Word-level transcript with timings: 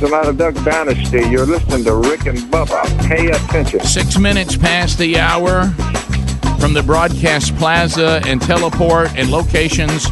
Robinson 0.00 0.14
out 0.14 0.28
of 0.28 0.38
Duck 0.38 0.64
Dynasty. 0.64 1.28
You're 1.28 1.46
listening 1.46 1.84
to 1.84 1.94
Rick 1.96 2.26
and 2.26 2.38
Bubba. 2.38 2.86
Pay 3.08 3.30
attention. 3.30 3.80
Six 3.80 4.18
minutes 4.18 4.56
past 4.56 4.98
the 4.98 5.18
hour 5.18 5.66
from 6.60 6.72
the 6.72 6.82
broadcast 6.84 7.56
plaza 7.56 8.20
and 8.24 8.40
teleport 8.40 9.14
and 9.16 9.30
locations 9.30 10.06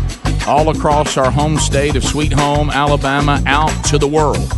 all 0.46 0.70
across 0.70 1.16
our 1.16 1.30
home 1.30 1.56
state 1.58 1.94
of 1.94 2.04
Sweet 2.04 2.32
Home, 2.32 2.70
Alabama, 2.70 3.42
out 3.46 3.84
to 3.86 3.98
the 3.98 4.08
world 4.08 4.52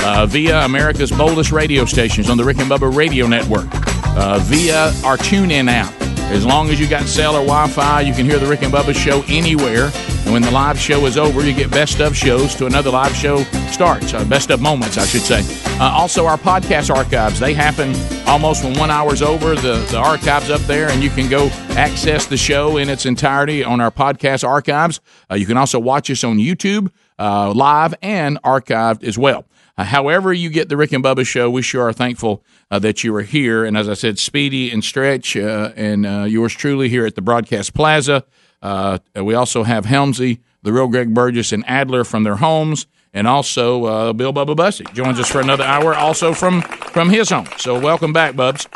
uh, 0.00 0.26
via 0.26 0.64
America's 0.64 1.10
boldest 1.10 1.50
radio 1.52 1.84
stations 1.84 2.28
on 2.28 2.36
the 2.36 2.44
Rick 2.44 2.58
and 2.58 2.70
Bubba 2.70 2.94
Radio 2.94 3.26
Network, 3.26 3.68
uh, 4.16 4.38
via 4.42 4.86
our 5.04 5.16
TuneIn 5.16 5.68
app. 5.68 5.92
As 6.30 6.44
long 6.44 6.70
as 6.70 6.80
you 6.80 6.88
got 6.88 7.06
cell 7.06 7.36
or 7.36 7.44
Wi-Fi, 7.44 8.00
you 8.02 8.12
can 8.12 8.26
hear 8.26 8.38
the 8.38 8.46
Rick 8.46 8.62
and 8.62 8.72
Bubba 8.72 8.94
show 8.94 9.22
anywhere. 9.28 9.90
And 10.24 10.32
when 10.32 10.40
the 10.40 10.50
live 10.50 10.78
show 10.78 11.04
is 11.04 11.18
over, 11.18 11.44
you 11.44 11.52
get 11.52 11.70
best 11.70 12.00
of 12.00 12.16
shows 12.16 12.54
to 12.54 12.64
another 12.64 12.90
live 12.90 13.14
show 13.14 13.42
starts. 13.70 14.14
Uh, 14.14 14.24
best 14.24 14.50
of 14.50 14.60
moments, 14.60 14.96
I 14.96 15.04
should 15.04 15.20
say. 15.20 15.42
Uh, 15.78 15.90
also, 15.90 16.24
our 16.24 16.38
podcast 16.38 16.94
archives 16.94 17.38
they 17.38 17.52
happen 17.52 17.94
almost 18.26 18.64
when 18.64 18.78
one 18.78 18.90
hour's 18.90 19.20
over. 19.20 19.54
The 19.54 19.86
the 19.90 19.98
archives 19.98 20.48
up 20.48 20.62
there, 20.62 20.88
and 20.88 21.02
you 21.02 21.10
can 21.10 21.28
go 21.28 21.48
access 21.70 22.24
the 22.24 22.38
show 22.38 22.78
in 22.78 22.88
its 22.88 23.04
entirety 23.04 23.62
on 23.62 23.82
our 23.82 23.90
podcast 23.90 24.48
archives. 24.48 25.00
Uh, 25.30 25.34
you 25.34 25.44
can 25.44 25.58
also 25.58 25.78
watch 25.78 26.10
us 26.10 26.24
on 26.24 26.38
YouTube 26.38 26.90
uh, 27.18 27.52
live 27.52 27.94
and 28.00 28.40
archived 28.42 29.04
as 29.04 29.18
well. 29.18 29.44
Uh, 29.76 29.84
however, 29.84 30.32
you 30.32 30.48
get 30.48 30.68
the 30.70 30.76
Rick 30.76 30.92
and 30.92 31.04
Bubba 31.04 31.26
show, 31.26 31.50
we 31.50 31.60
sure 31.60 31.82
are 31.82 31.92
thankful 31.92 32.42
uh, 32.70 32.78
that 32.78 33.04
you 33.04 33.14
are 33.14 33.22
here. 33.22 33.64
And 33.64 33.76
as 33.76 33.88
I 33.88 33.94
said, 33.94 34.18
Speedy 34.18 34.70
and 34.70 34.82
Stretch 34.82 35.36
and 35.36 36.04
yours 36.30 36.54
truly 36.54 36.88
here 36.88 37.04
at 37.04 37.14
the 37.14 37.22
Broadcast 37.22 37.74
Plaza. 37.74 38.24
Uh, 38.64 38.98
we 39.14 39.34
also 39.34 39.62
have 39.62 39.84
Helmsy, 39.84 40.40
the 40.62 40.72
real 40.72 40.88
Greg 40.88 41.14
Burgess, 41.14 41.52
and 41.52 41.64
Adler 41.68 42.02
from 42.02 42.24
their 42.24 42.36
homes. 42.36 42.86
And 43.12 43.28
also 43.28 43.84
uh, 43.84 44.12
Bill 44.12 44.32
Bubba 44.32 44.56
Bussey 44.56 44.84
joins 44.92 45.20
us 45.20 45.30
for 45.30 45.40
another 45.40 45.62
hour, 45.62 45.94
also 45.94 46.34
from, 46.34 46.62
from 46.62 47.10
his 47.10 47.30
home. 47.30 47.46
So 47.58 47.78
welcome 47.78 48.12
back, 48.12 48.34
Bubs. 48.34 48.66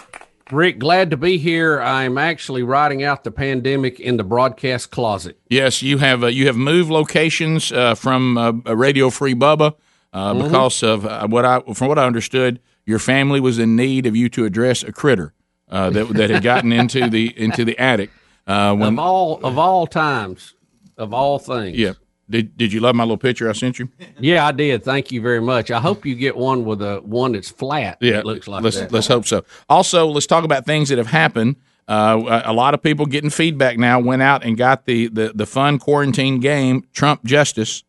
Rick, 0.53 0.79
glad 0.79 1.11
to 1.11 1.17
be 1.17 1.39
here. 1.39 1.81
I'm 1.81 2.17
actually 2.19 2.63
riding 2.63 3.03
out 3.03 3.25
the 3.25 3.33
pandemic 3.33 3.99
in 3.99 4.17
the 4.17 4.25
broadcast 4.25 4.91
closet. 4.91 5.39
Yes, 5.49 5.83
you 5.83 5.99
have 5.99 6.23
you 6.33 6.47
have 6.47 6.57
moved 6.57 6.91
locations 6.91 7.69
from 7.69 8.63
Radio 8.65 9.11
Free 9.11 9.35
Bubba 9.35 9.75
uh, 10.13 10.33
mm-hmm. 10.33 10.45
because 10.45 10.83
of 10.83 11.07
uh, 11.07 11.27
what 11.29 11.45
I 11.45 11.61
from 11.75 11.89
what 11.89 11.99
I 11.99 12.07
understood, 12.07 12.61
your 12.87 12.99
family 12.99 13.41
was 13.41 13.59
in 13.59 13.77
need 13.77 14.07
of 14.07 14.17
you 14.17 14.29
to 14.31 14.45
address 14.45 14.83
a 14.83 14.93
critter 14.93 15.35
uh, 15.69 15.91
that 15.91 16.09
that 16.09 16.31
had 16.31 16.43
gotten 16.43 16.73
into 16.73 17.09
the 17.11 17.39
into 17.39 17.65
the 17.65 17.79
attic. 17.79 18.11
Uh, 18.49 18.75
when, 18.75 18.95
of 18.95 18.99
all 18.99 19.41
of 19.45 19.59
all 19.59 19.87
times, 19.87 20.55
of 20.97 21.13
all 21.13 21.39
things. 21.39 21.79
Yeah. 21.79 21.93
Did 22.31 22.57
Did 22.57 22.73
you 22.73 22.81
love 22.81 22.95
my 22.95 23.05
little 23.05 23.19
picture 23.19 23.49
I 23.49 23.53
sent 23.53 23.79
you? 23.79 23.89
Yeah, 24.19 24.47
I 24.47 24.53
did. 24.53 24.83
Thank 24.83 25.13
you 25.13 25.21
very 25.21 25.41
much. 25.41 25.71
I 25.71 25.81
hope 25.81 26.05
you 26.05 26.15
get 26.15 26.37
one 26.37 26.65
with 26.65 26.83
a 26.83 27.01
one 27.01 27.33
that's 27.33 27.51
flat. 27.51 27.99
Yeah, 28.01 28.23
looks 28.23 28.49
like 28.49 28.63
let's, 28.63 28.79
that. 28.79 28.93
Let's 28.93 29.07
hope 29.07 29.27
so. 29.27 29.45
Also, 29.69 30.07
let's 30.07 30.27
talk 30.27 30.45
about 30.45 30.67
things 30.67 30.89
that 30.89 30.99
have 30.99 31.07
happened. 31.07 31.57
Uh, 31.87 32.43
a 32.45 32.53
lot 32.53 32.75
of 32.75 32.83
people 32.83 33.07
getting 33.07 33.31
feedback 33.31 33.79
now 33.79 33.99
went 33.99 34.21
out 34.21 34.45
and 34.45 34.59
got 34.59 34.85
the 34.85 35.09
the, 35.09 35.33
the 35.35 35.47
fun 35.47 35.79
quarantine 35.79 36.41
game 36.41 36.85
Trump 36.93 37.25
Justice 37.25 37.85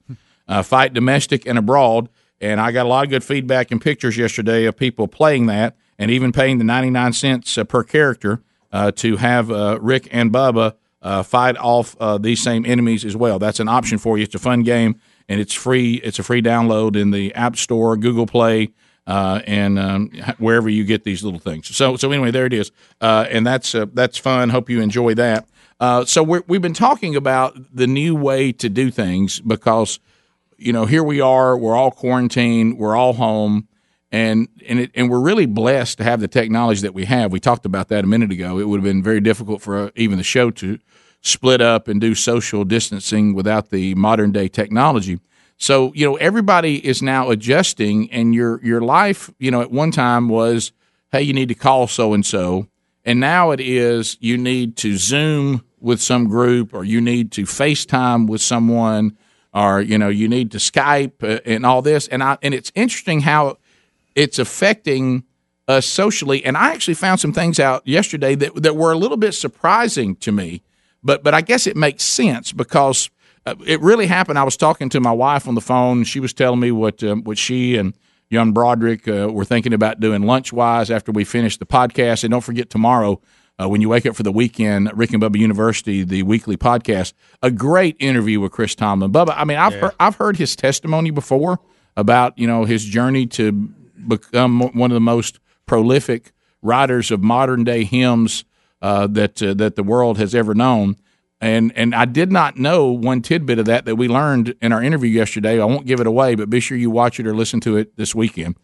uh, 0.47 0.63
fight 0.63 0.93
domestic 0.93 1.45
and 1.45 1.57
abroad. 1.57 2.09
And 2.41 2.61
I 2.61 2.71
got 2.71 2.85
a 2.85 2.89
lot 2.89 3.03
of 3.03 3.09
good 3.09 3.23
feedback 3.23 3.71
and 3.71 3.81
pictures 3.81 4.17
yesterday 4.17 4.65
of 4.65 4.77
people 4.77 5.09
playing 5.09 5.47
that 5.47 5.75
and 5.97 6.09
even 6.09 6.31
paying 6.31 6.57
the 6.57 6.63
99 6.63 7.11
cents 7.11 7.57
uh, 7.57 7.65
per 7.65 7.83
character 7.83 8.41
uh, 8.71 8.91
to 8.91 9.17
have 9.17 9.51
uh, 9.51 9.79
Rick 9.81 10.07
and 10.11 10.31
Bubba 10.31 10.75
uh, 11.01 11.23
fight 11.23 11.57
off 11.57 11.95
uh, 11.99 12.17
these 12.17 12.41
same 12.41 12.65
enemies 12.65 13.05
as 13.05 13.15
well. 13.15 13.39
That's 13.39 13.59
an 13.59 13.67
option 13.67 13.97
for 13.97 14.17
you. 14.17 14.23
It's 14.23 14.35
a 14.35 14.39
fun 14.39 14.63
game 14.63 14.99
and 15.27 15.39
it's 15.39 15.53
free. 15.53 15.95
It's 15.95 16.19
a 16.19 16.23
free 16.23 16.41
download 16.41 16.95
in 16.95 17.11
the 17.11 17.33
App 17.35 17.55
Store, 17.55 17.95
Google 17.95 18.25
Play, 18.25 18.73
uh, 19.07 19.41
and 19.47 19.79
um, 19.79 20.09
wherever 20.37 20.69
you 20.69 20.83
get 20.83 21.03
these 21.03 21.23
little 21.23 21.39
things. 21.39 21.75
So, 21.75 21.95
so 21.95 22.11
anyway, 22.11 22.31
there 22.31 22.45
it 22.45 22.53
is, 22.53 22.71
and 22.99 23.45
that's 23.45 23.71
that's 23.93 24.17
fun. 24.17 24.49
Hope 24.49 24.69
you 24.69 24.81
enjoy 24.81 25.15
that. 25.15 25.47
so 26.07 26.23
we 26.23 26.41
have 26.55 26.61
been 26.61 26.73
talking 26.73 27.15
about 27.15 27.57
the 27.73 27.87
new 27.87 28.15
way 28.15 28.51
to 28.53 28.69
do 28.69 28.91
things 28.91 29.39
because 29.39 29.99
you 30.59 30.73
know, 30.73 30.85
here 30.85 31.03
we 31.03 31.21
are, 31.21 31.57
we're 31.57 31.75
all 31.75 31.91
quarantined, 31.91 32.77
we're 32.77 32.95
all 32.95 33.13
home, 33.13 33.67
and 34.11 34.47
and 34.67 34.79
it, 34.79 34.91
and 34.95 35.09
we're 35.09 35.19
really 35.19 35.45
blessed 35.45 35.97
to 35.99 36.03
have 36.03 36.19
the 36.19 36.27
technology 36.27 36.81
that 36.81 36.93
we 36.93 37.05
have. 37.05 37.31
We 37.31 37.39
talked 37.39 37.65
about 37.65 37.89
that 37.89 38.03
a 38.03 38.07
minute 38.07 38.31
ago. 38.31 38.59
It 38.59 38.67
would 38.67 38.77
have 38.77 38.83
been 38.83 39.03
very 39.03 39.21
difficult 39.21 39.61
for 39.61 39.77
uh, 39.77 39.89
even 39.95 40.17
the 40.17 40.23
show 40.23 40.51
to 40.51 40.79
split 41.21 41.61
up 41.61 41.87
and 41.87 41.99
do 41.99 42.15
social 42.15 42.63
distancing 42.63 43.33
without 43.33 43.69
the 43.69 43.93
modern 43.95 44.31
day 44.31 44.47
technology. 44.47 45.19
So 45.57 45.93
you 45.93 46.05
know, 46.05 46.15
everybody 46.15 46.85
is 46.85 47.01
now 47.01 47.29
adjusting, 47.29 48.11
and 48.11 48.33
your 48.33 48.63
your 48.63 48.81
life, 48.81 49.29
you 49.37 49.51
know, 49.51 49.61
at 49.61 49.71
one 49.71 49.91
time 49.91 50.29
was, 50.29 50.71
hey, 51.11 51.21
you 51.21 51.33
need 51.33 51.49
to 51.49 51.55
call 51.55 51.87
so 51.87 52.13
and 52.13 52.25
so, 52.25 52.67
and 53.05 53.19
now 53.19 53.51
it 53.51 53.59
is 53.59 54.17
you 54.19 54.37
need 54.37 54.75
to 54.77 54.97
Zoom 54.97 55.63
with 55.79 56.01
some 56.01 56.27
group 56.27 56.73
or 56.73 56.83
you 56.83 56.99
need 56.99 57.31
to 57.33 57.43
FaceTime 57.43 58.27
with 58.27 58.41
someone 58.41 59.17
or 59.53 59.81
you 59.81 59.97
know 59.97 60.09
you 60.09 60.27
need 60.27 60.51
to 60.51 60.57
Skype 60.57 61.23
uh, 61.23 61.41
and 61.45 61.65
all 61.65 61.81
this, 61.83 62.07
and 62.07 62.23
I 62.23 62.37
and 62.41 62.55
it's 62.55 62.71
interesting 62.73 63.21
how 63.21 63.57
it's 64.19 64.37
affecting 64.37 65.23
us 65.69 65.85
socially. 65.85 66.43
And 66.43 66.57
I 66.57 66.73
actually 66.73 66.95
found 66.95 67.21
some 67.21 67.31
things 67.31 67.59
out 67.59 67.87
yesterday 67.87 68.35
that 68.35 68.63
that 68.63 68.75
were 68.75 68.91
a 68.91 68.97
little 68.97 69.17
bit 69.17 69.33
surprising 69.33 70.15
to 70.17 70.31
me, 70.31 70.61
but 71.01 71.23
but 71.23 71.33
I 71.33 71.41
guess 71.41 71.65
it 71.67 71.77
makes 71.77 72.03
sense 72.03 72.51
because 72.51 73.09
uh, 73.45 73.55
it 73.65 73.79
really 73.79 74.07
happened. 74.07 74.37
I 74.37 74.43
was 74.43 74.57
talking 74.57 74.89
to 74.89 74.99
my 74.99 75.13
wife 75.13 75.47
on 75.47 75.55
the 75.55 75.61
phone. 75.61 76.03
She 76.03 76.19
was 76.19 76.33
telling 76.33 76.59
me 76.59 76.71
what 76.71 77.01
um, 77.01 77.23
what 77.23 77.37
she 77.37 77.77
and 77.77 77.93
young 78.29 78.51
Broderick 78.51 79.07
uh, 79.07 79.29
were 79.31 79.45
thinking 79.45 79.73
about 79.73 80.01
doing 80.01 80.23
lunch 80.23 80.51
wise 80.51 80.91
after 80.91 81.13
we 81.13 81.23
finish 81.23 81.57
the 81.57 81.65
podcast. 81.65 82.25
And 82.25 82.31
don't 82.31 82.41
forget 82.41 82.69
tomorrow 82.69 83.21
uh, 83.57 83.69
when 83.69 83.79
you 83.79 83.87
wake 83.87 84.05
up 84.05 84.17
for 84.17 84.23
the 84.23 84.33
weekend, 84.33 84.91
Rick 84.95 85.13
and 85.13 85.23
Bubba 85.23 85.37
University, 85.37 86.03
the 86.03 86.23
weekly 86.23 86.57
podcast, 86.57 87.13
a 87.41 87.51
great 87.51 87.95
interview 87.99 88.41
with 88.41 88.51
Chris 88.51 88.75
Tomlin. 88.75 89.13
Bubba, 89.13 89.33
I 89.37 89.45
mean, 89.45 89.57
I've 89.57 89.73
yeah. 89.73 89.79
heard, 89.79 89.95
I've 89.97 90.15
heard 90.17 90.35
his 90.35 90.57
testimony 90.57 91.09
before 91.09 91.59
about 91.95 92.37
you 92.37 92.47
know 92.47 92.65
his 92.65 92.83
journey 92.83 93.25
to 93.27 93.69
become 94.07 94.61
one 94.73 94.91
of 94.91 94.95
the 94.95 95.01
most 95.01 95.39
prolific 95.65 96.31
writers 96.61 97.11
of 97.11 97.21
modern 97.21 97.63
day 97.63 97.83
hymns 97.83 98.43
uh, 98.81 99.07
that 99.07 99.41
uh, 99.41 99.53
that 99.55 99.75
the 99.75 99.83
world 99.83 100.17
has 100.17 100.33
ever 100.33 100.53
known. 100.53 100.95
And 101.41 101.71
and 101.75 101.95
I 101.95 102.05
did 102.05 102.31
not 102.31 102.57
know 102.57 102.87
one 102.87 103.21
tidbit 103.21 103.59
of 103.59 103.65
that 103.65 103.85
that 103.85 103.95
we 103.95 104.07
learned 104.07 104.55
in 104.61 104.73
our 104.73 104.83
interview 104.83 105.09
yesterday. 105.09 105.61
I 105.61 105.65
won't 105.65 105.85
give 105.85 105.99
it 105.99 106.07
away, 106.07 106.35
but 106.35 106.49
be 106.49 106.59
sure 106.59 106.77
you 106.77 106.89
watch 106.89 107.19
it 107.19 107.27
or 107.27 107.33
listen 107.33 107.59
to 107.61 107.77
it 107.77 107.95
this 107.95 108.13
weekend. 108.13 108.55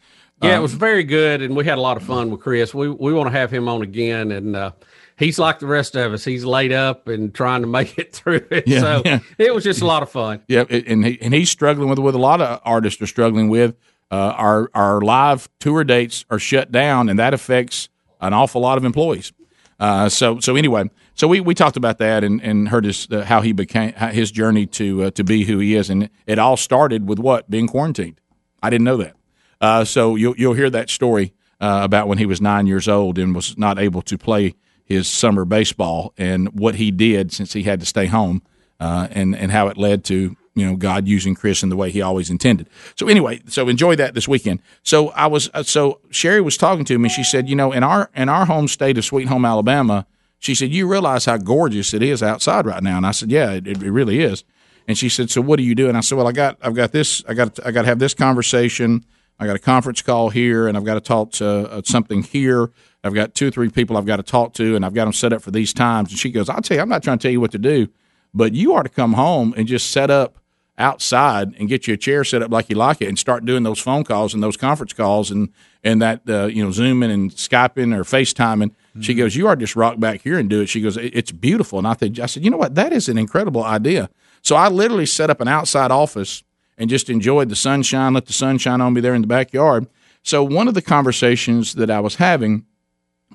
Yeah, 0.41 0.51
um, 0.51 0.59
it 0.59 0.61
was 0.61 0.73
very 0.73 1.03
good, 1.03 1.41
and 1.41 1.55
we 1.55 1.63
had 1.63 1.77
a 1.77 1.81
lot 1.81 1.95
of 1.95 2.03
fun 2.03 2.29
with 2.31 2.41
Chris. 2.41 2.73
We 2.73 2.89
we 2.89 3.13
want 3.13 3.27
to 3.27 3.37
have 3.37 3.51
him 3.51 3.69
on 3.69 3.81
again, 3.81 4.31
and 4.31 4.55
uh, 4.55 4.71
he's 5.17 5.39
like 5.39 5.59
the 5.59 5.67
rest 5.67 5.95
of 5.95 6.11
us. 6.11 6.25
He's 6.25 6.43
laid 6.43 6.73
up 6.73 7.07
and 7.07 7.33
trying 7.33 7.61
to 7.61 7.67
make 7.79 7.97
it 7.97 8.11
through 8.13 8.45
it. 8.51 8.67
Yeah, 8.67 8.79
so 8.81 9.01
yeah. 9.05 9.19
it 9.37 9.55
was 9.55 9.63
just 9.63 9.81
a 9.81 9.85
lot 9.85 10.03
of 10.03 10.11
fun. 10.11 10.41
Yeah, 10.49 10.65
and 10.69 11.05
he, 11.05 11.21
and 11.21 11.33
he's 11.33 11.49
struggling 11.49 11.89
with 11.89 11.99
what 11.99 12.13
a 12.13 12.19
lot 12.19 12.41
of 12.41 12.59
artists 12.65 13.01
are 13.01 13.07
struggling 13.07 13.47
with. 13.47 13.75
Uh, 14.11 14.33
our 14.37 14.69
our 14.73 15.01
live 15.01 15.49
tour 15.59 15.83
dates 15.83 16.25
are 16.29 16.39
shut 16.39 16.71
down, 16.71 17.09
and 17.09 17.17
that 17.17 17.33
affects 17.33 17.89
an 18.21 18.33
awful 18.33 18.61
lot 18.61 18.77
of 18.77 18.85
employees. 18.85 19.33
Uh, 19.79 20.07
so 20.07 20.39
so 20.39 20.55
anyway, 20.55 20.89
so 21.15 21.27
we, 21.27 21.41
we 21.41 21.53
talked 21.53 21.75
about 21.75 21.97
that 21.97 22.23
and, 22.23 22.41
and 22.41 22.69
heard 22.69 22.85
his 22.85 23.07
uh, 23.11 23.23
how 23.23 23.41
he 23.41 23.51
became 23.51 23.93
his 23.93 24.31
journey 24.31 24.65
to 24.65 25.03
uh, 25.03 25.11
to 25.11 25.23
be 25.23 25.43
who 25.43 25.59
he 25.59 25.75
is, 25.75 25.89
and 25.89 26.09
it 26.25 26.39
all 26.39 26.55
started 26.55 27.07
with 27.09 27.19
what 27.19 27.49
being 27.49 27.67
quarantined. 27.67 28.19
I 28.61 28.69
didn't 28.69 28.85
know 28.85 28.97
that. 28.97 29.15
Uh, 29.59 29.83
so 29.83 30.15
you'll 30.15 30.35
you'll 30.37 30.53
hear 30.53 30.69
that 30.69 30.89
story 30.89 31.33
uh, 31.59 31.81
about 31.83 32.07
when 32.07 32.17
he 32.17 32.25
was 32.25 32.39
nine 32.39 32.67
years 32.67 32.87
old 32.87 33.17
and 33.17 33.35
was 33.35 33.57
not 33.57 33.79
able 33.79 34.01
to 34.03 34.17
play 34.17 34.55
his 34.85 35.07
summer 35.07 35.45
baseball 35.45 36.13
and 36.15 36.47
what 36.59 36.75
he 36.75 36.91
did 36.91 37.33
since 37.33 37.53
he 37.53 37.63
had 37.63 37.79
to 37.79 37.85
stay 37.85 38.05
home, 38.05 38.41
and 38.79 39.35
and 39.35 39.51
how 39.51 39.67
it 39.67 39.77
led 39.77 40.03
to 40.05 40.37
you 40.55 40.65
know 40.65 40.75
God 40.75 41.07
using 41.07 41.35
Chris 41.35 41.63
in 41.63 41.69
the 41.69 41.75
way 41.75 41.91
He 41.91 42.01
always 42.01 42.29
intended. 42.29 42.67
So 42.95 43.07
anyway, 43.07 43.41
so 43.47 43.67
enjoy 43.67 43.95
that 43.97 44.13
this 44.13 44.27
weekend. 44.27 44.61
So 44.83 45.09
I 45.09 45.27
was 45.27 45.49
uh, 45.53 45.63
so 45.63 45.99
Sherry 46.09 46.41
was 46.41 46.57
talking 46.57 46.85
to 46.85 46.97
me. 46.97 47.09
She 47.09 47.23
said, 47.23 47.49
you 47.49 47.55
know, 47.55 47.71
in 47.71 47.83
our 47.83 48.09
in 48.15 48.29
our 48.29 48.45
home 48.45 48.67
state 48.67 48.97
of 48.97 49.05
Sweet 49.05 49.27
Home, 49.27 49.45
Alabama, 49.45 50.05
she 50.39 50.55
said, 50.55 50.71
you 50.71 50.87
realize 50.87 51.25
how 51.25 51.37
gorgeous 51.37 51.93
it 51.93 52.01
is 52.01 52.23
outside 52.23 52.65
right 52.65 52.81
now, 52.81 52.97
and 52.97 53.05
I 53.05 53.11
said, 53.11 53.31
yeah, 53.31 53.51
it, 53.51 53.67
it 53.67 53.77
really 53.77 54.21
is. 54.21 54.43
And 54.87 54.97
she 54.97 55.09
said, 55.09 55.29
so 55.31 55.41
what 55.41 55.57
do 55.57 55.63
you 55.63 55.73
do? 55.73 55.89
And 55.89 55.97
I 55.97 56.01
said, 56.01 56.17
well, 56.17 56.27
I 56.27 56.31
got 56.31 56.57
I've 56.61 56.75
got 56.75 56.91
this 56.91 57.23
I 57.27 57.33
got 57.33 57.59
I 57.65 57.71
got 57.71 57.83
to 57.83 57.87
have 57.87 57.99
this 57.99 58.13
conversation 58.13 59.05
I 59.39 59.45
got 59.45 59.55
a 59.55 59.59
conference 59.59 60.01
call 60.01 60.29
here, 60.29 60.67
and 60.67 60.77
I've 60.77 60.85
got 60.85 60.93
to 60.93 61.01
talk 61.01 61.31
to 61.33 61.47
uh, 61.47 61.81
something 61.83 62.23
here. 62.23 62.71
I've 63.03 63.13
got 63.13 63.35
two 63.35 63.49
or 63.49 63.51
three 63.51 63.69
people 63.69 63.97
I've 63.97 64.05
got 64.05 64.17
to 64.17 64.23
talk 64.23 64.53
to, 64.53 64.75
and 64.75 64.85
I've 64.85 64.93
got 64.93 65.05
them 65.05 65.13
set 65.13 65.33
up 65.33 65.41
for 65.41 65.51
these 65.51 65.73
times. 65.73 66.11
And 66.11 66.19
she 66.19 66.31
goes, 66.31 66.49
I'll 66.49 66.61
tell 66.61 66.77
you, 66.77 66.81
I'm 66.81 66.89
not 66.89 67.03
trying 67.03 67.17
to 67.17 67.21
tell 67.21 67.31
you 67.31 67.41
what 67.41 67.51
to 67.51 67.57
do, 67.57 67.89
but 68.33 68.53
you 68.53 68.73
are 68.73 68.83
to 68.83 68.89
come 68.89 69.13
home 69.13 69.53
and 69.57 69.67
just 69.67 69.91
set 69.91 70.09
up 70.09 70.37
outside 70.77 71.53
and 71.57 71.69
get 71.69 71.87
you 71.87 71.93
a 71.93 71.97
chair 71.97 72.23
set 72.23 72.41
up 72.41 72.51
like 72.51 72.69
you 72.69 72.75
like 72.75 73.01
it 73.01 73.07
and 73.07 73.17
start 73.17 73.45
doing 73.45 73.63
those 73.63 73.79
phone 73.79 74.03
calls 74.03 74.33
and 74.33 74.43
those 74.43 74.57
conference 74.57 74.93
calls 74.93 75.31
and 75.31 75.49
and 75.83 76.01
that 76.01 76.21
uh, 76.27 76.45
you 76.45 76.63
know 76.63 76.71
zooming 76.71 77.11
and 77.11 77.31
skyping 77.31 77.95
or 77.95 78.03
facetiming. 78.03 78.71
Mm-hmm. 78.71 79.01
she 79.01 79.13
goes 79.13 79.35
you 79.35 79.47
are 79.47 79.55
just 79.55 79.75
rock 79.75 79.99
back 79.99 80.21
here 80.21 80.37
and 80.37 80.49
do 80.49 80.61
it. 80.61 80.67
She 80.67 80.81
goes 80.81 80.97
it's 80.97 81.31
beautiful. 81.31 81.79
And 81.79 81.87
i 81.87 81.93
think 81.93 82.19
i 82.19 82.25
said 82.25 82.43
you 82.43 82.49
know 82.49 82.57
what? 82.57 82.75
That 82.75 82.91
is 82.91 83.07
an 83.07 83.17
incredible 83.17 83.63
idea. 83.63 84.09
So 84.41 84.55
i 84.55 84.67
literally 84.67 85.05
set 85.05 85.29
up 85.29 85.39
an 85.39 85.47
outside 85.47 85.91
office 85.91 86.43
and 86.77 86.89
just 86.89 87.09
enjoyed 87.09 87.47
the 87.47 87.55
sunshine, 87.55 88.13
let 88.13 88.25
the 88.25 88.33
sunshine 88.33 88.81
on 88.81 88.93
me 88.93 89.01
there 89.01 89.15
in 89.15 89.21
the 89.21 89.27
backyard. 89.27 89.87
So 90.23 90.43
one 90.43 90.67
of 90.67 90.73
the 90.73 90.81
conversations 90.81 91.75
that 91.75 91.89
I 91.89 92.01
was 92.01 92.15
having, 92.15 92.65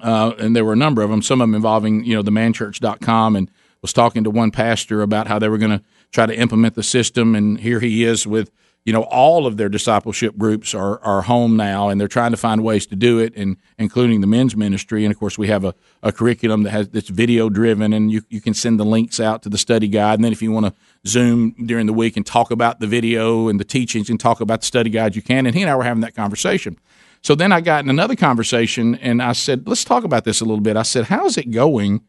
uh, 0.02 0.34
and 0.38 0.54
there 0.54 0.64
were 0.64 0.74
a 0.74 0.76
number 0.76 1.02
of 1.02 1.08
them, 1.08 1.22
some 1.22 1.40
of 1.40 1.48
them 1.48 1.54
involving 1.54 2.04
you 2.04 2.14
know 2.14 2.22
the 2.22 2.30
manchurch.com, 2.30 3.36
and 3.36 3.50
was 3.82 3.92
talking 3.92 4.24
to 4.24 4.30
one 4.30 4.50
pastor 4.50 5.00
about 5.00 5.26
how 5.26 5.38
they 5.38 5.48
were 5.48 5.58
going 5.58 5.78
to 5.78 5.84
try 6.12 6.26
to 6.26 6.34
implement 6.34 6.74
the 6.74 6.82
system, 6.82 7.34
and 7.34 7.60
here 7.60 7.80
he 7.80 8.04
is 8.04 8.26
with 8.26 8.50
you 8.84 8.92
know 8.92 9.02
all 9.02 9.46
of 9.46 9.56
their 9.56 9.68
discipleship 9.68 10.36
groups 10.38 10.74
are 10.74 10.98
are 11.04 11.22
home 11.22 11.56
now 11.56 11.88
and 11.88 12.00
they're 12.00 12.08
trying 12.08 12.30
to 12.30 12.36
find 12.36 12.64
ways 12.64 12.86
to 12.86 12.96
do 12.96 13.18
it 13.18 13.34
and 13.36 13.56
including 13.78 14.20
the 14.20 14.26
men's 14.26 14.56
ministry. 14.56 15.04
And 15.04 15.12
of 15.12 15.18
course 15.18 15.36
we 15.36 15.48
have 15.48 15.64
a, 15.64 15.74
a 16.02 16.12
curriculum 16.12 16.62
that 16.62 16.70
has 16.70 16.88
that's 16.88 17.08
video 17.08 17.50
driven 17.50 17.92
and 17.92 18.10
you, 18.10 18.22
you 18.30 18.40
can 18.40 18.54
send 18.54 18.80
the 18.80 18.84
links 18.84 19.20
out 19.20 19.42
to 19.42 19.48
the 19.48 19.58
study 19.58 19.88
guide. 19.88 20.14
And 20.14 20.24
then 20.24 20.32
if 20.32 20.40
you 20.40 20.50
want 20.50 20.66
to 20.66 20.74
zoom 21.06 21.54
during 21.66 21.86
the 21.86 21.92
week 21.92 22.16
and 22.16 22.24
talk 22.24 22.50
about 22.50 22.80
the 22.80 22.86
video 22.86 23.48
and 23.48 23.60
the 23.60 23.64
teachings 23.64 24.08
and 24.08 24.18
talk 24.18 24.40
about 24.40 24.60
the 24.60 24.66
study 24.66 24.90
guide 24.90 25.14
you 25.14 25.22
can. 25.22 25.46
And 25.46 25.54
he 25.54 25.62
and 25.62 25.70
I 25.70 25.76
were 25.76 25.84
having 25.84 26.00
that 26.02 26.14
conversation. 26.14 26.78
So 27.22 27.34
then 27.34 27.52
I 27.52 27.60
got 27.60 27.84
in 27.84 27.90
another 27.90 28.16
conversation 28.16 28.94
and 28.96 29.22
I 29.22 29.32
said 29.32 29.68
let's 29.68 29.84
talk 29.84 30.04
about 30.04 30.24
this 30.24 30.40
a 30.40 30.44
little 30.44 30.62
bit. 30.62 30.78
I 30.78 30.82
said 30.82 31.04
how's 31.04 31.36
it 31.36 31.50
going 31.50 32.00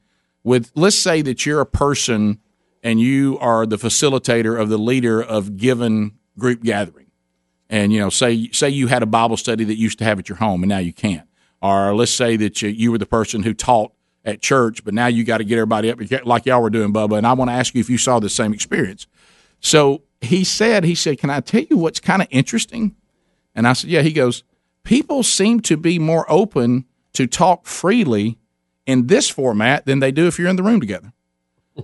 with 0.44 0.72
let's 0.74 0.98
say 0.98 1.22
that 1.22 1.46
you're 1.46 1.62
a 1.62 1.66
person 1.66 2.40
and 2.84 3.00
you 3.00 3.38
are 3.40 3.66
the 3.66 3.78
facilitator 3.78 4.60
of 4.60 4.70
the 4.70 4.78
leader 4.78 5.22
of 5.22 5.58
given 5.58 6.14
group 6.38 6.64
gathering, 6.64 7.08
and 7.70 7.92
you 7.94 8.00
know, 8.00 8.10
say 8.10 8.50
say 8.52 8.70
you 8.70 8.88
had 8.88 9.04
a 9.04 9.08
Bible 9.08 9.38
study 9.38 9.64
that 9.64 9.76
you 9.76 9.84
used 9.84 10.00
to 10.00 10.06
have 10.06 10.20
at 10.20 10.30
your 10.30 10.38
home, 10.38 10.64
and 10.64 10.70
now 10.70 10.80
you 10.80 10.94
can't. 10.94 11.28
Or 11.62 11.94
let's 11.96 12.12
say 12.12 12.38
that 12.38 12.62
you, 12.62 12.70
you 12.70 12.92
were 12.92 12.98
the 12.98 13.06
person 13.06 13.44
who 13.44 13.54
taught 13.54 13.94
at 14.26 14.42
church, 14.42 14.84
but 14.84 14.94
now 14.94 15.08
you 15.08 15.24
got 15.24 15.38
to 15.40 15.44
get 15.44 15.58
everybody 15.58 15.92
up 15.92 16.00
like 16.26 16.46
y'all 16.46 16.62
were 16.62 16.70
doing, 16.70 16.94
Bubba. 16.94 17.18
And 17.18 17.28
I 17.28 17.34
want 17.34 17.50
to 17.50 17.54
ask 17.54 17.74
you 17.74 17.82
if 17.82 17.90
you 17.90 17.98
saw 17.98 18.20
the 18.20 18.30
same 18.30 18.54
experience. 18.54 19.08
So 19.60 20.04
he 20.22 20.44
said, 20.44 20.84
he 20.84 20.96
said, 20.96 21.20
can 21.20 21.30
I 21.30 21.40
tell 21.40 21.62
you 21.62 21.78
what's 21.78 22.00
kind 22.00 22.22
of 22.22 22.28
interesting? 22.32 22.96
And 23.56 23.68
I 23.68 23.74
said, 23.74 23.90
yeah. 23.90 24.02
He 24.02 24.14
goes, 24.14 24.44
people 24.84 25.24
seem 25.24 25.60
to 25.62 25.78
be 25.78 26.00
more 26.00 26.26
open 26.32 26.86
to 27.14 27.28
talk 27.28 27.66
freely 27.66 28.38
in 28.86 29.08
this 29.08 29.30
format 29.30 29.86
than 29.86 30.00
they 30.00 30.12
do 30.12 30.28
if 30.28 30.40
you're 30.40 30.50
in 30.50 30.56
the 30.56 30.64
room 30.64 30.80
together. 30.80 31.14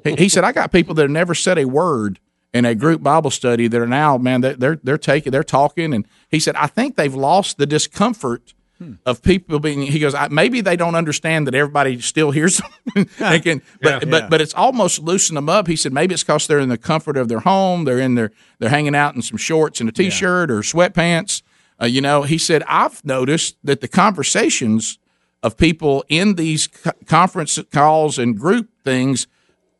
He 0.03 0.29
said, 0.29 0.43
I 0.43 0.51
got 0.51 0.71
people 0.71 0.93
that 0.95 1.03
have 1.03 1.11
never 1.11 1.35
said 1.35 1.57
a 1.57 1.65
word 1.65 2.19
in 2.53 2.65
a 2.65 2.75
group 2.75 3.03
Bible 3.03 3.31
study 3.31 3.67
that 3.67 3.79
are 3.79 3.87
now, 3.87 4.17
man, 4.17 4.41
they're 4.41 4.79
they're 4.81 4.97
taking, 4.97 5.31
they're 5.31 5.43
talking, 5.43 5.93
and 5.93 6.07
he 6.29 6.39
said, 6.39 6.55
I 6.55 6.67
think 6.67 6.95
they've 6.95 7.13
lost 7.13 7.57
the 7.57 7.65
discomfort 7.65 8.53
hmm. 8.77 8.93
of 9.05 9.21
people 9.21 9.59
being. 9.59 9.83
He 9.83 9.99
goes, 9.99 10.15
maybe 10.31 10.61
they 10.61 10.75
don't 10.75 10.95
understand 10.95 11.47
that 11.47 11.55
everybody 11.55 11.99
still 12.01 12.31
hears 12.31 12.57
them, 12.95 13.05
can, 13.41 13.61
but 13.81 14.03
yeah, 14.03 14.09
but 14.09 14.29
but 14.29 14.41
it's 14.41 14.53
almost 14.53 14.99
loosened 14.99 15.37
them 15.37 15.49
up. 15.49 15.67
He 15.67 15.75
said 15.75 15.93
maybe 15.93 16.13
it's 16.13 16.23
because 16.23 16.47
they're 16.47 16.59
in 16.59 16.69
the 16.69 16.77
comfort 16.77 17.17
of 17.17 17.27
their 17.27 17.41
home, 17.41 17.83
they're 17.83 17.99
in 17.99 18.15
their 18.15 18.31
they're 18.59 18.69
hanging 18.69 18.95
out 18.95 19.15
in 19.15 19.21
some 19.21 19.37
shorts 19.37 19.79
and 19.79 19.89
a 19.89 19.91
t-shirt 19.91 20.49
yeah. 20.49 20.55
or 20.55 20.61
sweatpants. 20.61 21.43
Uh, 21.79 21.85
you 21.85 22.01
know, 22.01 22.23
he 22.23 22.37
said 22.37 22.63
I've 22.67 23.03
noticed 23.05 23.57
that 23.63 23.81
the 23.81 23.87
conversations 23.87 24.97
of 25.43 25.57
people 25.57 26.03
in 26.09 26.35
these 26.35 26.67
conference 27.05 27.59
calls 27.71 28.17
and 28.17 28.37
group 28.37 28.69
things 28.83 29.27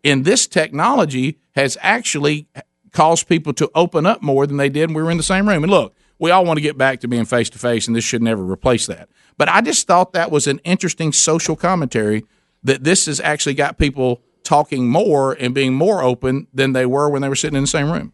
in 0.03 0.23
this 0.23 0.47
technology 0.47 1.39
has 1.55 1.77
actually 1.81 2.47
caused 2.91 3.27
people 3.27 3.53
to 3.53 3.69
open 3.75 4.05
up 4.05 4.21
more 4.21 4.47
than 4.47 4.57
they 4.57 4.69
did 4.69 4.89
when 4.89 4.95
we 4.95 5.03
were 5.03 5.11
in 5.11 5.17
the 5.17 5.23
same 5.23 5.47
room. 5.47 5.63
And 5.63 5.71
look, 5.71 5.93
we 6.19 6.31
all 6.31 6.45
want 6.45 6.57
to 6.57 6.61
get 6.61 6.77
back 6.77 6.99
to 7.01 7.07
being 7.07 7.25
face 7.25 7.49
to 7.51 7.59
face, 7.59 7.87
and 7.87 7.95
this 7.95 8.03
should 8.03 8.21
never 8.21 8.43
replace 8.43 8.87
that. 8.87 9.09
But 9.37 9.49
I 9.49 9.61
just 9.61 9.85
thought 9.85 10.13
that 10.13 10.31
was 10.31 10.47
an 10.47 10.59
interesting 10.59 11.11
social 11.11 11.55
commentary 11.55 12.23
that 12.63 12.83
this 12.83 13.05
has 13.05 13.19
actually 13.19 13.53
got 13.53 13.77
people 13.77 14.21
talking 14.43 14.89
more 14.89 15.33
and 15.33 15.53
being 15.53 15.73
more 15.73 16.01
open 16.01 16.47
than 16.53 16.73
they 16.73 16.85
were 16.85 17.09
when 17.09 17.21
they 17.21 17.29
were 17.29 17.35
sitting 17.35 17.57
in 17.57 17.63
the 17.63 17.67
same 17.67 17.91
room. 17.91 18.13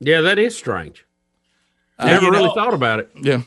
Yeah, 0.00 0.20
that 0.22 0.38
is 0.38 0.56
strange. 0.56 1.06
Uh, 1.98 2.06
Never 2.06 2.30
really 2.30 2.46
know, 2.46 2.54
thought 2.54 2.74
about 2.74 2.98
it. 2.98 3.10
Yeah. 3.20 3.42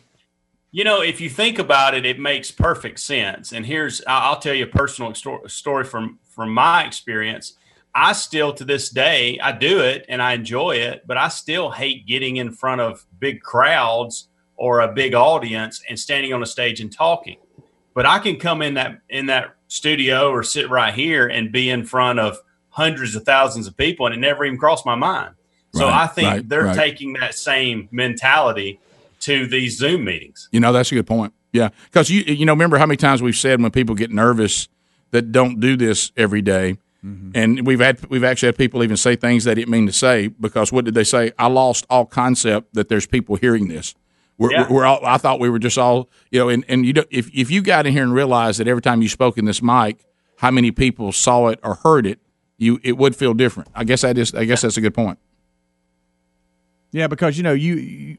You 0.75 0.83
know, 0.83 1.01
if 1.01 1.21
you 1.21 1.29
think 1.29 1.57
about 1.57 1.93
it, 1.93 2.05
it 2.05 2.19
makes 2.19 2.51
perfect 2.51 2.99
sense. 2.99 3.53
And 3.53 3.65
here's, 3.65 4.01
I'll 4.05 4.39
tell 4.39 4.53
you 4.53 4.65
a 4.65 4.67
personal 4.67 5.13
story 5.47 5.85
from 5.85 6.19
from 6.29 6.49
my 6.49 6.83
experience 6.83 7.53
I 7.95 8.11
still 8.11 8.51
to 8.55 8.65
this 8.65 8.89
day 8.89 9.39
I 9.41 9.53
do 9.53 9.79
it 9.79 10.05
and 10.09 10.21
I 10.21 10.33
enjoy 10.33 10.75
it, 10.75 11.03
but 11.07 11.15
I 11.15 11.29
still 11.29 11.71
hate 11.71 12.05
getting 12.05 12.35
in 12.35 12.51
front 12.51 12.81
of 12.81 13.05
big 13.19 13.41
crowds 13.41 14.27
or 14.57 14.81
a 14.81 14.91
big 14.91 15.13
audience 15.15 15.81
and 15.87 15.97
standing 15.97 16.33
on 16.33 16.43
a 16.43 16.45
stage 16.45 16.81
and 16.81 16.91
talking. 16.91 17.37
But 17.93 18.05
I 18.05 18.19
can 18.19 18.37
come 18.37 18.61
in 18.61 18.73
that 18.73 18.99
in 19.07 19.27
that 19.27 19.55
studio 19.69 20.29
or 20.29 20.43
sit 20.43 20.69
right 20.69 20.93
here 20.93 21.25
and 21.25 21.53
be 21.53 21.69
in 21.69 21.85
front 21.85 22.19
of 22.19 22.37
hundreds 22.67 23.15
of 23.15 23.23
thousands 23.23 23.65
of 23.65 23.77
people 23.77 24.07
and 24.07 24.13
it 24.13 24.19
never 24.19 24.43
even 24.43 24.59
crossed 24.59 24.85
my 24.85 24.95
mind. 24.95 25.35
So 25.73 25.85
right, 25.85 26.03
I 26.03 26.07
think 26.07 26.27
right, 26.27 26.49
they're 26.49 26.65
right. 26.65 26.75
taking 26.75 27.13
that 27.13 27.33
same 27.33 27.87
mentality 27.93 28.81
to 29.25 29.47
these 29.47 29.77
Zoom 29.77 30.05
meetings. 30.05 30.49
You 30.51 30.59
know, 30.59 30.73
that's 30.73 30.91
a 30.91 30.95
good 30.95 31.07
point. 31.07 31.33
Yeah, 31.51 31.69
because 31.85 32.09
you 32.09 32.21
you 32.21 32.45
know 32.45 32.53
remember 32.53 32.77
how 32.77 32.85
many 32.85 32.97
times 32.97 33.21
we've 33.21 33.35
said 33.35 33.61
when 33.61 33.71
people 33.71 33.95
get 33.95 34.11
nervous 34.11 34.67
that 35.11 35.31
don't 35.31 35.59
do 35.59 35.77
this 35.77 36.11
every 36.17 36.41
day 36.41 36.77
Mm-hmm. 37.05 37.31
And 37.35 37.67
we've 37.67 37.79
had 37.79 38.03
we've 38.09 38.23
actually 38.23 38.47
had 38.47 38.57
people 38.57 38.83
even 38.83 38.97
say 38.97 39.15
things 39.15 39.43
they 39.43 39.53
didn't 39.53 39.69
mean 39.69 39.85
to 39.85 39.93
say 39.93 40.27
because 40.27 40.71
what 40.71 40.85
did 40.85 40.95
they 40.95 41.03
say? 41.03 41.31
I 41.37 41.47
lost 41.47 41.85
all 41.89 42.05
concept 42.05 42.73
that 42.73 42.89
there's 42.89 43.05
people 43.05 43.35
hearing 43.35 43.67
this. 43.67 43.93
We're, 44.37 44.51
yeah. 44.51 44.67
we're 44.69 44.85
all, 44.85 45.05
I 45.05 45.17
thought 45.17 45.39
we 45.39 45.49
were 45.49 45.59
just 45.59 45.77
all 45.77 46.09
you 46.31 46.39
know, 46.39 46.49
and 46.49 46.65
and 46.67 46.85
you 46.85 46.93
don't, 46.93 47.07
if 47.11 47.29
if 47.33 47.51
you 47.51 47.61
got 47.61 47.85
in 47.85 47.93
here 47.93 48.03
and 48.03 48.13
realized 48.13 48.59
that 48.59 48.67
every 48.67 48.81
time 48.81 49.03
you 49.03 49.09
spoke 49.09 49.37
in 49.37 49.45
this 49.45 49.61
mic, 49.61 50.03
how 50.39 50.49
many 50.49 50.71
people 50.71 51.11
saw 51.11 51.49
it 51.49 51.59
or 51.61 51.75
heard 51.75 52.07
it, 52.07 52.19
you 52.57 52.79
it 52.83 52.97
would 52.97 53.15
feel 53.15 53.35
different. 53.35 53.69
I 53.75 53.83
guess 53.83 54.01
that 54.01 54.17
is 54.17 54.33
I 54.33 54.45
guess 54.45 54.61
that's 54.63 54.77
a 54.77 54.81
good 54.81 54.95
point. 54.95 55.19
Yeah, 56.95 57.07
because 57.07 57.35
you 57.35 57.43
know 57.43 57.51
you, 57.51 57.75
you, 57.75 58.17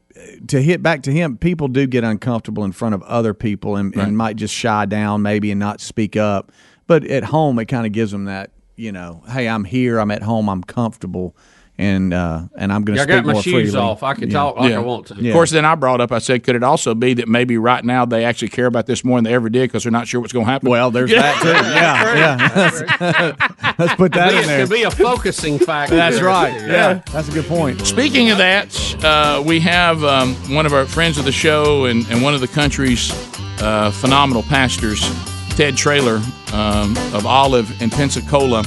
to 0.49 0.61
hit 0.61 0.83
back 0.83 1.01
to 1.03 1.11
him, 1.11 1.35
people 1.35 1.67
do 1.67 1.87
get 1.87 2.03
uncomfortable 2.03 2.63
in 2.63 2.71
front 2.71 2.93
of 2.93 3.01
other 3.01 3.33
people 3.33 3.75
and, 3.75 3.95
right. 3.95 4.07
and 4.07 4.15
might 4.15 4.35
just 4.35 4.53
shy 4.53 4.85
down 4.85 5.23
maybe 5.23 5.49
and 5.49 5.59
not 5.59 5.81
speak 5.81 6.15
up. 6.15 6.51
But 6.85 7.03
at 7.05 7.23
home, 7.23 7.57
it 7.57 7.65
kind 7.65 7.87
of 7.87 7.91
gives 7.91 8.11
them 8.11 8.25
that 8.25 8.51
you 8.75 8.91
know, 8.91 9.23
hey, 9.27 9.49
I'm 9.49 9.63
here, 9.63 9.99
I'm 9.99 10.11
at 10.11 10.21
home, 10.21 10.47
I'm 10.47 10.63
comfortable, 10.63 11.35
and 11.79 12.13
uh, 12.13 12.43
and 12.57 12.73
I'm 12.73 12.83
going 12.83 12.97
to 12.97 13.05
yeah, 13.05 13.19
speak 13.19 13.25
more 13.25 13.41
freely. 13.41 13.59
I 13.59 13.61
got 13.61 13.63
my 13.63 13.63
shoes 13.65 13.75
off. 13.75 14.03
I 14.03 14.13
can 14.15 14.29
yeah. 14.29 14.33
talk 14.33 14.57
like 14.57 14.71
yeah. 14.71 14.77
I 14.77 14.79
want 14.79 15.07
to. 15.07 15.13
Of 15.13 15.33
course, 15.33 15.51
then 15.51 15.63
I 15.63 15.75
brought 15.75 16.01
up. 16.01 16.11
I 16.11 16.19
said, 16.19 16.43
could 16.43 16.55
it 16.55 16.63
also 16.63 16.95
be 16.95 17.13
that 17.15 17.27
maybe 17.27 17.57
right 17.57 17.83
now 17.83 18.05
they 18.05 18.25
actually 18.25 18.49
care 18.49 18.65
about 18.65 18.87
this 18.87 19.03
more 19.03 19.17
than 19.17 19.25
they 19.25 19.33
ever 19.33 19.49
did 19.49 19.69
because 19.69 19.83
they're 19.83 19.91
not 19.91 20.07
sure 20.07 20.19
what's 20.19 20.33
going 20.33 20.45
to 20.45 20.51
happen? 20.51 20.69
Well, 20.69 20.89
there's 20.89 21.11
that 21.11 21.41
too. 21.41 21.49
Yeah, 21.49 22.15
yeah. 22.17 23.53
Let's 23.77 23.95
put 23.95 24.13
that 24.13 24.33
in 24.33 24.47
there. 24.47 24.61
It 24.61 24.67
could 24.67 24.73
be 24.73 24.83
a 24.83 24.91
focusing 24.91 25.59
factor. 25.65 25.95
That's 25.95 26.21
right. 26.21 26.53
Yeah. 26.53 27.01
that's 27.11 27.29
a 27.29 27.31
good 27.31 27.45
point. 27.45 27.85
Speaking 27.85 28.31
of 28.31 28.39
that, 28.39 29.03
uh, 29.03 29.43
we 29.45 29.59
have 29.59 30.03
um, 30.03 30.33
one 30.53 30.65
of 30.65 30.73
our 30.73 30.85
friends 30.85 31.17
of 31.19 31.25
the 31.25 31.31
show 31.31 31.85
and, 31.85 32.07
and 32.09 32.23
one 32.23 32.33
of 32.33 32.41
the 32.41 32.47
country's 32.47 33.11
uh, 33.61 33.91
phenomenal 33.91 34.43
pastors 34.43 35.01
Ted 35.55 35.75
Traylor 35.75 36.21
um, 36.53 36.95
of 37.13 37.25
Olive 37.25 37.81
in 37.81 37.89
Pensacola. 37.89 38.63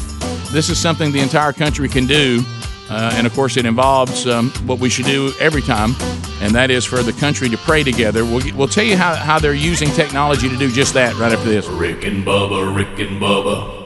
This 0.53 0.69
is 0.69 0.79
something 0.79 1.13
the 1.13 1.21
entire 1.21 1.53
country 1.53 1.89
can 1.89 2.07
do. 2.07 2.45
Uh, 2.91 3.13
and 3.15 3.27
of 3.27 3.33
course, 3.35 3.57
it 3.57 3.65
involves 3.65 4.27
um, 4.27 4.51
what 4.67 4.81
we 4.81 4.91
should 4.91 5.07
do 5.07 5.33
every 5.39 5.63
time, 5.63 5.95
and 6.41 6.53
that 6.55 6.71
is 6.71 6.85
for 6.85 7.03
the 7.03 7.13
country 7.13 7.49
to 7.49 7.57
pray 7.59 7.85
together. 7.85 8.25
We'll, 8.25 8.43
we'll 8.57 8.69
tell 8.69 8.85
you 8.85 8.97
how, 8.97 9.15
how 9.15 9.39
they're 9.39 9.55
using 9.55 9.89
technology 9.91 10.49
to 10.49 10.57
do 10.57 10.71
just 10.73 10.95
that 10.95 11.15
right 11.15 11.33
after 11.33 11.49
this. 11.49 11.69
Rick 11.69 12.05
and 12.05 12.25
Bubba, 12.27 12.75
Rick 12.75 12.99
and 12.99 13.23
Bubba. 13.23 13.80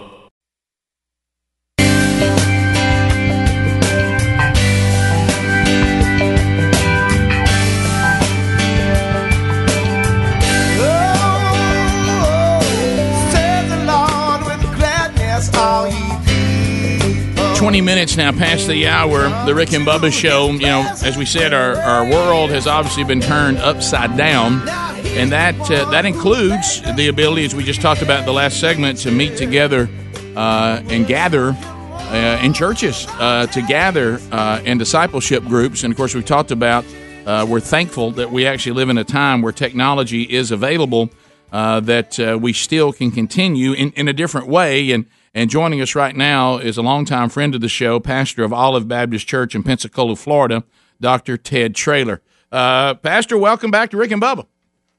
20 17.64 17.80
minutes 17.80 18.18
now 18.18 18.30
past 18.30 18.68
the 18.68 18.86
hour, 18.86 19.22
the 19.46 19.54
Rick 19.54 19.72
and 19.72 19.86
Bubba 19.86 20.12
show. 20.12 20.50
You 20.50 20.66
know, 20.66 20.94
as 21.02 21.16
we 21.16 21.24
said, 21.24 21.54
our, 21.54 21.76
our 21.76 22.04
world 22.04 22.50
has 22.50 22.66
obviously 22.66 23.04
been 23.04 23.22
turned 23.22 23.56
upside 23.56 24.18
down, 24.18 24.68
and 25.16 25.32
that 25.32 25.58
uh, 25.70 25.90
that 25.90 26.04
includes 26.04 26.82
the 26.94 27.08
ability, 27.08 27.46
as 27.46 27.54
we 27.54 27.64
just 27.64 27.80
talked 27.80 28.02
about 28.02 28.18
in 28.18 28.26
the 28.26 28.34
last 28.34 28.60
segment, 28.60 28.98
to 28.98 29.10
meet 29.10 29.38
together 29.38 29.88
uh, 30.36 30.82
and 30.88 31.06
gather 31.06 31.56
uh, 31.58 32.38
in 32.42 32.52
churches, 32.52 33.06
uh, 33.12 33.46
to 33.46 33.62
gather 33.62 34.20
uh, 34.30 34.60
in 34.66 34.76
discipleship 34.76 35.42
groups. 35.44 35.84
And 35.84 35.90
of 35.90 35.96
course, 35.96 36.14
we 36.14 36.20
talked 36.20 36.50
about 36.50 36.84
uh, 37.24 37.46
we're 37.48 37.60
thankful 37.60 38.10
that 38.10 38.30
we 38.30 38.46
actually 38.46 38.72
live 38.72 38.90
in 38.90 38.98
a 38.98 39.04
time 39.04 39.40
where 39.40 39.52
technology 39.52 40.24
is 40.24 40.50
available, 40.50 41.08
that 41.50 42.38
we 42.42 42.52
still 42.52 42.92
can 42.92 43.10
continue 43.10 43.72
in, 43.72 43.90
in 43.92 44.06
a 44.06 44.12
different 44.12 44.48
way. 44.48 44.90
And 44.90 45.06
and 45.34 45.50
joining 45.50 45.80
us 45.80 45.94
right 45.94 46.14
now 46.14 46.58
is 46.58 46.78
a 46.78 46.82
longtime 46.82 47.28
friend 47.28 47.54
of 47.54 47.60
the 47.60 47.68
show, 47.68 47.98
pastor 47.98 48.44
of 48.44 48.52
Olive 48.52 48.86
Baptist 48.86 49.26
Church 49.26 49.54
in 49.54 49.62
Pensacola, 49.64 50.14
Florida, 50.14 50.62
Dr. 51.00 51.36
Ted 51.36 51.74
Traylor. 51.74 52.22
Uh, 52.52 52.94
pastor, 52.94 53.36
welcome 53.36 53.70
back 53.70 53.90
to 53.90 53.96
Rick 53.96 54.12
and 54.12 54.22
Bubba. 54.22 54.46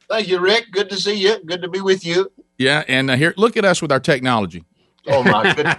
Thank 0.09 0.27
you, 0.27 0.39
Rick. 0.39 0.65
Good 0.71 0.89
to 0.89 0.97
see 0.97 1.15
you. 1.15 1.41
Good 1.45 1.61
to 1.61 1.69
be 1.69 1.79
with 1.79 2.05
you. 2.05 2.31
Yeah, 2.57 2.83
and 2.87 3.09
uh, 3.09 3.15
here, 3.15 3.33
look 3.37 3.55
at 3.57 3.65
us 3.65 3.81
with 3.81 3.91
our 3.91 3.99
technology. 3.99 4.63
Oh 5.07 5.23
my 5.23 5.53
goodness. 5.53 5.77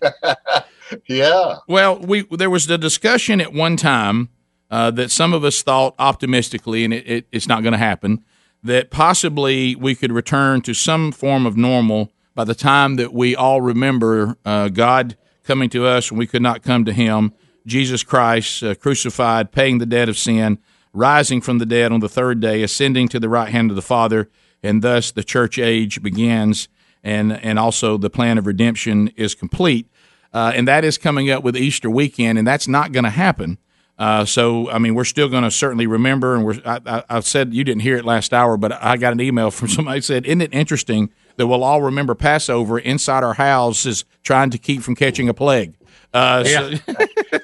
yeah. 1.08 1.56
Well, 1.68 1.98
we 1.98 2.22
there 2.30 2.50
was 2.50 2.66
the 2.66 2.78
discussion 2.78 3.40
at 3.40 3.52
one 3.52 3.76
time 3.76 4.30
uh, 4.70 4.90
that 4.92 5.10
some 5.10 5.32
of 5.32 5.44
us 5.44 5.62
thought 5.62 5.94
optimistically, 5.98 6.84
and 6.84 6.94
it, 6.94 7.06
it, 7.06 7.28
it's 7.32 7.48
not 7.48 7.62
going 7.62 7.72
to 7.72 7.78
happen, 7.78 8.24
that 8.62 8.90
possibly 8.90 9.74
we 9.76 9.94
could 9.94 10.12
return 10.12 10.62
to 10.62 10.74
some 10.74 11.12
form 11.12 11.46
of 11.46 11.56
normal 11.56 12.12
by 12.38 12.44
the 12.44 12.54
time 12.54 12.94
that 12.94 13.12
we 13.12 13.34
all 13.34 13.60
remember 13.60 14.36
uh, 14.44 14.68
God 14.68 15.16
coming 15.42 15.68
to 15.70 15.84
us 15.84 16.12
when 16.12 16.20
we 16.20 16.26
could 16.28 16.40
not 16.40 16.62
come 16.62 16.84
to 16.84 16.92
Him, 16.92 17.32
Jesus 17.66 18.04
Christ 18.04 18.62
uh, 18.62 18.76
crucified, 18.76 19.50
paying 19.50 19.78
the 19.78 19.86
debt 19.86 20.08
of 20.08 20.16
sin, 20.16 20.60
rising 20.92 21.40
from 21.40 21.58
the 21.58 21.66
dead 21.66 21.90
on 21.90 21.98
the 21.98 22.08
third 22.08 22.38
day, 22.38 22.62
ascending 22.62 23.08
to 23.08 23.18
the 23.18 23.28
right 23.28 23.48
hand 23.48 23.72
of 23.72 23.74
the 23.74 23.82
Father, 23.82 24.30
and 24.62 24.82
thus 24.82 25.10
the 25.10 25.24
church 25.24 25.58
age 25.58 26.00
begins, 26.00 26.68
and 27.02 27.32
and 27.32 27.58
also 27.58 27.98
the 27.98 28.08
plan 28.08 28.38
of 28.38 28.46
redemption 28.46 29.08
is 29.16 29.34
complete, 29.34 29.90
uh, 30.32 30.52
and 30.54 30.68
that 30.68 30.84
is 30.84 30.96
coming 30.96 31.28
up 31.28 31.42
with 31.42 31.56
Easter 31.56 31.90
weekend, 31.90 32.38
and 32.38 32.46
that's 32.46 32.68
not 32.68 32.92
going 32.92 33.02
to 33.02 33.10
happen. 33.10 33.58
Uh, 33.98 34.24
so, 34.24 34.70
I 34.70 34.78
mean, 34.78 34.94
we're 34.94 35.02
still 35.02 35.28
going 35.28 35.42
to 35.42 35.50
certainly 35.50 35.88
remember, 35.88 36.36
and 36.36 36.44
we're. 36.44 36.60
I, 36.64 36.78
I, 36.86 37.02
I, 37.10 37.18
said 37.18 37.52
you 37.52 37.64
didn't 37.64 37.82
hear 37.82 37.96
it 37.96 38.04
last 38.04 38.32
hour, 38.32 38.56
but 38.56 38.80
I 38.80 38.96
got 38.96 39.12
an 39.12 39.20
email 39.20 39.50
from 39.50 39.66
somebody 39.66 40.02
said, 40.02 40.24
"Isn't 40.24 40.40
it 40.40 40.54
interesting 40.54 41.10
that 41.38 41.46
we'll 41.46 41.64
all 41.64 41.80
remember 41.80 42.14
Passover 42.14 42.78
inside 42.78 43.24
our 43.24 43.34
houses, 43.34 44.04
trying 44.22 44.50
to 44.50 44.58
keep 44.58 44.82
from 44.82 44.94
catching 44.94 45.28
a 45.28 45.34
plague?" 45.34 45.74
Uh, 46.12 46.44
yeah. 46.46 46.74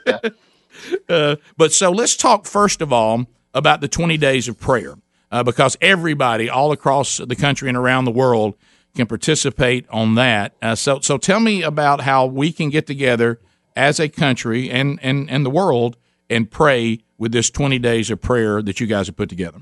So, 0.06 0.30
uh, 1.08 1.36
but 1.56 1.72
so 1.72 1.90
let's 1.90 2.16
talk 2.16 2.46
first 2.46 2.80
of 2.80 2.92
all 2.92 3.26
about 3.54 3.80
the 3.80 3.88
20 3.88 4.16
days 4.16 4.48
of 4.48 4.58
prayer 4.58 4.96
uh, 5.30 5.42
because 5.42 5.76
everybody 5.80 6.48
all 6.50 6.72
across 6.72 7.18
the 7.18 7.36
country 7.36 7.68
and 7.68 7.76
around 7.76 8.04
the 8.04 8.10
world 8.10 8.54
can 8.94 9.06
participate 9.06 9.86
on 9.90 10.14
that. 10.14 10.54
Uh, 10.62 10.74
so, 10.74 11.00
so 11.00 11.18
tell 11.18 11.40
me 11.40 11.62
about 11.62 12.02
how 12.02 12.26
we 12.26 12.52
can 12.52 12.70
get 12.70 12.86
together 12.86 13.40
as 13.76 13.98
a 13.98 14.08
country 14.08 14.70
and, 14.70 14.98
and, 15.02 15.28
and 15.30 15.44
the 15.44 15.50
world 15.50 15.96
and 16.30 16.50
pray 16.50 17.00
with 17.18 17.32
this 17.32 17.50
20 17.50 17.78
days 17.78 18.10
of 18.10 18.20
prayer 18.20 18.62
that 18.62 18.80
you 18.80 18.86
guys 18.86 19.06
have 19.06 19.16
put 19.16 19.28
together. 19.28 19.60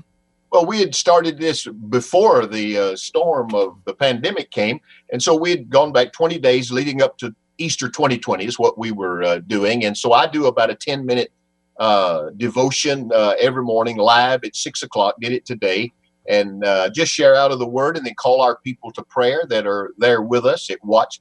Well, 0.53 0.65
we 0.67 0.79
had 0.79 0.93
started 0.93 1.39
this 1.39 1.65
before 1.65 2.45
the 2.45 2.77
uh, 2.77 2.95
storm 2.95 3.55
of 3.55 3.75
the 3.85 3.93
pandemic 3.95 4.51
came. 4.51 4.79
And 5.11 5.19
so 5.19 5.35
we 5.35 5.49
had 5.49 5.67
gone 5.67 5.91
back 5.91 6.13
20 6.13 6.37
days 6.37 6.71
leading 6.71 7.01
up 7.01 7.17
to 7.17 7.33
Easter 7.57 7.89
2020 7.89 8.45
is 8.45 8.59
what 8.59 8.77
we 8.77 8.91
were 8.91 9.23
uh, 9.23 9.39
doing. 9.39 9.83
And 9.83 9.97
so 9.97 10.13
I 10.13 10.27
do 10.27 10.45
about 10.45 10.69
a 10.69 10.75
10 10.75 11.07
minute 11.07 11.31
uh, 11.79 12.29
devotion 12.37 13.09
uh, 13.11 13.33
every 13.39 13.63
morning 13.63 13.97
live 13.97 14.43
at 14.43 14.55
six 14.55 14.83
o'clock. 14.83 15.15
Did 15.19 15.31
it 15.31 15.43
today, 15.43 15.91
and 16.29 16.63
uh, 16.63 16.91
just 16.91 17.11
share 17.11 17.35
out 17.35 17.51
of 17.51 17.57
the 17.57 17.67
word, 17.67 17.97
and 17.97 18.05
then 18.05 18.13
call 18.13 18.39
our 18.39 18.57
people 18.57 18.91
to 18.91 19.01
prayer 19.01 19.45
that 19.49 19.65
are 19.65 19.95
there 19.97 20.21
with 20.21 20.45
us 20.45 20.69
at 20.69 20.77
watch 20.85 21.17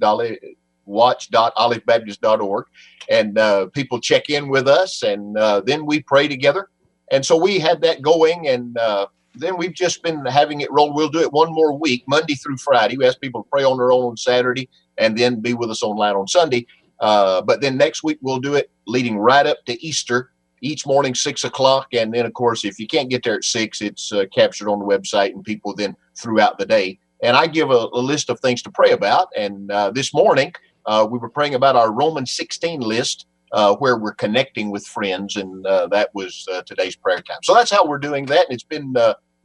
watch.olivebaptist.org, 0.84 2.66
and 3.08 3.38
uh, 3.38 3.66
people 3.68 3.98
check 3.98 4.28
in 4.28 4.48
with 4.48 4.68
us, 4.68 5.02
and 5.02 5.38
uh, 5.38 5.62
then 5.62 5.86
we 5.86 6.02
pray 6.02 6.28
together. 6.28 6.68
And 7.10 7.24
so 7.24 7.34
we 7.34 7.58
had 7.58 7.80
that 7.80 8.02
going, 8.02 8.48
and 8.48 8.76
uh, 8.76 9.06
then 9.34 9.56
we've 9.56 9.74
just 9.74 10.02
been 10.02 10.24
having 10.26 10.60
it 10.60 10.70
roll. 10.70 10.94
We'll 10.94 11.08
do 11.08 11.20
it 11.20 11.32
one 11.32 11.52
more 11.52 11.76
week, 11.76 12.04
Monday 12.06 12.34
through 12.34 12.58
Friday. 12.58 12.96
We 12.96 13.06
ask 13.06 13.20
people 13.20 13.42
to 13.42 13.48
pray 13.50 13.64
on 13.64 13.78
their 13.78 13.92
own 13.92 14.04
on 14.04 14.16
Saturday, 14.16 14.68
and 14.98 15.16
then 15.16 15.40
be 15.40 15.54
with 15.54 15.70
us 15.70 15.82
online 15.82 16.14
on 16.14 16.28
Sunday. 16.28 16.66
but 17.00 17.60
then 17.60 17.76
next 17.76 18.02
week 18.02 18.18
we'll 18.20 18.40
do 18.40 18.54
it 18.54 18.70
leading 18.86 19.18
right 19.18 19.46
up 19.46 19.58
to 19.66 19.84
Easter 19.84 20.32
each 20.62 20.86
morning 20.86 21.14
six 21.14 21.44
o'clock 21.44 21.88
and 21.92 22.14
then 22.14 22.24
of 22.24 22.32
course 22.32 22.64
if 22.64 22.78
you 22.78 22.86
can't 22.86 23.10
get 23.10 23.22
there 23.24 23.34
at 23.34 23.44
six 23.44 23.82
it's 23.82 24.12
uh, 24.12 24.24
captured 24.32 24.68
on 24.68 24.78
the 24.78 24.84
website 24.84 25.32
and 25.34 25.44
people 25.44 25.74
then 25.74 25.94
throughout 26.16 26.56
the 26.56 26.64
day 26.64 26.98
and 27.22 27.36
i 27.36 27.46
give 27.46 27.70
a, 27.70 27.88
a 27.92 27.98
list 27.98 28.30
of 28.30 28.38
things 28.40 28.62
to 28.62 28.70
pray 28.70 28.92
about 28.92 29.28
and 29.36 29.70
uh, 29.70 29.90
this 29.90 30.14
morning 30.14 30.52
uh, 30.86 31.06
we 31.08 31.18
were 31.18 31.28
praying 31.28 31.54
about 31.54 31.76
our 31.76 31.92
roman 31.92 32.24
16 32.24 32.80
list 32.80 33.26
uh, 33.52 33.74
where 33.76 33.98
we're 33.98 34.14
connecting 34.14 34.70
with 34.70 34.86
friends 34.86 35.36
and 35.36 35.66
uh, 35.66 35.86
that 35.86 36.10
was 36.14 36.46
uh, 36.52 36.62
today's 36.62 36.96
prayer 36.96 37.18
time 37.18 37.38
so 37.42 37.54
that's 37.54 37.70
how 37.70 37.86
we're 37.86 37.98
doing 37.98 38.26
that 38.26 38.46
and 38.46 38.54
it's 38.54 38.64
been 38.64 38.94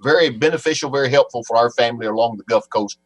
very 0.01 0.29
beneficial 0.29 0.89
very 0.89 1.09
helpful 1.09 1.43
for 1.47 1.57
our 1.57 1.71
family 1.71 2.05
along 2.05 2.37
the 2.37 2.43
gulf 2.43 2.65
coast 2.69 2.99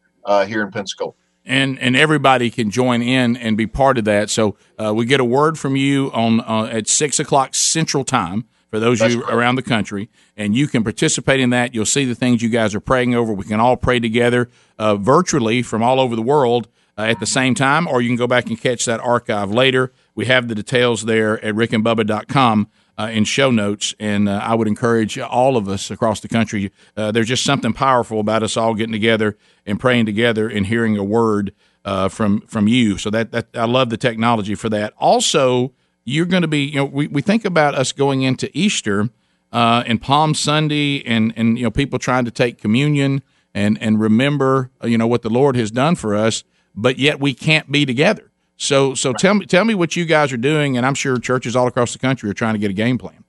here 0.46 0.62
in 0.62 0.70
pensacola 0.70 1.12
and 1.44 1.78
and 1.78 1.96
everybody 1.96 2.50
can 2.50 2.70
join 2.70 3.02
in 3.02 3.36
and 3.36 3.56
be 3.56 3.66
part 3.66 3.98
of 3.98 4.04
that. 4.04 4.30
So 4.30 4.56
uh, 4.78 4.92
we 4.94 5.04
get 5.04 5.20
a 5.20 5.24
word 5.24 5.58
from 5.58 5.76
you 5.76 6.10
on 6.12 6.40
uh, 6.40 6.68
at 6.70 6.88
six 6.88 7.18
o'clock 7.18 7.54
Central 7.54 8.04
Time 8.04 8.44
for 8.70 8.80
those 8.80 9.02
of 9.02 9.10
you 9.10 9.22
around 9.24 9.56
the 9.56 9.62
country, 9.62 10.08
and 10.36 10.56
you 10.56 10.66
can 10.66 10.82
participate 10.82 11.40
in 11.40 11.50
that. 11.50 11.74
You'll 11.74 11.84
see 11.84 12.04
the 12.04 12.14
things 12.14 12.42
you 12.42 12.48
guys 12.48 12.74
are 12.74 12.80
praying 12.80 13.14
over. 13.14 13.32
We 13.32 13.44
can 13.44 13.60
all 13.60 13.76
pray 13.76 14.00
together 14.00 14.48
uh, 14.78 14.96
virtually 14.96 15.62
from 15.62 15.82
all 15.82 16.00
over 16.00 16.16
the 16.16 16.22
world 16.22 16.68
uh, 16.96 17.02
at 17.02 17.20
the 17.20 17.26
same 17.26 17.54
time, 17.54 17.86
or 17.86 18.00
you 18.00 18.08
can 18.08 18.16
go 18.16 18.26
back 18.26 18.46
and 18.46 18.58
catch 18.58 18.84
that 18.86 19.00
archive 19.00 19.50
later. 19.50 19.92
We 20.14 20.26
have 20.26 20.48
the 20.48 20.54
details 20.54 21.04
there 21.04 21.42
at 21.44 21.54
rickandbubba.com 21.54 22.68
uh, 22.98 23.10
in 23.12 23.24
show 23.24 23.50
notes. 23.50 23.94
And 23.98 24.28
uh, 24.28 24.40
I 24.42 24.54
would 24.54 24.68
encourage 24.68 25.18
all 25.18 25.56
of 25.56 25.68
us 25.68 25.90
across 25.90 26.20
the 26.20 26.28
country. 26.28 26.70
Uh, 26.96 27.12
there's 27.12 27.28
just 27.28 27.44
something 27.44 27.72
powerful 27.72 28.20
about 28.20 28.42
us 28.42 28.56
all 28.56 28.74
getting 28.74 28.92
together 28.92 29.36
and 29.66 29.80
praying 29.80 30.06
together 30.06 30.48
and 30.48 30.66
hearing 30.66 30.96
a 30.96 31.04
word 31.04 31.54
uh, 31.84 32.08
from 32.08 32.42
from 32.42 32.68
you. 32.68 32.98
So 32.98 33.10
that 33.10 33.32
that 33.32 33.48
I 33.54 33.64
love 33.64 33.90
the 33.90 33.96
technology 33.96 34.54
for 34.54 34.68
that. 34.68 34.92
Also, 34.98 35.72
you're 36.04 36.26
going 36.26 36.42
to 36.42 36.48
be. 36.48 36.64
You 36.64 36.76
know, 36.76 36.84
we, 36.84 37.06
we 37.08 37.22
think 37.22 37.44
about 37.44 37.74
us 37.74 37.92
going 37.92 38.22
into 38.22 38.50
Easter 38.56 39.08
uh, 39.52 39.82
and 39.86 40.00
Palm 40.00 40.34
Sunday, 40.34 41.02
and 41.04 41.32
and 41.36 41.58
you 41.58 41.64
know 41.64 41.70
people 41.70 41.98
trying 41.98 42.24
to 42.24 42.30
take 42.30 42.58
communion 42.58 43.22
and 43.54 43.78
and 43.80 44.00
remember 44.00 44.70
you 44.84 44.96
know 44.96 45.06
what 45.06 45.22
the 45.22 45.30
Lord 45.30 45.56
has 45.56 45.70
done 45.70 45.96
for 45.96 46.14
us, 46.14 46.44
but 46.74 46.98
yet 46.98 47.18
we 47.18 47.34
can't 47.34 47.70
be 47.72 47.84
together. 47.84 48.31
So, 48.56 48.94
so 48.94 49.10
right. 49.10 49.18
tell 49.18 49.34
me, 49.34 49.46
tell 49.46 49.64
me 49.64 49.74
what 49.74 49.96
you 49.96 50.04
guys 50.04 50.32
are 50.32 50.36
doing, 50.36 50.76
and 50.76 50.86
I'm 50.86 50.94
sure 50.94 51.18
churches 51.18 51.56
all 51.56 51.66
across 51.66 51.92
the 51.92 51.98
country 51.98 52.30
are 52.30 52.34
trying 52.34 52.54
to 52.54 52.58
get 52.58 52.70
a 52.70 52.74
game 52.74 52.98
plan. 52.98 53.24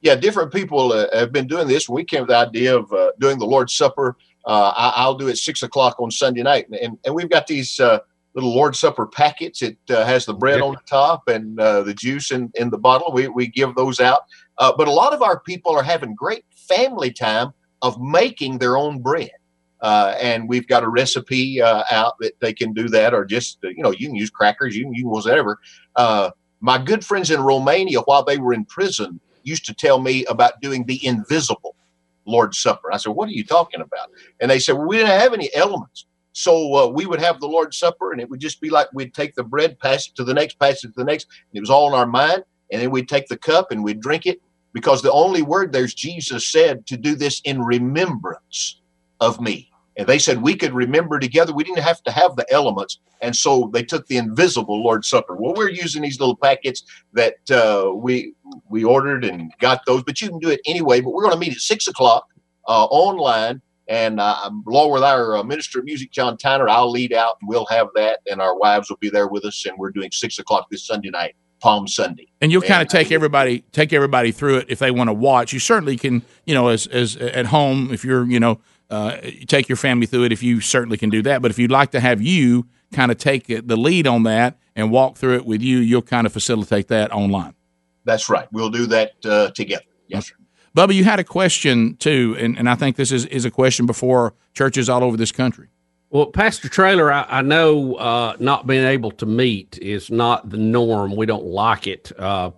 Yeah, 0.00 0.14
different 0.14 0.52
people 0.52 0.92
uh, 0.92 1.06
have 1.12 1.32
been 1.32 1.46
doing 1.46 1.66
this. 1.66 1.88
We 1.88 2.04
came 2.04 2.20
with 2.20 2.28
the 2.28 2.36
idea 2.36 2.76
of 2.76 2.92
uh, 2.92 3.12
doing 3.18 3.38
the 3.38 3.46
Lord's 3.46 3.74
Supper. 3.74 4.16
Uh, 4.46 4.72
I, 4.96 5.06
will 5.06 5.16
do 5.16 5.28
it 5.28 5.36
six 5.36 5.62
o'clock 5.62 6.00
on 6.00 6.10
Sunday 6.10 6.42
night, 6.42 6.66
and 6.70 6.96
and 7.04 7.14
we've 7.14 7.28
got 7.28 7.46
these 7.46 7.80
uh, 7.80 7.98
little 8.34 8.54
Lord's 8.54 8.78
Supper 8.78 9.06
packets. 9.06 9.60
It 9.60 9.76
uh, 9.90 10.04
has 10.04 10.24
the 10.24 10.34
bread 10.34 10.60
on 10.60 10.74
the 10.74 10.80
top 10.86 11.28
and 11.28 11.58
uh, 11.60 11.82
the 11.82 11.94
juice 11.94 12.30
in, 12.30 12.50
in 12.54 12.70
the 12.70 12.78
bottle. 12.78 13.12
We 13.12 13.28
we 13.28 13.48
give 13.48 13.74
those 13.74 13.98
out, 14.00 14.22
but 14.58 14.88
a 14.88 14.92
lot 14.92 15.12
of 15.12 15.22
our 15.22 15.40
people 15.40 15.76
are 15.76 15.82
having 15.82 16.14
great 16.14 16.44
family 16.68 17.12
time 17.12 17.52
of 17.82 18.00
making 18.00 18.58
their 18.58 18.76
own 18.76 19.02
bread. 19.02 19.30
Uh, 19.80 20.14
and 20.20 20.48
we've 20.48 20.66
got 20.66 20.82
a 20.82 20.88
recipe 20.88 21.60
uh, 21.62 21.84
out 21.90 22.14
that 22.20 22.38
they 22.40 22.52
can 22.52 22.72
do 22.72 22.88
that, 22.88 23.14
or 23.14 23.24
just 23.24 23.58
you 23.62 23.82
know 23.82 23.90
you 23.90 24.06
can 24.06 24.16
use 24.16 24.30
crackers, 24.30 24.76
you 24.76 24.84
can 24.84 24.94
use 24.94 25.04
whatever. 25.06 25.58
Uh, 25.96 26.30
my 26.60 26.78
good 26.78 27.04
friends 27.04 27.30
in 27.30 27.40
Romania, 27.40 28.00
while 28.00 28.24
they 28.24 28.38
were 28.38 28.52
in 28.52 28.64
prison, 28.64 29.20
used 29.44 29.64
to 29.66 29.74
tell 29.74 30.00
me 30.00 30.24
about 30.26 30.60
doing 30.60 30.84
the 30.86 31.04
invisible 31.06 31.76
Lord's 32.26 32.58
Supper. 32.58 32.92
I 32.92 32.96
said, 32.96 33.10
"What 33.10 33.28
are 33.28 33.32
you 33.32 33.44
talking 33.44 33.80
about?" 33.80 34.10
And 34.40 34.50
they 34.50 34.58
said, 34.58 34.72
"Well, 34.74 34.86
we 34.86 34.96
didn't 34.96 35.18
have 35.18 35.32
any 35.32 35.54
elements." 35.54 36.06
So 36.32 36.74
uh, 36.74 36.86
we 36.88 37.06
would 37.06 37.20
have 37.20 37.40
the 37.40 37.48
Lord's 37.48 37.78
Supper, 37.78 38.12
and 38.12 38.20
it 38.20 38.28
would 38.28 38.40
just 38.40 38.60
be 38.60 38.70
like 38.70 38.88
we'd 38.92 39.14
take 39.14 39.34
the 39.34 39.44
bread, 39.44 39.78
pass 39.78 40.08
it 40.08 40.14
to 40.16 40.24
the 40.24 40.34
next, 40.34 40.58
pass 40.58 40.84
it 40.84 40.88
to 40.88 40.92
the 40.96 41.04
next. 41.04 41.26
it 41.52 41.60
was 41.60 41.70
all 41.70 41.88
in 41.88 41.94
our 41.94 42.06
mind, 42.06 42.44
and 42.72 42.82
then 42.82 42.90
we'd 42.90 43.08
take 43.08 43.28
the 43.28 43.36
cup 43.36 43.70
and 43.70 43.82
we'd 43.82 44.00
drink 44.00 44.26
it 44.26 44.40
because 44.72 45.02
the 45.02 45.12
only 45.12 45.42
word 45.42 45.72
there's 45.72 45.94
Jesus 45.94 46.46
said 46.46 46.86
to 46.86 46.96
do 46.96 47.14
this 47.14 47.40
in 47.44 47.62
remembrance 47.62 48.80
of 49.20 49.40
me. 49.40 49.70
And 49.96 50.06
they 50.06 50.18
said 50.20 50.42
we 50.42 50.54
could 50.54 50.72
remember 50.72 51.18
together. 51.18 51.52
We 51.52 51.64
didn't 51.64 51.82
have 51.82 52.02
to 52.04 52.12
have 52.12 52.36
the 52.36 52.46
elements. 52.52 53.00
And 53.20 53.34
so 53.34 53.68
they 53.72 53.82
took 53.82 54.06
the 54.06 54.16
invisible 54.16 54.80
Lord's 54.80 55.08
Supper. 55.08 55.34
Well, 55.34 55.54
we're 55.54 55.70
using 55.70 56.02
these 56.02 56.20
little 56.20 56.36
packets 56.36 56.84
that 57.14 57.38
uh, 57.50 57.92
we 57.92 58.34
we 58.70 58.84
ordered 58.84 59.24
and 59.24 59.52
got 59.58 59.84
those, 59.86 60.04
but 60.04 60.20
you 60.22 60.28
can 60.28 60.38
do 60.38 60.50
it 60.50 60.60
anyway. 60.66 61.00
But 61.00 61.10
we're 61.10 61.24
going 61.24 61.34
to 61.34 61.40
meet 61.40 61.52
at 61.52 61.58
six 61.58 61.88
o'clock 61.88 62.28
uh, 62.68 62.84
online. 62.84 63.60
And 63.88 64.20
uh, 64.20 64.50
along 64.68 64.92
with 64.92 65.02
our 65.02 65.38
uh, 65.38 65.42
minister 65.42 65.80
of 65.80 65.86
music, 65.86 66.12
John 66.12 66.36
Tyner, 66.36 66.68
I'll 66.68 66.90
lead 66.90 67.12
out 67.12 67.36
and 67.40 67.48
we'll 67.48 67.66
have 67.66 67.88
that. 67.96 68.20
And 68.30 68.40
our 68.40 68.56
wives 68.56 68.90
will 68.90 68.98
be 68.98 69.10
there 69.10 69.26
with 69.26 69.44
us. 69.46 69.66
And 69.66 69.76
we're 69.78 69.90
doing 69.90 70.10
six 70.12 70.38
o'clock 70.38 70.68
this 70.70 70.86
Sunday 70.86 71.10
night. 71.10 71.34
Palm 71.60 71.88
Sunday. 71.88 72.28
And 72.40 72.52
you'll 72.52 72.62
kind 72.62 72.82
of 72.82 72.88
take 72.88 73.10
everybody 73.10 73.64
take 73.72 73.92
everybody 73.92 74.30
through 74.30 74.58
it 74.58 74.66
if 74.68 74.78
they 74.78 74.92
want 74.92 75.08
to 75.08 75.12
watch. 75.12 75.52
You 75.52 75.58
certainly 75.58 75.96
can, 75.96 76.22
you 76.46 76.54
know, 76.54 76.68
as 76.68 76.86
as 76.86 77.16
at 77.16 77.46
home 77.46 77.92
if 77.92 78.04
you're, 78.04 78.24
you 78.30 78.38
know, 78.38 78.60
uh, 78.90 79.18
take 79.46 79.68
your 79.68 79.76
family 79.76 80.06
through 80.06 80.24
it 80.24 80.32
if 80.32 80.42
you 80.42 80.60
certainly 80.60 80.96
can 80.96 81.10
do 81.10 81.22
that. 81.22 81.42
But 81.42 81.50
if 81.50 81.58
you'd 81.58 81.70
like 81.70 81.90
to 81.92 82.00
have 82.00 82.22
you 82.22 82.66
kind 82.92 83.10
of 83.10 83.18
take 83.18 83.46
the 83.46 83.76
lead 83.76 84.06
on 84.06 84.22
that 84.24 84.58
and 84.74 84.90
walk 84.90 85.16
through 85.16 85.34
it 85.34 85.44
with 85.44 85.62
you, 85.62 85.78
you'll 85.78 86.02
kind 86.02 86.26
of 86.26 86.32
facilitate 86.32 86.88
that 86.88 87.12
online. 87.12 87.54
That's 88.04 88.30
right. 88.30 88.48
We'll 88.52 88.70
do 88.70 88.86
that 88.86 89.12
uh, 89.24 89.50
together. 89.50 89.84
Yes, 90.06 90.28
sir. 90.28 90.34
Bubba, 90.76 90.94
you 90.94 91.04
had 91.04 91.18
a 91.18 91.24
question 91.24 91.96
too, 91.96 92.36
and, 92.38 92.56
and 92.56 92.68
I 92.68 92.74
think 92.74 92.96
this 92.96 93.12
is, 93.12 93.26
is 93.26 93.44
a 93.44 93.50
question 93.50 93.84
before 93.84 94.34
churches 94.54 94.88
all 94.88 95.02
over 95.02 95.16
this 95.16 95.32
country. 95.32 95.68
Well, 96.10 96.26
Pastor 96.26 96.68
Traylor, 96.68 97.12
I, 97.12 97.26
I 97.28 97.42
know 97.42 97.94
uh, 97.96 98.36
not 98.40 98.66
being 98.66 98.84
able 98.84 99.10
to 99.12 99.26
meet 99.26 99.78
is 99.82 100.10
not 100.10 100.48
the 100.48 100.56
norm. 100.56 101.14
We 101.14 101.26
don't 101.26 101.44
like 101.44 101.86
it. 101.86 102.12
Uh, 102.18 102.52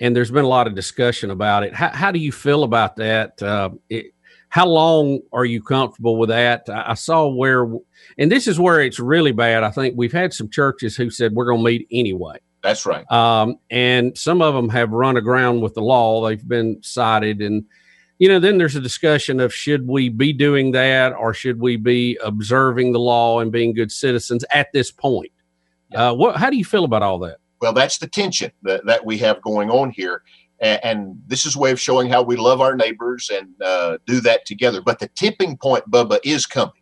and 0.00 0.16
there's 0.16 0.30
been 0.30 0.44
a 0.44 0.48
lot 0.48 0.66
of 0.66 0.74
discussion 0.74 1.30
about 1.30 1.64
it. 1.64 1.74
How, 1.74 1.90
how 1.90 2.10
do 2.10 2.18
you 2.18 2.32
feel 2.32 2.62
about 2.62 2.96
that? 2.96 3.42
Uh, 3.42 3.70
it, 3.90 4.13
how 4.54 4.68
long 4.68 5.18
are 5.32 5.44
you 5.44 5.60
comfortable 5.60 6.16
with 6.16 6.28
that? 6.28 6.68
I 6.68 6.94
saw 6.94 7.26
where, 7.26 7.64
and 8.16 8.30
this 8.30 8.46
is 8.46 8.56
where 8.56 8.80
it's 8.80 9.00
really 9.00 9.32
bad. 9.32 9.64
I 9.64 9.72
think 9.72 9.94
we've 9.96 10.12
had 10.12 10.32
some 10.32 10.48
churches 10.48 10.94
who 10.94 11.10
said 11.10 11.32
we're 11.32 11.46
going 11.46 11.58
to 11.58 11.64
meet 11.64 11.88
anyway. 11.90 12.36
That's 12.62 12.86
right. 12.86 13.04
Um, 13.10 13.56
and 13.68 14.16
some 14.16 14.40
of 14.40 14.54
them 14.54 14.68
have 14.68 14.92
run 14.92 15.16
aground 15.16 15.60
with 15.62 15.74
the 15.74 15.82
law. 15.82 16.24
They've 16.24 16.46
been 16.46 16.80
cited. 16.84 17.42
And, 17.42 17.64
you 18.20 18.28
know, 18.28 18.38
then 18.38 18.58
there's 18.58 18.76
a 18.76 18.80
discussion 18.80 19.40
of 19.40 19.52
should 19.52 19.88
we 19.88 20.08
be 20.08 20.32
doing 20.32 20.70
that 20.70 21.14
or 21.14 21.34
should 21.34 21.60
we 21.60 21.76
be 21.76 22.16
observing 22.24 22.92
the 22.92 23.00
law 23.00 23.40
and 23.40 23.50
being 23.50 23.74
good 23.74 23.90
citizens 23.90 24.44
at 24.54 24.68
this 24.72 24.92
point? 24.92 25.32
Uh, 25.92 26.14
what, 26.14 26.36
how 26.36 26.48
do 26.48 26.56
you 26.56 26.64
feel 26.64 26.84
about 26.84 27.02
all 27.02 27.18
that? 27.18 27.38
Well, 27.60 27.72
that's 27.72 27.98
the 27.98 28.06
tension 28.06 28.52
that, 28.62 28.86
that 28.86 29.04
we 29.04 29.18
have 29.18 29.42
going 29.42 29.68
on 29.68 29.90
here. 29.90 30.22
And, 30.64 30.80
and 30.82 31.22
this 31.26 31.44
is 31.44 31.54
a 31.54 31.58
way 31.58 31.70
of 31.70 31.78
showing 31.78 32.08
how 32.08 32.22
we 32.22 32.36
love 32.36 32.60
our 32.60 32.74
neighbors 32.74 33.30
and 33.30 33.48
uh, 33.62 33.98
do 34.06 34.20
that 34.22 34.46
together. 34.46 34.80
But 34.80 34.98
the 34.98 35.08
tipping 35.08 35.58
point, 35.58 35.88
Bubba, 35.90 36.18
is 36.24 36.46
coming 36.46 36.72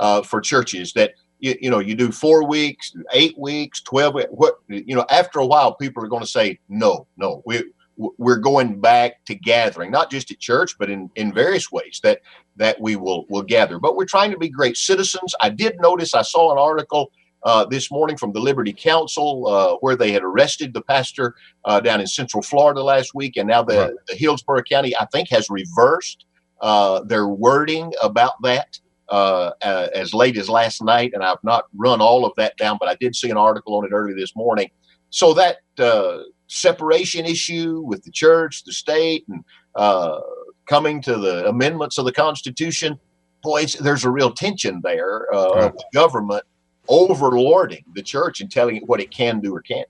uh, 0.00 0.22
for 0.22 0.40
churches 0.40 0.94
that 0.94 1.12
you, 1.38 1.54
you 1.60 1.70
know 1.70 1.78
you 1.78 1.94
do 1.94 2.10
four 2.10 2.48
weeks, 2.48 2.92
eight 3.12 3.38
weeks, 3.38 3.82
twelve. 3.82 4.16
What 4.30 4.54
you 4.68 4.96
know, 4.96 5.04
after 5.10 5.38
a 5.38 5.46
while, 5.46 5.74
people 5.74 6.02
are 6.02 6.08
going 6.08 6.22
to 6.22 6.28
say, 6.28 6.58
no, 6.68 7.06
no, 7.16 7.42
we 7.46 7.62
we're 7.96 8.38
going 8.38 8.80
back 8.80 9.24
to 9.26 9.34
gathering, 9.34 9.90
not 9.90 10.10
just 10.10 10.30
at 10.30 10.38
church, 10.38 10.76
but 10.78 10.88
in, 10.88 11.10
in 11.16 11.32
various 11.32 11.70
ways 11.70 12.00
that 12.02 12.20
that 12.56 12.80
we 12.80 12.96
will 12.96 13.26
will 13.28 13.42
gather. 13.42 13.78
But 13.78 13.94
we're 13.94 14.06
trying 14.06 14.30
to 14.30 14.38
be 14.38 14.48
great 14.48 14.76
citizens. 14.76 15.34
I 15.40 15.50
did 15.50 15.76
notice 15.80 16.14
I 16.14 16.22
saw 16.22 16.52
an 16.52 16.58
article 16.58 17.12
uh, 17.44 17.64
this 17.64 17.90
morning 17.90 18.16
from 18.16 18.32
the 18.32 18.40
Liberty 18.40 18.72
Counsel, 18.72 19.46
uh, 19.46 19.76
where 19.80 19.96
they 19.96 20.12
had 20.12 20.22
arrested 20.22 20.74
the 20.74 20.82
pastor 20.82 21.34
uh, 21.64 21.80
down 21.80 22.00
in 22.00 22.06
Central 22.06 22.42
Florida 22.42 22.82
last 22.82 23.14
week, 23.14 23.36
and 23.36 23.48
now 23.48 23.62
the, 23.62 23.78
right. 23.78 23.90
the 24.08 24.16
Hillsborough 24.16 24.62
County 24.62 24.94
I 24.98 25.06
think 25.06 25.28
has 25.30 25.48
reversed 25.50 26.24
uh, 26.60 27.02
their 27.04 27.28
wording 27.28 27.92
about 28.02 28.34
that. 28.42 28.78
Uh, 29.10 29.52
as 29.62 30.12
late 30.12 30.36
as 30.36 30.50
last 30.50 30.84
night, 30.84 31.12
and 31.14 31.24
I've 31.24 31.42
not 31.42 31.64
run 31.74 32.02
all 32.02 32.26
of 32.26 32.34
that 32.36 32.58
down, 32.58 32.76
but 32.78 32.90
I 32.90 32.96
did 33.00 33.16
see 33.16 33.30
an 33.30 33.38
article 33.38 33.74
on 33.74 33.86
it 33.86 33.90
early 33.90 34.12
this 34.12 34.36
morning. 34.36 34.68
So 35.08 35.32
that 35.32 35.60
uh, 35.78 36.24
separation 36.48 37.24
issue 37.24 37.80
with 37.80 38.02
the 38.04 38.10
church, 38.10 38.64
the 38.64 38.72
state, 38.72 39.24
and 39.28 39.42
uh, 39.76 40.20
coming 40.66 41.00
to 41.02 41.16
the 41.16 41.48
amendments 41.48 41.96
of 41.96 42.04
the 42.04 42.12
Constitution, 42.12 42.98
boy, 43.42 43.64
there's 43.80 44.04
a 44.04 44.10
real 44.10 44.30
tension 44.30 44.80
there 44.82 45.32
uh, 45.34 45.54
right. 45.54 45.64
of 45.64 45.72
the 45.72 45.84
government 45.94 46.44
overlording 46.88 47.84
the 47.94 48.02
church 48.02 48.40
and 48.40 48.50
telling 48.50 48.76
it 48.76 48.86
what 48.86 49.00
it 49.00 49.10
can 49.10 49.40
do 49.40 49.54
or 49.54 49.60
can't. 49.60 49.88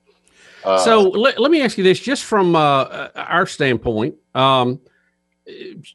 Uh, 0.63 0.77
so 0.79 1.01
let, 1.01 1.39
let 1.39 1.51
me 1.51 1.61
ask 1.61 1.77
you 1.77 1.83
this, 1.83 1.99
just 1.99 2.25
from 2.25 2.55
uh, 2.55 3.09
our 3.15 3.45
standpoint, 3.45 4.15
um, 4.35 4.79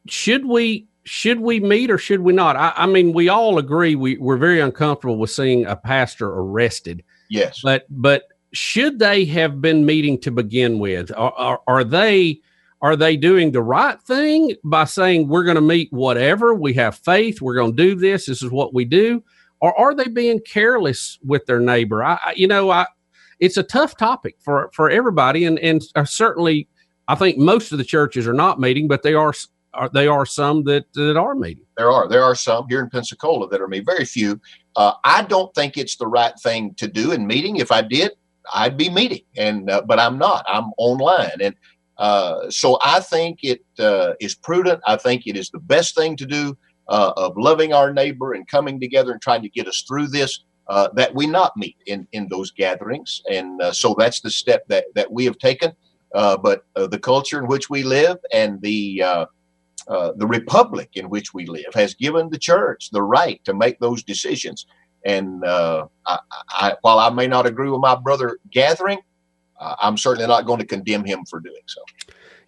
should 0.09 0.45
we 0.45 0.87
should 1.05 1.39
we 1.39 1.61
meet 1.61 1.91
or 1.91 1.99
should 1.99 2.21
we 2.21 2.33
not? 2.33 2.57
I, 2.57 2.73
I 2.77 2.87
mean, 2.87 3.13
we 3.13 3.29
all 3.29 3.59
agree 3.59 3.95
we, 3.95 4.17
we're 4.17 4.39
very 4.39 4.61
uncomfortable 4.61 5.19
with 5.19 5.31
seeing 5.31 5.67
a 5.67 5.77
pastor 5.77 6.29
arrested. 6.29 7.05
Yes, 7.29 7.61
but 7.63 7.85
but 7.91 8.25
should 8.53 8.99
they 8.99 9.25
have 9.27 9.61
been 9.61 9.85
meeting 9.85 10.19
to 10.21 10.31
begin 10.31 10.79
with? 10.79 11.11
Are, 11.15 11.33
are, 11.33 11.61
are 11.67 11.85
they 11.85 12.41
are 12.85 12.97
they 12.97 13.17
doing 13.17 13.51
the 13.51 13.63
right 13.63 14.01
thing 14.03 14.55
by 14.63 14.85
saying 14.85 15.27
we're 15.27 15.45
going 15.45 15.55
to 15.55 15.61
meet 15.61 15.91
whatever 15.91 16.55
we 16.55 16.75
have 16.75 16.95
faith 16.95 17.41
we're 17.41 17.55
going 17.55 17.75
to 17.75 17.83
do 17.83 17.95
this 17.95 18.27
this 18.27 18.43
is 18.43 18.51
what 18.51 18.75
we 18.75 18.85
do 18.85 19.23
or 19.65 19.79
are 19.79 19.95
they 19.95 20.09
being 20.09 20.41
careless 20.41 21.19
with 21.25 21.47
their 21.47 21.61
neighbor 21.61 22.05
I, 22.05 22.19
I 22.25 22.35
you 22.37 22.47
know 22.47 22.71
I 22.71 22.87
it's 23.41 23.57
a 23.57 23.63
tough 23.63 23.97
topic 23.97 24.37
for 24.41 24.71
for 24.75 24.91
everybody 24.91 25.45
and 25.45 25.59
and 25.59 25.83
uh, 25.95 26.05
certainly 26.05 26.69
I 27.09 27.15
think 27.15 27.39
most 27.39 27.73
of 27.73 27.79
the 27.79 27.85
churches 27.85 28.27
are 28.29 28.35
not 28.35 28.61
meeting 28.61 28.89
but 28.89 29.03
they 29.03 29.15
are 29.15 29.33
are, 29.75 29.91
they 29.93 30.07
are 30.07 30.25
some 30.25 30.65
that 30.65 30.85
that 30.95 31.17
are 31.17 31.35
meeting. 31.35 31.65
There 31.77 31.91
are 31.91 32.09
there 32.09 32.23
are 32.23 32.35
some 32.35 32.67
here 32.69 32.81
in 32.81 32.91
Pensacola 32.91 33.49
that 33.49 33.61
are 33.61 33.69
meeting. 33.69 33.87
Very 33.87 34.05
few. 34.05 34.41
Uh, 34.77 34.93
I 35.05 35.23
don't 35.23 35.55
think 35.55 35.77
it's 35.77 35.97
the 35.97 36.07
right 36.07 36.35
thing 36.41 36.75
to 36.75 36.89
do 36.89 37.13
in 37.13 37.27
meeting. 37.27 37.57
If 37.57 37.71
I 37.71 37.83
did, 37.83 38.13
I'd 38.53 38.77
be 38.77 38.89
meeting, 38.89 39.23
and 39.37 39.71
uh, 39.71 39.83
but 39.87 39.99
I'm 39.99 40.19
not. 40.19 40.45
I'm 40.49 40.71
online, 40.79 41.41
and 41.41 41.55
uh, 41.99 42.51
so 42.51 42.79
I 42.83 43.01
think 43.01 43.41
it 43.43 43.65
uh, 43.79 44.15
is 44.21 44.35
prudent. 44.35 44.81
I 44.87 44.97
think 44.97 45.27
it 45.27 45.37
is 45.37 45.51
the 45.51 45.61
best 45.61 45.95
thing 45.95 46.17
to 46.17 46.27
do 46.27 46.57
uh, 46.89 47.13
of 47.17 47.37
loving 47.37 47.73
our 47.73 47.93
neighbor 47.93 48.35
and 48.35 48.47
coming 48.49 48.81
together 48.81 49.13
and 49.13 49.21
trying 49.21 49.43
to 49.43 49.49
get 49.49 49.69
us 49.69 49.85
through 49.87 50.09
this. 50.09 50.45
Uh, 50.67 50.89
that 50.95 51.15
we 51.15 51.27
not 51.27 51.55
meet 51.59 51.77
in 51.85 52.09
in 52.13 52.27
those 52.31 52.51
gatherings, 52.51 53.21
and 53.31 53.61
so 53.75 53.95
that's 53.99 54.21
the 54.21 54.31
step 54.31 54.67
that 54.67 54.87
that 54.95 55.13
we 55.13 55.27
have 55.27 55.37
taken. 55.37 55.71
but 56.13 56.65
the 56.75 56.99
culture 56.99 57.39
in 57.39 57.47
which 57.47 57.69
we 57.69 57.83
live 57.83 58.17
and 58.33 58.63
the 58.63 59.27
uh, 59.89 60.13
the 60.17 60.27
republic 60.27 60.91
in 60.95 61.11
which 61.11 61.35
we 61.35 61.47
live 61.47 61.73
has 61.75 61.95
given 61.95 62.31
the 62.31 62.39
church 62.39 62.91
the 62.91 63.03
right 63.03 63.45
to 63.45 63.53
make 63.53 63.79
those 63.81 64.03
decisions. 64.03 64.67
And 65.05 65.45
uh, 65.45 65.87
I, 66.07 66.19
I, 66.49 66.75
while 66.81 66.99
I 66.99 67.11
may 67.11 67.27
not 67.27 67.47
agree 67.47 67.69
with 67.69 67.81
my 67.81 67.95
brother 67.95 68.39
gathering, 68.51 69.01
uh, 69.61 69.77
I'm 69.81 69.99
certainly 69.99 70.27
not 70.27 70.47
going 70.47 70.61
to 70.61 70.67
condemn 70.67 71.05
him 71.05 71.25
for 71.29 71.41
doing 71.41 71.63
so. 71.67 71.83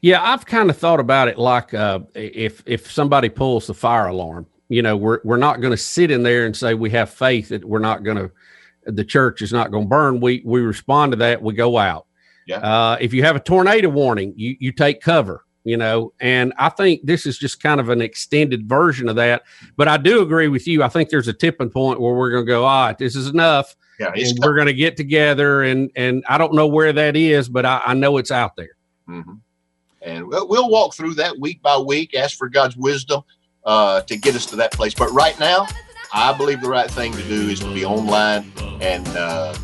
Yeah, 0.02 0.22
I've 0.22 0.46
kind 0.46 0.70
of 0.70 0.76
thought 0.76 1.00
about 1.00 1.28
it 1.28 1.38
like 1.38 1.74
uh, 1.74 2.00
if 2.14 2.62
if 2.66 2.90
somebody 2.90 3.28
pulls 3.28 3.66
the 3.66 3.74
fire 3.74 4.06
alarm, 4.06 4.46
you 4.68 4.82
know, 4.82 4.96
we're 4.96 5.20
we're 5.24 5.36
not 5.36 5.60
going 5.60 5.72
to 5.72 5.76
sit 5.76 6.10
in 6.10 6.22
there 6.22 6.46
and 6.46 6.56
say 6.56 6.74
we 6.74 6.90
have 6.90 7.10
faith 7.10 7.48
that 7.48 7.64
we're 7.64 7.78
not 7.78 8.04
going 8.04 8.16
to, 8.16 8.30
the 8.84 9.04
church 9.04 9.42
is 9.42 9.52
not 9.52 9.70
going 9.70 9.84
to 9.84 9.88
burn. 9.88 10.20
We 10.20 10.42
we 10.44 10.60
respond 10.60 11.12
to 11.12 11.16
that. 11.18 11.42
We 11.42 11.54
go 11.54 11.78
out. 11.78 12.06
Yeah. 12.46 12.58
Uh, 12.58 12.96
if 13.00 13.12
you 13.12 13.24
have 13.24 13.36
a 13.36 13.40
tornado 13.40 13.88
warning, 13.88 14.32
you 14.36 14.56
you 14.60 14.72
take 14.72 15.00
cover 15.00 15.46
you 15.66 15.76
know 15.76 16.12
and 16.20 16.54
i 16.58 16.68
think 16.68 17.04
this 17.04 17.26
is 17.26 17.36
just 17.36 17.60
kind 17.60 17.80
of 17.80 17.88
an 17.88 18.00
extended 18.00 18.68
version 18.68 19.08
of 19.08 19.16
that 19.16 19.42
but 19.76 19.88
i 19.88 19.96
do 19.96 20.22
agree 20.22 20.46
with 20.46 20.66
you 20.66 20.82
i 20.82 20.88
think 20.88 21.10
there's 21.10 21.28
a 21.28 21.32
tipping 21.32 21.68
point 21.68 22.00
where 22.00 22.14
we're 22.14 22.30
going 22.30 22.46
to 22.46 22.50
go 22.50 22.64
all 22.64 22.86
right 22.86 22.98
this 22.98 23.16
is 23.16 23.26
enough 23.26 23.74
yeah, 23.98 24.12
and 24.14 24.38
we're 24.42 24.54
going 24.54 24.68
to 24.68 24.74
get 24.74 24.96
together 24.96 25.64
and 25.64 25.90
and 25.96 26.24
i 26.28 26.38
don't 26.38 26.54
know 26.54 26.68
where 26.68 26.92
that 26.92 27.16
is 27.16 27.48
but 27.48 27.66
i, 27.66 27.82
I 27.84 27.94
know 27.94 28.16
it's 28.16 28.30
out 28.30 28.54
there 28.54 28.76
mm-hmm. 29.08 29.34
And 30.06 30.26
we'll, 30.26 30.48
we'll, 30.48 30.70
walk 30.70 30.94
through 30.94 31.14
that 31.14 31.38
week 31.38 31.60
by 31.62 31.76
week 31.76 32.14
ask 32.14 32.38
for 32.38 32.48
god's 32.48 32.76
wisdom 32.76 33.22
uh, 33.64 34.00
to 34.02 34.16
get 34.16 34.34
us 34.34 34.46
to 34.46 34.56
that 34.56 34.72
place 34.72 34.94
but 34.94 35.10
right 35.12 35.38
now 35.38 35.66
i 36.12 36.32
believe 36.32 36.60
the 36.60 36.68
right 36.68 36.90
thing 36.90 37.12
to 37.12 37.22
do 37.24 37.48
is 37.48 37.60
to 37.60 37.74
be 37.74 37.84
online 37.84 38.50
and 38.80 39.06
uh, 39.08 39.54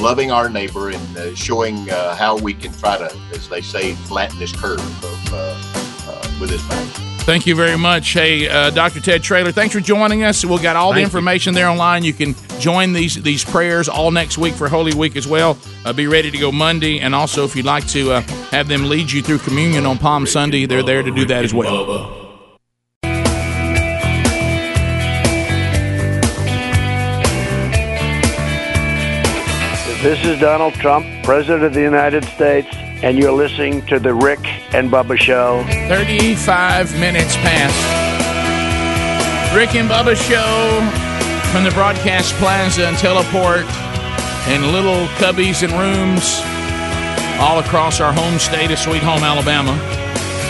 loving 0.00 0.30
our 0.30 0.48
neighbor 0.48 0.90
and 0.90 1.16
uh, 1.16 1.34
showing 1.34 1.88
uh, 1.90 2.14
how 2.14 2.36
we 2.38 2.54
can 2.54 2.72
try 2.72 2.96
to, 2.96 3.14
as 3.32 3.48
they 3.48 3.60
say, 3.60 3.92
flatten 3.94 4.38
this 4.38 4.52
curve 4.52 4.80
of, 4.80 5.32
uh, 5.32 6.10
uh 6.10 6.40
with 6.40 6.50
this 6.50 6.66
battle. 6.68 6.86
Thank 7.24 7.46
you 7.46 7.54
very 7.54 7.76
much. 7.76 8.08
Hey, 8.08 8.48
uh, 8.48 8.70
Dr. 8.70 9.00
Ted 9.00 9.22
Traylor, 9.22 9.52
thanks 9.52 9.74
for 9.74 9.80
joining 9.80 10.24
us. 10.24 10.44
We've 10.44 10.62
got 10.62 10.74
all 10.74 10.92
Thank 10.92 10.96
the 10.96 11.02
information 11.02 11.52
you. 11.52 11.56
there 11.56 11.68
online. 11.68 12.02
You 12.02 12.12
can 12.12 12.34
join 12.60 12.92
these 12.92 13.20
these 13.22 13.44
prayers 13.44 13.88
all 13.88 14.10
next 14.10 14.38
week 14.38 14.54
for 14.54 14.68
Holy 14.68 14.94
Week 14.94 15.16
as 15.16 15.26
well. 15.26 15.58
Uh, 15.84 15.92
be 15.92 16.06
ready 16.06 16.30
to 16.30 16.38
go 16.38 16.52
Monday. 16.52 17.00
And 17.00 17.14
also, 17.14 17.44
if 17.44 17.56
you'd 17.56 17.64
like 17.64 17.86
to 17.88 18.10
have 18.50 18.68
them 18.68 18.88
lead 18.88 19.10
you 19.10 19.22
through 19.22 19.38
communion 19.38 19.86
on 19.86 19.98
Palm 19.98 20.26
Sunday, 20.26 20.66
they're 20.66 20.82
there 20.82 21.02
to 21.02 21.10
do 21.10 21.24
that 21.26 21.44
as 21.44 21.54
well. 21.54 22.18
This 30.02 30.24
is 30.24 30.40
Donald 30.40 30.72
Trump, 30.74 31.06
President 31.24 31.62
of 31.62 31.74
the 31.74 31.82
United 31.82 32.24
States, 32.24 32.68
and 33.02 33.18
you're 33.18 33.32
listening 33.32 33.84
to 33.86 33.98
The 33.98 34.14
Rick 34.14 34.40
and 34.72 34.90
Bubba 34.90 35.18
Show. 35.18 35.62
35 35.88 36.98
minutes 36.98 37.36
past. 37.36 37.76
Rick 39.54 39.74
and 39.74 39.90
Bubba 39.90 40.16
Show 40.16 41.09
from 41.50 41.64
the 41.64 41.70
broadcast 41.72 42.32
plaza 42.34 42.86
and 42.86 42.96
teleport 42.96 43.66
in 44.48 44.72
little 44.72 45.06
cubbies 45.18 45.64
and 45.64 45.72
rooms 45.72 46.40
all 47.40 47.58
across 47.58 48.00
our 48.00 48.12
home 48.12 48.38
state 48.38 48.70
of 48.70 48.78
Sweet 48.78 49.02
Home, 49.02 49.24
Alabama. 49.24 49.72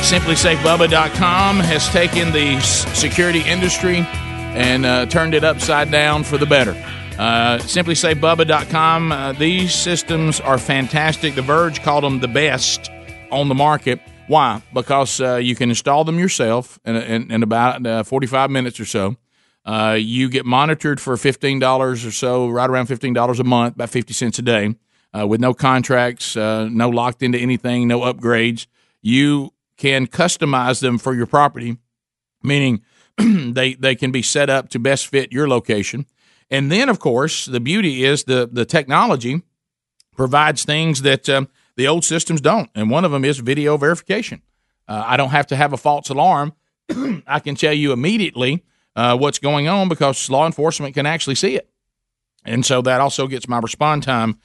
SimpliSafeBubba.com 0.03 1.61
has 1.61 1.89
taken 1.89 2.33
the 2.33 2.61
security 2.61 3.41
industry 3.41 3.99
and 4.55 4.85
uh, 4.85 5.07
turned 5.07 5.33
it 5.33 5.43
upside 5.43 5.91
down 5.91 6.23
for 6.23 6.37
the 6.37 6.45
better. 6.45 6.73
Uh, 7.19 7.59
SimpliSafeBubba.com. 7.59 9.13
Uh, 9.13 9.33
these 9.33 9.75
systems 9.75 10.39
are 10.41 10.59
fantastic. 10.59 11.35
The 11.35 11.43
Verge 11.43 11.83
called 11.83 12.05
them 12.05 12.21
the 12.21 12.29
best 12.29 12.91
on 13.31 13.49
the 13.49 13.55
market. 13.55 14.01
Why? 14.27 14.63
Because 14.75 15.19
uh, 15.21 15.37
you 15.37 15.55
can 15.55 15.71
install 15.71 16.05
them 16.05 16.19
yourself 16.19 16.79
in, 16.85 16.97
in, 16.97 17.31
in 17.33 17.43
about 17.43 17.87
uh, 17.87 18.03
45 18.03 18.51
minutes 18.51 18.79
or 18.79 18.85
so. 18.85 19.17
Uh, 19.65 19.97
you 19.99 20.29
get 20.29 20.47
monitored 20.47 21.01
for 21.01 21.17
$15 21.17 22.07
or 22.07 22.11
so, 22.11 22.49
right 22.49 22.69
around 22.69 22.87
$15 22.87 23.39
a 23.39 23.45
month, 23.45 23.75
about 23.75 23.91
50 23.91 24.13
cents 24.13 24.39
a 24.39 24.43
day, 24.43 24.75
uh, 25.19 25.27
with 25.27 25.41
no 25.41 25.53
contracts, 25.53 26.37
uh, 26.37 26.69
no 26.71 26.89
locked 26.89 27.23
into 27.23 27.39
anything, 27.39 27.87
no 27.87 28.01
upgrades. 28.01 28.67
You 29.03 29.53
can 29.77 30.07
customize 30.07 30.81
them 30.81 30.99
for 30.99 31.15
your 31.15 31.27
property, 31.27 31.77
meaning 32.43 32.83
they, 33.19 33.75
they 33.75 33.95
can 33.95 34.11
be 34.11 34.23
set 34.23 34.49
up 34.49 34.71
to 34.71 34.79
best 34.79 35.07
fit 35.07 35.33
your 35.33 35.49
location. 35.49 36.07
And 36.51 36.71
then, 36.71 36.89
of 36.89 36.99
course, 36.99 37.47
the 37.47 37.61
beauty 37.61 38.05
is 38.05 38.25
the 38.25 38.49
the 38.51 38.65
technology 38.65 39.43
provides 40.17 40.65
things 40.65 41.03
that 41.03 41.29
um, 41.29 41.49
the 41.77 41.87
old 41.87 42.05
systems 42.05 42.41
don't, 42.41 42.69
and 42.75 42.91
one 42.91 43.05
of 43.05 43.13
them 43.13 43.25
is 43.25 43.39
video 43.39 43.77
verification. 43.77 44.43
Uh, 44.89 45.05
I 45.07 45.17
don't 45.17 45.31
have 45.31 45.47
to 45.49 45.57
have 45.57 45.73
a 45.73 45.77
false 45.77 46.09
alarm. 46.09 46.53
I 47.27 47.39
can 47.39 47.55
tell 47.55 47.73
you 47.73 47.93
immediately 47.93 48.65
uh, 48.97 49.17
what's 49.17 49.39
going 49.39 49.69
on 49.69 49.89
because 49.89 50.29
law 50.31 50.47
enforcement 50.47 50.95
can 50.95 51.07
actually 51.07 51.35
see 51.37 51.57
it, 51.57 51.69
and 52.45 52.65
so 52.65 52.83
that 52.83 53.01
also 53.01 53.27
gets 53.27 53.49
my 53.49 53.59
respond 53.59 54.03
time 54.03 54.39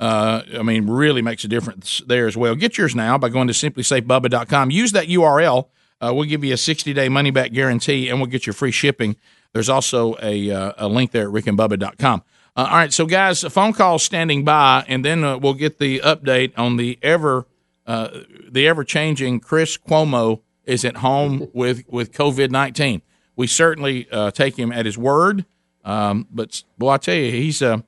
Uh, 0.00 0.42
I 0.58 0.62
mean, 0.62 0.88
really 0.90 1.22
makes 1.22 1.44
a 1.44 1.48
difference 1.48 2.02
there 2.08 2.26
as 2.26 2.36
well. 2.36 2.56
Get 2.56 2.76
yours 2.76 2.96
now 2.96 3.16
by 3.18 3.28
going 3.28 3.46
to 3.46 3.54
simplisafebubba.com. 3.54 4.70
Use 4.72 4.90
that 4.92 5.06
URL. 5.06 5.68
Uh, 6.00 6.12
we'll 6.12 6.28
give 6.28 6.42
you 6.42 6.54
a 6.54 6.56
60 6.56 6.92
day 6.92 7.08
money 7.08 7.30
back 7.30 7.52
guarantee 7.52 8.08
and 8.08 8.18
we'll 8.18 8.30
get 8.30 8.44
you 8.44 8.52
free 8.52 8.72
shipping. 8.72 9.14
There's 9.52 9.68
also 9.68 10.16
a, 10.20 10.50
uh, 10.50 10.72
a 10.76 10.88
link 10.88 11.12
there 11.12 11.28
at 11.28 11.32
rickandbubba.com. 11.32 12.22
Uh, 12.56 12.66
all 12.68 12.76
right, 12.76 12.92
so 12.92 13.06
guys, 13.06 13.44
a 13.44 13.50
phone 13.50 13.72
call 13.74 14.00
standing 14.00 14.44
by, 14.44 14.84
and 14.88 15.04
then 15.04 15.22
uh, 15.22 15.38
we'll 15.38 15.54
get 15.54 15.78
the 15.78 16.00
update 16.00 16.52
on 16.56 16.78
the 16.78 16.98
ever 17.02 17.46
uh, 17.86 18.08
the 18.50 18.66
ever 18.66 18.82
changing 18.84 19.38
Chris 19.40 19.78
Cuomo 19.78 20.40
is 20.64 20.84
at 20.84 20.96
home 20.96 21.48
with 21.54 21.84
with 21.88 22.12
COVID 22.12 22.50
nineteen. 22.50 23.02
We 23.36 23.46
certainly 23.46 24.06
uh, 24.10 24.30
take 24.30 24.58
him 24.58 24.72
at 24.72 24.84
his 24.86 24.98
word, 24.98 25.44
um, 25.84 26.26
but 26.30 26.62
boy, 26.78 26.90
I 26.90 26.96
tell 26.98 27.14
you, 27.14 27.30
he's 27.32 27.62
uh, 27.62 27.78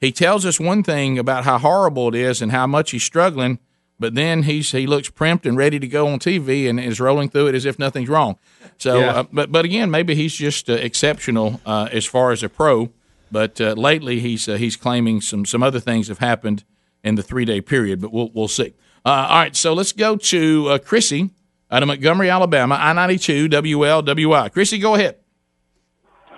he 0.00 0.12
tells 0.12 0.44
us 0.46 0.60
one 0.60 0.82
thing 0.82 1.18
about 1.18 1.44
how 1.44 1.58
horrible 1.58 2.08
it 2.08 2.14
is 2.14 2.42
and 2.42 2.52
how 2.52 2.66
much 2.66 2.90
he's 2.90 3.02
struggling, 3.04 3.58
but 3.98 4.14
then 4.14 4.42
he's 4.44 4.70
he 4.72 4.86
looks 4.86 5.08
primped 5.10 5.46
and 5.46 5.56
ready 5.56 5.78
to 5.78 5.88
go 5.88 6.06
on 6.08 6.18
TV 6.18 6.68
and 6.68 6.78
is 6.78 7.00
rolling 7.00 7.28
through 7.30 7.48
it 7.48 7.54
as 7.54 7.64
if 7.64 7.78
nothing's 7.78 8.08
wrong. 8.08 8.36
So, 8.78 9.00
Yeah. 9.00 9.10
uh, 9.10 9.22
but 9.32 9.50
but 9.50 9.64
again, 9.64 9.90
maybe 9.90 10.14
he's 10.14 10.34
just 10.34 10.68
uh, 10.68 10.74
exceptional 10.74 11.60
uh, 11.66 11.88
as 11.90 12.04
far 12.06 12.30
as 12.32 12.42
a 12.42 12.48
pro. 12.48 12.90
But 13.32 13.60
uh, 13.60 13.72
lately, 13.74 14.20
he's 14.20 14.48
uh, 14.48 14.56
he's 14.56 14.76
claiming 14.76 15.20
some 15.20 15.46
some 15.46 15.62
other 15.62 15.80
things 15.80 16.08
have 16.08 16.18
happened 16.18 16.64
in 17.02 17.14
the 17.14 17.22
three 17.22 17.44
day 17.44 17.60
period. 17.60 18.00
But 18.00 18.12
we'll 18.12 18.30
we'll 18.34 18.48
see. 18.48 18.74
Uh, 19.04 19.26
all 19.30 19.38
right, 19.38 19.56
so 19.56 19.72
let's 19.72 19.92
go 19.92 20.16
to 20.16 20.68
uh, 20.68 20.78
Chrissy 20.78 21.30
out 21.70 21.82
of 21.82 21.86
Montgomery, 21.86 22.30
Alabama, 22.30 22.76
I 22.78 22.92
ninety 22.92 23.18
two 23.18 23.48
WLWI. 23.48 24.52
Chrissy, 24.52 24.78
go 24.78 24.94
ahead. 24.94 25.16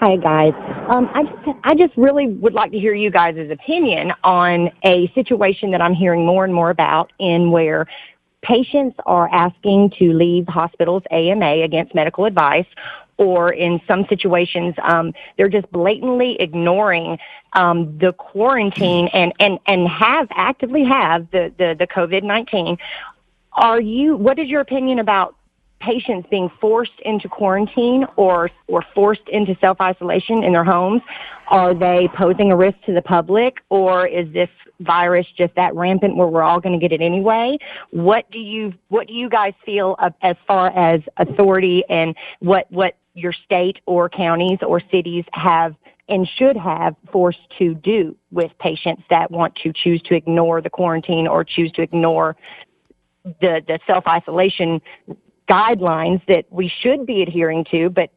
Hi 0.01 0.17
guys. 0.17 0.53
Um, 0.89 1.09
I 1.15 1.23
just 1.23 1.59
I 1.65 1.75
just 1.75 1.97
really 1.97 2.27
would 2.27 2.55
like 2.55 2.73
to 2.73 2.79
hear 2.79 2.95
you 2.95 3.11
guys' 3.11 3.51
opinion 3.51 4.13
on 4.25 4.71
a 4.85 5.11
situation 5.15 5.71
that 5.71 5.81
I'm 5.81 5.95
hearing 5.95 6.27
more 6.27 6.45
and 6.45 6.53
more 6.53 6.71
about 6.71 7.13
in 7.19 7.51
where 7.51 7.87
patients 8.43 8.97
are 9.07 9.29
asking 9.33 9.93
to 9.99 10.13
leave 10.13 10.49
hospitals 10.49 11.05
AMA 11.13 11.63
against 11.63 11.95
medical 11.95 12.25
advice 12.25 12.67
or 13.17 13.53
in 13.53 13.81
some 13.87 14.05
situations 14.09 14.75
um, 14.83 15.13
they're 15.37 15.49
just 15.49 15.71
blatantly 15.71 16.37
ignoring 16.41 17.19
um, 17.53 17.97
the 17.99 18.13
quarantine 18.15 19.09
and, 19.13 19.33
and, 19.39 19.59
and 19.67 19.87
have 19.87 20.27
actively 20.33 20.85
have 20.85 21.31
the, 21.31 21.53
the, 21.59 21.77
the 21.79 21.87
COVID-19. 21.87 22.79
Are 23.55 23.81
you, 23.81 24.17
what 24.17 24.39
is 24.39 24.49
your 24.49 24.61
opinion 24.61 24.99
about 24.99 25.37
patients 25.83 26.29
being 26.31 26.51
forced 26.61 26.99
into 27.05 27.29
quarantine 27.29 28.07
or 28.17 28.51
or 28.69 28.85
forced 28.95 29.29
into 29.29 29.57
self 29.61 29.81
isolation 29.81 30.43
in 30.43 30.53
their 30.53 30.65
homes? 30.65 31.03
Are 31.49 31.75
they 31.75 32.09
posing 32.17 32.51
a 32.51 32.57
risk 32.57 32.79
to 32.87 32.95
the 32.95 33.03
public, 33.03 33.59
or 33.69 34.07
is 34.07 34.33
this 34.33 34.49
virus 34.81 35.27
just 35.37 35.55
that 35.57 35.75
rampant 35.75 36.17
where 36.17 36.29
we're 36.29 36.43
all 36.43 36.61
going 36.61 36.79
to 36.79 36.89
get 36.89 36.93
it 36.93 37.05
anyway? 37.05 37.59
What 37.91 38.31
do 38.31 38.39
you 38.39 38.73
what 38.89 39.09
do 39.09 39.13
you 39.13 39.29
guys 39.29 39.53
feel 39.67 39.97
as 40.23 40.37
far 40.47 40.69
as 40.69 41.01
authority 41.19 41.85
and 41.91 42.15
what 42.41 42.67
what 42.71 42.97
your 43.15 43.33
state 43.33 43.81
or 43.87 44.09
counties 44.09 44.59
or 44.67 44.81
cities 44.91 45.25
have? 45.33 45.75
And 46.09 46.29
should 46.29 46.57
have 46.57 46.97
forced 47.11 47.39
to 47.59 47.75
do 47.75 48.15
with 48.33 48.51
patients 48.59 49.05
that 49.09 49.31
want 49.31 49.55
to 49.63 49.73
choose 49.73 50.03
to 50.03 50.15
ignore 50.15 50.61
the 50.61 50.69
quarantine 50.69 51.27
or 51.27 51.43
choose 51.45 51.71
to 51.73 51.83
ignore 51.83 52.37
the, 53.25 53.63
the 53.67 53.79
self 53.87 54.07
isolation 54.07 54.81
guidelines 55.49 56.25
that 56.27 56.45
we 56.51 56.69
should 56.81 57.07
be 57.07 57.23
adhering 57.23 57.65
to, 57.71 57.91
but 57.91 58.11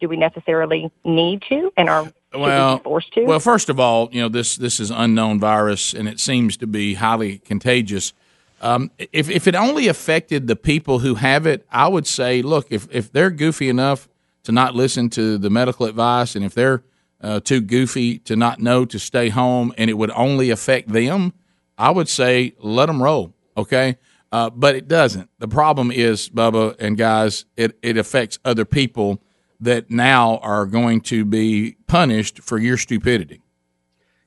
do 0.00 0.08
we 0.08 0.16
necessarily 0.16 0.90
need 1.04 1.42
to 1.48 1.72
and 1.76 1.88
are 1.88 2.04
we 2.04 2.40
Well, 2.40 2.78
be 2.78 2.82
forced 2.82 3.12
to? 3.12 3.24
Well, 3.24 3.40
first 3.40 3.68
of 3.68 3.78
all, 3.78 4.08
you 4.12 4.20
know 4.20 4.28
this 4.28 4.56
this 4.56 4.80
is 4.80 4.90
unknown 4.90 5.38
virus, 5.38 5.94
and 5.94 6.08
it 6.08 6.18
seems 6.18 6.56
to 6.58 6.66
be 6.66 6.94
highly 6.94 7.38
contagious. 7.38 8.12
Um, 8.60 8.90
if 8.98 9.30
if 9.30 9.46
it 9.46 9.54
only 9.54 9.88
affected 9.88 10.48
the 10.48 10.56
people 10.56 11.00
who 11.00 11.14
have 11.16 11.46
it, 11.46 11.66
I 11.70 11.88
would 11.88 12.06
say, 12.06 12.42
look, 12.42 12.66
if 12.70 12.88
if 12.90 13.12
they're 13.12 13.30
goofy 13.30 13.68
enough 13.68 14.08
to 14.44 14.52
not 14.52 14.74
listen 14.74 15.08
to 15.10 15.38
the 15.38 15.50
medical 15.50 15.86
advice, 15.86 16.34
and 16.34 16.44
if 16.44 16.52
they're 16.52 16.82
uh, 17.20 17.38
too 17.40 17.60
goofy 17.60 18.18
to 18.18 18.34
not 18.34 18.58
know 18.58 18.84
to 18.84 18.98
stay 18.98 19.28
home, 19.28 19.72
and 19.78 19.88
it 19.88 19.94
would 19.94 20.10
only 20.10 20.50
affect 20.50 20.88
them, 20.88 21.32
I 21.78 21.90
would 21.90 22.08
say 22.08 22.54
let 22.58 22.86
them 22.86 23.02
roll. 23.02 23.32
Okay. 23.56 23.98
Uh, 24.32 24.48
but 24.48 24.74
it 24.74 24.88
doesn't. 24.88 25.28
The 25.38 25.48
problem 25.48 25.92
is, 25.92 26.30
Bubba 26.30 26.74
and 26.80 26.96
guys, 26.96 27.44
it, 27.54 27.78
it 27.82 27.98
affects 27.98 28.38
other 28.44 28.64
people 28.64 29.22
that 29.60 29.90
now 29.90 30.38
are 30.38 30.64
going 30.64 31.02
to 31.02 31.24
be 31.24 31.76
punished 31.86 32.40
for 32.40 32.58
your 32.58 32.78
stupidity. 32.78 33.42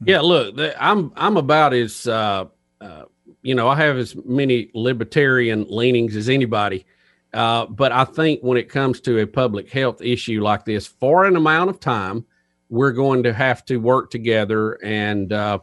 Yeah, 0.06 0.22
look, 0.22 0.56
I'm 0.80 1.12
I'm 1.16 1.38
about 1.38 1.74
as 1.74 2.06
uh, 2.06 2.46
uh, 2.80 3.04
you 3.42 3.56
know 3.56 3.68
I 3.68 3.76
have 3.78 3.98
as 3.98 4.16
many 4.26 4.70
libertarian 4.74 5.66
leanings 5.70 6.16
as 6.16 6.30
anybody, 6.30 6.86
uh, 7.34 7.66
but 7.66 7.92
I 7.92 8.06
think 8.06 8.42
when 8.42 8.58
it 8.58 8.70
comes 8.70 9.02
to 9.02 9.20
a 9.20 9.28
public 9.28 9.70
health 9.70 10.02
issue 10.02 10.42
like 10.42 10.66
this, 10.66 10.86
for 10.86 11.26
an 11.26 11.36
amount 11.36 11.70
of 11.70 11.80
time, 11.80 12.26
we're 12.70 12.92
going 12.92 13.24
to 13.24 13.34
have 13.34 13.66
to 13.66 13.78
work 13.78 14.12
together. 14.12 14.74
And 14.84 15.34
uh, 15.34 15.60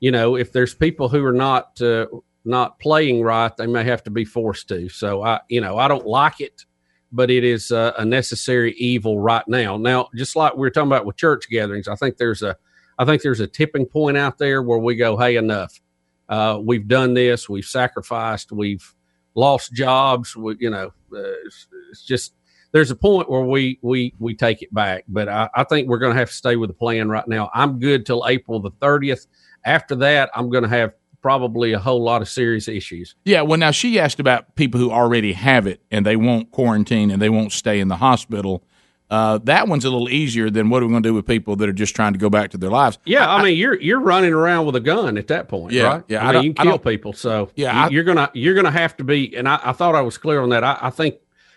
you 0.00 0.10
know, 0.10 0.36
if 0.36 0.52
there's 0.52 0.74
people 0.74 1.08
who 1.08 1.24
are 1.24 1.32
not 1.32 1.80
uh, 1.80 2.06
not 2.44 2.78
playing 2.78 3.22
right, 3.22 3.56
they 3.56 3.66
may 3.66 3.84
have 3.84 4.02
to 4.04 4.10
be 4.10 4.24
forced 4.24 4.68
to. 4.68 4.88
So 4.88 5.22
I, 5.22 5.40
you 5.48 5.60
know, 5.60 5.78
I 5.78 5.88
don't 5.88 6.06
like 6.06 6.40
it, 6.40 6.64
but 7.12 7.30
it 7.30 7.44
is 7.44 7.70
uh, 7.70 7.92
a 7.98 8.04
necessary 8.04 8.72
evil 8.72 9.20
right 9.20 9.46
now. 9.48 9.76
Now, 9.76 10.08
just 10.14 10.36
like 10.36 10.54
we 10.54 10.60
were 10.60 10.70
talking 10.70 10.88
about 10.88 11.06
with 11.06 11.16
church 11.16 11.48
gatherings, 11.48 11.88
I 11.88 11.94
think 11.94 12.16
there's 12.16 12.42
a 12.42 12.56
I 12.98 13.04
think 13.04 13.22
there's 13.22 13.40
a 13.40 13.46
tipping 13.46 13.86
point 13.86 14.16
out 14.16 14.38
there 14.38 14.62
where 14.62 14.78
we 14.78 14.94
go, 14.94 15.16
hey, 15.16 15.36
enough. 15.36 15.80
Uh, 16.28 16.58
we've 16.62 16.86
done 16.86 17.14
this. 17.14 17.48
We've 17.48 17.64
sacrificed. 17.64 18.52
We've 18.52 18.94
lost 19.34 19.72
jobs. 19.72 20.36
We, 20.36 20.56
you 20.60 20.70
know, 20.70 20.86
uh, 21.12 21.32
it's, 21.44 21.66
it's 21.90 22.04
just 22.04 22.34
there's 22.72 22.90
a 22.90 22.96
point 22.96 23.30
where 23.30 23.42
we 23.42 23.78
we 23.82 24.14
we 24.18 24.34
take 24.34 24.62
it 24.62 24.72
back. 24.72 25.04
But 25.08 25.28
I, 25.28 25.48
I 25.54 25.64
think 25.64 25.88
we're 25.88 25.98
going 25.98 26.12
to 26.12 26.18
have 26.18 26.30
to 26.30 26.34
stay 26.34 26.56
with 26.56 26.70
the 26.70 26.74
plan 26.74 27.08
right 27.08 27.26
now. 27.26 27.50
I'm 27.54 27.78
good 27.78 28.06
till 28.06 28.24
April 28.26 28.60
the 28.60 28.72
30th. 28.72 29.26
After 29.64 29.94
that, 29.96 30.30
I'm 30.34 30.50
going 30.50 30.64
to 30.64 30.68
have 30.68 30.92
probably 31.24 31.72
a 31.72 31.78
whole 31.78 32.02
lot 32.02 32.20
of 32.20 32.28
serious 32.28 32.68
issues. 32.68 33.14
Yeah, 33.24 33.40
well, 33.40 33.58
now 33.58 33.70
she 33.70 33.98
asked 33.98 34.20
about 34.20 34.54
people 34.56 34.78
who 34.78 34.90
already 34.90 35.32
have 35.32 35.66
it 35.66 35.80
and 35.90 36.04
they 36.04 36.16
won't 36.16 36.50
quarantine 36.50 37.10
and 37.10 37.22
they 37.22 37.30
won't 37.30 37.50
stay 37.50 37.80
in 37.80 37.88
the 37.88 37.96
hospital. 37.96 38.62
Uh, 39.08 39.38
that 39.44 39.66
one's 39.66 39.86
a 39.86 39.90
little 39.90 40.10
easier 40.10 40.50
than 40.50 40.68
what 40.68 40.82
are 40.82 40.86
we 40.86 40.92
going 40.92 41.02
to 41.02 41.08
do 41.08 41.14
with 41.14 41.24
people 41.24 41.56
that 41.56 41.66
are 41.66 41.72
just 41.72 41.96
trying 41.96 42.12
to 42.12 42.18
go 42.18 42.28
back 42.28 42.50
to 42.50 42.58
their 42.58 42.68
lives? 42.68 42.98
Yeah, 43.06 43.26
I, 43.26 43.42
mean, 43.42 43.56
you're 43.56 43.80
you're 43.80 44.00
running 44.00 44.34
around 44.34 44.66
with 44.66 44.76
a 44.76 44.80
gun 44.80 45.16
at 45.16 45.28
that 45.28 45.48
point, 45.48 45.72
Yeah, 45.72 45.82
right? 45.84 46.04
yeah, 46.08 46.26
I 46.26 46.28
I 46.28 46.32
mean, 46.34 46.42
you 46.44 46.52
can 46.54 46.66
kill 46.66 46.78
people. 46.78 47.14
So 47.14 47.48
Yeah, 47.56 47.72
you, 47.72 47.80
I- 47.86 47.88
you're 47.88 48.04
gonna 48.04 48.30
you're 48.34 48.54
gonna 48.54 48.70
have 48.70 48.94
to 48.98 49.04
be. 49.04 49.34
And 49.34 49.48
I, 49.48 49.58
I 49.64 49.72
thought 49.72 49.94
I 49.94 50.02
was 50.02 50.18
clear 50.18 50.42
on 50.42 50.50
that. 50.50 50.62
I, 50.62 50.76
I 50.82 50.90
think 50.90 51.14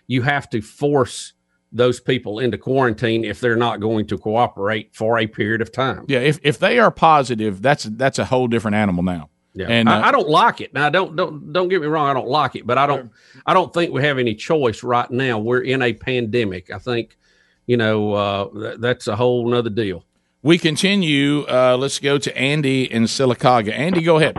you 0.07 0.21
have 0.21 0.49
to 0.51 0.61
force 0.61 1.33
those 1.73 1.99
people 1.99 2.39
into 2.39 2.57
quarantine 2.57 3.25
if 3.25 3.41
they're 3.41 3.57
not 3.57 3.81
going 3.81 4.07
to 4.07 4.17
cooperate 4.17 4.95
for 4.95 5.19
a 5.19 5.27
period 5.27 5.61
of 5.61 5.69
time. 5.69 6.05
Yeah, 6.07 6.19
if, 6.19 6.39
if 6.41 6.57
they 6.59 6.79
are 6.79 6.91
positive, 6.91 7.61
that's 7.61 7.83
that's 7.83 8.17
a 8.17 8.25
whole 8.25 8.47
different 8.47 8.75
animal 8.75 9.03
now. 9.03 9.29
Yeah, 9.57 9.67
And, 9.69 9.89
uh, 9.89 9.93
I, 9.93 10.09
I 10.09 10.11
don't 10.11 10.29
like 10.29 10.61
it. 10.61 10.73
Now, 10.73 10.89
don't 10.89 11.15
don't 11.15 11.51
don't 11.51 11.67
get 11.67 11.81
me 11.81 11.87
wrong. 11.87 12.07
I 12.09 12.13
don't 12.13 12.27
like 12.27 12.55
it, 12.55 12.67
but 12.67 12.77
I 12.77 12.85
don't 12.85 13.11
I 13.45 13.53
don't 13.53 13.73
think 13.73 13.91
we 13.91 14.03
have 14.03 14.19
any 14.19 14.35
choice 14.35 14.83
right 14.83 15.09
now. 15.09 15.39
We're 15.39 15.61
in 15.61 15.81
a 15.81 15.93
pandemic. 15.93 16.71
I 16.71 16.77
think, 16.77 17.17
you 17.65 17.75
know, 17.75 18.13
uh, 18.13 18.49
th- 18.49 18.79
that's 18.79 19.07
a 19.07 19.15
whole 19.15 19.49
nother 19.49 19.71
deal. 19.71 20.03
We 20.43 20.59
continue. 20.59 21.45
Uh, 21.47 21.75
let's 21.77 21.97
go 21.99 22.19
to 22.19 22.37
Andy 22.37 22.83
in 22.91 23.03
Sylacauga. 23.03 23.73
Andy, 23.73 24.01
go 24.01 24.17
ahead. 24.17 24.37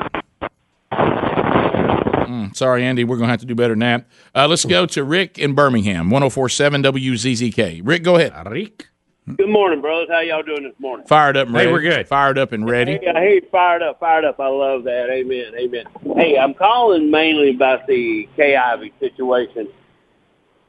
Mm, 0.92 2.54
sorry, 2.54 2.84
Andy. 2.84 3.02
We're 3.04 3.16
going 3.16 3.26
to 3.26 3.32
have 3.32 3.40
to 3.40 3.46
do 3.46 3.54
better 3.54 3.72
than 3.72 3.80
that. 3.80 4.06
Uh, 4.34 4.46
let's 4.46 4.64
go 4.64 4.86
to 4.86 5.02
Rick 5.02 5.38
in 5.38 5.54
Birmingham, 5.54 6.10
1047 6.10 6.82
WZZK. 6.84 7.80
Rick, 7.82 8.04
go 8.04 8.16
ahead. 8.16 8.32
Rick. 8.48 8.86
Good 9.36 9.50
morning, 9.50 9.80
brothers. 9.80 10.08
How 10.10 10.20
y'all 10.20 10.42
doing 10.42 10.62
this 10.62 10.74
morning? 10.78 11.06
Fired 11.06 11.36
up 11.36 11.48
and 11.48 11.56
Hey, 11.56 11.66
we're 11.66 11.82
good. 11.82 12.08
Fired 12.08 12.38
up 12.38 12.52
and 12.52 12.66
ready. 12.66 12.92
Hey, 12.92 13.08
I 13.14 13.20
hear 13.20 13.30
you 13.34 13.42
fired 13.52 13.82
up, 13.82 14.00
fired 14.00 14.24
up. 14.24 14.40
I 14.40 14.48
love 14.48 14.84
that. 14.84 15.10
Amen, 15.10 15.52
amen. 15.54 15.84
Hey, 16.16 16.38
I'm 16.38 16.54
calling 16.54 17.10
mainly 17.10 17.50
about 17.50 17.86
the 17.86 18.28
Kay 18.36 18.56
Ivey 18.56 18.92
situation. 19.00 19.68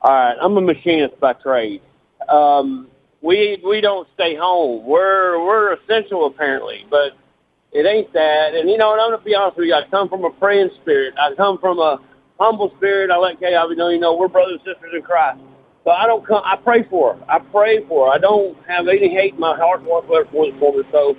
All 0.02 0.12
right, 0.12 0.36
I'm 0.42 0.58
a 0.58 0.62
machinist 0.62 1.20
by 1.20 1.34
trade. 1.34 1.82
Um, 2.28 2.90
we 3.22 3.62
we 3.66 3.82
don't 3.82 4.08
stay 4.16 4.36
home. 4.36 4.86
We're 4.86 5.44
we're 5.46 5.74
essential 5.74 6.26
apparently, 6.26 6.86
but 6.90 7.14
it 7.72 7.86
ain't 7.86 8.12
that. 8.14 8.56
And 8.56 8.70
you 8.70 8.78
know, 8.78 8.92
and 8.94 9.02
I'm 9.02 9.12
gonna 9.12 9.24
be 9.24 9.36
honest 9.36 9.58
with 9.58 9.68
you. 9.68 9.74
I 9.74 9.84
come 9.90 10.10
from 10.10 10.26
a 10.26 10.32
praying 10.32 10.72
spirit. 10.82 11.14
I 11.18 11.34
come 11.36 11.60
from 11.60 11.80
a 11.80 12.00
humble 12.40 12.74
spirit. 12.78 13.10
I 13.12 13.18
let 13.18 13.40
Kay 13.40 13.56
Ivey 13.56 13.76
know. 13.76 13.90
You 13.90 14.00
know, 14.00 14.16
we're 14.16 14.28
brothers 14.28 14.60
and 14.66 14.76
sisters 14.76 14.94
in 14.96 15.02
Christ. 15.02 15.40
So 15.86 15.92
I 15.92 16.06
don't 16.08 16.26
come. 16.26 16.42
I 16.46 16.56
pray 16.58 16.84
for 16.90 17.16
her. 17.16 17.24
I 17.30 17.40
pray 17.40 17.86
for 17.88 18.08
her. 18.08 18.14
I 18.14 18.18
don't 18.18 18.58
have 18.68 18.88
any 18.88 19.10
hate 19.10 19.34
in 19.36 19.40
my 19.40 19.56
heart 19.56 19.82
whatsoever 19.84 20.28
for 20.32 20.46
for 20.60 20.74
her. 20.84 20.90
So, 20.92 21.16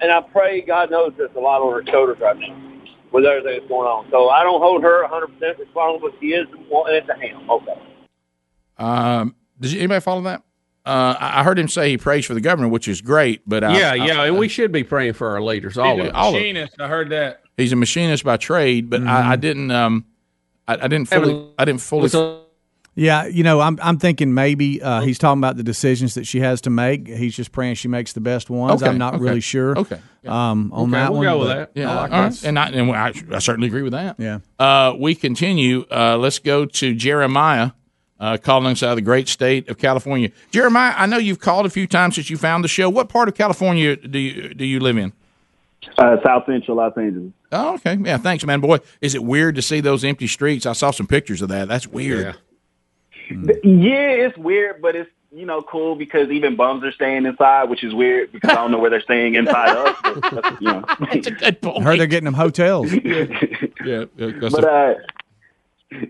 and 0.00 0.12
I 0.12 0.20
pray 0.20 0.60
God 0.60 0.90
knows 0.90 1.12
there's 1.16 1.30
a 1.36 1.40
lot 1.40 1.62
on 1.62 1.72
her 1.72 1.90
shoulders 1.90 2.18
right 2.20 2.36
now 2.38 2.62
with 3.12 3.24
everything 3.24 3.58
that's 3.58 3.68
going 3.68 3.88
on. 3.88 4.06
So 4.10 4.28
I 4.28 4.42
don't 4.42 4.60
hold 4.60 4.82
her 4.82 5.02
100 5.02 5.26
percent 5.28 5.58
responsible. 5.58 6.10
She 6.20 6.26
is 6.28 6.46
well, 6.70 6.84
it's 6.88 7.08
a 7.08 7.14
him. 7.14 7.48
Okay. 7.50 7.80
Um, 8.78 9.34
did 9.60 9.72
you, 9.72 9.78
anybody 9.80 10.00
follow 10.00 10.22
that? 10.22 10.42
Uh, 10.84 11.16
I 11.18 11.40
I 11.40 11.42
heard 11.42 11.58
him 11.58 11.66
say 11.68 11.88
he 11.90 11.98
prays 11.98 12.26
for 12.26 12.34
the 12.34 12.40
governor, 12.40 12.68
which 12.68 12.86
is 12.88 13.00
great. 13.00 13.42
But 13.46 13.64
I, 13.64 13.78
yeah, 13.78 13.90
I- 13.92 13.94
yeah, 13.94 14.22
and 14.24 14.38
we 14.38 14.48
should 14.48 14.70
be 14.70 14.84
praying 14.84 15.14
for 15.14 15.30
our 15.30 15.42
leaders. 15.42 15.76
All 15.78 15.92
of 15.92 15.96
He's 15.98 16.06
a 16.06 16.08
us. 16.10 16.14
all 16.14 16.28
of- 16.28 16.34
machinist. 16.34 16.80
I 16.80 16.86
heard 16.88 17.10
that. 17.10 17.40
He's 17.56 17.72
a 17.72 17.76
machinist 17.76 18.22
by 18.22 18.36
trade, 18.36 18.90
but 18.90 19.02
I, 19.02 19.32
I 19.32 19.36
didn't. 19.36 19.70
Um, 19.70 20.04
I, 20.68 20.74
I 20.74 20.88
didn't 20.88 21.06
fully. 21.06 21.48
I 21.58 21.64
didn't 21.64 21.80
fully. 21.80 22.45
Yeah, 22.98 23.26
you 23.26 23.42
know, 23.44 23.60
I'm 23.60 23.78
I'm 23.82 23.98
thinking 23.98 24.32
maybe 24.32 24.80
uh, 24.82 25.02
he's 25.02 25.18
talking 25.18 25.38
about 25.38 25.58
the 25.58 25.62
decisions 25.62 26.14
that 26.14 26.26
she 26.26 26.40
has 26.40 26.62
to 26.62 26.70
make. 26.70 27.06
He's 27.06 27.36
just 27.36 27.52
praying 27.52 27.74
she 27.74 27.88
makes 27.88 28.14
the 28.14 28.22
best 28.22 28.48
ones. 28.48 28.82
Okay, 28.82 28.90
I'm 28.90 28.96
not 28.96 29.14
okay. 29.14 29.22
really 29.22 29.40
sure. 29.40 29.78
Okay. 29.78 30.00
Um, 30.26 30.72
on 30.72 30.90
that 30.92 31.12
one, 31.12 31.24
but- 31.38 31.72
Yeah, 31.74 31.90
I 31.90 31.94
all 31.94 31.96
like 32.02 32.10
right. 32.10 32.32
that. 32.32 32.44
and 32.44 32.58
I, 32.58 32.68
and 32.70 32.90
I, 32.90 33.12
I 33.36 33.38
certainly 33.38 33.68
agree 33.68 33.82
with 33.82 33.92
that. 33.92 34.16
Yeah. 34.18 34.38
Uh, 34.58 34.94
we 34.98 35.14
continue. 35.14 35.84
Uh, 35.90 36.16
let's 36.16 36.38
go 36.40 36.64
to 36.64 36.94
Jeremiah, 36.94 37.72
uh, 38.18 38.38
calling 38.42 38.66
us 38.72 38.82
out 38.82 38.90
of 38.92 38.96
the 38.96 39.02
great 39.02 39.28
state 39.28 39.68
of 39.68 39.76
California. 39.78 40.30
Jeremiah, 40.50 40.94
I 40.96 41.04
know 41.06 41.18
you've 41.18 41.38
called 41.38 41.66
a 41.66 41.70
few 41.70 41.86
times 41.86 42.14
since 42.14 42.30
you 42.30 42.38
found 42.38 42.64
the 42.64 42.68
show. 42.68 42.88
What 42.88 43.08
part 43.10 43.28
of 43.28 43.34
California 43.34 43.94
do 43.96 44.18
you 44.18 44.54
do 44.54 44.64
you 44.64 44.80
live 44.80 44.96
in? 44.96 45.12
Uh, 45.98 46.16
South 46.24 46.44
Central 46.46 46.78
Los 46.78 46.96
Angeles. 46.96 47.32
Oh, 47.52 47.74
okay. 47.74 47.96
Yeah, 48.02 48.16
thanks, 48.16 48.44
man. 48.44 48.60
Boy, 48.60 48.78
is 49.00 49.14
it 49.14 49.22
weird 49.22 49.54
to 49.56 49.62
see 49.62 49.80
those 49.80 50.02
empty 50.02 50.26
streets? 50.26 50.66
I 50.66 50.72
saw 50.72 50.90
some 50.90 51.06
pictures 51.06 51.42
of 51.42 51.50
that. 51.50 51.68
That's 51.68 51.86
weird. 51.86 52.24
Yeah, 52.26 52.32
it's 53.28 54.38
weird, 54.38 54.80
but 54.82 54.96
it's 54.96 55.10
you 55.32 55.46
know 55.46 55.62
cool 55.62 55.96
because 55.96 56.30
even 56.30 56.56
bums 56.56 56.84
are 56.84 56.92
staying 56.92 57.26
inside, 57.26 57.64
which 57.64 57.84
is 57.84 57.94
weird 57.94 58.32
because 58.32 58.50
I 58.50 58.54
don't 58.54 58.70
know 58.70 58.78
where 58.78 58.90
they're 58.90 59.00
staying 59.02 59.34
inside 59.34 59.76
us. 59.76 59.96
But, 60.02 60.62
you 60.62 60.68
know, 60.68 60.84
that's 61.00 61.26
a 61.26 61.30
good 61.30 61.60
point. 61.60 61.78
I 61.78 61.82
heard 61.82 62.00
they're 62.00 62.06
getting 62.06 62.24
them 62.24 62.34
hotels. 62.34 62.92
yeah, 63.04 64.04
but 64.16 64.64
uh, 64.64 64.94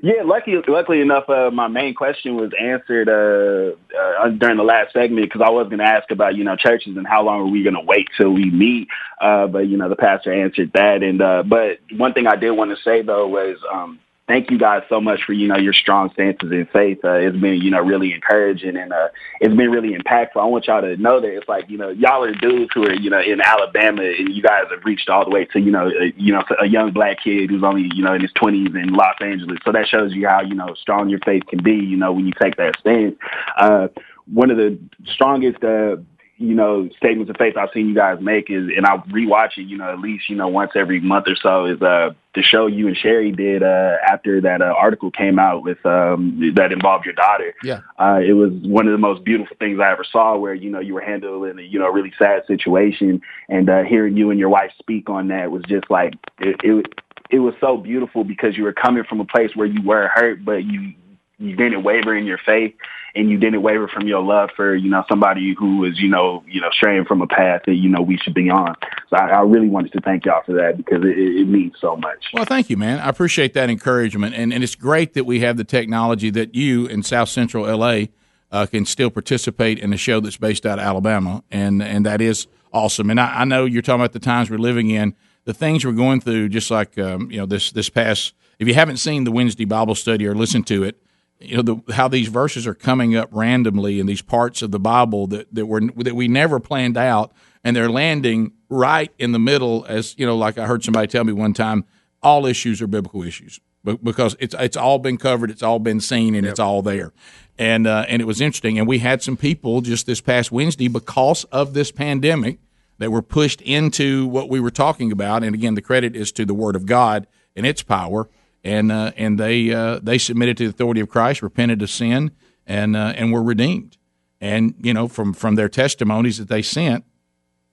yeah, 0.03 0.23
lucky, 0.25 0.57
luckily 0.67 1.01
enough, 1.01 1.29
uh, 1.29 1.51
my 1.51 1.69
main 1.69 1.95
question 1.95 2.37
was 2.37 2.51
answered 2.59 3.09
uh, 3.09 3.77
uh, 3.99 4.29
during 4.31 4.57
the 4.57 4.63
last 4.63 4.93
segment 4.95 5.27
because 5.27 5.43
I 5.45 5.51
was 5.51 5.67
going 5.67 5.79
to 5.79 5.85
ask 5.85 6.11
about 6.11 6.35
you 6.35 6.45
know 6.45 6.57
churches 6.57 6.97
and 6.97 7.07
how 7.07 7.23
long 7.23 7.41
are 7.41 7.51
we 7.51 7.63
going 7.63 7.75
to 7.75 7.83
wait 7.83 8.09
till 8.17 8.31
we 8.31 8.51
meet. 8.51 8.89
Uh, 9.21 9.47
but 9.47 9.69
you 9.69 9.77
know 9.77 9.89
the 9.89 9.97
pastor 9.97 10.33
answered 10.33 10.73
that, 10.75 11.03
and 11.03 11.21
uh, 11.21 11.43
but 11.43 11.79
one 11.97 12.15
thing 12.15 12.27
I 12.27 12.37
did 12.37 12.53
want 12.53 12.77
to 12.77 12.83
say 12.83 13.03
though 13.03 13.29
was. 13.29 13.59
Um, 13.73 14.01
Thank 14.29 14.51
you 14.51 14.59
guys 14.59 14.83
so 14.89 15.01
much 15.01 15.23
for 15.23 15.35
you 15.35 15.47
know 15.47 15.57
your 15.57 15.73
strong 15.73 16.11
stances 16.13 16.51
in 16.51 16.67
faith. 16.73 16.99
Uh, 17.05 17.13
it's 17.13 17.37
been 17.37 17.61
you 17.63 17.71
know 17.71 17.81
really 17.81 18.13
encouraging 18.13 18.77
and 18.77 18.93
uh, 18.93 19.09
it's 19.41 19.55
been 19.55 19.71
really 19.71 19.97
impactful. 19.97 20.37
I 20.37 20.45
want 20.47 20.67
y'all 20.67 20.81
to 20.81 20.97
know 20.97 21.21
that 21.21 21.29
it's 21.29 21.49
like 21.49 21.71
you 21.71 21.79
know 21.79 21.91
y'all 21.91 22.25
are 22.25 22.33
dudes 22.33 22.73
who 22.75 22.85
are 22.87 22.95
you 22.95 23.09
know 23.09 23.21
in 23.21 23.41
Alabama 23.41 24.03
and 24.03 24.35
you 24.35 24.43
guys 24.43 24.65
have 24.71 24.85
reached 24.85 25.09
all 25.09 25.25
the 25.25 25.31
way 25.31 25.45
to 25.45 25.61
you 25.61 25.71
know 25.71 25.89
a, 25.89 26.13
you 26.17 26.33
know 26.33 26.43
a 26.61 26.67
young 26.67 26.91
black 26.91 27.23
kid 27.23 27.51
who's 27.51 27.63
only 27.63 27.89
you 27.95 28.03
know 28.03 28.15
in 28.15 28.21
his 28.21 28.33
twenties 28.33 28.75
in 28.75 28.95
Los 28.95 29.15
Angeles. 29.21 29.59
So 29.65 29.71
that 29.71 29.87
shows 29.87 30.13
you 30.13 30.27
how 30.27 30.43
you 30.43 30.57
know 30.57 30.75
strong 30.75 31.09
your 31.09 31.21
faith 31.21 31.45
can 31.47 31.63
be. 31.63 31.77
You 31.77 31.97
know 31.97 32.13
when 32.13 32.27
you 32.27 32.33
take 32.41 32.57
that 32.57 32.77
stance. 32.81 33.15
Uh, 33.57 33.89
one 34.27 34.51
of 34.51 34.57
the 34.57 34.77
strongest. 35.05 35.63
Uh, 35.63 35.99
you 36.39 36.55
know, 36.55 36.89
statements 36.99 37.31
of 37.31 37.37
faith 37.39 37.57
I've 37.57 37.71
seen 37.73 37.89
you 37.89 37.95
guys 37.95 38.19
make 38.21 38.51
is, 38.51 38.69
and 38.77 38.85
I 38.85 38.99
rewatch 39.11 39.57
it, 39.57 39.63
you 39.63 39.79
know, 39.79 39.91
at 39.91 40.01
least, 40.01 40.29
you 40.29 40.37
know, 40.37 40.49
once 40.49 40.73
every 40.75 41.01
month 41.01 41.29
or 41.29 41.37
so 41.37 41.65
is, 41.65 41.81
uh, 41.81 42.11
the 42.35 42.43
show 42.43 42.67
you 42.67 42.89
and 42.89 42.97
Sherry 42.97 43.33
did, 43.33 43.63
uh, 43.63 43.97
after 44.07 44.43
that, 44.43 44.61
uh, 44.61 44.67
article 44.77 45.11
came 45.11 45.39
out 45.39 45.63
with, 45.63 45.85
um, 45.87 46.53
that 46.57 46.73
involved 46.73 47.07
your 47.07 47.15
daughter. 47.15 47.55
Yeah. 47.63 47.81
Uh, 47.99 48.21
it 48.23 48.35
was 48.35 48.53
one 48.63 48.87
of 48.87 48.93
the 48.93 48.99
most 48.99 49.25
beautiful 49.25 49.57
things 49.59 49.81
I 49.81 49.91
ever 49.93 50.05
saw 50.05 50.37
where, 50.37 50.53
you 50.53 50.69
know, 50.71 50.81
you 50.81 50.93
were 50.93 51.01
handling 51.01 51.59
a, 51.59 51.63
you 51.63 51.79
know, 51.79 51.89
really 51.89 52.13
sad 52.19 52.43
situation 52.47 53.23
and, 53.49 53.71
uh, 53.71 53.85
hearing 53.85 54.19
you 54.19 54.31
and 54.31 54.39
your 54.39 54.51
wife 54.51 54.73
speak 54.79 55.09
on 55.09 55.29
that 55.29 55.51
was 55.51 55.63
just 55.67 55.91
like, 55.91 56.13
it, 56.41 56.57
it, 56.63 56.87
it 57.31 57.39
was 57.39 57.55
so 57.61 57.79
beautiful 57.79 58.25
because 58.25 58.59
you 58.59 58.65
were 58.65 58.75
coming 58.75 59.05
from 59.09 59.21
a 59.21 59.25
place 59.25 59.53
where 59.55 59.67
you 59.67 59.83
were 59.83 60.09
hurt, 60.15 60.45
but 60.45 60.65
you, 60.65 60.93
you 61.39 61.57
didn't 61.57 61.83
waver 61.83 62.17
in 62.17 62.25
your 62.25 62.39
faith 62.45 62.75
and 63.15 63.31
you 63.31 63.39
didn't 63.39 63.63
waver 63.63 63.89
from 63.89 64.07
your 64.07 64.23
love 64.23 64.51
for, 64.57 64.75
you 64.75 64.91
know, 64.91 65.05
somebody 65.09 65.55
who 65.59 65.85
is, 65.85 65.99
you 65.99 66.09
know, 66.09 66.45
you 66.47 66.61
know, 66.61 66.69
straying 66.73 67.05
from 67.07 67.23
a 67.23 67.27
path 67.27 67.63
that, 67.67 67.75
you 67.75 67.89
know, 67.89 68.03
we 68.03 68.19
should 68.19 68.35
be 68.35 68.51
on. 68.51 68.75
So 69.11 69.17
I, 69.17 69.29
I 69.29 69.41
really 69.41 69.69
wanted 69.69 69.93
to 69.93 70.01
thank 70.01 70.27
y'all 70.27 70.43
for 70.45 70.53
that 70.55 70.77
because 70.77 71.03
it, 71.03 71.19
it 71.19 71.49
means 71.49 71.75
so 71.81 71.97
much. 71.97 72.27
Well, 72.33 72.45
thank 72.45 72.69
you, 72.71 72.77
man. 72.77 72.99
I 72.99 73.09
appreciate 73.09 73.55
that 73.55 73.71
encouragement, 73.71 74.35
and 74.35 74.53
and 74.53 74.63
it's 74.63 74.75
great 74.75 75.15
that 75.15 75.25
we 75.25 75.41
have 75.41 75.57
the 75.57 75.65
technology 75.65 76.31
that 76.31 76.55
you 76.55 76.87
in 76.87 77.03
South 77.03 77.29
Central 77.29 77.65
LA 77.65 78.07
uh, 78.51 78.67
can 78.67 78.85
still 78.85 79.11
participate 79.11 79.79
in 79.79 79.93
a 79.93 79.97
show 79.97 80.21
that's 80.21 80.37
based 80.37 80.67
out 80.67 80.79
of 80.79 80.85
Alabama, 80.85 81.43
and 81.51 81.83
and 81.83 82.05
that 82.05 82.21
is 82.21 82.47
awesome. 82.73 83.11
And 83.11 83.21
I, 83.21 83.41
I 83.41 83.45
know 83.45 83.65
you're 83.65 83.83
talking 83.83 84.01
about 84.01 84.13
the 84.13 84.19
times 84.19 84.51
we're 84.51 84.59
living 84.59 84.91
in, 84.91 85.15
the 85.45 85.55
things 85.55 85.85
we're 85.85 85.93
going 85.93 86.21
through, 86.21 86.49
just 86.49 86.71
like 86.71 86.99
um, 86.99 87.31
you 87.31 87.39
know 87.39 87.47
this 87.47 87.71
this 87.71 87.89
past. 87.89 88.35
If 88.59 88.67
you 88.67 88.75
haven't 88.75 88.97
seen 88.97 89.25
the 89.25 89.33
Wednesday 89.33 89.67
Bible 89.67 89.95
study 89.95 90.27
or 90.27 90.35
listened 90.35 90.67
to 90.69 90.83
it, 90.83 90.99
you 91.41 91.57
know 91.57 91.63
the, 91.63 91.93
how 91.93 92.09
these 92.09 92.29
verses 92.29 92.67
are 92.67 92.75
coming 92.75 93.15
up 93.17 93.29
randomly 93.33 94.01
in 94.01 94.07
these 94.07 94.23
parts 94.23 94.63
of 94.63 94.71
the 94.71 94.81
Bible 94.81 95.27
that 95.29 95.55
that 95.55 95.67
were 95.67 95.81
that 95.81 96.15
we 96.15 96.29
never 96.29 96.61
planned 96.61 96.97
out, 96.97 97.33
and 97.63 97.77
they're 97.77 97.91
landing 97.91 98.53
right 98.69 99.13
in 99.19 99.33
the 99.33 99.39
middle. 99.39 99.85
As 99.87 100.15
you 100.19 100.27
know, 100.27 100.37
like 100.37 100.59
I 100.59 100.67
heard 100.67 100.85
somebody 100.85 101.07
tell 101.07 101.25
me 101.25 101.33
one 101.33 101.53
time, 101.53 101.85
all 102.23 102.47
issues 102.47 102.81
are 102.81 102.87
biblical 102.87 103.23
issues 103.23 103.61
because 104.03 104.37
it's 104.41 104.55
it's 104.59 104.77
all 104.77 104.99
been 104.99 105.19
covered, 105.19 105.51
it's 105.51 105.63
all 105.63 105.79
been 105.79 106.01
seen, 106.01 106.35
and 106.35 106.47
it's 106.47 106.59
all 106.59 106.83
there. 106.83 107.13
And 107.59 107.87
uh, 107.87 108.05
and 108.09 108.21
it 108.21 108.27
was 108.27 108.41
interesting, 108.41 108.79
and 108.79 108.89
we 108.89 108.99
had 108.99 109.23
some 109.23 109.37
people 109.37 109.81
just 109.81 110.07
this 110.07 110.21
past 110.21 110.51
Wednesday 110.51 110.89
because 110.89 111.45
of 111.45 111.75
this 111.75 111.93
pandemic 111.93 112.59
that 112.99 113.11
were 113.11 113.23
pushed 113.23 113.61
into 113.61 114.27
what 114.27 114.49
we 114.49 114.59
were 114.59 114.71
talking 114.71 115.13
about. 115.13 115.45
And 115.45 115.55
again, 115.55 115.75
the 115.75 115.83
credit 115.83 116.17
is 116.17 116.33
to 116.33 116.45
the 116.47 116.55
Word 116.55 116.77
of 116.77 116.87
God 116.87 117.27
and 117.55 117.67
its 117.67 117.83
power 117.83 118.29
and 118.67 118.91
uh, 118.91 119.13
and 119.17 119.39
they 119.39 119.73
uh, 119.73 120.01
they 120.03 120.19
submitted 120.19 120.57
to 120.57 120.65
the 120.65 120.71
authority 120.71 121.01
of 121.01 121.09
Christ, 121.09 121.41
repented 121.41 121.81
of 121.83 121.91
sin, 121.91 122.33
and 122.67 122.97
uh, 122.97 123.13
and 123.17 123.33
were 123.33 123.43
redeemed. 123.43 123.97
And 124.41 124.75
you 124.81 124.93
know, 124.93 125.07
from 125.07 125.33
from 125.33 125.55
their 125.55 125.69
testimonies 125.69 126.39
that 126.39 126.49
they 126.49 126.63
sent, 126.63 127.05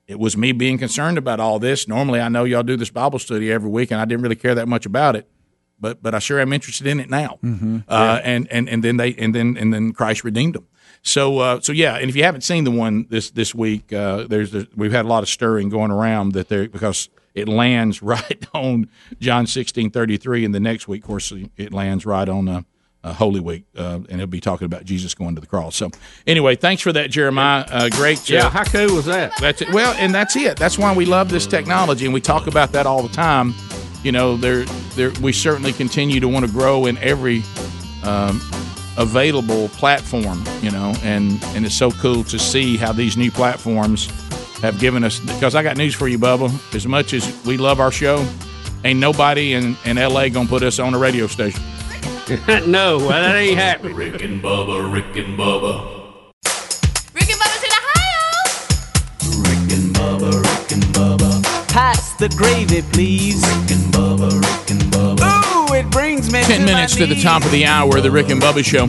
it 0.07 0.19
was 0.19 0.37
me 0.37 0.51
being 0.51 0.77
concerned 0.77 1.17
about 1.17 1.39
all 1.39 1.57
this. 1.57 1.87
Normally, 1.87 2.19
I 2.19 2.29
know 2.29 2.43
y'all 2.43 2.63
do 2.63 2.77
this 2.77 2.91
Bible 2.91 3.17
study 3.17 3.51
every 3.51 3.69
week, 3.69 3.89
and 3.89 3.99
I 3.99 4.05
didn't 4.05 4.21
really 4.21 4.35
care 4.35 4.53
that 4.53 4.67
much 4.67 4.85
about 4.85 5.15
it, 5.15 5.27
but 5.79 6.03
but 6.03 6.13
I 6.13 6.19
sure 6.19 6.39
am 6.39 6.53
interested 6.53 6.85
in 6.85 6.99
it 6.99 7.09
now. 7.09 7.39
Mm-hmm. 7.43 7.79
Uh, 7.87 8.19
and 8.23 8.47
and 8.51 8.69
and 8.69 8.83
then 8.83 8.97
they 8.97 9.15
and 9.15 9.33
then 9.33 9.57
and 9.57 9.73
then 9.73 9.93
Christ 9.93 10.23
redeemed 10.23 10.53
them. 10.53 10.67
So 11.01 11.39
uh, 11.39 11.59
so 11.59 11.71
yeah, 11.71 11.95
and 11.95 12.07
if 12.07 12.15
you 12.15 12.23
haven't 12.23 12.41
seen 12.41 12.65
the 12.65 12.71
one 12.71 13.07
this 13.09 13.31
this 13.31 13.55
week, 13.55 13.91
uh, 13.91 14.27
there's 14.27 14.51
the, 14.51 14.67
we've 14.75 14.91
had 14.91 15.05
a 15.05 15.07
lot 15.07 15.23
of 15.23 15.29
stirring 15.29 15.69
going 15.69 15.89
around 15.89 16.33
that 16.33 16.49
there 16.49 16.69
because 16.69 17.09
it 17.33 17.47
lands 17.47 18.01
right 18.01 18.45
on 18.53 18.89
John 19.19 19.47
sixteen 19.47 19.89
thirty 19.91 20.17
three, 20.17 20.45
and 20.45 20.53
the 20.53 20.59
next 20.59 20.87
week, 20.87 21.03
of 21.03 21.07
course, 21.07 21.33
it 21.57 21.73
lands 21.73 22.05
right 22.05 22.27
on 22.27 22.47
uh, 22.47 22.61
uh, 23.03 23.13
Holy 23.13 23.39
Week, 23.39 23.65
uh, 23.77 23.95
and 23.95 24.13
it'll 24.13 24.27
be 24.27 24.39
talking 24.39 24.65
about 24.65 24.85
Jesus 24.85 25.13
going 25.13 25.35
to 25.35 25.41
the 25.41 25.47
cross. 25.47 25.75
So 25.75 25.89
anyway, 26.25 26.55
thanks 26.55 26.81
for 26.81 26.93
that, 26.93 27.09
Jeremiah. 27.11 27.65
Uh, 27.69 27.89
great. 27.89 28.29
Yeah, 28.29 28.49
how 28.49 28.63
cool 28.63 28.95
was 28.95 29.05
that? 29.05 29.33
That's 29.39 29.61
it. 29.61 29.73
Well, 29.73 29.93
and 29.97 30.13
that's 30.15 30.35
it. 30.35 30.57
That's 30.57 30.77
why 30.77 30.95
we 30.95 31.05
love 31.05 31.29
this 31.29 31.45
technology, 31.45 32.05
and 32.05 32.13
we 32.13 32.21
talk 32.21 32.47
about 32.47 32.71
that 32.71 32.85
all 32.85 33.03
the 33.03 33.13
time. 33.13 33.53
You 34.03 34.11
know, 34.11 34.37
there, 34.37 34.65
there, 34.95 35.11
we 35.21 35.33
certainly 35.33 35.73
continue 35.73 36.19
to 36.19 36.27
want 36.27 36.45
to 36.45 36.51
grow 36.51 36.85
in 36.85 36.97
every 36.97 37.43
um, 38.03 38.41
available 38.97 39.69
platform. 39.69 40.43
You 40.61 40.71
know, 40.71 40.93
and 41.03 41.43
and 41.55 41.65
it's 41.65 41.75
so 41.75 41.91
cool 41.91 42.23
to 42.25 42.39
see 42.39 42.77
how 42.77 42.93
these 42.93 43.17
new 43.17 43.31
platforms 43.31 44.07
have 44.63 44.79
given 44.79 45.03
us. 45.03 45.19
Because 45.19 45.55
I 45.55 45.61
got 45.61 45.77
news 45.77 45.93
for 45.93 46.07
you, 46.07 46.17
Bubba. 46.17 46.49
As 46.73 46.87
much 46.87 47.13
as 47.13 47.45
we 47.45 47.57
love 47.57 47.79
our 47.79 47.91
show, 47.91 48.25
ain't 48.83 48.99
nobody 48.99 49.53
in 49.53 49.77
in 49.85 49.97
L.A. 49.97 50.29
gonna 50.29 50.49
put 50.49 50.63
us 50.63 50.79
on 50.79 50.93
a 50.95 50.97
radio 50.97 51.27
station. 51.27 51.61
no, 52.65 52.97
well, 52.97 53.09
that 53.09 53.35
ain't 53.35 53.57
happening. 53.57 53.95
Rick 53.95 54.23
and 54.23 54.41
Bubba, 54.41 54.91
Rick 54.91 55.17
and 55.17 55.37
Bubba. 55.37 56.01
Rikin 57.13 57.37
bubba 57.37 57.57
to 57.61 57.67
Ohio. 57.79 58.23
Rick 59.41 59.77
and 59.77 59.93
Bubba, 59.93 60.31
Rick 60.41 60.71
and 60.71 60.83
Bubba, 60.95 61.43
pass 61.67 62.13
the 62.15 62.29
gravy, 62.29 62.81
please. 62.93 63.43
Rick 63.43 63.71
and 63.77 63.93
Bubba, 63.93 64.31
Rick 64.31 64.71
and 64.71 64.81
Bubba. 64.93 65.69
Ooh, 65.69 65.73
it 65.73 65.91
brings 65.91 66.31
me 66.31 66.41
Ten 66.43 66.61
to 66.61 66.65
minutes 66.65 66.97
my 66.97 67.05
to 67.05 67.13
the 67.13 67.21
top 67.21 67.43
of 67.43 67.51
the 67.51 67.65
hour, 67.65 67.99
the 67.99 68.09
Rick 68.09 68.29
and 68.29 68.41
Bubba 68.41 68.63
Show. 68.63 68.87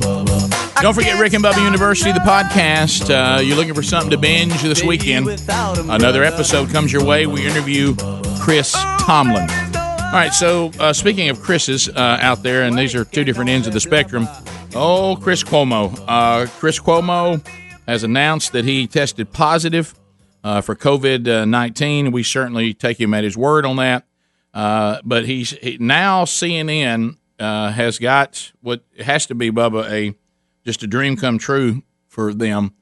Don't 0.81 0.95
forget 0.95 1.19
Rick 1.19 1.33
and 1.33 1.43
Bubba 1.43 1.65
University, 1.65 2.13
the 2.13 2.19
podcast. 2.21 3.09
Uh, 3.09 3.41
you're 3.41 3.57
looking 3.57 3.75
for 3.75 3.83
something 3.83 4.11
to 4.11 4.19
binge 4.19 4.61
this 4.63 4.83
weekend. 4.83 5.29
Another 5.49 6.23
episode 6.23 6.71
comes 6.71 6.93
your 6.93 7.05
way. 7.05 7.27
We 7.27 7.47
interview 7.47 7.95
Chris 8.41 8.73
Tomlin. 9.01 9.49
All 9.51 10.21
right, 10.21 10.33
so 10.33 10.71
uh, 10.79 10.93
speaking 10.93 11.31
of 11.31 11.41
Chris's 11.41 11.89
uh, 11.89 12.19
out 12.21 12.43
there, 12.43 12.65
and 12.65 12.77
these 12.77 12.95
are 12.95 13.05
two 13.05 13.25
different 13.25 13.51
ends 13.51 13.67
of 13.67 13.73
the 13.73 13.81
spectrum. 13.81 14.29
Oh, 14.75 15.17
Chris 15.21 15.43
Cuomo. 15.43 15.99
Uh, 16.07 16.47
Chris 16.59 16.79
Cuomo 16.79 17.45
has 17.87 18.03
announced 18.03 18.53
that 18.53 18.65
he 18.65 18.87
tested 18.87 19.33
positive 19.33 19.95
uh, 20.43 20.61
for 20.61 20.75
COVID 20.75 21.49
19. 21.49 22.13
We 22.13 22.23
certainly 22.23 22.75
take 22.75 23.01
him 23.01 23.15
at 23.15 23.25
his 23.25 23.37
word 23.37 23.65
on 23.65 23.77
that. 23.77 24.05
Uh, 24.53 25.01
but 25.05 25.27
he's 25.27 25.51
he, 25.51 25.79
now 25.81 26.25
CNN 26.25 27.17
uh, 27.41 27.71
has 27.73 27.99
got 27.99 28.53
what 28.61 28.85
has 29.01 29.27
to 29.27 29.35
be 29.35 29.51
Bubba 29.51 29.91
a 29.91 30.15
just 30.64 30.83
a 30.83 30.87
dream 30.87 31.16
come 31.16 31.38
true 31.38 31.83
for 32.09 32.35
them. 32.35 32.72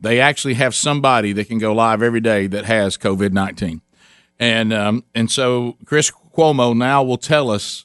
They 0.00 0.20
actually 0.20 0.54
have 0.54 0.74
somebody 0.74 1.32
that 1.32 1.48
can 1.48 1.58
go 1.58 1.72
live 1.72 2.02
every 2.02 2.20
day 2.20 2.46
that 2.46 2.64
has 2.64 2.96
COVID 2.96 3.32
nineteen, 3.32 3.82
and 4.38 4.72
um, 4.72 5.04
and 5.14 5.30
so 5.30 5.76
Chris 5.84 6.12
Cuomo 6.36 6.76
now 6.76 7.02
will 7.02 7.18
tell 7.18 7.50
us 7.50 7.84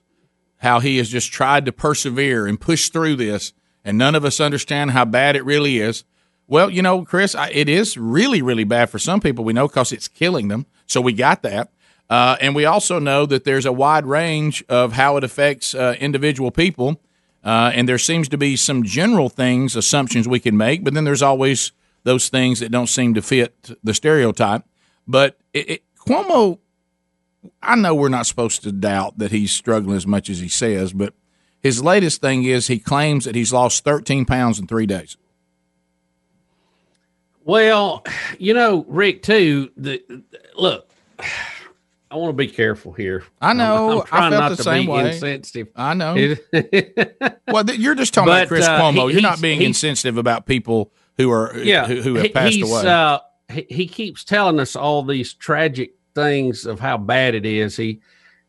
how 0.58 0.80
he 0.80 0.98
has 0.98 1.10
just 1.10 1.34
tried 1.34 1.66
to 1.66 1.72
persevere 1.72 2.48
and 2.48 2.62
push 2.62 2.90
through 2.90 3.16
this, 3.16 3.54
and 3.84 3.98
none 3.98 4.16
of 4.16 4.24
us 4.24 4.40
understand 4.40 4.92
how 4.92 5.06
bad 5.06 5.36
it 5.36 5.44
really 5.44 5.80
is. 5.80 6.04
Well, 6.48 6.70
you 6.70 6.82
know, 6.82 7.04
Chris, 7.04 7.36
I, 7.36 7.50
it 7.50 7.68
is 7.68 7.98
really, 7.98 8.42
really 8.42 8.64
bad 8.64 8.90
for 8.90 9.00
some 9.00 9.20
people 9.20 9.44
we 9.44 9.54
know 9.54 9.68
because 9.68 9.92
it's 9.92 10.08
killing 10.08 10.50
them. 10.50 10.66
So 10.86 11.02
we 11.02 11.14
got 11.14 11.42
that. 11.44 11.72
Uh, 12.10 12.36
and 12.42 12.54
we 12.54 12.66
also 12.66 13.00
know 13.00 13.26
that 13.26 13.44
there's 13.46 13.66
a 13.66 13.72
wide 13.72 14.06
range 14.06 14.64
of 14.68 14.92
how 14.92 15.18
it 15.18 15.24
affects 15.24 15.74
uh, 15.74 15.96
individual 16.00 16.52
people. 16.52 17.02
Uh, 17.44 17.72
and 17.74 17.90
there 17.90 17.98
seems 17.98 18.30
to 18.30 18.38
be 18.38 18.56
some 18.56 18.84
general 18.84 19.30
things, 19.30 19.76
assumptions 19.76 20.28
we 20.28 20.40
can 20.40 20.56
make, 20.56 20.84
but 20.84 20.94
then 20.94 21.04
there's 21.04 21.22
always 21.22 21.74
those 22.04 22.30
things 22.30 22.60
that 22.60 22.72
don't 22.72 22.88
seem 22.88 23.14
to 23.14 23.22
fit 23.22 23.72
the 23.84 23.94
stereotype. 23.94 24.64
But 25.08 25.38
it, 25.54 25.70
it, 25.70 25.84
Cuomo, 26.08 26.60
I 27.62 27.76
know 27.76 27.94
we're 27.94 28.10
not 28.10 28.28
supposed 28.28 28.64
to 28.64 28.72
doubt 28.72 29.18
that 29.18 29.32
he's 29.32 29.52
struggling 29.52 29.98
as 29.98 30.08
much 30.08 30.30
as 30.30 30.40
he 30.40 30.48
says, 30.48 30.94
but 30.94 31.14
his 31.62 31.84
latest 31.84 32.22
thing 32.22 32.44
is 32.44 32.68
he 32.68 32.80
claims 32.80 33.26
that 33.26 33.36
he's 33.36 33.54
lost 33.54 33.84
13 33.84 34.26
pounds 34.26 34.60
in 34.60 34.68
three 34.68 34.86
days. 34.86 35.18
Well, 37.46 38.06
you 38.38 38.54
know, 38.54 38.86
Rick, 38.88 39.24
too. 39.24 39.72
The 39.76 40.02
look, 40.56 40.90
I 42.14 42.16
want 42.18 42.30
to 42.30 42.34
be 42.38 42.48
careful 42.48 42.94
here. 42.94 43.24
I 43.42 43.54
know. 43.54 43.92
I'm, 43.92 44.00
I'm 44.02 44.06
trying 44.06 44.22
I 44.22 44.30
felt 44.30 44.42
not 44.42 44.50
the 44.50 44.56
to 44.58 44.64
same 44.64 44.86
be 44.86 44.92
way. 44.92 45.14
insensitive. 45.14 45.68
I 45.76 45.94
know. 45.96 46.36
Well, 47.48 47.64
th- 47.64 47.80
you're 47.80 47.96
just 47.96 48.14
talking 48.14 48.32
about 48.32 48.48
Chris 48.48 48.66
uh, 48.66 48.80
Cuomo. 48.80 49.08
he- 49.08 49.14
you're 49.14 49.22
not 49.22 49.42
being 49.42 49.62
insensitive 49.62 50.18
about 50.18 50.46
people 50.46 50.92
who 51.18 51.32
are 51.32 51.56
yeah, 51.58 51.86
who, 51.86 52.02
who 52.02 52.16
have 52.16 52.24
he- 52.26 52.30
passed 52.30 52.54
he's, 52.56 52.72
away. 52.72 52.86
Uh, 52.88 53.20
he, 53.52 53.66
he 53.70 53.88
keeps 53.88 54.24
telling 54.24 54.60
us 54.60 54.76
all 54.76 55.04
these 55.04 55.34
tragic 55.34 55.94
things 56.16 56.66
of 56.66 56.80
how 56.80 56.98
bad 56.98 57.36
it 57.36 57.46
is. 57.46 57.76
He 57.76 58.00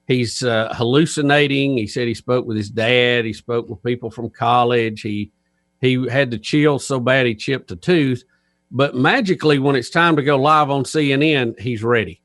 he's 0.07 0.42
uh, 0.42 0.72
hallucinating. 0.74 1.77
He 1.77 1.87
said 1.87 2.07
he 2.07 2.14
spoke 2.14 2.46
with 2.46 2.57
his 2.57 2.70
dad. 2.70 3.24
He 3.24 3.33
spoke 3.33 3.68
with 3.68 3.83
people 3.83 4.11
from 4.11 4.31
college. 4.31 5.00
He 5.00 5.33
he 5.81 6.07
had 6.09 6.31
the 6.31 6.38
chill 6.38 6.79
so 6.79 7.00
bad 7.00 7.27
he 7.27 7.35
chipped 7.35 7.70
a 7.72 7.77
tooth. 7.77 8.24
But 8.70 8.94
magically, 8.94 9.59
when 9.59 9.77
it's 9.77 9.90
time 9.90 10.16
to 10.16 10.22
go 10.22 10.37
live 10.37 10.70
on 10.70 10.85
CNN, 10.85 11.59
he's 11.61 11.83
ready. 11.83 12.20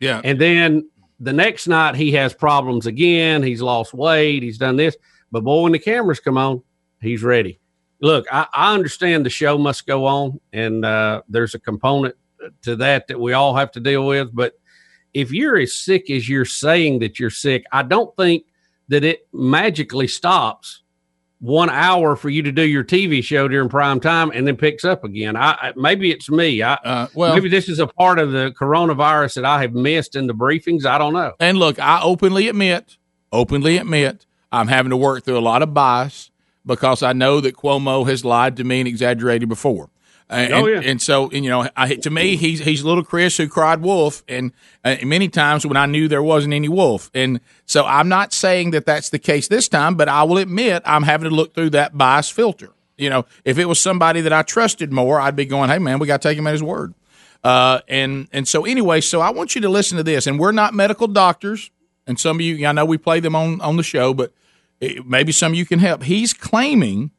Yeah. 0.00 0.20
And 0.24 0.40
then 0.40 0.88
the 1.20 1.32
next 1.32 1.66
night 1.66 1.94
he 1.94 2.12
has 2.12 2.34
problems 2.34 2.86
again. 2.86 3.42
He's 3.42 3.62
lost 3.62 3.94
weight. 3.94 4.42
He's 4.42 4.58
done 4.58 4.76
this. 4.76 4.96
But 5.32 5.44
boy, 5.44 5.62
when 5.62 5.72
the 5.72 5.78
cameras 5.78 6.20
come 6.20 6.38
on, 6.38 6.62
he's 7.00 7.22
ready. 7.22 7.60
Look, 8.00 8.26
I, 8.30 8.46
I 8.52 8.74
understand 8.74 9.24
the 9.24 9.30
show 9.30 9.56
must 9.56 9.86
go 9.86 10.04
on, 10.04 10.38
and 10.52 10.84
uh, 10.84 11.22
there's 11.28 11.54
a 11.54 11.58
component 11.58 12.14
to 12.62 12.76
that 12.76 13.08
that 13.08 13.18
we 13.18 13.32
all 13.32 13.56
have 13.56 13.72
to 13.72 13.80
deal 13.80 14.06
with. 14.06 14.34
But 14.34 14.54
if 15.14 15.32
you're 15.32 15.56
as 15.56 15.74
sick 15.74 16.10
as 16.10 16.28
you're 16.28 16.44
saying 16.44 16.98
that 16.98 17.18
you're 17.18 17.30
sick, 17.30 17.64
I 17.72 17.82
don't 17.82 18.14
think 18.16 18.44
that 18.88 19.02
it 19.02 19.26
magically 19.32 20.08
stops 20.08 20.82
one 21.38 21.68
hour 21.68 22.16
for 22.16 22.30
you 22.30 22.42
to 22.42 22.50
do 22.52 22.62
your 22.62 22.82
TV 22.82 23.22
show 23.22 23.46
during 23.46 23.68
prime 23.68 24.00
time 24.00 24.30
and 24.34 24.46
then 24.46 24.56
picks 24.56 24.84
up 24.84 25.04
again. 25.04 25.36
I, 25.36 25.52
I 25.60 25.72
maybe 25.76 26.10
it's 26.10 26.30
me. 26.30 26.62
I 26.62 26.74
Uh, 26.74 27.06
well- 27.14 27.34
maybe 27.34 27.48
this 27.48 27.68
is 27.68 27.78
a 27.78 27.86
part 27.86 28.18
of 28.18 28.32
the 28.32 28.52
coronavirus 28.58 29.34
that 29.34 29.44
I 29.44 29.60
have 29.60 29.72
missed 29.74 30.16
in 30.16 30.26
the 30.26 30.34
briefings. 30.34 30.86
I 30.86 30.96
don't 30.98 31.12
know. 31.12 31.32
And 31.38 31.58
look, 31.58 31.78
I 31.78 32.00
openly 32.02 32.48
admit, 32.48 32.96
openly 33.32 33.76
admit, 33.76 34.24
I'm 34.50 34.68
having 34.68 34.90
to 34.90 34.96
work 34.96 35.24
through 35.24 35.38
a 35.38 35.40
lot 35.40 35.62
of 35.62 35.74
bias 35.74 36.30
because 36.64 37.02
I 37.02 37.12
know 37.12 37.40
that 37.40 37.56
Cuomo 37.56 38.06
has 38.08 38.24
lied 38.24 38.56
to 38.56 38.64
me 38.64 38.80
and 38.80 38.88
exaggerated 38.88 39.48
before. 39.48 39.90
And, 40.28 40.52
Oh, 40.52 40.66
yeah. 40.66 40.80
and, 40.80 41.00
so, 41.00 41.30
and, 41.30 41.44
you 41.44 41.50
know, 41.50 41.68
I, 41.76 41.94
to 41.94 42.10
me, 42.10 42.34
he's 42.34 42.58
he's 42.58 42.82
little 42.82 43.04
Chris 43.04 43.36
who 43.36 43.48
cried 43.48 43.80
wolf, 43.80 44.24
and 44.26 44.50
uh, 44.84 44.96
many 45.04 45.28
times 45.28 45.64
when 45.64 45.76
I 45.76 45.86
knew 45.86 46.08
there 46.08 46.22
wasn't 46.22 46.52
any 46.52 46.68
wolf, 46.68 47.12
and 47.14 47.40
so 47.64 47.84
I'm 47.84 48.08
not 48.08 48.32
saying 48.32 48.72
that 48.72 48.86
that's 48.86 49.10
the 49.10 49.20
case 49.20 49.46
this 49.46 49.68
time, 49.68 49.94
but 49.94 50.08
I 50.08 50.24
will 50.24 50.38
admit 50.38 50.82
I'm 50.84 51.04
having 51.04 51.30
to 51.30 51.34
look 51.34 51.54
through 51.54 51.70
that 51.70 51.96
bias 51.96 52.28
filter. 52.28 52.70
You 52.96 53.08
know, 53.08 53.24
if 53.44 53.56
it 53.58 53.66
was 53.66 53.78
somebody 53.78 54.20
that 54.22 54.32
I 54.32 54.42
trusted 54.42 54.92
more, 54.92 55.20
I'd 55.20 55.36
be 55.36 55.44
going, 55.44 55.70
"Hey, 55.70 55.78
man, 55.78 56.00
we 56.00 56.08
got 56.08 56.22
to 56.22 56.28
take 56.28 56.36
him 56.38 56.48
at 56.48 56.52
his 56.52 56.62
word." 56.62 56.94
Uh, 57.44 57.80
and 57.86 58.26
and 58.32 58.48
so 58.48 58.64
anyway, 58.64 59.00
so 59.00 59.20
I 59.20 59.30
want 59.30 59.54
you 59.54 59.60
to 59.60 59.68
listen 59.68 59.96
to 59.96 60.02
this. 60.02 60.26
And 60.26 60.40
we're 60.40 60.50
not 60.50 60.74
medical 60.74 61.06
doctors, 61.06 61.70
and 62.04 62.18
some 62.18 62.38
of 62.38 62.40
you, 62.40 62.66
I 62.66 62.72
know 62.72 62.84
we 62.84 62.98
play 62.98 63.20
them 63.20 63.36
on 63.36 63.60
on 63.60 63.76
the 63.76 63.84
show, 63.84 64.12
but 64.12 64.32
it, 64.80 65.06
maybe 65.06 65.30
some 65.30 65.52
of 65.52 65.56
you 65.58 65.66
can 65.66 65.78
help. 65.78 66.02
He's 66.02 66.32
claiming 66.32 67.12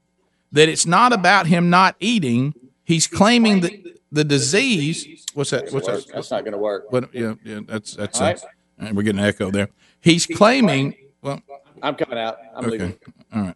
that 0.52 0.68
it's 0.68 0.86
not 0.86 1.14
about 1.14 1.48
him 1.48 1.70
not 1.70 1.96
eating. 2.02 2.54
He's 2.88 3.06
claiming 3.06 3.60
that 3.62 3.74
the 4.14 4.24
disease. 4.24 5.26
What's 5.34 5.50
that? 5.50 5.74
What's 5.74 5.88
that? 5.88 6.06
That's 6.14 6.32
not 6.32 6.46
going 6.46 6.54
to 6.54 6.58
work. 6.58 6.86
But 6.90 7.14
yeah, 7.14 7.34
yeah, 7.44 7.60
that's 7.68 7.96
that's. 7.98 8.22
All 8.22 8.28
Uh, 8.28 8.30
right. 8.32 8.42
right, 8.80 8.96
we're 8.96 9.04
getting 9.04 9.20
an 9.20 9.26
echo 9.26 9.52
there. 9.52 9.68
He's 10.00 10.26
claiming. 10.26 10.96
Well, 11.22 11.42
I'm 11.84 11.96
coming 11.96 12.18
out. 12.18 12.38
I'm 12.56 12.64
okay, 12.64 12.72
leaving. 12.72 12.98
all 13.36 13.42
right. 13.42 13.56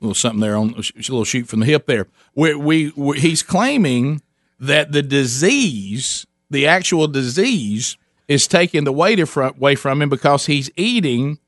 A 0.00 0.04
little 0.04 0.14
something 0.14 0.38
there 0.40 0.56
on 0.56 0.70
a 0.74 0.82
little 0.96 1.24
shoot 1.24 1.48
from 1.48 1.60
the 1.60 1.66
hip 1.66 1.86
there. 1.86 2.06
We, 2.36 2.54
we, 2.54 2.92
we 2.94 3.18
he's 3.18 3.42
claiming 3.42 4.22
that 4.60 4.92
the 4.92 5.02
disease, 5.02 6.26
the 6.50 6.68
actual 6.68 7.08
disease, 7.08 7.96
is 8.28 8.46
taking 8.46 8.84
the 8.84 8.92
weight 8.92 9.18
away 9.18 9.74
from 9.74 10.00
him 10.00 10.08
because 10.10 10.46
he's 10.46 10.70
eating 10.76 11.38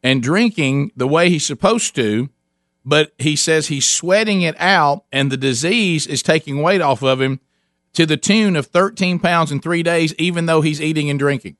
and 0.00 0.22
drinking 0.22 0.92
the 0.96 1.08
way 1.08 1.28
he's 1.28 1.44
supposed 1.44 1.96
to, 1.96 2.28
but 2.84 3.12
he 3.18 3.36
says 3.36 3.68
he's 3.68 3.88
sweating 3.88 4.42
it 4.42 4.56
out, 4.58 5.04
and 5.12 5.30
the 5.30 5.36
disease 5.36 6.06
is 6.06 6.22
taking 6.22 6.62
weight 6.62 6.80
off 6.80 7.02
of 7.02 7.20
him 7.20 7.40
to 7.94 8.06
the 8.06 8.16
tune 8.16 8.56
of 8.56 8.66
13 8.66 9.18
pounds 9.18 9.52
in 9.52 9.60
three 9.60 9.82
days, 9.82 10.14
even 10.18 10.46
though 10.46 10.60
he's 10.62 10.80
eating 10.80 11.10
and 11.10 11.18
drinking. 11.18 11.56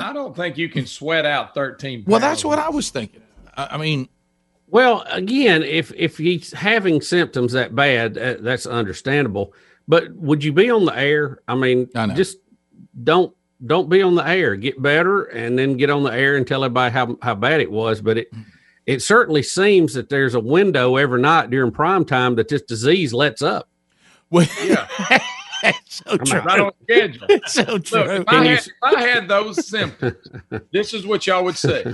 I 0.00 0.12
don't 0.12 0.34
think 0.34 0.56
you 0.56 0.68
can 0.68 0.86
sweat 0.86 1.26
out 1.26 1.54
13 1.54 2.00
pounds. 2.00 2.06
Well, 2.06 2.20
that's 2.20 2.44
what 2.44 2.58
I 2.58 2.70
was 2.70 2.90
thinking. 2.90 3.22
I, 3.56 3.68
I 3.72 3.76
mean, 3.76 4.08
Well, 4.68 5.04
again, 5.10 5.62
if 5.62 5.92
if 5.96 6.16
he's 6.18 6.52
having 6.52 7.00
symptoms 7.02 7.52
that 7.52 7.74
bad, 7.74 8.16
uh, 8.16 8.36
that's 8.40 8.64
understandable. 8.66 9.52
But 9.88 10.14
would 10.14 10.42
you 10.44 10.52
be 10.52 10.70
on 10.70 10.86
the 10.86 10.96
air? 10.96 11.40
I 11.48 11.54
mean, 11.56 11.88
just 12.14 12.38
don't 13.02 13.34
don't 13.64 13.88
be 13.88 14.00
on 14.02 14.14
the 14.14 14.26
air. 14.26 14.56
Get 14.56 14.80
better, 14.80 15.24
and 15.24 15.58
then 15.58 15.76
get 15.76 15.90
on 15.90 16.04
the 16.04 16.12
air 16.12 16.36
and 16.36 16.46
tell 16.46 16.64
everybody 16.64 16.92
how 16.92 17.18
how 17.20 17.34
bad 17.34 17.60
it 17.60 17.70
was. 17.70 18.00
But 18.00 18.18
it 18.18 18.32
it 18.86 19.02
certainly 19.02 19.42
seems 19.42 19.94
that 19.94 20.08
there's 20.08 20.34
a 20.34 20.40
window 20.40 20.96
every 20.96 21.20
night 21.20 21.50
during 21.50 21.70
prime 21.72 22.04
time 22.04 22.34
that 22.36 22.48
this 22.48 22.62
disease 22.62 23.12
lets 23.14 23.42
up. 23.42 23.68
Well, 24.30 24.46
yeah. 24.64 24.88
so 25.86 26.16
true. 26.16 26.40
Right 26.40 26.60
on 26.60 26.72
schedule. 26.82 27.28
so 27.46 27.62
Look, 27.64 27.84
true. 27.84 28.00
if, 28.00 28.26
Can 28.26 28.40
I 28.40 28.44
you- 28.44 28.52
if 28.54 28.68
I 28.82 29.00
had 29.02 29.28
those 29.28 29.66
symptoms, 29.66 30.16
this 30.72 30.94
is 30.94 31.06
what 31.06 31.26
y'all 31.26 31.44
would 31.44 31.56
say. 31.56 31.84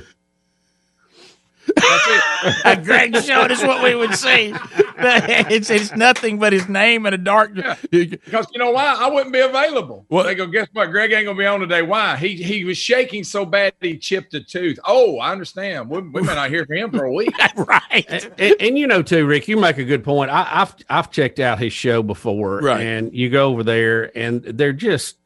Greg 2.85 3.17
showed 3.23 3.51
is 3.51 3.63
what 3.63 3.83
we 3.83 3.95
would 3.95 4.15
see. 4.15 4.55
it's 5.01 5.71
it's 5.71 5.95
nothing 5.95 6.39
but 6.39 6.53
his 6.53 6.69
name 6.69 7.07
and 7.07 7.15
a 7.15 7.19
dark. 7.19 7.55
Because 7.91 8.47
you 8.53 8.59
know 8.59 8.71
why? 8.71 8.97
I 8.99 9.09
wouldn't 9.09 9.33
be 9.33 9.41
available. 9.41 10.07
Well, 10.09 10.25
They 10.25 10.35
go, 10.35 10.47
guess 10.47 10.69
what? 10.73 10.91
Greg 10.91 11.13
ain't 11.13 11.27
gonna 11.27 11.39
be 11.39 11.47
on 11.47 11.61
today. 11.61 11.83
Why? 11.83 12.17
He 12.17 12.35
he 12.43 12.65
was 12.65 12.79
shaking 12.79 13.25
so 13.25 13.45
bad 13.45 13.75
he 13.81 13.97
chipped 13.99 14.35
a 14.35 14.41
tooth. 14.41 14.79
Oh, 14.87 15.19
I 15.19 15.33
understand. 15.33 15.89
We, 15.89 16.01
we 16.01 16.23
may 16.23 16.35
not 16.35 16.51
hear 16.51 16.65
from 16.67 16.77
him 16.77 16.91
for 16.91 17.05
a 17.05 17.13
week. 17.13 17.35
right. 17.57 18.31
and, 18.39 18.57
and 18.61 18.79
you 18.79 18.87
know 18.87 19.03
too, 19.03 19.27
Rick, 19.27 19.49
you 19.49 19.57
make 19.57 19.79
a 19.79 19.85
good 19.85 20.05
point. 20.05 20.31
I, 20.31 20.49
I've 20.51 20.75
I've 20.89 21.11
checked 21.11 21.39
out 21.39 21.59
his 21.59 21.73
show 21.73 22.03
before, 22.03 22.59
Right. 22.59 22.81
And 22.81 23.13
you 23.15 23.31
go 23.31 23.51
over 23.51 23.63
there, 23.63 24.17
and 24.17 24.43
they're 24.43 24.73
just 24.73 25.17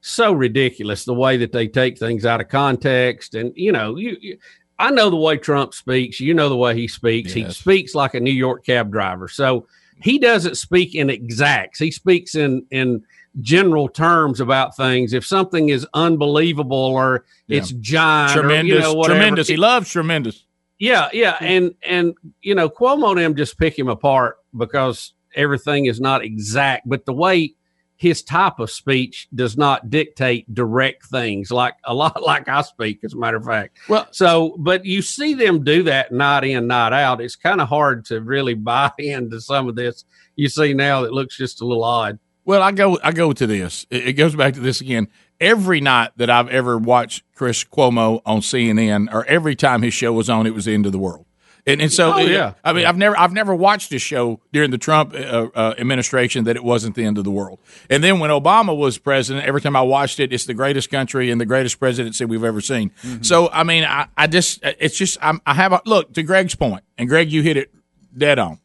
so 0.00 0.32
ridiculous 0.32 1.04
the 1.04 1.14
way 1.14 1.38
that 1.38 1.52
they 1.52 1.66
take 1.66 1.98
things 1.98 2.26
out 2.26 2.40
of 2.40 2.48
context. 2.48 3.34
And 3.34 3.52
you 3.56 3.72
know, 3.72 3.96
you, 3.96 4.16
you 4.20 4.38
I 4.78 4.90
know 4.90 5.10
the 5.10 5.16
way 5.16 5.36
Trump 5.36 5.74
speaks. 5.74 6.20
You 6.20 6.34
know 6.34 6.48
the 6.48 6.56
way 6.56 6.74
he 6.74 6.88
speaks. 6.88 7.32
He 7.32 7.48
speaks 7.50 7.94
like 7.94 8.14
a 8.14 8.20
New 8.20 8.32
York 8.32 8.64
cab 8.66 8.90
driver. 8.90 9.28
So 9.28 9.66
he 10.02 10.18
doesn't 10.18 10.56
speak 10.56 10.94
in 10.94 11.10
exacts. 11.10 11.78
He 11.78 11.90
speaks 11.90 12.34
in 12.34 12.66
in 12.70 13.02
general 13.40 13.88
terms 13.88 14.40
about 14.40 14.76
things. 14.76 15.12
If 15.12 15.26
something 15.26 15.68
is 15.68 15.86
unbelievable 15.94 16.76
or 16.76 17.24
Yeah. 17.46 17.58
it's 17.58 17.70
giant, 17.72 18.32
tremendous, 18.32 18.72
or, 18.72 18.76
you 18.76 18.80
know, 18.80 18.94
whatever, 18.94 19.18
tremendous. 19.18 19.48
He 19.48 19.56
loves 19.56 19.90
tremendous. 19.90 20.44
yeah, 20.78 21.08
yeah, 21.12 21.36
and 21.40 21.74
and 21.86 22.14
you 22.42 22.54
know 22.54 22.68
Cuomo 22.68 23.10
and 23.10 23.18
them 23.18 23.34
just 23.36 23.58
pick 23.58 23.78
him 23.78 23.88
apart 23.88 24.38
because 24.56 25.14
everything 25.36 25.86
is 25.86 26.00
not 26.00 26.24
exact, 26.24 26.88
but 26.88 27.04
the 27.06 27.12
way 27.12 27.54
his 27.96 28.22
type 28.22 28.58
of 28.58 28.70
speech 28.70 29.28
does 29.34 29.56
not 29.56 29.88
dictate 29.88 30.52
direct 30.52 31.06
things 31.06 31.50
like 31.50 31.74
a 31.84 31.94
lot 31.94 32.22
like 32.26 32.48
I 32.48 32.62
speak, 32.62 33.00
as 33.04 33.14
a 33.14 33.16
matter 33.16 33.36
of 33.36 33.44
fact. 33.44 33.78
Well, 33.88 34.08
so 34.10 34.56
but 34.58 34.84
you 34.84 35.02
see 35.02 35.34
them 35.34 35.64
do 35.64 35.84
that 35.84 36.12
night 36.12 36.44
in, 36.44 36.66
night 36.66 36.92
out. 36.92 37.20
It's 37.20 37.36
kind 37.36 37.60
of 37.60 37.68
hard 37.68 38.04
to 38.06 38.20
really 38.20 38.54
buy 38.64 38.90
into 38.98 39.40
some 39.40 39.68
of 39.68 39.76
this 39.76 40.04
you 40.36 40.48
see 40.48 40.74
now 40.74 41.02
that 41.02 41.12
looks 41.12 41.36
just 41.36 41.60
a 41.60 41.66
little 41.66 41.84
odd. 41.84 42.18
Well, 42.44 42.62
I 42.62 42.72
go 42.72 42.98
I 43.02 43.12
go 43.12 43.32
to 43.32 43.46
this. 43.46 43.86
It, 43.90 44.08
it 44.08 44.12
goes 44.14 44.34
back 44.34 44.54
to 44.54 44.60
this 44.60 44.80
again. 44.80 45.08
Every 45.40 45.80
night 45.80 46.12
that 46.16 46.30
I've 46.30 46.48
ever 46.48 46.78
watched 46.78 47.24
Chris 47.34 47.64
Cuomo 47.64 48.22
on 48.24 48.40
CNN, 48.40 49.12
or 49.12 49.24
every 49.26 49.56
time 49.56 49.82
his 49.82 49.94
show 49.94 50.12
was 50.12 50.30
on, 50.30 50.46
it 50.46 50.54
was 50.54 50.66
the 50.66 50.74
end 50.74 50.86
of 50.86 50.92
the 50.92 50.98
world. 50.98 51.26
And, 51.66 51.80
and 51.80 51.90
so, 51.90 52.12
Oh, 52.12 52.18
yeah. 52.18 52.54
I 52.62 52.74
mean, 52.74 52.84
I've 52.84 52.98
never, 52.98 53.18
I've 53.18 53.32
never 53.32 53.54
watched 53.54 53.90
a 53.92 53.98
show 53.98 54.38
during 54.52 54.70
the 54.70 54.76
Trump 54.76 55.14
uh, 55.14 55.48
uh, 55.54 55.74
administration 55.78 56.44
that 56.44 56.56
it 56.56 56.64
wasn't 56.64 56.94
the 56.94 57.04
end 57.04 57.16
of 57.16 57.24
the 57.24 57.30
world. 57.30 57.58
And 57.88 58.04
then 58.04 58.18
when 58.18 58.28
Obama 58.30 58.76
was 58.76 58.98
president, 58.98 59.46
every 59.46 59.62
time 59.62 59.74
I 59.74 59.80
watched 59.80 60.20
it, 60.20 60.30
it's 60.32 60.44
the 60.44 60.52
greatest 60.52 60.90
country 60.90 61.30
and 61.30 61.40
the 61.40 61.46
greatest 61.46 61.78
presidency 61.78 62.26
we've 62.26 62.44
ever 62.44 62.60
seen. 62.60 62.90
So, 63.22 63.48
I 63.50 63.64
mean, 63.64 63.84
I, 63.84 64.08
I 64.16 64.26
just, 64.26 64.60
it's 64.62 64.98
just, 64.98 65.16
I'm, 65.22 65.40
I 65.46 65.54
have 65.54 65.72
a 65.72 65.80
look 65.86 66.12
to 66.14 66.22
Greg's 66.22 66.54
point, 66.54 66.84
and 66.98 67.08
Greg, 67.08 67.32
you 67.32 67.40
hit 67.40 67.56
it 67.56 67.70
dead 68.16 68.38
on. 68.38 68.58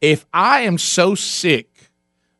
If 0.00 0.26
I 0.32 0.62
am 0.62 0.78
so 0.78 1.14
sick 1.14 1.70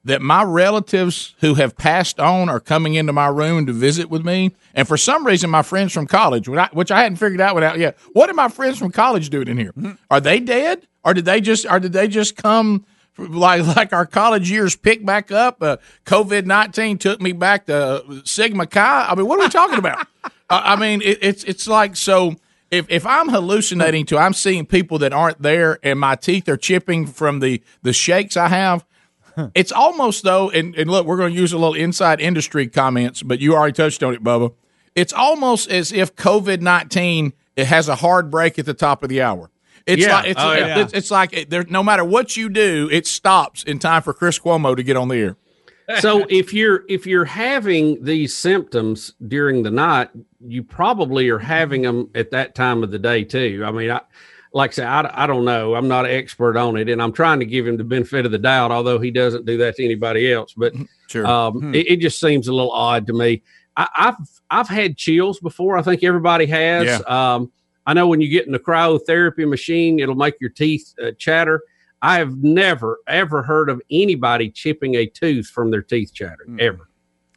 that 0.06 0.22
my 0.22 0.44
relatives 0.44 1.34
who 1.40 1.54
have 1.54 1.76
passed 1.76 2.20
on 2.20 2.48
are 2.48 2.60
coming 2.60 2.94
into 2.94 3.12
my 3.12 3.26
room 3.26 3.66
to 3.66 3.72
visit 3.72 4.08
with 4.08 4.24
me. 4.24 4.54
And 4.72 4.86
for 4.86 4.96
some 4.96 5.26
reason, 5.26 5.50
my 5.50 5.62
friends 5.62 5.92
from 5.92 6.06
college, 6.06 6.48
which 6.48 6.58
I, 6.58 6.68
which 6.72 6.92
I 6.92 7.02
hadn't 7.02 7.16
figured 7.16 7.40
out 7.40 7.56
without 7.56 7.76
yet, 7.76 7.98
what 8.12 8.30
are 8.30 8.34
my 8.34 8.48
friends 8.48 8.78
from 8.78 8.92
college 8.92 9.30
doing 9.30 9.48
in 9.48 9.58
here? 9.58 9.72
Are 10.08 10.20
they 10.20 10.38
dead, 10.38 10.86
or 11.04 11.12
did 11.12 11.24
they 11.24 11.40
just, 11.40 11.66
or 11.68 11.80
did 11.80 11.92
they 11.92 12.06
just 12.08 12.36
come? 12.36 12.86
Like 13.18 13.66
like 13.76 13.92
our 13.92 14.06
college 14.06 14.48
years 14.48 14.76
pick 14.76 15.04
back 15.04 15.32
up. 15.32 15.60
Uh, 15.60 15.78
COVID 16.04 16.44
nineteen 16.44 16.98
took 16.98 17.20
me 17.20 17.32
back 17.32 17.66
to 17.66 18.22
Sigma 18.24 18.66
Chi. 18.66 19.06
I 19.08 19.14
mean, 19.14 19.26
what 19.26 19.40
are 19.40 19.42
we 19.44 19.48
talking 19.48 19.78
about? 19.78 20.06
uh, 20.24 20.30
I 20.50 20.76
mean, 20.76 21.02
it, 21.02 21.18
it's 21.20 21.42
it's 21.44 21.66
like 21.66 21.96
so. 21.96 22.36
If 22.70 22.86
if 22.90 23.06
I'm 23.06 23.30
hallucinating 23.30 24.06
to, 24.06 24.18
I'm 24.18 24.34
seeing 24.34 24.66
people 24.66 24.98
that 24.98 25.12
aren't 25.12 25.40
there, 25.40 25.78
and 25.82 25.98
my 25.98 26.14
teeth 26.14 26.48
are 26.48 26.58
chipping 26.58 27.06
from 27.06 27.40
the 27.40 27.62
the 27.82 27.92
shakes 27.92 28.36
I 28.36 28.48
have. 28.48 28.84
It's 29.54 29.72
almost 29.72 30.22
though, 30.24 30.50
and, 30.50 30.74
and 30.74 30.90
look, 30.90 31.06
we're 31.06 31.16
going 31.16 31.34
to 31.34 31.38
use 31.40 31.52
a 31.52 31.58
little 31.58 31.74
inside 31.74 32.20
industry 32.20 32.66
comments, 32.68 33.22
but 33.22 33.38
you 33.40 33.54
already 33.54 33.72
touched 33.72 34.02
on 34.02 34.14
it, 34.14 34.22
Bubba. 34.24 34.52
It's 34.94 35.12
almost 35.12 35.70
as 35.70 35.92
if 35.92 36.14
COVID 36.16 36.60
nineteen 36.60 37.32
it 37.54 37.66
has 37.66 37.88
a 37.88 37.96
hard 37.96 38.30
break 38.30 38.58
at 38.58 38.66
the 38.66 38.74
top 38.74 39.02
of 39.02 39.08
the 39.08 39.22
hour. 39.22 39.50
It's 39.86 40.02
Yeah. 40.02 40.16
like 40.16 40.26
it's, 40.30 40.40
Oh, 40.42 40.52
yeah. 40.52 40.78
it's, 40.80 40.92
it's 40.92 41.10
like 41.10 41.32
it, 41.32 41.50
there, 41.50 41.64
no 41.68 41.82
matter 41.82 42.04
what 42.04 42.36
you 42.36 42.48
do, 42.48 42.88
it 42.92 43.06
stops 43.06 43.62
in 43.62 43.78
time 43.78 44.02
for 44.02 44.12
Chris 44.12 44.38
Cuomo 44.38 44.74
to 44.76 44.82
get 44.82 44.96
on 44.96 45.08
the 45.08 45.16
air. 45.16 45.36
so 46.00 46.26
if 46.28 46.52
you're 46.52 46.82
if 46.88 47.06
you're 47.06 47.24
having 47.26 48.02
these 48.02 48.34
symptoms 48.34 49.12
during 49.26 49.62
the 49.62 49.70
night, 49.70 50.08
you 50.40 50.62
probably 50.62 51.28
are 51.28 51.38
having 51.38 51.82
them 51.82 52.10
at 52.14 52.30
that 52.32 52.54
time 52.54 52.82
of 52.82 52.90
the 52.90 52.98
day 52.98 53.22
too. 53.22 53.62
I 53.64 53.70
mean, 53.70 53.90
I 53.90 54.00
like 54.56 54.70
I 54.70 54.72
say, 54.72 54.84
I, 54.86 55.24
I 55.24 55.26
don't 55.26 55.44
know. 55.44 55.74
I'm 55.74 55.86
not 55.86 56.06
an 56.06 56.12
expert 56.12 56.56
on 56.56 56.78
it, 56.78 56.88
and 56.88 57.02
I'm 57.02 57.12
trying 57.12 57.40
to 57.40 57.44
give 57.44 57.66
him 57.66 57.76
the 57.76 57.84
benefit 57.84 58.24
of 58.24 58.32
the 58.32 58.38
doubt, 58.38 58.72
although 58.72 58.98
he 58.98 59.10
doesn't 59.10 59.44
do 59.44 59.58
that 59.58 59.76
to 59.76 59.84
anybody 59.84 60.32
else. 60.32 60.54
But 60.56 60.72
sure, 61.08 61.26
um, 61.26 61.74
it, 61.74 61.86
it 61.90 61.96
just 62.00 62.18
seems 62.18 62.48
a 62.48 62.54
little 62.54 62.72
odd 62.72 63.06
to 63.08 63.12
me. 63.12 63.42
I, 63.76 63.86
I've 63.94 64.14
I've 64.50 64.68
had 64.68 64.96
chills 64.96 65.40
before. 65.40 65.76
I 65.76 65.82
think 65.82 66.02
everybody 66.02 66.46
has. 66.46 66.86
Yeah. 66.86 67.34
Um, 67.34 67.52
I 67.84 67.92
know 67.92 68.08
when 68.08 68.22
you 68.22 68.28
get 68.28 68.46
in 68.46 68.52
the 68.52 68.58
cryotherapy 68.58 69.46
machine, 69.46 70.00
it'll 70.00 70.14
make 70.14 70.40
your 70.40 70.50
teeth 70.50 70.94
uh, 71.04 71.10
chatter. 71.18 71.60
I 72.00 72.16
have 72.16 72.38
never 72.38 73.00
ever 73.06 73.42
heard 73.42 73.68
of 73.68 73.82
anybody 73.90 74.48
chipping 74.48 74.94
a 74.94 75.04
tooth 75.04 75.48
from 75.48 75.70
their 75.70 75.82
teeth 75.82 76.14
chattering 76.14 76.58
ever. 76.62 76.88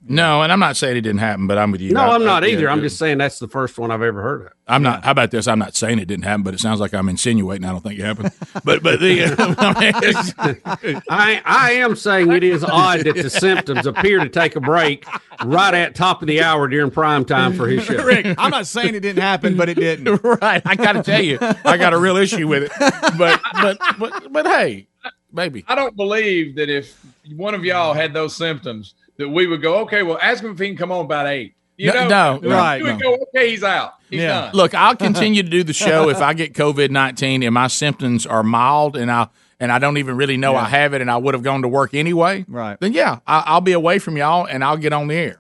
No, 0.02 0.42
and 0.44 0.52
I'm 0.52 0.62
not 0.62 0.78
saying 0.78 0.96
it 0.96 1.02
didn't 1.02 1.20
happen, 1.20 1.46
but 1.46 1.58
I'm 1.58 1.72
with 1.72 1.82
you. 1.82 1.92
No, 1.92 2.00
I- 2.02 2.16
I'm 2.16 2.24
not 2.24 2.44
I- 2.44 2.48
either. 2.48 2.64
yeah, 2.64 2.72
I'm 2.72 2.78
yeah. 2.78 2.84
just 2.84 2.98
saying 2.98 3.18
that's 3.18 3.38
the 3.38 3.50
first 3.50 3.78
one 3.78 3.92
I've 3.92 4.02
ever 4.02 4.22
heard 4.22 4.46
of. 4.46 4.54
I'm 4.66 4.82
not. 4.82 5.04
How 5.04 5.12
about 5.12 5.32
this? 5.32 5.46
I'm 5.48 5.60
not 5.60 5.76
saying 5.76 6.00
it 6.00 6.06
didn't 6.06 6.24
happen, 6.24 6.44
but 6.44 6.54
it 6.54 6.60
sounds 6.62 6.80
like 6.80 6.94
I'm 6.94 7.10
insinuating. 7.10 7.66
I 7.66 7.72
don't 7.72 7.82
think 7.82 8.00
it 8.00 8.06
happened. 8.06 8.32
But 8.64 8.82
but 8.82 9.00
the 9.02 9.24
I 9.58 10.84
mean, 10.86 11.02
I 11.10 11.42
I 11.44 11.72
am 11.74 11.96
saying 11.96 12.32
it 12.32 12.44
is 12.44 12.64
odd 12.64 13.02
that 13.02 13.16
the 13.16 13.30
symptoms 13.30 13.86
appear 13.86 14.20
to 14.20 14.30
take 14.30 14.56
a 14.56 14.62
break 14.62 15.06
right 15.44 15.74
at 15.74 15.96
top 15.96 16.22
of 16.22 16.28
the 16.28 16.42
hour 16.42 16.68
during 16.68 16.92
prime 16.92 17.26
time 17.26 17.54
for 17.54 17.68
his 17.68 17.84
show. 17.84 18.02
Rick, 18.04 18.36
I'm 18.38 18.52
not 18.52 18.68
saying 18.68 18.96
it 18.96 19.02
didn't 19.02 19.22
happen, 19.22 19.58
but 19.58 19.70
it 19.70 19.76
didn't. 19.76 20.24
right. 20.42 20.62
I 20.66 20.76
got 20.76 20.94
to 20.94 21.04
tell 21.04 21.22
you, 21.22 21.40
I 21.42 21.76
got 21.78 21.94
a 21.94 21.98
real 21.98 22.16
issue 22.18 22.48
with 22.48 22.64
it. 22.64 22.72
But 23.18 23.42
but 23.62 23.80
but 24.00 24.32
but 24.32 24.46
hey, 24.48 24.88
maybe 25.34 25.66
I 25.68 25.76
don't 25.76 25.96
believe 25.96 26.56
that 26.56 26.70
if 26.70 26.96
one 27.36 27.54
of 27.56 27.66
y'all 27.66 27.94
had 27.94 28.14
those 28.14 28.36
symptoms, 28.36 28.94
that 29.20 29.30
we 29.30 29.46
would 29.46 29.62
go, 29.62 29.80
okay, 29.82 30.02
well, 30.02 30.18
ask 30.22 30.44
him 30.44 30.52
if 30.52 30.60
he 30.60 30.68
can 30.68 30.78
come 30.78 30.92
on 30.92 31.06
about 31.06 31.28
eight. 31.28 31.54
You 31.78 31.94
No, 31.94 32.08
know, 32.08 32.40
no, 32.42 32.50
right? 32.50 32.84
no. 32.84 32.98
Go, 32.98 33.18
okay, 33.34 33.52
he's 33.52 33.64
out. 33.64 33.94
He's 34.10 34.22
done. 34.22 34.54
Look, 34.54 34.74
I'll 34.74 34.96
continue 34.98 35.44
to 35.44 35.50
do 35.50 35.64
the 35.64 35.72
show 35.88 36.10
if 36.10 36.18
I 36.18 36.34
get 36.34 36.54
COVID 36.54 36.90
nineteen 36.90 37.44
and 37.44 37.54
my 37.54 37.68
symptoms 37.68 38.26
are 38.26 38.44
mild 38.44 38.98
and 38.98 39.10
I 39.12 39.28
and 39.62 39.72
I 39.72 39.80
don't 39.80 39.98
even 39.98 40.18
really 40.18 40.36
know 40.36 40.56
I 40.56 40.66
have 40.66 40.94
it 40.94 41.02
and 41.02 41.10
I 41.12 41.16
would 41.18 41.34
have 41.36 41.44
gone 41.44 41.62
to 41.62 41.68
work 41.70 41.94
anyway. 41.94 42.44
Right. 42.50 42.78
Then 42.80 42.92
yeah, 42.94 43.20
I, 43.28 43.44
I'll 43.46 43.62
be 43.62 43.72
away 43.74 44.00
from 44.00 44.18
y'all 44.18 44.46
and 44.46 44.62
I'll 44.64 44.78
get 44.78 44.92
on 44.94 45.08
the 45.08 45.16
air. 45.16 45.40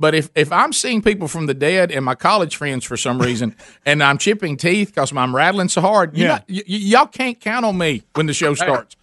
But 0.00 0.14
if, 0.14 0.30
if 0.36 0.52
I'm 0.52 0.72
seeing 0.72 1.02
people 1.02 1.26
from 1.26 1.46
the 1.46 1.54
dead 1.54 1.90
and 1.90 2.04
my 2.04 2.14
college 2.14 2.54
friends 2.54 2.84
for 2.84 2.96
some 2.96 3.20
reason, 3.20 3.56
and 3.86 4.00
I'm 4.02 4.16
chipping 4.16 4.56
teeth 4.56 4.88
because 4.94 5.10
I'm 5.16 5.34
rattling 5.34 5.68
so 5.68 5.80
hard, 5.80 6.16
Yeah. 6.16 6.26
know, 6.26 6.34
y- 6.48 6.54
y- 6.56 6.62
y'all 6.66 7.06
can't 7.06 7.40
count 7.40 7.64
on 7.64 7.76
me 7.78 8.04
when 8.14 8.26
the 8.26 8.32
show 8.32 8.54
starts. 8.54 8.94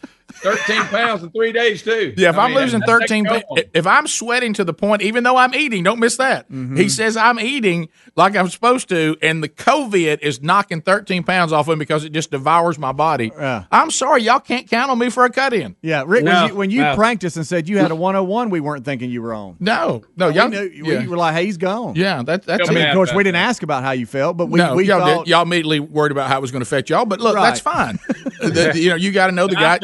13 0.42 0.82
pounds 0.84 1.24
in 1.24 1.32
three 1.32 1.52
days, 1.52 1.82
too. 1.84 2.14
Yeah, 2.18 2.30
if 2.30 2.38
I 2.38 2.46
I'm 2.46 2.52
mean, 2.52 2.60
losing 2.62 2.80
that- 2.82 2.88
that 2.88 3.00
13, 3.08 3.24
go 3.24 3.40
pa- 3.42 3.62
if 3.74 3.88
I'm 3.88 4.08
sweating 4.08 4.54
to 4.54 4.64
the 4.64 4.74
point, 4.74 5.02
even 5.02 5.24
though 5.24 5.38
I'm 5.38 5.54
eating, 5.56 5.84
don't 5.84 6.00
miss 6.00 6.18
that. 6.18 6.50
Mm-hmm. 6.52 6.78
He 6.78 6.90
says 6.90 7.18
I'm 7.18 7.40
eating 7.40 7.90
like 8.16 8.36
I'm 8.36 8.50
supposed 8.50 8.90
to, 8.90 9.18
and 9.22 9.44
the 9.44 9.50
COVID 9.50 10.20
is 10.22 10.42
knocking 10.42 10.82
13 10.82 11.24
pounds 11.24 11.52
off 11.52 11.68
of 11.68 11.78
me 11.78 11.80
because 11.80 12.04
it 12.06 12.12
just 12.12 12.32
devours 12.32 12.78
my 12.78 12.92
body. 12.92 13.32
I'm 13.72 13.92
sorry, 13.92 14.24
y'all 14.24 14.40
can't 14.40 14.70
count 14.70 14.92
on 14.92 15.00
me 15.00 15.10
for 15.10 15.26
a 15.26 15.30
cut 15.30 15.54
in. 15.54 15.76
Yeah, 15.82 16.04
Rick, 16.06 16.24
No, 16.26 16.42
when 16.44 16.50
you, 16.50 16.56
when 16.56 16.70
you 16.72 16.82
no. 16.82 16.96
pranked 16.96 17.24
us 17.24 17.36
and 17.36 17.46
said 17.48 17.68
you 17.68 17.78
had 17.78 17.92
a 17.92 17.96
101, 17.96 18.50
we 18.50 18.60
weren't 18.60 18.86
thinking 18.86 19.10
you 19.10 19.22
were 19.22 19.34
on. 19.34 19.56
No, 19.60 20.04
no, 20.16 20.30
y'all- 20.30 20.50
knew, 20.50 20.64
yeah. 20.74 21.00
we 21.02 21.08
were 21.08 21.18
like, 21.18 21.34
hey, 21.36 21.46
he's 21.46 21.58
gone. 21.58 21.96
Yeah, 21.96 22.22
that, 22.24 22.44
that's 22.44 22.70
I 22.70 22.74
mean, 22.74 22.86
of 22.88 22.94
course, 22.94 23.14
we 23.14 23.24
didn't 23.24 23.38
ask 23.38 23.64
about 23.64 23.84
how 23.84 23.92
you 23.92 24.06
felt, 24.06 24.38
but 24.38 24.48
we, 24.48 24.60
no, 24.60 24.76
we 24.76 24.86
y'all, 24.88 25.00
thought 25.00 25.26
did, 25.26 25.32
y'all 25.32 25.42
immediately 25.44 25.80
worried 25.80 26.12
about 26.12 26.30
how 26.30 26.38
it 26.38 26.42
was 26.42 26.52
going 26.52 26.62
to 26.62 26.68
affect 26.68 26.90
y'all. 26.90 27.06
But 27.06 27.20
look, 27.20 27.36
Right. 27.36 27.44
that's 27.46 27.60
fine. 27.60 28.00
The- 28.46 28.74
you 28.76 28.90
know, 28.90 28.96
you 28.96 29.12
got 29.12 29.28
to 29.28 29.32
know 29.32 29.48
the 29.48 29.56
guy. 29.56 29.80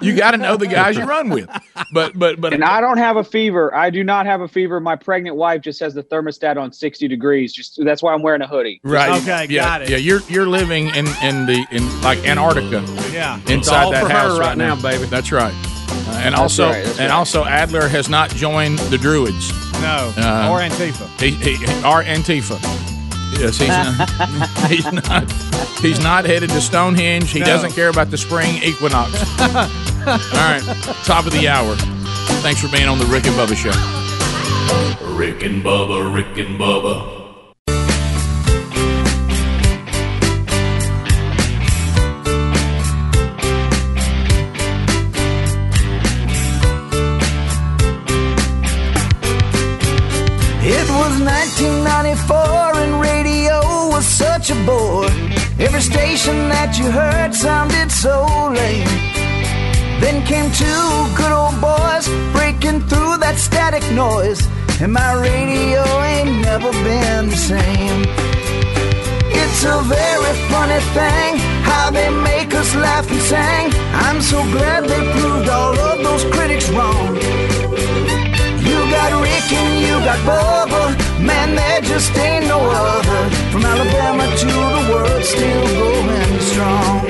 You, 0.00 0.10
you 0.12 0.16
got 0.16 0.32
to 0.32 0.36
know 0.36 0.56
the 0.56 0.66
guys 0.66 0.96
you 0.96 1.04
run 1.04 1.30
with. 1.30 1.48
But 1.92 2.18
but 2.18 2.40
but 2.40 2.52
and 2.52 2.64
I 2.64 2.80
don't 2.80 2.98
have 2.98 3.16
a 3.16 3.24
fever. 3.24 3.74
I 3.74 3.90
do 3.90 4.04
not 4.04 4.26
have 4.26 4.40
a 4.40 4.48
fever. 4.48 4.80
My 4.80 4.96
pregnant 4.96 5.36
wife 5.36 5.62
just 5.62 5.80
has 5.80 5.94
the 5.94 6.02
thermostat 6.02 6.56
on 6.56 6.72
60 6.72 7.08
degrees. 7.08 7.52
Just 7.52 7.82
that's 7.84 8.02
why 8.02 8.12
I'm 8.12 8.22
wearing 8.22 8.42
a 8.42 8.46
hoodie. 8.46 8.80
Right. 8.84 9.20
Okay. 9.22 9.46
Yeah, 9.48 9.64
got 9.64 9.82
it. 9.82 9.90
Yeah, 9.90 9.96
you're 9.96 10.20
you're 10.28 10.46
living 10.46 10.88
in 10.88 11.06
in 11.22 11.46
the 11.46 11.66
in 11.70 12.02
like 12.02 12.18
Antarctica. 12.26 12.84
Yeah. 13.12 13.36
Inside 13.46 13.52
It's 13.52 13.68
all 13.68 13.92
that 13.92 14.02
for 14.02 14.08
her 14.08 14.14
house 14.14 14.38
right 14.38 14.58
now, 14.58 14.80
baby. 14.80 15.06
That's 15.06 15.32
right. 15.32 15.54
Uh, 15.54 16.20
and 16.22 16.34
That's 16.34 16.40
also 16.40 16.66
right, 16.66 16.84
that's 16.84 16.98
and 16.98 17.10
right. 17.10 17.16
also 17.16 17.44
Adler 17.44 17.88
has 17.88 18.08
not 18.08 18.30
joined 18.30 18.78
the 18.78 18.98
Druids. 18.98 19.50
No. 19.80 20.12
Uh, 20.16 20.50
or 20.50 20.60
Antifa. 20.60 21.08
He, 21.20 21.30
he, 21.30 21.54
or 21.84 22.02
Antifa. 22.02 22.60
Yes, 23.38 23.58
he's 23.58 23.68
not, 23.68 24.10
he's 24.70 24.92
not. 24.92 25.32
He's 25.80 26.00
not 26.00 26.24
headed 26.24 26.50
to 26.50 26.60
Stonehenge. 26.60 27.30
He 27.30 27.40
No. 27.40 27.46
doesn't 27.46 27.72
care 27.72 27.88
about 27.88 28.10
the 28.10 28.16
spring 28.18 28.62
equinox. 28.62 29.12
All 29.40 30.16
right, 30.32 30.62
top 31.04 31.26
of 31.26 31.32
the 31.32 31.48
hour. 31.48 31.74
Thanks 32.42 32.60
for 32.60 32.68
being 32.68 32.88
on 32.88 32.98
the 32.98 33.06
Rick 33.06 33.26
and 33.26 33.34
Bubba 33.36 33.56
Show. 33.56 33.70
Rick 35.14 35.42
and 35.42 35.62
Bubba, 35.62 36.14
Rick 36.14 36.38
and 36.38 36.58
Bubba. 36.58 37.12
It 50.66 50.88
was 50.88 51.20
1994 51.20 52.36
and 52.36 52.38
radio 52.38 52.40
was 52.40 52.53
such 54.14 54.50
a 54.50 54.54
bore. 54.64 55.10
Every 55.58 55.80
station 55.80 56.48
that 56.48 56.78
you 56.78 56.86
heard 56.88 57.34
sounded 57.34 57.90
so 57.90 58.14
lame. 58.54 58.86
Then 60.00 60.24
came 60.24 60.48
two 60.52 60.86
good 61.18 61.32
old 61.32 61.58
boys 61.60 62.06
breaking 62.30 62.86
through 62.88 63.18
that 63.24 63.36
static 63.38 63.82
noise, 63.90 64.40
and 64.80 64.92
my 64.92 65.12
radio 65.14 65.82
ain't 66.14 66.42
never 66.42 66.70
been 66.86 67.30
the 67.34 67.40
same. 67.52 68.00
It's 69.40 69.62
a 69.64 69.78
very 69.82 70.34
funny 70.52 70.80
thing 70.94 71.30
how 71.66 71.90
they 71.90 72.10
make 72.30 72.54
us 72.54 72.70
laugh 72.76 73.10
and 73.10 73.22
sing. 73.32 73.66
I'm 74.06 74.20
so 74.22 74.38
glad 74.54 74.84
they 74.84 75.02
proved 75.18 75.48
all 75.48 75.76
of 75.90 75.98
those 76.06 76.24
critics 76.34 76.68
wrong. 76.70 78.23
You 79.04 79.10
got 79.10 79.22
Rick 79.22 79.52
and 79.52 79.80
you 79.82 79.94
got 80.00 80.18
Bubba, 80.24 81.20
man, 81.20 81.54
there 81.54 81.80
just 81.82 82.16
ain't 82.16 82.46
no 82.46 82.58
other. 82.58 83.30
From 83.52 83.62
Alabama 83.62 84.24
to 84.34 84.46
the 84.46 84.82
world, 84.90 85.24
still 85.24 85.66
going 85.78 86.40
strong. 86.40 87.04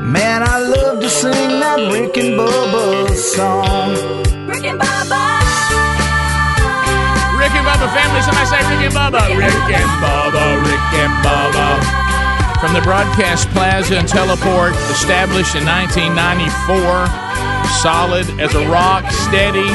Man, 0.00 0.42
I 0.42 0.58
love 0.60 1.00
to 1.00 1.10
sing 1.10 1.60
that 1.60 1.90
Rick 1.92 2.16
and 2.16 2.40
Bubba 2.40 3.10
song. 3.10 3.90
Rick 4.48 4.64
and 4.64 4.80
Bubba. 4.80 5.22
Rick 7.38 7.52
and 7.52 7.66
Bubba 7.68 7.86
family. 7.92 8.22
Somebody 8.22 8.46
say 8.46 8.64
Rick 8.70 8.86
and 8.88 8.94
Bubba. 8.94 9.28
Rick 9.36 9.76
and 9.76 9.90
Bubba. 10.00 10.44
Rick 10.64 11.00
and 11.04 11.12
Bubba. 11.22 12.05
From 12.60 12.72
the 12.72 12.80
Broadcast 12.80 13.48
Plaza 13.50 13.98
and 13.98 14.08
Teleport, 14.08 14.72
established 14.90 15.54
in 15.54 15.64
1994, 15.64 17.06
solid 17.82 18.28
as 18.40 18.54
a 18.54 18.66
rock, 18.68 19.10
steady. 19.10 19.68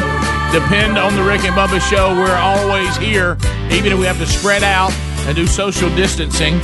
Depend 0.52 0.98
on 0.98 1.16
the 1.16 1.24
Rick 1.24 1.44
and 1.46 1.56
Bubba 1.56 1.80
show. 1.80 2.10
We're 2.16 2.36
always 2.36 2.98
here, 2.98 3.38
even 3.72 3.94
if 3.94 4.00
we 4.00 4.06
have 4.06 4.18
to 4.18 4.26
spread 4.26 4.64
out 4.64 4.92
and 5.28 5.36
do 5.36 5.46
social 5.46 5.94
distancing. 5.96 6.60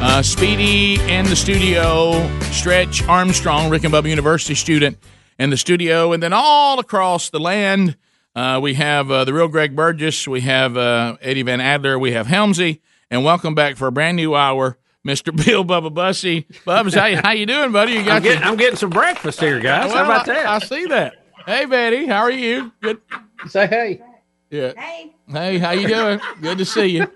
Uh, 0.00 0.22
Speedy 0.22 1.00
in 1.02 1.26
the 1.26 1.36
studio, 1.36 2.26
Stretch 2.50 3.02
Armstrong, 3.06 3.68
Rick 3.68 3.84
and 3.84 3.92
Bubba 3.92 4.08
University 4.08 4.54
student 4.54 4.96
in 5.38 5.50
the 5.50 5.56
studio, 5.56 6.12
and 6.12 6.22
then 6.22 6.32
all 6.32 6.78
across 6.78 7.30
the 7.30 7.40
land, 7.40 7.96
uh, 8.34 8.58
we 8.62 8.74
have 8.74 9.10
uh, 9.10 9.24
the 9.24 9.34
real 9.34 9.48
Greg 9.48 9.76
Burgess, 9.76 10.26
we 10.26 10.40
have 10.40 10.76
uh, 10.76 11.16
Eddie 11.20 11.42
Van 11.42 11.60
Adler, 11.60 11.98
we 11.98 12.12
have 12.12 12.26
Helmsy, 12.26 12.80
and 13.10 13.22
welcome 13.22 13.54
back 13.54 13.76
for 13.76 13.86
a 13.86 13.92
brand 13.92 14.16
new 14.16 14.34
hour, 14.34 14.78
Mr. 15.08 15.34
Bill 15.44 15.64
Bubba 15.64 15.92
Bussey. 15.92 16.44
Bubba's, 16.66 16.94
how, 16.94 17.14
how 17.22 17.30
you 17.32 17.46
doing, 17.46 17.72
buddy? 17.72 17.92
You 17.92 18.00
I'm 18.00 18.22
getting, 18.22 18.40
your- 18.40 18.48
I'm 18.50 18.56
getting 18.56 18.76
some 18.76 18.90
breakfast 18.90 19.40
here, 19.40 19.58
guys. 19.60 19.88
Well, 19.92 19.96
How 19.96 20.04
about 20.04 20.28
I- 20.28 20.34
that? 20.34 20.46
I, 20.46 20.58
see 20.60 20.86
that. 20.86 21.14
Hey, 21.46 21.64
Betty, 21.64 22.06
how 22.06 22.18
are 22.20 22.30
you? 22.30 22.70
Good. 22.82 23.00
Say 23.48 23.66
hey. 23.66 24.02
Yeah. 24.50 24.72
Hey. 24.76 25.14
Hey, 25.30 25.58
how 25.58 25.70
you 25.70 25.88
doing? 25.88 26.20
Good 26.42 26.58
to 26.58 26.64
see 26.66 26.86
you. 26.86 27.06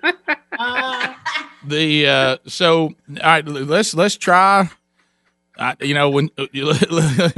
The 1.65 2.07
uh, 2.09 2.37
so 2.47 2.83
all 2.87 2.93
right, 3.23 3.47
let's 3.47 3.95
let's 3.95 4.17
try. 4.17 4.69
I, 5.59 5.77
you 5.81 5.95
know 5.95 6.11
when 6.11 6.31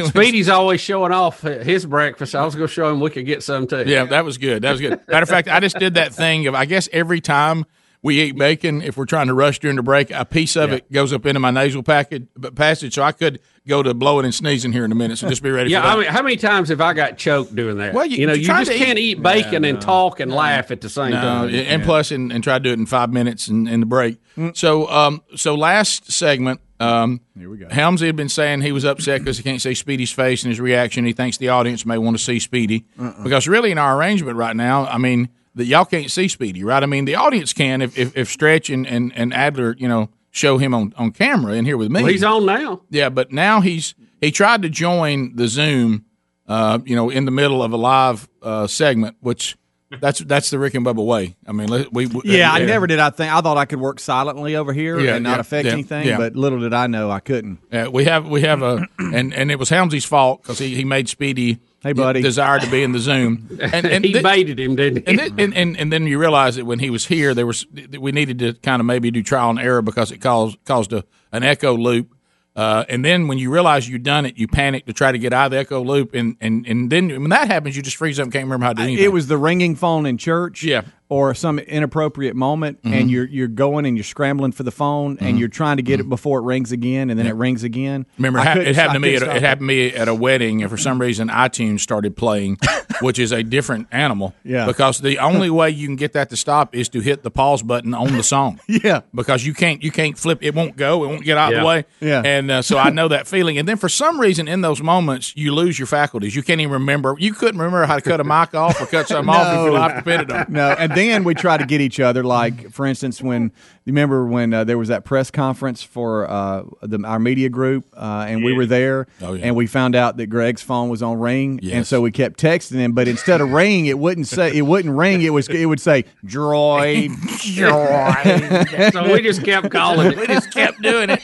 Speedy's 0.07 0.49
always 0.49 0.81
showing 0.81 1.13
off 1.13 1.43
his 1.43 1.85
breakfast. 1.85 2.35
I 2.35 2.45
was 2.45 2.55
going 2.55 2.67
to 2.69 2.73
show 2.73 2.91
him 2.91 3.01
we 3.01 3.11
could 3.11 3.27
get 3.27 3.43
some 3.43 3.67
too. 3.67 3.85
Yeah, 3.87 4.05
that 4.05 4.25
was 4.25 4.39
good. 4.39 4.63
That 4.63 4.73
was 4.73 4.81
good. 4.81 5.01
Matter 5.09 5.23
of 5.25 5.29
fact, 5.29 5.49
I 5.49 5.61
just 5.61 5.79
did 5.79 5.95
that 5.95 6.15
thing 6.15 6.47
of 6.47 6.55
I 6.55 6.65
guess 6.65 6.89
every 6.93 7.21
time 7.21 7.67
we 8.05 8.21
eat 8.21 8.37
bacon, 8.37 8.83
if 8.83 8.97
we're 8.99 9.07
trying 9.07 9.29
to 9.29 9.35
rush 9.35 9.59
during 9.59 9.77
the 9.77 9.83
break, 9.83 10.11
a 10.11 10.25
piece 10.27 10.57
of 10.57 10.71
it 10.73 10.93
goes 10.93 11.11
up 11.13 11.25
into 11.25 11.41
my 11.41 11.51
nasal 11.51 11.83
package 11.83 12.29
passage, 12.55 12.95
so 12.95 13.03
I 13.03 13.13
could 13.13 13.41
go 13.67 13.83
to 13.83 13.95
blowing 13.95 14.27
and 14.27 14.35
sneezing 14.35 14.73
here 14.73 14.85
in 14.85 14.93
a 14.93 14.95
minute. 14.95 15.17
So 15.17 15.27
just 15.29 15.43
be 15.43 15.51
ready. 15.51 15.71
Yeah, 15.71 15.81
for 15.81 15.87
that. 15.89 15.97
I 15.97 16.01
mean, 16.01 16.11
how 16.11 16.23
many 16.23 16.37
times 16.37 16.69
have 16.69 16.83
I 16.83 16.93
got 16.93 17.17
choked 17.17 17.57
doing 17.57 17.79
that? 17.79 17.95
Well, 17.95 18.05
you, 18.05 18.19
you- 18.19 18.27
know, 18.27 18.35
you 18.35 18.43
you 18.43 18.47
just 18.47 18.71
to 18.71 18.77
can't 18.77 18.99
eat- 18.99 19.17
eat 19.19 19.23
bacon 19.23 19.63
Yeah, 19.65 19.71
and 19.71 19.79
no. 19.81 19.85
talk 19.87 20.21
and 20.21 20.31
laugh 20.31 20.71
at 20.71 20.83
the 20.83 20.91
same 20.91 21.13
No, 21.13 21.21
time. 21.21 21.55
and 21.55 21.83
plus, 21.83 22.11
and, 22.11 22.31
and 22.31 22.45
try 22.45 22.59
to 22.59 22.63
do 22.63 22.71
it 22.71 22.79
in 22.79 22.85
five 22.85 23.11
minutes 23.11 23.49
in, 23.49 23.67
in 23.67 23.81
the 23.81 23.87
break. 23.87 24.19
So, 24.53 24.87
um, 24.91 25.23
so 25.37 25.55
last 25.55 26.13
segment, 26.13 26.61
um, 26.81 27.23
here 27.39 27.49
we 27.49 27.57
go. 27.57 27.69
Helmsy 27.69 28.05
had 28.07 28.17
been 28.17 28.29
saying 28.29 28.61
he 28.61 28.73
was 28.73 28.85
upset 28.85 29.21
because 29.21 29.39
he 29.39 29.43
can't 29.45 29.63
see 29.63 29.73
Speedy's 29.75 30.13
face 30.13 30.43
and 30.43 30.51
his 30.51 30.61
reaction. 30.61 31.07
He 31.07 31.15
thinks 31.15 31.39
the 31.39 31.49
audience 31.49 31.87
may 31.87 31.97
want 31.97 32.19
to 32.19 32.23
see 32.23 32.39
Speedy 32.39 32.85
because 33.23 33.49
really 33.49 33.71
in 33.71 33.79
our 33.79 33.99
arrangement 33.99 34.37
right 34.37 34.55
now, 34.55 34.85
I 34.89 34.99
mean, 34.99 35.31
that 35.55 35.65
y'all 35.65 35.85
can't 35.85 36.11
see 36.11 36.29
Speedy, 36.29 36.65
right? 36.65 36.83
I 36.83 36.87
mean, 36.87 37.05
the 37.05 37.15
audience 37.15 37.53
can 37.53 37.83
if 37.83 37.99
if, 37.99 38.17
if 38.17 38.29
Stretch 38.29 38.71
and, 38.71 38.87
and, 38.87 39.13
and 39.15 39.33
Adler, 39.33 39.77
you 39.79 39.89
know, 39.89 40.11
show 40.31 40.59
him 40.59 40.75
on, 40.75 40.93
on 40.97 41.13
camera 41.13 41.55
in 41.55 41.65
here 41.65 41.77
with 41.77 41.91
me. 41.91 42.03
Well, 42.03 42.11
he's 42.13 42.25
on 42.25 42.45
now. 42.47 42.83
Yeah, 42.91 43.09
but 43.09 43.33
now 43.33 43.61
he's 43.61 43.95
he 44.21 44.31
tried 44.31 44.63
to 44.63 44.69
join 44.69 45.37
the 45.37 45.49
Zoom, 45.49 46.05
uh, 46.49 46.79
you 46.85 46.97
know, 46.97 47.11
in 47.11 47.25
the 47.25 47.31
middle 47.31 47.63
of 47.63 47.73
a 47.73 47.77
live 47.77 48.29
uh, 48.43 48.67
segment, 48.67 49.17
which 49.21 49.57
that's 50.01 50.19
that's 50.21 50.51
the 50.51 50.59
Rick 50.59 50.75
and 50.75 50.85
Bubba 50.85 51.05
way. 51.05 51.37
I 51.47 51.53
mean, 51.53 51.69
we, 51.93 52.07
we 52.07 52.23
Yeah, 52.25 52.53
I 52.53 52.65
never 52.65 52.87
did. 52.87 52.99
I 52.99 53.11
think 53.11 53.33
I 53.33 53.41
thought 53.41 53.57
I 53.57 53.65
could 53.65 53.81
work 53.81 54.01
silently 54.01 54.57
over 54.57 54.73
here 54.73 54.99
Yeah, 54.99 55.15
and 55.15 55.25
not 55.25 55.37
yeah, 55.37 55.41
affect 55.41 55.67
yeah, 55.67 55.73
anything, 55.73 56.07
yeah. 56.09 56.17
but 56.17 56.37
little 56.37 56.61
did 56.61 56.75
I 56.75 56.87
know 56.87 57.11
I 57.11 57.21
couldn't. 57.21 57.61
Yeah, 57.71 57.89
we 57.89 58.05
have 58.05 58.29
we 58.29 58.43
have 58.43 58.63
a 58.63 58.87
and 58.99 59.33
and 59.33 59.51
it 59.51 59.59
was 59.59 59.71
Helmsy's 59.71 60.05
fault 60.05 60.43
because 60.43 60.59
he, 60.59 60.75
he 60.75 60.85
made 60.85 61.09
Speedy. 61.09 61.61
Hey, 61.85 61.93
buddy. 61.93 62.23
desire 62.23 62.59
to 62.59 62.69
be 62.71 62.83
in 62.83 62.93
the 62.93 62.99
Zoom, 62.99 63.47
and, 63.61 63.87
and 63.87 64.05
he 64.05 64.15
thi- 64.15 64.23
baited 64.23 64.59
him, 64.59 64.75
didn't 64.75 65.07
he? 65.07 65.11
and, 65.11 65.19
then, 65.19 65.39
and, 65.39 65.55
and 65.55 65.77
and 65.77 65.93
then 65.93 66.07
you 66.07 66.19
realize 66.19 66.57
that 66.57 66.65
when 66.65 66.79
he 66.79 66.91
was 66.91 67.05
here, 67.07 67.35
there 67.35 67.47
was 67.47 67.67
we 67.99 68.11
needed 68.11 68.39
to 68.41 68.55
kind 68.55 68.81
of 68.81 68.87
maybe 68.87 69.11
do 69.11 69.23
trial 69.23 69.51
and 69.51 69.59
error 69.59 69.83
because 69.83 70.11
it 70.11 70.19
caused 70.19 70.57
caused 70.65 70.93
a, 70.93 71.05
an 71.31 71.43
echo 71.45 71.77
loop. 71.77 72.14
Uh, 72.57 72.85
and 72.89 73.05
then 73.05 73.27
when 73.27 73.37
you 73.39 73.51
realize 73.51 73.89
you've 73.89 74.05
done 74.05 74.25
it, 74.25 74.39
you 74.39 74.47
panic 74.47 74.87
to 74.87 74.93
try 74.93 75.11
to 75.11 75.19
get 75.19 75.33
out 75.33 75.47
of 75.47 75.51
the 75.51 75.59
echo 75.59 75.83
loop, 75.83 76.15
and, 76.15 76.37
and, 76.41 76.65
and 76.69 76.91
then 76.91 77.09
when 77.09 77.31
that 77.31 77.49
happens, 77.49 77.77
you 77.77 77.83
just 77.83 77.97
freeze 77.97 78.21
up 78.21 78.25
and 78.25 78.33
can't 78.33 78.45
remember 78.45 78.65
how 78.67 78.73
to 78.73 78.77
do 78.77 78.83
anything. 78.85 79.05
It 79.05 79.13
was 79.13 79.27
the 79.27 79.37
ringing 79.39 79.75
phone 79.75 80.07
in 80.07 80.19
church, 80.19 80.63
Yeah. 80.63 80.83
or 81.09 81.35
some 81.35 81.59
inappropriate 81.59 82.37
moment, 82.37 82.81
Mhm. 82.83 82.93
and 82.93 83.11
you're 83.11 83.27
you're 83.27 83.49
going 83.49 83.87
and 83.87 83.97
you're 83.97 84.05
scrambling 84.05 84.53
for 84.53 84.63
the 84.63 84.71
phone, 84.71 85.19
and 85.21 85.35
Mhm. 85.37 85.41
you're 85.41 85.49
trying 85.49 85.79
to 85.79 85.83
get 85.83 85.99
it 85.99 86.09
before 86.09 86.39
it 86.39 86.43
rings 86.43 86.71
again, 86.71 87.11
and 87.11 87.19
then 87.19 87.27
it 87.27 87.35
rings 87.35 87.65
again. 87.65 88.07
Remember, 88.19 88.39
I 88.39 88.43
it, 88.43 88.47
hap- 88.47 88.57
it 88.59 88.75
happened 88.77 88.95
to 88.95 89.01
me. 89.01 89.17
At, 89.17 89.23
it 89.25 89.43
happened 89.43 89.69
to 89.69 89.75
me 89.75 89.89
at 89.93 90.07
a 90.07 90.15
wedding, 90.15 90.63
and 90.63 90.71
for 90.71 90.77
some 90.77 91.01
reason, 91.01 91.29
iTunes 91.31 91.81
started 91.81 92.17
playing, 92.17 92.59
which 93.01 93.19
is 93.19 93.33
a 93.33 93.43
different 93.43 93.89
animal. 93.91 94.35
Yeah. 94.45 94.67
Because 94.67 95.01
the 95.01 95.19
only 95.19 95.51
way 95.51 95.71
you 95.71 95.87
can 95.87 95.97
get 95.97 96.13
that 96.15 96.31
to 96.31 96.37
stop 96.37 96.75
is 96.75 96.89
to 96.91 97.01
hit 97.01 97.23
the 97.23 97.31
pause 97.31 97.63
button 97.63 97.95
on 97.95 98.13
the 98.17 98.23
song. 98.23 98.61
Yeah. 98.69 99.03
Because 99.15 99.47
you 99.47 99.55
can't 99.55 99.83
you 99.83 99.91
can't 99.91 100.19
flip. 100.19 100.39
It 100.43 100.55
won't 100.55 100.77
go. 100.77 101.05
It 101.05 101.09
won't 101.09 101.25
get 101.25 101.39
out 101.39 101.53
of 101.55 101.61
the 101.61 101.67
way. 101.67 101.85
Yeah. 102.01 102.23
And 102.25 102.51
uh, 102.51 102.63
so 102.63 102.77
I 102.79 102.91
know 102.91 103.09
that 103.09 103.27
feeling. 103.27 103.57
And 103.59 103.69
then 103.69 103.77
for 103.77 103.89
some 103.89 104.21
reason, 104.21 104.49
in 104.49 104.61
those 104.63 104.83
moments, 104.83 105.37
you 105.37 105.55
lose 105.55 105.79
your 105.79 105.87
faculties. 105.87 106.35
You 106.35 106.43
can't 106.43 106.61
even 106.61 106.73
remember. 106.73 107.15
You 107.19 107.33
couldn't 107.33 107.59
remember 107.61 107.85
how 107.87 107.97
to 107.97 108.03
cut 108.03 108.21
a 108.21 108.25
mic 108.25 108.55
off 108.55 108.81
or 108.81 108.87
cut 108.87 109.09
something 109.09 109.33
off 109.33 109.47
if 109.49 109.63
your 109.65 109.71
life 109.79 109.97
depended 109.97 110.31
on. 110.33 110.41
it. 110.43 110.49
no, 110.49 110.71
and 110.73 110.93
then 110.93 111.25
we 111.25 111.35
try 111.35 111.57
to 111.57 111.65
get 111.67 111.81
each 111.81 112.01
other. 112.01 112.25
Like, 112.25 112.71
for 112.73 112.85
instance, 112.85 113.23
when 113.23 113.45
you 113.85 113.93
remember 113.93 114.27
when 114.27 114.53
uh, 114.53 114.65
there 114.65 114.79
was 114.79 114.89
that 114.89 115.05
press 115.05 115.31
conference 115.31 115.83
for 115.83 116.29
uh, 116.29 116.65
the, 116.83 117.03
our 117.07 117.19
media 117.19 117.49
group, 117.49 117.87
uh, 117.97 118.27
and 118.29 118.43
we 118.45 118.53
were 118.53 118.67
there, 118.67 119.07
Oh, 119.23 119.35
yeah. 119.35 119.47
and 119.47 119.57
we 119.57 119.67
found 119.67 119.95
out 119.95 120.17
that 120.17 120.27
Greg's 120.27 120.63
phone 120.63 120.89
was 120.89 121.03
on 121.03 121.19
ring, 121.19 121.61
and 121.71 121.87
so 121.87 122.01
we 122.01 122.11
kept 122.11 122.41
texting 122.41 122.77
him. 122.85 122.93
But 122.93 123.09
instead 123.09 123.41
of 123.41 123.51
ring, 123.53 123.87
it 123.87 123.99
wouldn't 123.99 124.27
say 124.29 124.55
it 124.57 124.63
wouldn't 124.63 124.95
ring. 124.97 125.23
It 125.23 125.31
was 125.31 125.49
it 125.49 125.67
would 125.67 125.81
say 125.81 126.05
droid, 126.25 127.09
droid. 127.11 128.93
so 128.93 129.13
we 129.13 129.21
just 129.23 129.43
kept 129.45 129.71
calling 129.71 130.13
it. 130.13 130.19
We 130.19 130.27
just 130.27 130.51
kept 130.53 130.81
doing 130.83 131.11
it 131.11 131.21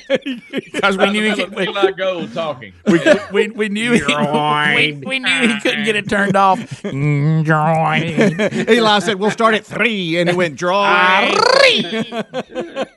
because 0.50 0.96
we 0.96 1.10
knew 1.10 1.30
he 1.30 1.34
could. 1.36 1.54
We, 1.54 1.68
Eli 1.68 1.90
Gold 1.92 2.32
talking. 2.32 2.72
we, 2.86 3.00
we, 3.32 3.48
we 3.48 3.68
knew 3.68 3.92
he, 3.92 4.02
we, 4.02 4.92
we 5.04 5.18
knew 5.18 5.48
he 5.48 5.60
couldn't 5.60 5.84
get 5.84 5.96
it 5.96 6.08
turned 6.08 6.36
off. 6.36 6.58
Droid. 6.82 8.68
Eli 8.70 8.98
said, 9.00 9.16
"We'll 9.18 9.30
start 9.30 9.54
at 9.54 9.64
three, 9.64 10.18
and 10.18 10.28
it 10.30 10.36
went 10.36 10.58
droid. 10.58 11.36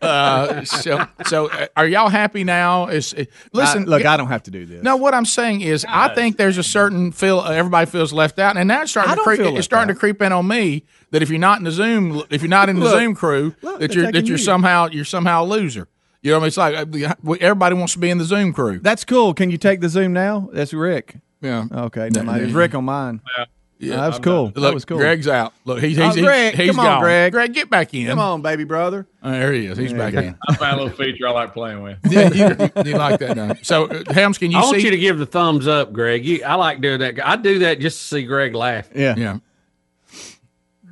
uh, 0.02 0.64
so, 0.66 1.06
so 1.26 1.50
uh, 1.50 1.68
are 1.76 1.88
y'all 1.88 2.10
happy 2.10 2.44
now? 2.44 2.88
Is 2.88 3.14
uh, 3.14 3.26
listen, 3.52 3.84
I- 3.84 3.88
look, 3.88 4.06
I 4.06 4.18
don't 4.18 4.28
have 4.28 4.44
to 4.44 4.52
do 4.52 4.66
this. 4.66 4.84
No, 4.84 4.96
what 4.98 5.14
I'm 5.14 5.26
saying 5.26 5.62
is, 5.62 5.86
I 5.88 6.14
think 6.14 6.38
there's 6.38 6.58
a 6.58 6.64
certain 6.64 7.12
feel. 7.12 7.40
uh, 7.40 7.52
Everybody 7.52 7.90
feels 7.90 8.12
left 8.14 8.40
out, 8.40 8.53
and 8.58 8.68
now 8.68 8.82
it's 8.82 8.92
starting 8.92 9.16
to 9.16 9.22
creep. 9.22 9.40
feel 9.40 9.48
It's 9.48 9.56
left 9.56 9.66
starting 9.66 9.94
to 9.94 10.00
creep 10.00 10.22
in 10.22 10.32
on 10.32 10.48
me 10.48 10.84
that 11.12 11.22
if 11.22 11.30
you're 11.30 11.40
not 11.40 11.58
in 11.60 11.64
the 11.64 11.72
Zoom, 11.72 12.24
if 12.30 12.42
you're 12.42 12.50
not 12.50 12.70
in 12.70 12.78
the 12.80 12.86
Look, 12.86 13.00
Zoom 13.00 13.16
crew, 13.16 13.56
look, 13.62 13.80
that 13.80 13.94
you're 13.94 14.12
that 14.12 14.28
you're 14.28 14.38
you. 14.38 14.44
somehow 14.44 14.88
you're 14.92 15.06
somehow 15.06 15.44
a 15.44 15.46
loser. 15.46 15.88
You 16.22 16.32
know, 16.32 16.40
what 16.40 16.58
I 16.58 16.78
mean? 16.86 16.86
it's 16.86 17.28
like 17.28 17.42
everybody 17.42 17.76
wants 17.76 17.94
to 17.94 18.00
be 18.00 18.10
in 18.10 18.18
the 18.18 18.24
Zoom 18.24 18.54
crew. 18.54 18.80
That's 18.80 19.04
cool. 19.04 19.34
Can 19.34 19.50
you 19.52 19.58
take 19.58 19.82
the 19.82 19.90
Zoom 19.90 20.14
now? 20.14 20.50
That's 20.54 20.74
Rick. 20.74 21.18
Yeah. 21.42 21.66
Okay. 21.72 22.10
Never 22.10 22.26
mind. 22.26 22.44
It's 22.44 22.54
Rick 22.54 22.74
on 22.76 22.86
mine. 22.86 23.22
Yeah, 23.38 23.46
that 23.80 24.08
was 24.08 24.16
I'm 24.18 24.22
cool. 24.24 24.44
not- 24.46 24.56
that 24.56 24.74
was 24.74 24.86
cool. 24.86 24.98
Greg's 24.98 25.28
out. 25.28 25.54
Look, 25.66 25.80
he's 25.82 26.00
Oh, 26.00 26.06
he's, 26.06 26.16
he's, 26.16 26.24
Greg, 26.24 26.56
he's 26.56 26.70
come 26.76 26.80
on. 26.80 27.02
Greg. 27.02 27.32
Greg, 27.34 27.54
get 27.54 27.70
back 27.70 27.94
in. 27.94 28.08
Come 28.08 28.20
on, 28.20 28.42
baby 28.42 28.64
brother. 28.64 29.06
Oh, 29.22 29.32
there 29.32 29.52
he 29.52 29.66
is. 29.66 29.78
He's 29.78 29.90
There 29.92 30.00
back 30.00 30.14
you 30.14 30.20
in. 30.30 30.38
I 30.48 30.56
found 30.56 30.80
a 30.80 30.84
little 30.84 30.98
feature 30.98 31.28
I 31.28 31.32
like 31.32 31.54
playing 31.54 31.82
with. 31.84 31.98
Yeah, 32.10 32.30
you, 32.34 32.46
you, 32.84 32.92
you 32.92 32.98
like 32.98 33.20
that 33.20 33.36
now. 33.36 33.56
So, 33.62 33.88
uh, 33.88 34.14
Helms, 34.14 34.38
can 34.38 34.52
you 34.52 34.58
I 34.58 34.62
see? 34.62 34.68
want 34.68 34.84
you 34.84 34.92
to 34.92 34.98
give 34.98 35.18
the 35.20 35.26
thumbs 35.26 35.68
up, 35.68 35.92
Greg. 35.92 36.26
You, 36.26 36.44
I 36.46 36.56
like 36.56 36.80
doing 36.82 37.00
that. 37.00 37.20
I 37.28 37.36
do 37.36 37.60
that 37.60 37.80
just 37.80 38.00
to 38.00 38.06
see 38.06 38.24
Greg 38.24 38.56
laugh. 38.56 38.90
Yeah. 38.96 39.16
yeah. 39.18 39.38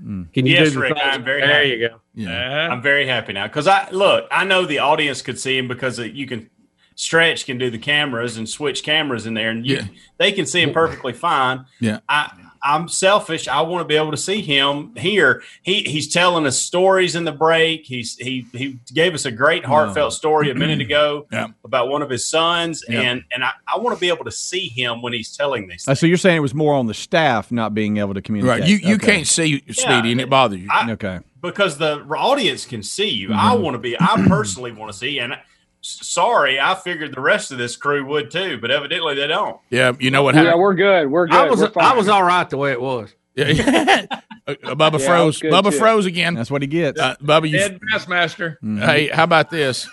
Can 0.03 0.27
you 0.33 0.43
Yes, 0.53 0.69
do 0.69 0.73
the 0.75 0.79
Rick, 0.79 0.97
I'm 1.01 1.23
very 1.23 1.41
There 1.41 1.53
happy. 1.53 1.69
you 1.69 1.89
go. 1.89 1.95
Yeah. 2.15 2.69
I'm 2.71 2.81
very 2.81 3.05
happy 3.05 3.33
now 3.33 3.45
because 3.47 3.67
I 3.67 3.89
look. 3.91 4.27
I 4.31 4.45
know 4.45 4.65
the 4.65 4.79
audience 4.79 5.21
could 5.21 5.39
see 5.39 5.57
him 5.57 5.67
because 5.67 5.99
uh, 5.99 6.03
you 6.03 6.25
can 6.25 6.49
stretch 6.95 7.45
can 7.45 7.57
do 7.59 7.69
the 7.69 7.77
cameras 7.77 8.35
and 8.37 8.49
switch 8.49 8.83
cameras 8.83 9.25
in 9.27 9.33
there, 9.35 9.49
and 9.51 9.65
you, 9.65 9.77
Yeah. 9.77 9.83
they 10.17 10.31
can 10.31 10.45
see 10.47 10.61
him 10.61 10.73
perfectly 10.73 11.13
fine. 11.13 11.65
Yeah. 11.79 11.99
I 12.09 12.31
I'm 12.63 12.87
selfish. 12.87 13.47
I 13.47 13.61
want 13.61 13.81
to 13.83 13.87
be 13.87 13.95
able 13.95 14.11
to 14.11 14.17
see 14.17 14.41
him 14.41 14.95
here. 14.95 15.41
He 15.63 15.81
he's 15.83 16.11
telling 16.11 16.45
us 16.45 16.61
stories 16.61 17.15
in 17.15 17.23
the 17.23 17.31
break. 17.31 17.85
He's 17.85 18.15
he 18.17 18.45
he 18.53 18.79
gave 18.93 19.13
us 19.13 19.25
a 19.25 19.31
great 19.31 19.65
heartfelt 19.65 20.13
story 20.13 20.51
a 20.51 20.55
minute 20.55 20.79
ago 20.81 21.25
Yeah. 21.31 21.47
about 21.65 21.89
one 21.89 22.01
of 22.01 22.09
his 22.09 22.25
sons, 22.27 22.83
Yeah. 22.87 23.01
and 23.01 23.23
and 23.33 23.43
I, 23.43 23.51
I 23.73 23.79
want 23.79 23.95
to 23.97 23.99
be 23.99 24.09
able 24.09 24.25
to 24.25 24.31
see 24.31 24.67
him 24.67 25.01
when 25.01 25.13
he's 25.13 25.35
telling 25.35 25.67
these. 25.67 25.87
Uh, 25.87 25.95
so 25.95 26.05
you're 26.05 26.17
saying 26.17 26.37
it 26.37 26.41
was 26.41 26.53
more 26.53 26.73
on 26.75 26.85
the 26.87 26.93
staff 26.93 27.51
not 27.51 27.73
being 27.73 27.97
able 27.97 28.13
to 28.13 28.21
communicate. 28.21 28.59
Right. 28.61 28.69
You 28.69 28.77
you 28.77 28.95
Okay. 28.95 29.15
can't 29.15 29.27
see 29.27 29.63
Speedy, 29.71 30.11
and 30.11 30.21
it 30.21 30.29
bothers 30.29 30.59
you. 30.61 30.67
I- 30.71 30.91
Okay. 30.91 31.19
because 31.41 31.77
the 31.79 32.01
audience 32.15 32.65
can 32.65 32.83
see 32.83 33.09
you. 33.09 33.29
Mm-hmm. 33.29 33.39
I 33.39 33.55
want 33.55 33.73
to 33.75 33.79
be. 33.79 33.99
I 33.99 34.23
personally 34.27 34.71
want 34.71 34.91
to 34.91 34.97
see. 34.97 35.19
And 35.19 35.33
s- 35.33 35.39
sorry, 35.81 36.59
I 36.59 36.75
figured 36.75 37.13
the 37.15 37.21
rest 37.21 37.51
of 37.51 37.57
this 37.57 37.75
crew 37.75 38.05
would 38.05 38.31
too, 38.31 38.57
but 38.61 38.71
evidently 38.71 39.15
they 39.15 39.27
don't. 39.27 39.59
yeah. 39.69 39.91
You 39.99 40.11
know 40.11 40.23
what 40.23 40.35
happened? 40.35 40.53
Yeah, 40.53 40.59
we're 40.59 40.73
good. 40.75 41.09
We're 41.11 41.27
good. 41.27 41.35
I 41.35 41.49
was 41.49 41.59
we're. 41.61 41.71
I 41.81 41.93
was 41.93 42.07
all 42.07 42.23
right 42.23 42.49
the 42.49 42.57
way 42.57 42.71
it 42.71 42.81
was. 42.81 43.13
Yeah. 43.35 44.05
Uh, 44.47 44.55
Bubba 44.73 44.99
Yeah, 44.99 45.05
froze. 45.05 45.39
good 45.39 45.53
Bubba 45.53 45.69
too. 45.69 45.77
froze 45.77 46.07
again. 46.07 46.33
That's 46.33 46.49
what 46.49 46.63
he 46.63 46.67
gets. 46.67 46.99
Uh, 46.99 47.15
Bubba, 47.21 47.47
you. 47.47 47.59
Ed 47.59 47.79
Bassmaster. 47.93 48.57
Hey, 48.83 49.07
how 49.07 49.23
about 49.25 49.51
this? 49.51 49.87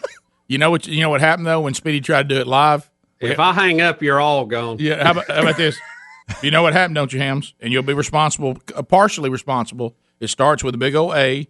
You 0.47 0.57
know 0.57 0.71
what? 0.71 0.87
You 0.87 1.03
know 1.03 1.11
what 1.11 1.21
happened 1.21 1.47
though 1.47 1.61
when 1.61 1.75
Speedy 1.75 2.01
tried 2.01 2.31
to 2.31 2.35
do 2.35 2.41
it 2.41 2.47
live. 2.47 2.91
If 3.21 3.39
I 3.39 3.53
hang 3.53 3.83
up, 3.83 4.03
you're 4.03 4.19
all 4.19 4.47
gone. 4.47 4.79
Yeah. 4.81 5.05
How 5.05 5.11
about, 5.11 5.27
how 5.29 5.41
about 5.43 5.57
this? 5.59 5.79
You 6.43 6.51
know 6.51 6.63
what 6.63 6.73
happened, 6.73 6.95
don't 6.95 7.13
you, 7.13 7.19
Hams? 7.21 7.55
And 7.61 7.73
you'll 7.73 7.83
be 7.83 7.93
responsible, 7.95 8.57
uh, 8.75 8.83
partially 8.83 9.29
responsible. 9.31 9.97
It 10.21 10.29
starts 10.29 10.65
with 10.65 10.75
a 10.75 10.79
big 10.79 10.95
old 10.95 11.15
A. 11.15 11.47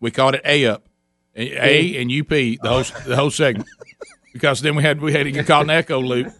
We 0.00 0.10
called 0.10 0.34
it 0.34 0.42
A 0.46 0.64
up, 0.66 0.87
A 1.38 2.00
and 2.02 2.10
UP 2.10 2.28
the 2.28 2.58
whole 2.64 2.82
the 3.06 3.16
whole 3.16 3.30
segment, 3.30 3.68
because 4.32 4.60
then 4.60 4.74
we 4.74 4.82
had 4.82 5.00
we 5.00 5.12
had 5.12 5.24
to 5.24 5.32
get 5.32 5.46
caught 5.46 5.64
an 5.64 5.70
echo 5.70 6.00
loop. 6.00 6.32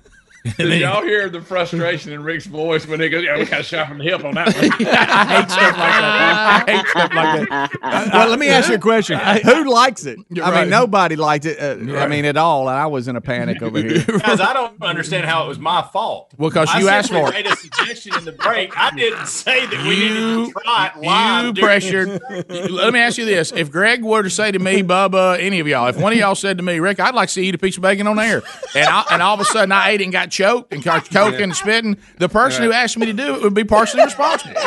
Did 0.56 0.80
y'all 0.80 1.02
hear 1.02 1.28
the 1.28 1.40
frustration 1.40 2.12
in 2.12 2.22
Rick's 2.22 2.46
voice 2.46 2.86
when 2.86 3.00
he 3.00 3.08
goes, 3.08 3.24
"Yeah, 3.24 3.38
we 3.38 3.44
got 3.44 3.64
shot 3.64 3.88
from 3.88 3.98
the 3.98 4.04
hip 4.04 4.24
on 4.24 4.34
that 4.34 4.46
one." 4.54 4.64
I 4.88 5.26
hate 5.42 5.50
stuff 5.50 5.76
like 5.76 5.76
that. 5.76 6.64
I 6.68 6.72
hate 6.72 6.86
stuff 6.86 7.12
like 7.14 7.48
that. 7.48 8.10
well, 8.12 8.28
let 8.28 8.38
me 8.38 8.48
ask 8.48 8.68
you 8.68 8.74
a 8.76 8.78
question. 8.78 9.18
Who 9.18 9.70
likes 9.70 10.04
it? 10.06 10.18
You're 10.30 10.44
I 10.44 10.50
right. 10.50 10.60
mean, 10.62 10.70
nobody 10.70 11.16
liked 11.16 11.44
it. 11.46 11.58
Uh, 11.60 11.96
I 11.98 12.06
mean, 12.06 12.24
at 12.24 12.36
all. 12.36 12.68
And 12.68 12.78
I 12.78 12.86
was 12.86 13.08
in 13.08 13.16
a 13.16 13.20
panic 13.20 13.62
over 13.62 13.78
here. 13.80 14.02
Guys, 14.04 14.40
I 14.40 14.52
don't 14.52 14.80
understand 14.82 15.26
how 15.26 15.44
it 15.44 15.48
was 15.48 15.58
my 15.58 15.82
fault. 15.92 16.32
Well, 16.38 16.50
'cause 16.50 16.68
I 16.72 16.80
you 16.80 16.88
asked 16.88 17.10
for 17.10 17.16
it. 17.28 17.34
I 17.34 17.42
made 17.42 17.46
a 17.46 17.56
suggestion 17.56 18.14
in 18.16 18.24
the 18.24 18.32
break. 18.32 18.76
I 18.78 18.90
didn't 18.94 19.26
say 19.26 19.66
that 19.66 19.82
we 19.84 19.96
needed 19.96 20.14
to 20.46 20.52
try 20.62 20.92
it 20.94 21.00
live. 21.02 21.56
You 21.56 21.62
pressured. 21.62 22.20
Let 22.48 22.92
me 22.92 23.00
ask 23.00 23.18
you 23.18 23.24
this: 23.24 23.52
If 23.52 23.70
Greg 23.70 24.02
were 24.02 24.22
to 24.22 24.30
say 24.30 24.50
to 24.52 24.58
me, 24.58 24.82
Bubba, 24.82 25.38
any 25.40 25.60
of 25.60 25.66
y'all, 25.66 25.88
if 25.88 25.96
one 25.98 26.12
of 26.12 26.18
y'all 26.18 26.34
said 26.34 26.56
to 26.58 26.62
me, 26.62 26.78
Rick, 26.78 27.00
I'd 27.00 27.14
like 27.14 27.28
to 27.28 27.32
see 27.34 27.42
you 27.42 27.48
eat 27.48 27.54
a 27.54 27.58
piece 27.58 27.76
of 27.76 27.82
bacon 27.82 28.06
on 28.06 28.18
air, 28.18 28.42
and 28.74 28.86
I, 28.88 29.04
and 29.12 29.22
all 29.22 29.34
of 29.34 29.40
a 29.40 29.44
sudden 29.44 29.72
I 29.72 29.90
ate 29.90 30.00
it 30.00 30.04
and 30.04 30.12
got 30.12 30.30
choked 30.38 30.72
and 30.72 30.82
got 30.82 31.04
choking 31.10 31.42
and 31.42 31.56
spitting, 31.56 31.96
the 32.18 32.28
person 32.28 32.62
who 32.62 32.72
asked 32.72 32.96
me 32.96 33.06
to 33.06 33.12
do 33.12 33.34
it 33.34 33.42
would 33.42 33.54
be 33.54 33.64
partially 33.64 34.04
responsible. 34.04 34.54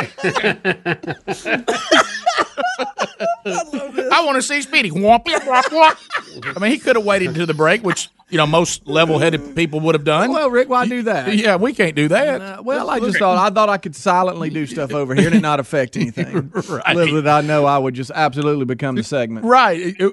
I 3.44 4.22
want 4.24 4.36
to 4.36 4.42
see 4.42 4.60
Speedy. 4.62 4.90
Womp, 4.90 5.24
womp, 5.24 5.64
womp. 5.64 6.56
I 6.56 6.60
mean, 6.60 6.70
he 6.72 6.78
could 6.78 6.96
have 6.96 7.04
waited 7.04 7.34
to 7.34 7.46
the 7.46 7.54
break, 7.54 7.82
which 7.82 8.10
you 8.32 8.38
know 8.38 8.46
most 8.46 8.86
level-headed 8.88 9.54
people 9.54 9.78
would 9.80 9.94
have 9.94 10.04
done. 10.04 10.32
Well, 10.32 10.50
Rick, 10.50 10.68
why 10.68 10.86
do 10.88 11.02
that? 11.02 11.36
Yeah, 11.36 11.56
we 11.56 11.72
can't 11.74 11.94
do 11.94 12.08
that. 12.08 12.40
Uh, 12.40 12.62
well, 12.64 12.90
I 12.90 12.98
just 12.98 13.18
thought 13.18 13.38
I 13.38 13.54
thought 13.54 13.68
I 13.68 13.76
could 13.78 13.94
silently 13.94 14.50
do 14.50 14.66
stuff 14.66 14.92
over 14.94 15.14
here 15.14 15.26
and 15.28 15.36
it 15.36 15.40
not 15.42 15.60
affect 15.60 15.96
anything. 15.98 16.50
Right. 16.50 16.96
Little 16.96 17.16
did 17.16 17.26
I 17.28 17.42
know 17.42 17.66
I 17.66 17.78
would 17.78 17.94
just 17.94 18.10
absolutely 18.14 18.64
become 18.64 18.96
the 18.96 19.02
segment. 19.04 19.44
Right. 19.46 19.78
It- 19.80 19.96
it- 20.00 20.12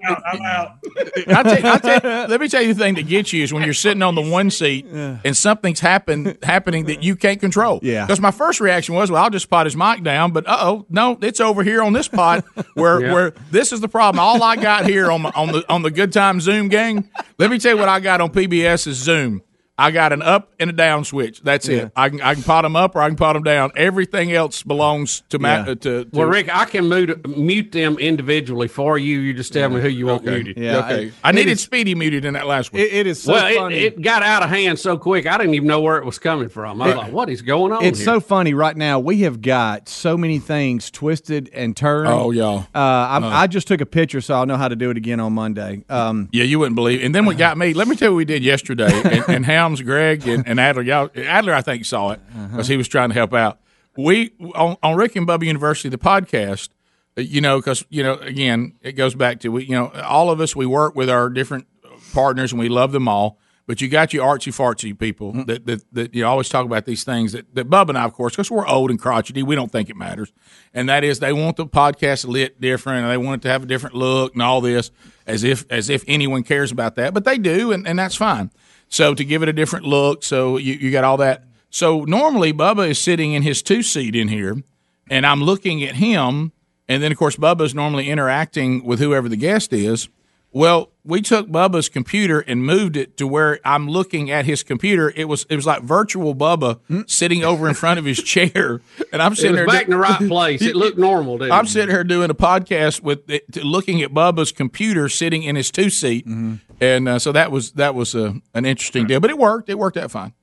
I 1.28 1.44
tell, 1.44 1.66
I 1.66 1.78
tell, 2.00 2.28
let 2.28 2.42
me 2.42 2.48
tell 2.48 2.62
you 2.62 2.74
the 2.74 2.80
thing 2.80 2.96
that 2.96 3.08
gets 3.08 3.32
you 3.34 3.44
is 3.44 3.54
when 3.54 3.64
you're 3.64 3.74
sitting 3.74 4.02
on 4.02 4.16
the 4.16 4.22
one 4.22 4.50
seat 4.50 4.86
and 4.88 5.36
something's 5.36 5.80
happen, 5.80 6.38
happening 6.44 6.86
that 6.86 7.04
you 7.04 7.16
can't 7.16 7.40
control. 7.40 7.80
Yeah. 7.82 8.06
Because 8.06 8.20
my 8.20 8.32
first 8.32 8.60
reaction 8.60 8.96
was, 8.96 9.10
well, 9.12 9.24
I'll 9.24 9.30
just 9.30 9.50
pot 9.50 9.66
his 9.66 9.76
mic 9.76 10.04
down. 10.04 10.32
But 10.32 10.48
uh 10.48 10.58
oh, 10.60 10.86
no, 10.90 11.18
it's 11.22 11.40
over 11.40 11.64
here 11.64 11.82
on 11.82 11.94
this 11.94 12.08
pot 12.08 12.44
where 12.74 13.00
Yeah. 13.10 13.14
where 13.14 13.34
this 13.52 13.72
is 13.72 13.80
the 13.82 13.88
problem. 13.88 14.20
All 14.20 14.42
I 14.44 14.56
got 14.58 14.86
here 14.86 15.12
on 15.12 15.22
my, 15.22 15.32
on 15.36 15.52
the 15.52 15.64
on 15.72 15.82
the 15.84 15.92
Good 15.92 16.12
Time 16.12 16.42
Zoom 16.42 16.68
gang. 16.68 17.10
Let 17.38 17.50
me 17.50 17.60
tell 17.60 17.74
you 17.74 17.78
what 17.80 17.88
I 17.88 18.00
got 18.02 18.09
on 18.18 18.32
PBS 18.32 18.88
is 18.88 18.98
Zoom. 18.98 19.44
I 19.80 19.92
got 19.92 20.12
an 20.14 20.22
up 20.22 20.52
and 20.60 20.70
a 20.70 20.74
down 20.74 21.06
switch. 21.06 21.42
That's 21.42 21.68
Yeah. 21.68 21.78
it. 21.84 21.92
I 21.96 22.10
can 22.10 22.22
I 22.22 22.34
can 22.34 22.44
pot 22.44 22.64
them 22.64 22.76
up 22.76 22.96
or 22.96 23.02
I 23.02 23.08
can 23.08 23.16
pot 23.16 23.34
them 23.34 23.44
down. 23.44 23.72
Everything 23.76 24.32
else 24.34 24.62
belongs 24.64 25.24
to 25.30 25.40
Matt. 25.40 25.66
Yeah. 25.66 25.72
Uh, 25.72 25.76
to, 25.76 26.06
to 26.06 26.10
Well, 26.12 26.28
Rick, 26.28 26.50
I 26.54 26.66
can 26.66 26.90
mute, 26.90 27.26
mute 27.38 27.72
them 27.72 27.98
individually 27.98 28.68
for 28.68 28.98
you. 28.98 29.20
You 29.20 29.34
just 29.34 29.54
tell 29.54 29.70
me 29.70 29.80
who 29.82 29.88
you 29.88 30.06
want 30.08 30.26
muted. 30.26 30.58
Yeah, 30.58 30.80
okay. 30.80 31.12
I- 31.24 31.30
I, 31.30 31.32
needed 31.32 31.50
it 31.50 31.54
is- 31.54 31.62
Speedy 31.62 31.96
muted 31.96 32.26
in 32.26 32.34
that 32.34 32.46
last 32.48 32.74
one. 32.74 32.82
It, 32.82 32.92
it 32.94 33.08
is 33.08 33.22
so 33.24 33.34
well, 33.34 33.56
funny. 33.56 33.76
it, 33.78 33.94
it 33.94 34.02
got 34.02 34.22
out 34.24 34.44
of 34.44 34.50
hand 34.50 34.80
so 34.80 34.98
quick. 34.98 35.26
I 35.26 35.38
didn't 35.38 35.54
even 35.54 35.68
know 35.68 35.82
where 35.82 35.98
it 35.98 36.06
was 36.06 36.20
coming 36.20 36.50
from. 36.50 36.82
I 36.82 36.88
was 36.88 36.96
like, 36.96 37.12
"What 37.12 37.30
is 37.30 37.42
going 37.42 37.72
on?" 37.72 37.84
It's 37.86 38.00
here? 38.00 38.06
so 38.06 38.20
funny 38.20 38.54
right 38.54 38.76
now. 38.76 39.00
We 39.00 39.20
have 39.22 39.42
got 39.42 39.88
so 39.88 40.18
many 40.18 40.40
things 40.40 40.92
twisted 40.92 41.50
and 41.54 41.76
turned. 41.78 42.08
Oh, 42.10 42.32
y'all. 42.32 42.60
Uh, 42.76 42.80
I, 42.80 43.42
I 43.44 43.48
just 43.48 43.68
took 43.68 43.80
a 43.82 43.86
picture, 43.86 44.20
so 44.22 44.34
I'll 44.36 44.46
know 44.46 44.58
how 44.58 44.68
to 44.68 44.76
do 44.76 44.90
it 44.90 44.98
again 44.98 45.20
on 45.20 45.34
Monday. 45.34 45.84
Um, 45.90 46.28
Yeah, 46.32 46.44
you 46.44 46.60
wouldn't 46.60 46.76
believe. 46.76 47.04
And 47.04 47.14
then 47.16 47.26
what 47.26 47.38
got 47.38 47.58
me? 47.58 47.74
Let 47.74 47.88
me 47.88 47.96
tell 47.96 48.10
you 48.10 48.14
what 48.14 48.18
we 48.18 48.26
did 48.26 48.44
yesterday. 48.44 48.90
And, 49.10 49.24
and 49.30 49.46
Greg, 49.78 50.28
and, 50.28 50.48
and 50.48 50.60
Adler. 50.60 50.82
Y'all, 50.82 51.10
Adler, 51.16 51.54
I 51.54 51.62
think 51.62 51.86
saw 51.86 52.12
it 52.12 52.20
because 52.52 52.68
he 52.68 52.78
was 52.78 52.88
trying 52.88 53.10
to 53.10 53.16
help 53.16 53.34
out. 53.34 53.60
We 53.98 54.32
on, 54.56 54.78
on 54.82 54.96
Rick 54.96 55.16
and 55.16 55.28
Bubba 55.28 55.46
University, 55.46 55.90
the 55.90 55.98
podcast. 55.98 56.70
uh, 57.18 57.22
You 57.22 57.42
know, 57.42 57.60
because 57.60 57.86
you 57.90 58.04
know, 58.04 58.14
again, 58.16 58.74
it 58.82 58.94
goes 58.94 59.16
back 59.16 59.40
to 59.42 59.50
we. 59.50 59.66
You 59.66 59.76
know, 59.76 59.92
all 60.04 60.30
of 60.30 60.40
us 60.42 60.56
we 60.56 60.66
work 60.66 60.96
with 60.96 61.10
our 61.10 61.30
different 61.30 61.68
partners, 62.14 62.52
and 62.52 62.60
we 62.60 62.70
love 62.70 62.92
them 62.92 63.08
all. 63.08 63.38
But 63.68 63.82
you 63.82 63.88
got 63.88 64.14
your 64.16 64.26
artsy 64.26 64.52
fartsy 64.52 64.98
people 64.98 65.32
that, 65.46 65.68
that 65.68 65.84
that 65.94 66.16
you 66.16 66.26
always 66.26 66.50
talk 66.50 66.66
about 66.66 66.86
these 66.86 67.04
things 67.04 67.34
that, 67.34 67.54
that 67.54 67.70
Bubba 67.70 67.90
and 67.90 68.00
I, 68.00 68.04
of 68.06 68.14
course, 68.14 68.34
because 68.34 68.50
we're 68.50 68.68
old 68.68 68.90
and 68.90 69.00
crotchety, 69.00 69.44
we 69.44 69.54
don't 69.54 69.72
think 69.72 69.92
it 69.92 69.96
matters. 69.96 70.34
And 70.74 70.90
that 70.90 71.04
is 71.04 71.20
they 71.20 71.34
want 71.34 71.56
the 71.58 71.68
podcast 71.68 72.26
lit 72.28 72.60
different, 72.60 73.04
and 73.04 73.12
they 73.12 73.18
want 73.18 73.42
it 73.42 73.48
to 73.48 73.52
have 73.52 73.62
a 73.62 73.68
different 73.68 73.96
look 73.96 74.34
and 74.34 74.42
all 74.42 74.60
this, 74.62 74.90
as 75.28 75.44
if 75.44 75.66
as 75.70 75.88
if 75.92 76.04
anyone 76.08 76.42
cares 76.42 76.72
about 76.72 76.96
that. 76.96 77.14
But 77.14 77.26
they 77.26 77.38
do, 77.38 77.72
and, 77.72 77.88
and 77.88 78.00
that's 78.00 78.16
fine. 78.16 78.50
So 78.90 79.14
to 79.14 79.24
give 79.24 79.44
it 79.44 79.50
a 79.50 79.54
different 79.54 79.86
look, 79.86 80.24
so 80.24 80.58
you, 80.58 80.74
you 80.74 80.92
got 80.92 81.04
all 81.04 81.18
that. 81.18 81.44
So 81.70 82.04
normally 82.04 82.52
Bubba 82.52 82.90
is 82.90 83.00
sitting 83.00 83.34
in 83.34 83.44
his 83.44 83.62
two 83.62 83.84
seat 83.84 84.16
in 84.16 84.28
here, 84.28 84.62
and 85.10 85.26
I'm 85.26 85.42
looking 85.44 85.84
at 85.84 85.96
him, 85.96 86.52
and 86.88 87.02
then 87.02 87.12
of 87.12 87.18
course 87.18 87.36
Bubba's 87.36 87.76
normally 87.76 88.10
interacting 88.10 88.84
with 88.84 89.00
whoever 89.00 89.30
the 89.30 89.38
guest 89.38 89.72
is. 89.72 90.10
Well, 90.52 90.90
we 91.04 91.22
took 91.22 91.48
Bubba's 91.48 91.90
computer 91.90 92.40
and 92.40 92.66
moved 92.66 92.98
it 92.98 93.18
to 93.18 93.28
where 93.28 93.60
I'm 93.64 93.88
looking 93.88 94.32
at 94.32 94.46
his 94.46 94.64
computer. 94.64 95.14
It 95.16 95.26
was 95.26 95.46
it 95.50 95.56
was 95.56 95.66
like 95.68 95.84
virtual 95.84 96.34
Bubba 96.34 96.80
sitting 97.10 97.44
over 97.44 97.68
in 97.68 97.76
front 97.76 98.00
of 98.00 98.06
his 98.06 98.18
chair, 98.24 98.82
and 99.14 99.22
I'm 99.22 99.34
It 99.34 99.38
sitting 99.38 99.52
was 99.52 99.58
there 99.60 99.68
back 99.68 99.84
in 99.86 99.92
the 99.92 99.98
right 99.98 100.28
place. 100.28 100.62
It 100.64 100.76
looked 100.76 100.98
normal, 100.98 101.38
didn't 101.38 101.52
I'm 101.52 101.68
sitting 101.68 101.90
here 101.94 102.04
doing 102.04 102.32
a 102.32 102.36
podcast 102.36 103.02
with 103.02 103.30
it, 103.30 103.64
looking 103.64 104.02
at 104.02 104.12
Bubba's 104.12 104.52
computer 104.52 105.08
sitting 105.08 105.44
in 105.44 105.56
his 105.56 105.70
two 105.70 105.90
seat, 105.92 106.26
and 106.26 107.08
uh, 107.08 107.20
so 107.20 107.32
that 107.32 107.52
was 107.52 107.72
that 107.74 107.94
was 107.94 108.16
uh, 108.16 108.34
an 108.56 108.66
interesting 108.66 109.06
deal. 109.06 109.20
But 109.20 109.30
it 109.30 109.38
worked. 109.38 109.70
It 109.70 109.78
worked 109.78 109.98
out 109.98 110.10
fine. 110.10 110.34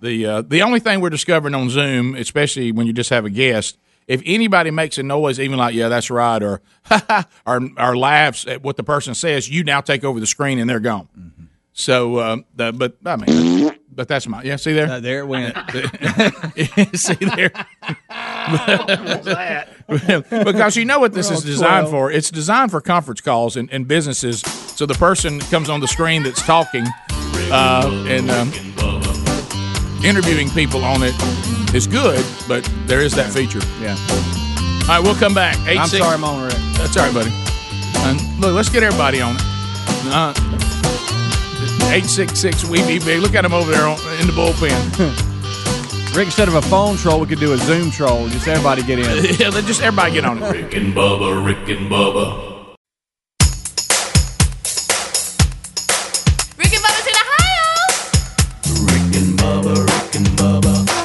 The 0.00 0.26
uh, 0.26 0.42
the 0.42 0.62
only 0.62 0.80
thing 0.80 1.00
we're 1.00 1.10
discovering 1.10 1.54
on 1.54 1.70
Zoom, 1.70 2.14
especially 2.16 2.72
when 2.72 2.86
you 2.88 2.92
just 2.92 3.10
have 3.10 3.24
a 3.24 3.30
guest, 3.30 3.78
if 4.06 4.22
anybody 4.24 4.70
makes 4.70 4.98
a 4.98 5.02
noise, 5.02 5.40
even 5.40 5.58
like 5.58 5.74
"Yeah, 5.74 5.88
that's 5.88 6.10
right," 6.10 6.42
or 6.42 6.60
or, 7.46 7.60
or 7.78 7.96
laughs 7.96 8.46
at 8.46 8.62
what 8.62 8.76
the 8.76 8.84
person 8.84 9.14
says, 9.14 9.48
you 9.48 9.64
now 9.64 9.80
take 9.80 10.04
over 10.04 10.20
the 10.20 10.26
screen 10.26 10.58
and 10.58 10.68
they're 10.68 10.80
gone. 10.80 11.08
So, 11.76 12.16
uh, 12.18 12.36
the, 12.54 12.72
but 12.72 12.96
I 13.04 13.16
mean, 13.16 13.76
but 13.92 14.06
that's 14.06 14.28
my 14.28 14.42
yeah. 14.42 14.56
See 14.56 14.72
there, 14.72 14.88
uh, 14.88 15.00
there 15.00 15.20
it 15.20 15.26
went. 15.26 15.56
see 16.94 17.14
there. 17.14 17.50
because 20.30 20.76
you 20.76 20.84
know 20.84 21.00
what 21.00 21.14
this 21.14 21.30
We're 21.30 21.36
is 21.36 21.42
designed 21.42 21.88
12. 21.88 21.90
for. 21.90 22.12
It's 22.12 22.30
designed 22.30 22.70
for 22.70 22.80
conference 22.80 23.20
calls 23.20 23.56
and, 23.56 23.68
and 23.72 23.88
businesses. 23.88 24.40
So 24.42 24.86
the 24.86 24.94
person 24.94 25.40
comes 25.40 25.68
on 25.68 25.80
the 25.80 25.88
screen 25.88 26.22
that's 26.22 26.42
talking 26.42 26.86
uh, 27.50 28.04
and 28.06 28.30
um, 28.30 28.52
interviewing 30.04 30.50
people 30.50 30.84
on 30.84 31.02
it 31.02 31.14
is 31.74 31.86
good, 31.86 32.24
but 32.46 32.68
there 32.86 33.00
is 33.00 33.14
that 33.14 33.32
feature. 33.32 33.60
Yeah. 33.80 33.96
All 34.82 34.88
right, 34.88 35.00
we'll 35.02 35.14
come 35.14 35.34
back. 35.34 35.56
Eight, 35.66 35.78
I'm 35.78 35.88
six- 35.88 36.02
sorry 36.02 36.14
I'm 36.14 36.24
on 36.24 36.44
Rick. 36.44 36.54
That's 36.76 36.96
all 36.96 37.04
right, 37.04 37.14
buddy. 37.14 37.32
And 38.06 38.20
look, 38.40 38.54
let's 38.54 38.68
get 38.68 38.82
everybody 38.82 39.20
on 39.20 39.36
it. 39.36 39.42
Uh, 40.06 40.34
866 41.88 42.64
We 42.66 42.84
Be 42.86 42.98
Big. 42.98 43.20
Look 43.20 43.34
at 43.34 43.44
him 43.44 43.54
over 43.54 43.70
there 43.70 43.86
on, 43.86 43.98
in 44.20 44.26
the 44.26 44.32
bullpen. 44.32 44.74
Rick, 46.14 46.26
instead 46.26 46.48
of 46.48 46.54
a 46.54 46.62
phone 46.62 46.96
troll, 46.96 47.20
we 47.20 47.26
could 47.26 47.40
do 47.40 47.52
a 47.54 47.56
Zoom 47.56 47.90
troll. 47.90 48.28
Just 48.28 48.46
everybody 48.46 48.82
get 48.82 48.98
in. 48.98 49.36
yeah, 49.40 49.48
let 49.48 49.64
just 49.64 49.82
everybody 49.82 50.12
get 50.12 50.24
on 50.24 50.42
it. 50.42 50.50
Rick 50.50 50.74
and 50.74 50.94
Bubba, 50.94 51.44
Rick 51.44 51.68
and 51.76 51.90
Bubba. 51.90 52.53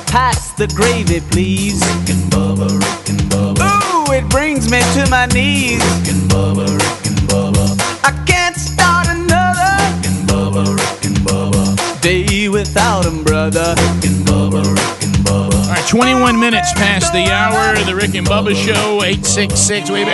Pass 0.10 0.53
the 0.53 0.66
gravy, 0.68 1.22
please. 1.30 1.80
Rick 1.86 2.10
and 2.10 2.32
Bubba, 2.32 2.68
Rick 2.68 3.10
and 3.10 3.22
Bubba. 3.30 3.62
Ooh, 3.93 4.12
it 4.12 4.28
brings 4.30 4.70
me 4.72 4.82
to 4.95 5.07
my 5.10 5.28
knees. 5.28 5.78
Rick 5.78 6.10
and 6.16 6.26
Bubba, 6.32 6.66
Rick 6.66 7.05
and 7.05 7.20
Bubba. 7.30 7.66
I 8.03 8.12
can't 8.26 8.55
start 8.55 9.07
another. 9.07 9.70
Rick 9.86 10.10
and 10.10 10.28
Bubba, 10.28 10.66
Rick 10.76 11.05
and 11.05 11.18
Bubba. 11.18 12.01
Day 12.01 12.49
without 12.49 13.05
'em, 13.05 13.24
brother. 13.24 13.76
Rick 13.78 14.05
and 14.10 14.26
Bubba, 14.26 14.64
Rick 14.66 15.03
and 15.03 15.16
Bubba. 15.28 15.68
All 15.68 15.70
right, 15.70 15.88
21 15.88 16.39
minutes 16.39 16.74
past 16.74 17.14
the 17.14 17.32
hour 17.32 17.78
the 17.86 17.95
Rick 17.95 18.16
and 18.16 18.26
Bubba 18.28 18.55
Show. 18.55 19.03
866 19.03 19.91
We 19.91 20.05
Be 20.05 20.12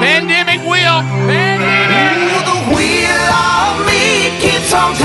Pandemic 0.00 0.60
wheel. 0.64 1.04
Pandemic. 1.28 2.32
The 2.48 2.58
wheel 2.74 3.24
of 3.44 3.86
me 3.86 4.32
keeps 4.40 4.72
on 4.72 4.96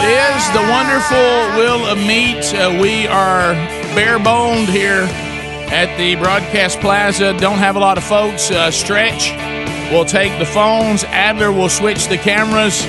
It 0.00 0.04
is 0.04 0.50
the 0.52 0.62
wonderful 0.70 1.18
Will 1.58 1.84
of 1.84 1.98
Meat. 1.98 2.54
Uh, 2.54 2.78
we 2.80 3.08
are 3.08 3.54
bare 3.96 4.20
boned 4.20 4.68
here 4.68 5.02
at 5.72 5.92
the 5.98 6.14
Broadcast 6.14 6.78
Plaza. 6.78 7.36
Don't 7.40 7.58
have 7.58 7.74
a 7.74 7.80
lot 7.80 7.98
of 7.98 8.04
folks. 8.04 8.48
Uh, 8.48 8.70
Stretch 8.70 9.32
will 9.90 10.04
take 10.04 10.38
the 10.38 10.46
phones. 10.46 11.02
Adler 11.02 11.50
will 11.50 11.68
switch 11.68 12.06
the 12.06 12.16
cameras 12.16 12.84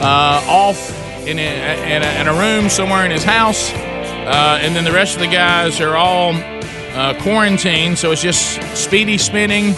uh, 0.00 0.42
off 0.48 0.90
in 1.26 1.38
a, 1.38 1.42
in, 1.42 2.02
a, 2.02 2.20
in 2.22 2.28
a 2.28 2.32
room 2.32 2.70
somewhere 2.70 3.04
in 3.04 3.10
his 3.10 3.24
house. 3.24 3.70
Uh, 3.74 4.58
and 4.62 4.74
then 4.74 4.84
the 4.84 4.92
rest 4.92 5.16
of 5.16 5.20
the 5.20 5.28
guys 5.28 5.82
are 5.82 5.96
all 5.96 6.32
uh, 6.32 7.12
quarantined. 7.20 7.98
So 7.98 8.10
it's 8.10 8.22
just 8.22 8.62
Speedy 8.74 9.18
spinning 9.18 9.74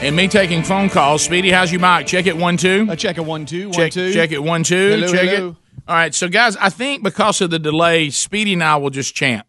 and 0.00 0.14
me 0.14 0.28
taking 0.28 0.62
phone 0.62 0.88
calls. 0.88 1.24
Speedy, 1.24 1.50
how's 1.50 1.72
your 1.72 1.80
mic? 1.80 2.06
Check 2.06 2.26
it 2.26 2.36
one, 2.36 2.56
two. 2.56 2.86
Uh, 2.88 2.94
check 2.94 3.18
it 3.18 3.24
one, 3.24 3.44
two, 3.44 3.70
one, 3.70 3.72
check, 3.72 3.90
two. 3.92 4.12
Check 4.12 4.30
it 4.30 4.40
one, 4.40 4.62
two. 4.62 4.90
Hello, 4.90 5.08
check 5.10 5.28
hello. 5.28 5.48
it. 5.48 5.56
All 5.88 5.94
right, 5.94 6.14
so 6.14 6.28
guys, 6.28 6.54
I 6.56 6.68
think 6.68 7.02
because 7.02 7.40
of 7.40 7.48
the 7.48 7.58
delay, 7.58 8.10
Speedy 8.10 8.52
and 8.52 8.62
I 8.62 8.76
will 8.76 8.90
just 8.90 9.14
chant. 9.14 9.46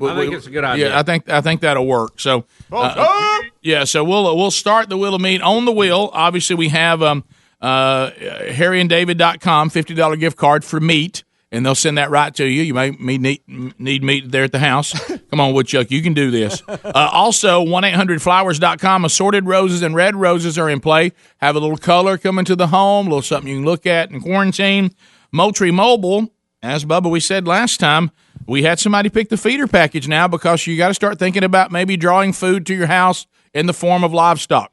I 0.00 0.14
think 0.16 0.32
it's 0.34 0.46
a 0.46 0.50
good 0.50 0.64
idea. 0.64 0.90
Yeah, 0.90 0.98
I 0.98 1.02
think 1.02 1.28
I 1.28 1.40
think 1.40 1.60
that'll 1.60 1.86
work. 1.86 2.20
So, 2.20 2.44
uh, 2.72 3.40
yeah, 3.62 3.84
so 3.84 4.02
we'll 4.04 4.36
we'll 4.36 4.50
start 4.52 4.88
the 4.88 4.96
wheel 4.96 5.14
of 5.14 5.20
meat 5.20 5.42
on 5.42 5.64
the 5.64 5.72
wheel. 5.72 6.10
Obviously, 6.12 6.56
we 6.56 6.68
have 6.68 7.02
um 7.02 7.24
uh 7.60 8.10
harryanddavid.com 8.10 9.70
fifty 9.70 9.94
dollar 9.94 10.16
gift 10.16 10.36
card 10.36 10.64
for 10.64 10.80
meat, 10.80 11.22
and 11.52 11.64
they'll 11.66 11.74
send 11.74 11.98
that 11.98 12.10
right 12.10 12.34
to 12.34 12.44
you. 12.44 12.62
You 12.62 12.74
may 12.74 12.90
need 13.16 13.42
need 13.46 14.02
meat 14.02 14.30
there 14.32 14.44
at 14.44 14.52
the 14.52 14.58
house. 14.58 14.92
Come 15.30 15.40
on, 15.40 15.52
Woodchuck, 15.54 15.90
you 15.90 16.02
can 16.02 16.14
do 16.14 16.30
this. 16.30 16.62
Uh, 16.68 16.80
also, 16.94 17.62
one 17.62 17.84
eight 17.84 17.94
hundred 17.94 18.22
flowers.com 18.22 19.04
assorted 19.04 19.46
roses 19.46 19.82
and 19.82 19.94
red 19.94 20.16
roses 20.16 20.58
are 20.58 20.68
in 20.70 20.80
play. 20.80 21.12
Have 21.38 21.54
a 21.54 21.60
little 21.60 21.76
color 21.76 22.18
coming 22.18 22.44
to 22.44 22.56
the 22.56 22.68
home, 22.68 23.06
a 23.06 23.10
little 23.10 23.22
something 23.22 23.50
you 23.50 23.58
can 23.58 23.64
look 23.64 23.86
at 23.86 24.10
in 24.10 24.20
quarantine. 24.20 24.94
Moultrie 25.32 25.70
Mobile, 25.70 26.28
as 26.62 26.84
Bubba 26.84 27.10
we 27.10 27.18
said 27.18 27.46
last 27.46 27.80
time, 27.80 28.10
we 28.46 28.62
had 28.62 28.78
somebody 28.78 29.08
pick 29.08 29.30
the 29.30 29.36
feeder 29.36 29.66
package 29.66 30.06
now 30.06 30.28
because 30.28 30.66
you 30.66 30.76
got 30.76 30.88
to 30.88 30.94
start 30.94 31.18
thinking 31.18 31.42
about 31.42 31.72
maybe 31.72 31.96
drawing 31.96 32.32
food 32.32 32.66
to 32.66 32.74
your 32.74 32.86
house 32.86 33.26
in 33.54 33.66
the 33.66 33.72
form 33.72 34.04
of 34.04 34.12
livestock. 34.12 34.70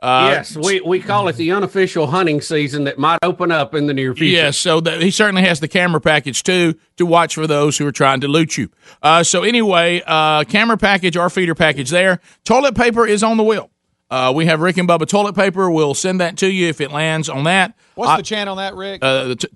Uh, 0.00 0.30
yes, 0.32 0.56
we, 0.56 0.80
we 0.80 0.98
call 0.98 1.28
it 1.28 1.36
the 1.36 1.52
unofficial 1.52 2.08
hunting 2.08 2.40
season 2.40 2.82
that 2.84 2.98
might 2.98 3.20
open 3.22 3.52
up 3.52 3.72
in 3.72 3.86
the 3.86 3.94
near 3.94 4.12
future. 4.12 4.34
Yes, 4.34 4.58
so 4.58 4.80
that, 4.80 5.00
he 5.00 5.12
certainly 5.12 5.42
has 5.42 5.60
the 5.60 5.68
camera 5.68 6.00
package 6.00 6.42
too 6.42 6.74
to 6.96 7.06
watch 7.06 7.36
for 7.36 7.46
those 7.46 7.78
who 7.78 7.86
are 7.86 7.92
trying 7.92 8.20
to 8.22 8.26
loot 8.26 8.56
you. 8.58 8.68
Uh, 9.00 9.22
so 9.22 9.44
anyway, 9.44 10.02
uh, 10.04 10.42
camera 10.42 10.76
package 10.76 11.16
or 11.16 11.30
feeder 11.30 11.54
package 11.54 11.90
there. 11.90 12.20
Toilet 12.44 12.74
paper 12.74 13.06
is 13.06 13.22
on 13.22 13.36
the 13.36 13.44
wheel. 13.44 13.70
Uh, 14.12 14.30
we 14.30 14.44
have 14.46 14.60
Rick 14.60 14.76
and 14.76 14.88
Bubba 14.88 15.06
toilet 15.08 15.34
paper. 15.34 15.70
We'll 15.70 15.94
send 15.94 16.20
that 16.20 16.36
to 16.38 16.46
you 16.50 16.68
if 16.68 16.80
it 16.82 16.90
lands 16.92 17.28
on 17.30 17.44
that. 17.44 17.74
What's 17.94 18.10
I- 18.10 18.16
the 18.18 18.22
channel 18.22 18.52
on 18.52 18.58
that, 18.58 18.74
Rick? 18.74 19.02
uh, 19.02 19.24
the 19.28 19.36
t- 19.36 19.48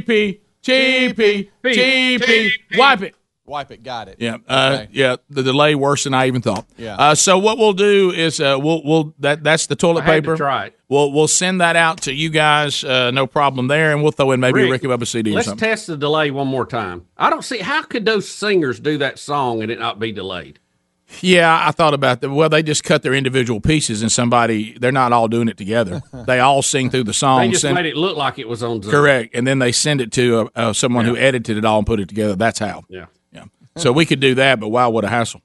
TP 0.00 0.40
TP 0.62 1.48
TP 1.64 2.50
wipe 2.76 3.02
it. 3.02 3.14
Wipe 3.44 3.72
it. 3.72 3.82
Got 3.82 4.08
it. 4.08 4.16
Yeah, 4.20 4.36
uh, 4.48 4.70
Okay. 4.82 4.88
yeah. 4.92 5.16
The 5.28 5.42
delay 5.42 5.74
worse 5.74 6.04
than 6.04 6.14
I 6.14 6.28
even 6.28 6.42
thought. 6.42 6.64
Yeah. 6.78 6.94
Uh, 6.96 7.14
so 7.16 7.38
what 7.38 7.58
we'll 7.58 7.72
do 7.72 8.12
is 8.12 8.40
uh, 8.40 8.56
we'll 8.60 8.82
we'll 8.84 9.14
that 9.18 9.42
that's 9.42 9.66
the 9.66 9.74
toilet 9.74 10.02
I 10.02 10.14
had 10.14 10.14
to 10.24 10.30
paper. 10.30 10.36
try 10.36 10.66
it. 10.66 10.78
We'll 10.88 11.12
we'll 11.12 11.26
send 11.28 11.60
that 11.60 11.74
out 11.74 12.02
to 12.02 12.12
you 12.14 12.30
guys. 12.30 12.84
Uh, 12.84 13.10
no 13.10 13.26
problem 13.26 13.66
there, 13.66 13.92
and 13.92 14.02
we'll 14.02 14.12
throw 14.12 14.30
in 14.30 14.38
maybe 14.40 14.60
a 14.60 14.62
Rick, 14.70 14.82
Ricky 14.82 14.86
Bubba 14.86 15.06
CD 15.06 15.32
Let's 15.32 15.48
something. 15.48 15.68
test 15.68 15.88
the 15.88 15.96
delay 15.96 16.30
one 16.30 16.46
more 16.46 16.64
time. 16.66 17.06
I 17.16 17.30
don't 17.30 17.44
see 17.44 17.58
how 17.58 17.82
could 17.82 18.04
those 18.04 18.28
singers 18.28 18.78
do 18.78 18.98
that 18.98 19.18
song 19.18 19.60
and 19.62 19.70
it 19.72 19.78
not 19.80 19.98
be 19.98 20.12
delayed. 20.12 20.60
Yeah, 21.20 21.66
I 21.66 21.70
thought 21.72 21.94
about 21.94 22.20
that. 22.20 22.30
Well, 22.30 22.48
they 22.48 22.62
just 22.62 22.84
cut 22.84 23.02
their 23.02 23.14
individual 23.14 23.60
pieces, 23.60 24.02
and 24.02 24.10
somebody 24.10 24.76
they're 24.78 24.92
not 24.92 25.12
all 25.12 25.28
doing 25.28 25.48
it 25.48 25.56
together. 25.56 26.02
they 26.26 26.40
all 26.40 26.62
sing 26.62 26.90
through 26.90 27.04
the 27.04 27.12
song. 27.14 27.40
They 27.40 27.48
just 27.50 27.62
send- 27.62 27.74
made 27.74 27.86
it 27.86 27.96
look 27.96 28.16
like 28.16 28.38
it 28.38 28.48
was 28.48 28.62
on 28.62 28.82
Zoom. 28.82 28.90
correct, 28.90 29.34
and 29.34 29.46
then 29.46 29.58
they 29.58 29.72
send 29.72 30.00
it 30.00 30.12
to 30.12 30.40
uh, 30.40 30.48
uh, 30.54 30.72
someone 30.72 31.04
who 31.04 31.16
edited 31.16 31.56
it 31.58 31.64
all 31.64 31.78
and 31.78 31.86
put 31.86 32.00
it 32.00 32.08
together. 32.08 32.34
That's 32.36 32.58
how. 32.58 32.84
Yeah. 32.88 33.06
Yeah. 33.32 33.44
So 33.76 33.92
we 33.92 34.06
could 34.06 34.20
do 34.20 34.34
that, 34.36 34.60
but 34.60 34.68
wow, 34.68 34.90
what 34.90 35.04
a 35.04 35.08
hassle. 35.08 35.42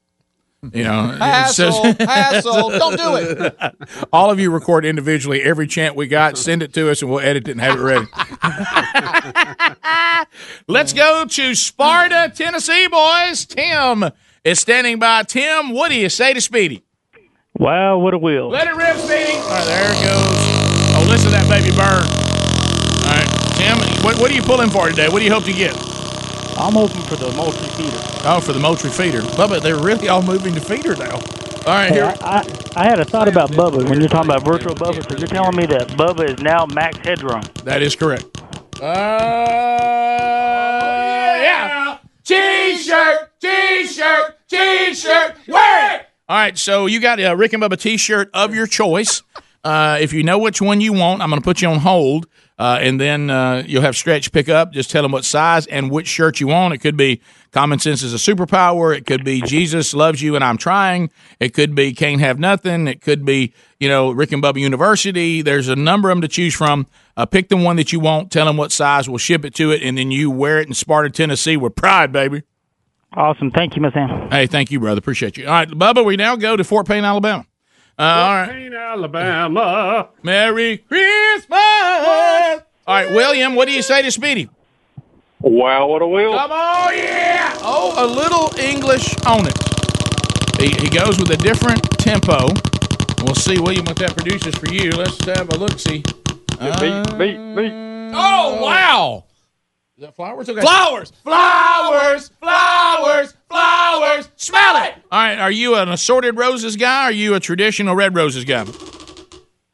You 0.74 0.84
know, 0.86 1.04
Hassle, 1.20 1.94
hassle. 2.00 2.70
Don't 2.72 2.98
do 2.98 3.16
it. 3.16 3.56
All 4.12 4.32
of 4.32 4.40
you 4.40 4.50
record 4.50 4.86
individually 4.86 5.44
every 5.44 5.68
chant 5.68 5.96
we 5.96 6.08
got, 6.08 6.36
send 6.36 6.64
it 6.64 6.74
to 6.74 6.90
us, 6.90 7.04
and 7.04 7.12
we'll 7.12 7.20
edit 7.20 7.48
it 7.48 7.52
and 7.52 7.62
have 7.62 7.80
it 7.80 7.84
ready. 7.84 8.08
Let's 10.68 10.94
go 10.94 11.26
to 11.26 11.54
Sparta, 11.56 12.32
Tennessee, 12.36 12.88
boys. 12.88 13.46
Tim 13.46 14.06
is 14.44 14.60
standing 14.60 15.00
by. 15.00 15.24
Tim, 15.24 15.72
what 15.72 15.90
do 15.90 15.96
you 15.96 16.10
say 16.10 16.34
to 16.34 16.42
Speedy? 16.42 16.84
Wow, 17.58 17.98
what 18.00 18.14
a 18.14 18.18
wheel. 18.18 18.50
Let 18.50 18.68
it 18.68 18.76
rip, 18.76 18.96
Speedy. 18.98 19.38
All 19.38 19.50
right, 19.50 19.66
there 19.66 19.92
it 19.92 20.04
goes. 20.04 20.38
Oh, 20.96 21.06
listen 21.10 21.32
to 21.32 21.38
that 21.38 21.48
baby 21.50 21.72
burn. 21.76 22.04
All 23.04 23.16
right, 23.16 23.28
Tim, 23.58 23.78
what, 24.04 24.20
what 24.20 24.30
are 24.32 24.34
you 24.36 24.42
pulling 24.44 24.70
for 24.70 24.90
today? 24.90 25.08
What 25.10 25.20
do 25.20 25.26
you 25.26 25.32
hope 25.34 25.46
to 25.46 25.54
get? 25.54 25.76
I'm 26.60 26.74
hoping 26.74 27.02
for 27.04 27.16
the 27.16 27.32
multi 27.34 27.68
feeder. 27.78 27.98
Oh, 28.30 28.40
for 28.42 28.52
the 28.52 28.60
Moultrie 28.60 28.90
feeder. 28.90 29.22
Bubba, 29.22 29.62
they're 29.62 29.80
really 29.80 30.10
all 30.10 30.24
moving 30.24 30.54
to 30.56 30.60
feeder 30.60 30.96
now. 30.96 31.14
All 31.16 31.74
right, 31.74 31.90
Hey, 31.90 31.96
here. 31.96 32.06
I, 32.22 32.44
I, 32.76 32.82
I 32.82 32.84
had 32.86 33.00
a 33.00 33.06
thought 33.06 33.28
about 33.28 33.52
Bubba 33.52 33.88
when 33.88 34.00
you're 34.00 34.10
talking 34.10 34.32
about 34.32 34.44
virtual 34.44 34.74
Bubba. 34.74 35.08
So 35.08 35.18
you're 35.18 35.28
telling 35.28 35.56
me 35.56 35.66
that 35.68 35.90
Bubba 35.90 36.28
is 36.34 36.40
now 36.42 36.66
max 36.66 36.98
headroom. 36.98 37.42
That 37.64 37.82
is 37.84 37.96
correct. 37.96 38.26
Uh, 38.82 38.86
yeah. 41.42 41.98
T-shirt, 42.28 43.40
T-shirt, 43.40 44.36
T-shirt. 44.50 45.36
Wear 45.48 45.96
it. 45.96 46.08
All 46.28 46.36
right, 46.38 46.58
so 46.58 46.86
you 46.86 47.00
got 47.00 47.22
a 47.22 47.34
Rick 47.34 47.54
and 47.54 47.64
Bubba 47.64 47.80
T-shirt 47.80 48.30
of 48.34 48.54
your 48.54 48.68
choice. 48.68 49.24
Uh, 49.64 49.98
if 50.02 50.12
you 50.12 50.24
know 50.24 50.38
which 50.38 50.62
one 50.62 50.82
you 50.82 50.92
want, 50.92 51.22
I'm 51.22 51.30
going 51.30 51.42
to 51.42 51.44
put 51.44 51.62
you 51.62 51.70
on 51.70 51.80
hold, 51.80 52.28
uh, 52.60 52.80
and 52.82 53.00
then 53.00 53.30
uh, 53.30 53.64
you'll 53.66 53.82
have 53.82 53.96
Stretch 53.96 54.34
pick 54.34 54.50
up. 54.50 54.74
Just 54.74 54.92
tell 54.92 55.04
them 55.04 55.14
what 55.14 55.24
size 55.24 55.68
and 55.68 55.90
which 55.90 56.08
shirt 56.08 56.42
you 56.42 56.48
want. 56.48 56.74
It 56.74 56.80
could 56.80 56.98
be 56.98 57.22
Common 57.52 57.80
Sense 57.80 58.04
is 58.04 58.14
a 58.14 58.18
Superpower. 58.18 58.96
It 58.96 59.06
could 59.06 59.24
be 59.24 59.42
Jesus 59.42 59.94
loves 59.94 60.22
you 60.22 60.36
and 60.36 60.44
I'm 60.44 60.58
trying. 60.58 61.10
It 61.40 61.54
could 61.54 61.76
be 61.76 61.94
Can't 61.94 62.20
Have 62.22 62.40
Nothing. 62.40 62.88
It 62.88 63.02
could 63.02 63.26
be 63.26 63.54
you 63.80 63.88
know 63.90 64.12
Rick 64.12 64.32
and 64.32 64.44
Bubba 64.44 64.60
University. 64.60 65.42
There's 65.42 65.68
a 65.68 65.76
number 65.76 66.10
of 66.10 66.18
them 66.18 66.22
to 66.22 66.28
choose 66.28 66.54
from. 66.56 66.88
Uh, 67.16 67.26
pick 67.26 67.50
the 67.50 67.58
one 67.58 67.76
that 67.78 67.92
you 67.92 68.00
want. 68.00 68.32
Tell 68.32 68.46
them 68.46 68.58
what 68.58 68.72
size. 68.72 69.10
We'll 69.10 69.18
ship 69.18 69.44
it 69.46 69.56
to 69.56 69.72
it, 69.72 69.82
and 69.82 69.98
then 69.98 70.12
you 70.12 70.30
wear 70.30 70.60
it 70.60 70.68
in 70.68 70.74
Sparta, 70.74 71.10
Tennessee, 71.10 71.58
with 71.58 71.76
pride, 71.76 72.12
baby. 72.12 72.44
Awesome. 73.14 73.50
Thank 73.52 73.76
you, 73.76 73.82
Miss 73.82 73.94
Ann. 73.96 74.30
Hey, 74.30 74.48
thank 74.48 74.70
you, 74.70 74.80
brother. 74.80 75.00
Appreciate 75.00 75.38
you. 75.38 75.48
All 75.48 75.54
right, 75.54 75.68
Bubba, 75.68 76.06
we 76.06 76.18
now 76.18 76.36
go 76.36 76.56
to 76.56 76.64
Fort 76.64 76.88
Payne, 76.88 77.04
Alabama. 77.04 77.46
Uh, 77.98 78.02
all 78.04 78.34
right. 78.36 78.50
Payne, 78.50 78.74
Alabama. 78.74 80.10
Merry 80.22 80.78
Christmas. 80.78 81.58
All 82.88 82.94
right, 82.96 83.12
William, 83.12 83.56
what 83.56 83.68
do 83.68 83.74
you 83.74 83.82
say 83.82 84.02
to 84.02 84.12
Speedy? 84.12 84.50
Wow, 85.42 85.88
what 85.88 86.02
a 86.02 86.08
wheel. 86.08 86.34
Come 86.34 86.52
on, 86.52 86.98
yeah. 86.98 87.56
Oh, 87.62 87.94
a 87.98 88.08
little 88.08 88.58
English 88.60 89.16
on 89.26 89.46
it. 89.48 89.58
He, 90.60 90.70
he 90.82 90.90
goes 90.90 91.20
with 91.20 91.30
a 91.30 91.38
different 91.38 91.84
tempo. 92.00 92.48
We'll 93.24 93.36
see, 93.36 93.60
William, 93.60 93.86
what 93.86 93.98
that 93.98 94.16
produces 94.16 94.56
for 94.56 94.68
you. 94.72 94.90
Let's 94.92 95.24
have 95.26 95.50
a 95.54 95.58
look. 95.58 95.80
See. 95.80 96.04
beat, 96.60 97.18
beat, 97.18 97.38
beat. 97.56 97.72
Uh, 97.72 98.12
oh, 98.14 98.62
wow. 98.64 99.26
Is 99.98 100.04
that 100.04 100.16
flowers? 100.16 100.50
Okay. 100.50 100.62
Flowers. 100.62 101.12
Flowers, 101.24 102.30
flowers, 102.40 103.34
flowers. 103.50 104.30
Smell 104.36 104.84
it. 104.84 104.94
All 105.12 105.20
right. 105.20 105.40
Are 105.40 105.52
you 105.52 105.76
an 105.76 105.90
assorted 105.90 106.38
roses 106.38 106.76
guy? 106.76 107.06
Or 107.06 107.08
are 107.08 107.12
you 107.12 107.34
a 107.36 107.40
traditional 107.40 107.96
red 107.96 108.16
roses 108.16 108.44
guy? 108.44 108.64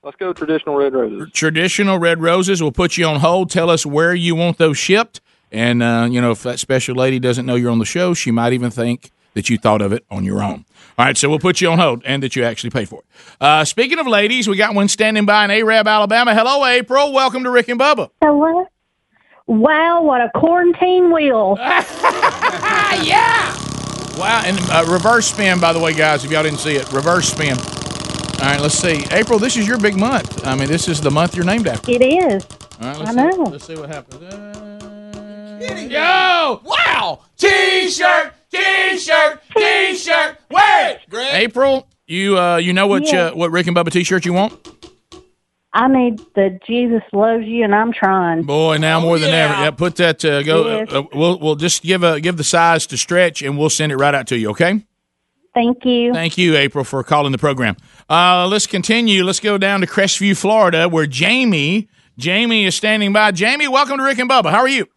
Let's 0.01 0.17
go 0.17 0.33
traditional 0.33 0.75
red 0.75 0.93
roses. 0.93 1.29
Traditional 1.33 1.99
red 1.99 2.21
roses. 2.21 2.61
We'll 2.61 2.71
put 2.71 2.97
you 2.97 3.05
on 3.05 3.19
hold. 3.19 3.49
Tell 3.49 3.69
us 3.69 3.85
where 3.85 4.13
you 4.13 4.35
want 4.35 4.57
those 4.57 4.77
shipped. 4.77 5.21
And, 5.53 5.83
uh, 5.83 6.07
you 6.09 6.19
know, 6.19 6.31
if 6.31 6.41
that 6.43 6.59
special 6.59 6.95
lady 6.95 7.19
doesn't 7.19 7.45
know 7.45 7.53
you're 7.55 7.71
on 7.71 7.77
the 7.77 7.85
show, 7.85 8.15
she 8.15 8.31
might 8.31 8.53
even 8.53 8.71
think 8.71 9.11
that 9.35 9.49
you 9.49 9.57
thought 9.57 9.81
of 9.81 9.93
it 9.93 10.03
on 10.09 10.23
your 10.23 10.41
own. 10.43 10.65
All 10.97 11.05
right, 11.05 11.15
so 11.15 11.29
we'll 11.29 11.39
put 11.39 11.61
you 11.61 11.69
on 11.69 11.77
hold 11.77 12.01
and 12.05 12.23
that 12.23 12.35
you 12.35 12.43
actually 12.43 12.71
pay 12.71 12.85
for 12.85 13.01
it. 13.01 13.05
Uh, 13.39 13.63
speaking 13.63 13.99
of 13.99 14.07
ladies, 14.07 14.47
we 14.47 14.57
got 14.57 14.73
one 14.73 14.87
standing 14.87 15.25
by 15.25 15.45
in 15.45 15.51
Arab, 15.51 15.87
Alabama. 15.87 16.33
Hello, 16.33 16.65
April. 16.65 17.13
Welcome 17.13 17.43
to 17.43 17.51
Rick 17.51 17.69
and 17.69 17.79
Bubba. 17.79 18.09
Hello. 18.21 18.65
Wow, 19.45 20.01
what 20.01 20.21
a 20.21 20.31
quarantine 20.35 21.11
wheel. 21.13 21.55
yeah. 21.59 23.55
Wow, 24.17 24.41
and 24.45 24.57
uh, 24.71 24.85
reverse 24.89 25.27
spin, 25.27 25.59
by 25.59 25.73
the 25.73 25.79
way, 25.79 25.93
guys, 25.93 26.25
if 26.25 26.31
y'all 26.31 26.43
didn't 26.43 26.59
see 26.59 26.75
it, 26.75 26.91
reverse 26.91 27.29
spin. 27.29 27.57
All 27.57 28.49
right, 28.49 28.59
let's 28.59 28.75
see. 28.75 29.03
April, 29.11 29.37
this 29.39 29.57
is 29.57 29.67
your 29.67 29.77
big 29.77 29.97
month. 29.97 30.45
I 30.47 30.55
mean, 30.55 30.67
this 30.67 30.87
is 30.87 31.01
the 31.01 31.11
month 31.11 31.35
you're 31.35 31.45
named 31.45 31.67
after. 31.67 31.91
It 31.91 32.01
is. 32.01 32.45
All 32.81 32.87
right, 32.87 32.97
let's 32.97 33.01
I 33.01 33.13
see. 33.13 33.15
know. 33.37 33.43
Let's 33.43 33.67
see 33.67 33.75
what 33.75 33.89
happens. 33.89 34.72
Yo! 35.69 36.61
Wow! 36.65 37.21
T-shirt, 37.37 38.33
T-shirt, 38.51 39.41
T-shirt. 39.55 40.37
Wear 40.49 40.99
it. 41.11 41.33
April, 41.33 41.87
you 42.05 42.37
uh, 42.37 42.57
you 42.57 42.73
know 42.73 42.87
what 42.87 43.11
Yeah. 43.11 43.27
uh, 43.27 43.31
what 43.35 43.51
Rick 43.51 43.67
and 43.67 43.75
Bubba 43.75 43.91
T-shirt 43.91 44.25
you 44.25 44.33
want? 44.33 44.53
I 45.75 45.87
need 45.87 46.19
the 46.35 46.59
Jesus 46.67 47.01
loves 47.13 47.45
you 47.45 47.63
and 47.63 47.73
I'm 47.73 47.93
trying. 47.93 48.43
Boy, 48.43 48.77
now 48.77 48.99
more 48.99 49.17
than 49.17 49.31
ever. 49.31 49.53
Yeah, 49.53 49.71
put 49.71 49.95
that. 49.95 50.23
Uh, 50.23 50.43
go. 50.43 50.67
Yes. 50.79 50.91
Uh, 50.91 51.03
we'll 51.13 51.39
we'll 51.39 51.55
just 51.55 51.81
give 51.81 52.03
a 52.03 52.19
give 52.19 52.37
the 52.37 52.43
size 52.43 52.85
to 52.87 52.97
stretch, 52.97 53.41
and 53.41 53.57
we'll 53.57 53.69
send 53.69 53.91
it 53.91 53.97
right 53.97 54.13
out 54.13 54.27
to 54.27 54.37
you. 54.37 54.49
Okay. 54.51 54.85
Thank 55.53 55.85
you. 55.85 56.11
Thank 56.13 56.37
you, 56.37 56.55
April, 56.57 56.83
for 56.83 57.03
calling 57.03 57.31
the 57.31 57.37
program. 57.37 57.77
Uh, 58.09 58.47
let's 58.47 58.65
continue. 58.67 59.23
Let's 59.23 59.39
go 59.39 59.57
down 59.59 59.81
to 59.81 59.87
Crestview, 59.87 60.35
Florida, 60.35 60.89
where 60.89 61.05
Jamie 61.05 61.87
Jamie 62.17 62.65
is 62.65 62.75
standing 62.75 63.13
by. 63.13 63.31
Jamie, 63.31 63.67
welcome 63.67 63.97
to 63.97 64.03
Rick 64.03 64.17
and 64.19 64.29
Bubba. 64.29 64.51
How 64.51 64.59
are 64.59 64.67
you? 64.67 64.87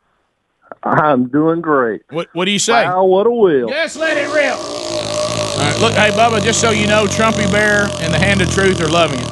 I'm 0.86 1.28
doing 1.28 1.60
great. 1.60 2.02
What 2.10 2.28
What 2.32 2.44
do 2.44 2.50
you 2.52 2.58
say? 2.58 2.84
Wow, 2.84 3.04
what 3.04 3.26
a 3.26 3.30
wheel. 3.30 3.68
Yes, 3.68 3.96
let 3.96 4.16
it 4.16 4.32
rip. 4.32 4.54
All 4.54 5.58
right, 5.58 5.80
look, 5.80 5.92
hey 5.94 6.10
Bubba, 6.10 6.42
just 6.42 6.60
so 6.60 6.70
you 6.70 6.86
know, 6.86 7.06
Trumpy 7.06 7.50
Bear 7.50 7.82
and 8.00 8.12
the 8.14 8.18
Hand 8.18 8.40
of 8.40 8.50
Truth 8.52 8.80
are 8.80 8.88
loving 8.88 9.18
it. 9.20 9.26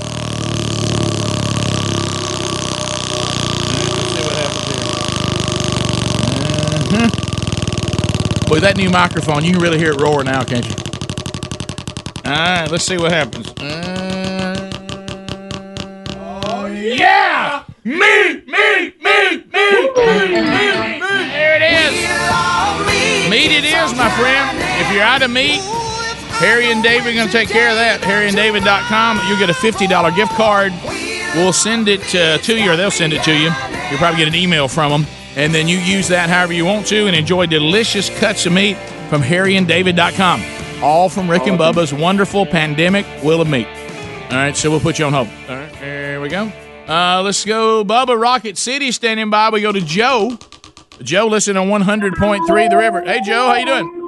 Let's 3.95 4.13
see 4.13 4.23
what 4.25 4.37
happens. 4.37 4.75
Mm 6.91 7.09
Mhm. 7.09 8.49
Boy, 8.49 8.61
that 8.61 8.77
new 8.77 8.91
microphone, 8.91 9.45
you 9.45 9.53
can 9.53 9.63
really 9.63 9.79
hear 9.79 9.93
it 9.93 10.01
roar 10.01 10.23
now, 10.25 10.43
can't 10.45 10.67
you? 10.67 10.75
All 12.27 12.33
right, 12.33 12.71
let's 12.71 12.85
see 12.85 12.97
what 12.99 13.13
happens. 13.13 13.49
Uh, 13.61 14.71
oh, 16.47 16.67
yeah! 16.67 17.64
me, 17.85 17.93
me, 17.97 18.41
me, 18.47 18.95
me, 19.03 19.45
me, 19.45 19.89
me, 19.95 20.41
me. 20.41 21.05
There 21.31 21.57
it 21.57 21.63
is. 21.63 23.31
Meat 23.31 23.53
it 23.53 23.65
is, 23.65 23.95
my 23.97 24.09
friend. 24.11 24.59
If 24.81 24.93
you're 24.93 25.03
out 25.03 25.23
of 25.23 25.31
meat, 25.31 25.61
Harry 26.41 26.71
and 26.71 26.83
David 26.83 27.13
are 27.13 27.15
going 27.15 27.27
to 27.27 27.33
take 27.33 27.49
care 27.49 27.69
of 27.69 27.77
that. 27.77 28.01
HarryandDavid.com. 28.01 29.21
You'll 29.29 29.39
get 29.39 29.51
a 29.51 29.53
$50 29.53 30.17
gift 30.17 30.33
card. 30.33 30.73
We'll 31.35 31.53
send 31.53 31.89
it 31.89 32.15
uh, 32.15 32.39
to 32.39 32.57
you, 32.57 32.71
or 32.71 32.77
they'll 32.77 32.91
send 32.91 33.13
it 33.13 33.23
to 33.25 33.33
you. 33.33 33.51
You'll 33.91 33.99
probably 33.99 34.19
get 34.19 34.29
an 34.29 34.35
email 34.35 34.67
from 34.67 34.91
them. 34.91 35.11
And 35.37 35.55
then 35.55 35.69
you 35.69 35.79
use 35.79 36.09
that 36.09 36.31
however 36.31 36.53
you 36.53 36.65
want 36.65 36.87
to 36.87 37.07
and 37.07 37.15
enjoy 37.15 37.47
delicious 37.47 38.09
cuts 38.19 38.47
of 38.47 38.53
meat 38.53 38.77
from 39.11 39.21
HarryandDavid.com. 39.21 40.43
All 40.83 41.09
from 41.09 41.31
Rick 41.31 41.47
and 41.49 41.59
Bubba's 41.59 41.93
wonderful 41.93 42.47
pandemic 42.47 43.05
will 43.23 43.41
of 43.41 43.49
meat. 43.49 43.67
All 43.67 44.39
right, 44.39 44.57
so 44.57 44.71
we'll 44.71 44.81
put 44.81 44.99
you 44.99 45.05
on 45.05 45.13
hold. 45.13 45.29
All 45.49 45.57
right, 45.57 45.77
here 45.77 46.21
we 46.21 46.29
go. 46.29 46.51
Uh, 46.89 47.23
let's 47.23 47.45
go. 47.45 47.85
Bubba 47.85 48.21
Rocket 48.21 48.59
City 48.59 48.93
standing 48.93 49.31
by. 49.31 49.51
We 49.51 49.63
go 49.63 49.73
to 49.73 49.81
Joe. 49.81 50.39
Joe, 51.03 51.27
listen 51.27 51.57
on 51.57 51.69
100.3 51.69 52.71
The 52.71 52.77
River. 52.77 53.03
Hey, 53.03 53.21
Joe, 53.25 53.47
how 53.49 53.55
you 53.55 53.67
doing? 53.67 54.01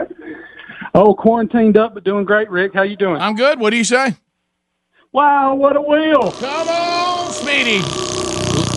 Oh, 0.95 1.15
quarantined 1.15 1.77
up, 1.77 1.95
but 1.95 2.05
doing 2.05 2.25
great, 2.25 2.49
Rick. 2.51 2.73
How 2.75 2.83
you 2.83 2.97
doing? 2.97 3.21
I'm 3.21 3.35
good. 3.35 3.61
What 3.61 3.71
do 3.71 3.77
you 3.77 3.85
say? 3.85 4.17
Wow, 5.13 5.55
what 5.55 5.77
a 5.77 5.81
wheel! 5.81 6.31
Come 6.33 6.69
on, 6.69 7.33
Speedy. 7.33 7.77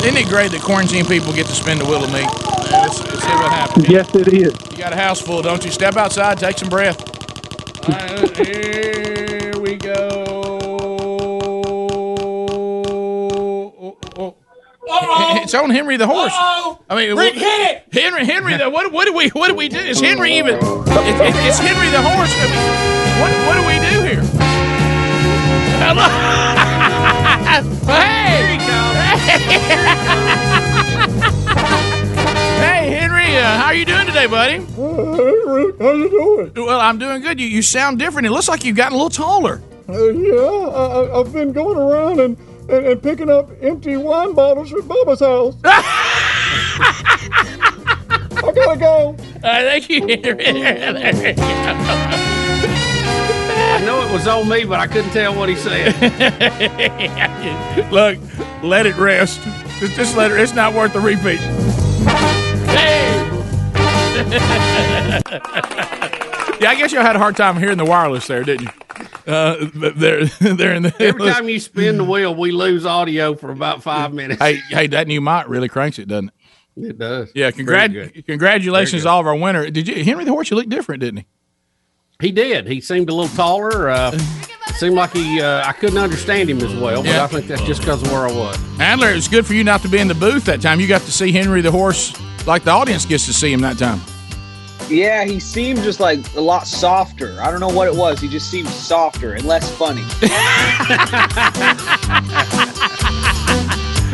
Isn't 0.08 0.18
it 0.18 0.28
great 0.28 0.52
that 0.52 0.62
quarantine 0.62 1.06
people 1.06 1.34
get 1.34 1.48
to 1.48 1.54
spin 1.54 1.78
the 1.80 1.86
wheel 1.86 2.04
of 2.04 2.14
me? 2.14 2.22
Let's, 2.72 3.00
let's 3.02 3.22
see 3.22 3.28
what 3.28 3.52
happens. 3.52 3.90
Yes, 3.90 4.16
it 4.16 4.28
is. 4.30 4.54
You 4.72 4.78
got 4.78 4.94
a 4.94 4.96
house 4.96 5.20
full, 5.22 5.42
don't 5.42 5.64
you? 5.66 5.72
Step 5.72 5.98
outside, 5.98 6.38
take 6.38 6.58
some 6.58 6.70
breath. 6.70 6.98
It's 15.44 15.54
on 15.54 15.70
Henry 15.70 15.98
the 15.98 16.08
horse. 16.08 16.34
I 16.36 16.96
mean, 16.96 17.10
Rick, 17.16 17.16
what- 17.16 17.34
hit 17.36 17.72
it! 17.72 17.84
Henry, 17.94 18.26
Henry, 18.26 18.58
the 18.58 18.70
what? 18.70 18.92
What 18.92 19.06
do 19.06 19.14
we? 19.14 19.30
What 19.30 19.48
do 19.48 19.56
we 19.56 19.68
do? 19.70 19.78
Is 19.78 20.00
Henry 20.02 20.34
even? 20.38 20.56
It, 20.56 20.62
it, 20.62 21.36
it's 21.48 21.60
Henry 21.60 21.90
the 21.90 22.02
horse. 22.02 22.32
I 22.36 22.46
mean, 22.50 23.22
what? 23.22 23.32
What 23.48 23.56
do 23.56 23.64
we 23.68 23.80
do 23.80 24.02
here? 24.08 24.24
Hello. 25.82 26.08
hey! 27.94 28.58
hey, 32.60 32.90
Henry, 32.92 33.36
uh, 33.38 33.58
how 33.58 33.66
are 33.66 33.74
you 33.74 33.86
doing 33.86 34.06
today, 34.06 34.28
buddy? 34.28 34.58
how 34.76 35.92
you 35.94 36.10
doing? 36.10 36.52
Well, 36.66 36.80
I'm 36.80 36.98
doing 37.00 37.22
good. 37.22 37.40
You, 37.40 37.48
you 37.48 37.62
sound 37.62 38.00
different. 38.00 38.28
It 38.28 38.32
looks 38.32 38.48
like 38.48 38.64
you've 38.66 38.76
gotten 38.78 38.94
a 38.94 38.98
little 38.98 39.10
taller. 39.10 39.62
Uh, 39.88 39.94
yeah, 40.10 40.36
I, 40.36 40.84
I- 41.04 41.20
I've 41.20 41.34
been 41.34 41.52
going 41.52 41.78
around 41.78 42.20
and, 42.20 42.38
and, 42.70 42.86
and 42.86 43.02
picking 43.02 43.30
up 43.30 43.50
empty 43.62 43.98
wine 43.98 44.34
bottles 44.34 44.70
from 44.70 44.84
Bubba's 44.84 45.20
house. 45.22 45.56
I 48.42 48.52
gotta 48.54 48.80
go. 48.80 49.16
I 49.44 49.64
thank 49.64 49.90
you, 49.90 50.02
Henry. 50.08 50.46
I 53.72 53.82
know 53.86 54.02
it 54.08 54.12
was 54.12 54.28
on 54.28 54.48
me, 54.48 54.66
but 54.66 54.80
I 54.80 54.88
couldn't 54.88 55.12
tell 55.12 55.36
what 55.36 55.50
he 55.50 55.56
said. 55.56 55.94
Look, 57.92 58.18
let 58.64 58.86
it 58.86 58.96
rest. 58.98 59.42
Just, 59.80 59.96
just 59.96 60.18
let 60.18 60.32
it. 60.32 60.40
It's 60.40 60.54
not 60.54 60.74
worth 60.74 60.94
the 60.94 61.00
repeat. 61.00 61.40
Hey. 62.70 63.26
yeah, 66.60 66.70
I 66.70 66.76
guess 66.78 66.92
y'all 66.92 67.04
had 67.04 67.16
a 67.16 67.20
hard 67.20 67.38
time 67.38 67.58
hearing 67.58 67.78
the 67.78 67.86
wireless 67.86 68.28
there, 68.28 68.44
didn't 68.44 68.68
you? 68.68 68.72
Uh, 69.30 69.70
but 69.76 70.00
they're 70.00 70.26
they're 70.40 70.74
in 70.74 70.84
the 70.84 70.96
Every 71.00 71.30
time 71.32 71.48
you 71.50 71.60
spin 71.60 71.98
the 71.98 72.04
wheel, 72.04 72.34
we 72.34 72.52
lose 72.52 72.86
audio 72.86 73.36
for 73.36 73.52
about 73.52 73.84
five 73.84 74.14
minutes. 74.14 74.42
Hey, 74.42 74.56
hey, 74.70 74.88
that 74.88 75.08
new 75.08 75.22
mic 75.22 75.48
really 75.48 75.70
cranks 75.70 76.00
it, 76.00 76.08
doesn't 76.08 76.30
it? 76.30 76.34
It 76.90 76.98
does. 76.98 77.32
Yeah, 77.36 77.52
congrat- 77.52 78.26
congratulations, 78.26 79.04
to 79.04 79.10
all 79.10 79.20
of 79.20 79.28
our 79.28 79.36
winner. 79.36 79.70
Did 79.70 79.88
you 79.88 80.04
Henry 80.04 80.24
the 80.24 80.32
horse? 80.32 80.50
You 80.50 80.58
look 80.58 80.70
different, 80.70 81.02
didn't 81.02 81.20
he? 81.20 81.26
He 82.22 82.32
did. 82.32 82.68
He 82.68 82.82
seemed 82.82 83.10
a 83.10 83.14
little 83.14 83.34
taller. 83.36 83.90
Uh, 83.90 84.18
seemed 84.78 84.96
like 84.96 85.12
he. 85.12 85.42
Uh, 85.42 85.68
I 85.68 85.74
couldn't 85.74 85.98
understand 85.98 86.50
him 86.50 86.60
as 86.62 86.74
well, 86.76 87.04
but 87.04 87.12
Yeah. 87.12 87.24
I 87.24 87.28
think 87.28 87.48
that's 87.48 87.62
just 87.64 87.82
because 87.82 88.02
of 88.02 88.12
where 88.12 88.28
I 88.28 88.32
was. 88.32 88.56
Handler, 88.78 89.12
it 89.12 89.16
was 89.16 89.28
good 89.28 89.46
for 89.46 89.54
you 89.54 89.64
not 89.64 89.82
to 89.82 89.90
be 89.90 90.00
in 90.00 90.08
the 90.08 90.16
booth 90.16 90.46
that 90.46 90.62
time. 90.62 90.80
You 90.80 90.88
got 90.88 91.02
to 91.02 91.12
see 91.12 91.32
Henry 91.32 91.62
the 91.62 91.72
horse 91.72 92.14
like 92.48 92.64
the 92.64 92.72
audience 92.72 93.06
gets 93.06 93.26
to 93.28 93.34
see 93.34 93.52
him 93.52 93.62
that 93.62 93.78
time. 93.78 94.00
Yeah, 94.90 95.24
he 95.24 95.40
seemed 95.40 95.84
just 95.84 96.00
like 96.00 96.20
a 96.36 96.42
lot 96.42 96.66
softer. 96.66 97.40
I 97.40 97.52
don't 97.52 97.60
know 97.60 97.70
what 97.70 97.88
it 97.88 97.96
was. 97.96 98.20
He 98.20 98.28
just 98.28 98.50
seemed 98.50 98.68
softer 98.70 99.34
and 99.34 99.46
less 99.46 99.70
funny. 99.78 100.02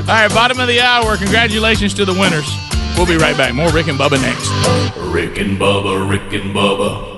All 0.07 0.11
right, 0.11 0.29
bottom 0.29 0.59
of 0.59 0.67
the 0.67 0.81
hour. 0.81 1.15
Congratulations 1.17 1.93
to 1.95 2.05
the 2.05 2.13
winners. 2.13 2.47
We'll 2.97 3.07
be 3.07 3.17
right 3.17 3.35
back. 3.37 3.53
More 3.53 3.71
Rick 3.71 3.87
and 3.87 3.97
Bubba 3.97 4.21
next. 4.21 4.49
Rick 4.97 5.37
and 5.39 5.57
Bubba, 5.57 6.09
Rick 6.09 6.33
and 6.33 6.53
Bubba. 6.53 7.14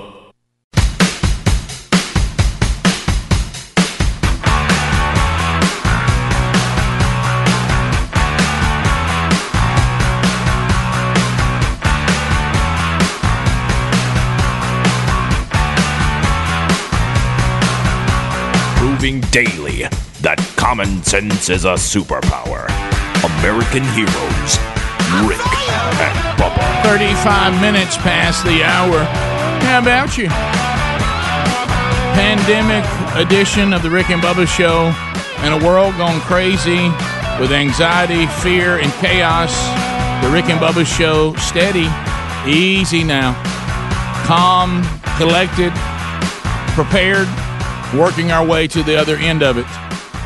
Proving 19.08 19.30
daily 19.30 19.88
that 20.20 20.36
common 20.58 21.02
sense 21.02 21.48
is 21.48 21.64
a 21.64 21.80
superpower. 21.80 22.68
American 23.40 23.80
heroes, 23.96 24.60
Rick 25.24 25.40
and 25.96 26.18
Bubba. 26.36 26.60
35 26.84 27.58
minutes 27.62 27.96
past 27.96 28.44
the 28.44 28.60
hour. 28.62 29.00
How 29.64 29.80
about 29.80 30.18
you? 30.18 30.28
Pandemic 32.20 32.84
edition 33.16 33.72
of 33.72 33.82
the 33.82 33.88
Rick 33.88 34.10
and 34.10 34.20
Bubba 34.20 34.44
Show. 34.46 34.92
In 35.40 35.56
a 35.56 35.64
world 35.64 35.96
gone 35.96 36.20
crazy 36.28 36.92
with 37.40 37.50
anxiety, 37.50 38.26
fear, 38.44 38.76
and 38.76 38.92
chaos, 39.00 39.56
the 40.22 40.28
Rick 40.28 40.50
and 40.52 40.60
Bubba 40.60 40.84
Show 40.84 41.32
steady, 41.36 41.88
easy 42.44 43.04
now. 43.04 43.32
Calm, 44.26 44.84
collected, 45.16 45.72
prepared, 46.76 47.26
working 47.94 48.32
our 48.32 48.44
way 48.44 48.66
to 48.68 48.82
the 48.82 48.96
other 48.96 49.16
end 49.16 49.42
of 49.42 49.56
it. 49.56 49.66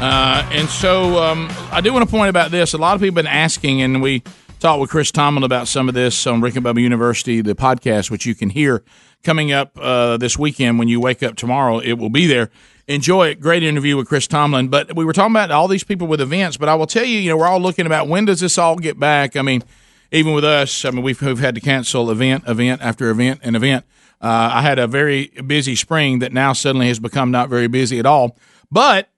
Uh, 0.02 0.48
and 0.50 0.68
so 0.68 1.22
um, 1.22 1.48
I 1.70 1.80
do 1.80 1.92
want 1.92 2.04
to 2.04 2.10
point 2.10 2.28
about 2.28 2.50
this. 2.50 2.72
A 2.72 2.78
lot 2.78 2.94
of 2.94 3.00
people 3.00 3.16
have 3.16 3.24
been 3.24 3.32
asking, 3.32 3.82
and 3.82 4.02
we 4.02 4.24
talked 4.58 4.80
with 4.80 4.90
Chris 4.90 5.12
Tomlin 5.12 5.44
about 5.44 5.68
some 5.68 5.88
of 5.88 5.94
this 5.94 6.26
on 6.26 6.40
Rick 6.40 6.56
and 6.56 6.64
Bubba 6.64 6.80
University, 6.80 7.40
the 7.40 7.54
podcast, 7.54 8.10
which 8.10 8.26
you 8.26 8.34
can 8.34 8.50
hear 8.50 8.82
coming 9.22 9.52
up 9.52 9.78
uh, 9.80 10.16
this 10.16 10.36
weekend 10.36 10.78
when 10.78 10.88
you 10.88 11.00
wake 11.00 11.22
up 11.22 11.36
tomorrow. 11.36 11.78
It 11.78 11.94
will 11.94 12.10
be 12.10 12.26
there. 12.26 12.50
Enjoy 12.88 13.28
it. 13.28 13.40
Great 13.40 13.62
interview 13.62 13.96
with 13.96 14.08
Chris 14.08 14.26
Tomlin. 14.26 14.68
But 14.68 14.96
we 14.96 15.04
were 15.04 15.12
talking 15.12 15.32
about 15.32 15.52
all 15.52 15.68
these 15.68 15.84
people 15.84 16.08
with 16.08 16.20
events. 16.20 16.56
But 16.56 16.68
I 16.68 16.74
will 16.74 16.86
tell 16.86 17.04
you, 17.04 17.18
you 17.18 17.30
know, 17.30 17.36
we're 17.36 17.46
all 17.46 17.60
looking 17.60 17.86
about 17.86 18.08
when 18.08 18.24
does 18.24 18.40
this 18.40 18.58
all 18.58 18.76
get 18.76 18.98
back? 18.98 19.36
I 19.36 19.42
mean, 19.42 19.62
even 20.10 20.32
with 20.32 20.44
us, 20.44 20.84
I 20.84 20.90
mean, 20.90 21.02
we've, 21.02 21.20
we've 21.22 21.38
had 21.38 21.54
to 21.54 21.60
cancel 21.60 22.10
event, 22.10 22.44
event 22.48 22.82
after 22.82 23.08
event 23.10 23.40
and 23.44 23.54
event. 23.54 23.84
Uh, 24.22 24.50
I 24.54 24.62
had 24.62 24.78
a 24.78 24.86
very 24.86 25.26
busy 25.46 25.74
spring 25.74 26.20
that 26.20 26.32
now 26.32 26.52
suddenly 26.52 26.86
has 26.86 27.00
become 27.00 27.32
not 27.32 27.48
very 27.48 27.66
busy 27.66 27.98
at 27.98 28.06
all. 28.06 28.36
But 28.70 29.08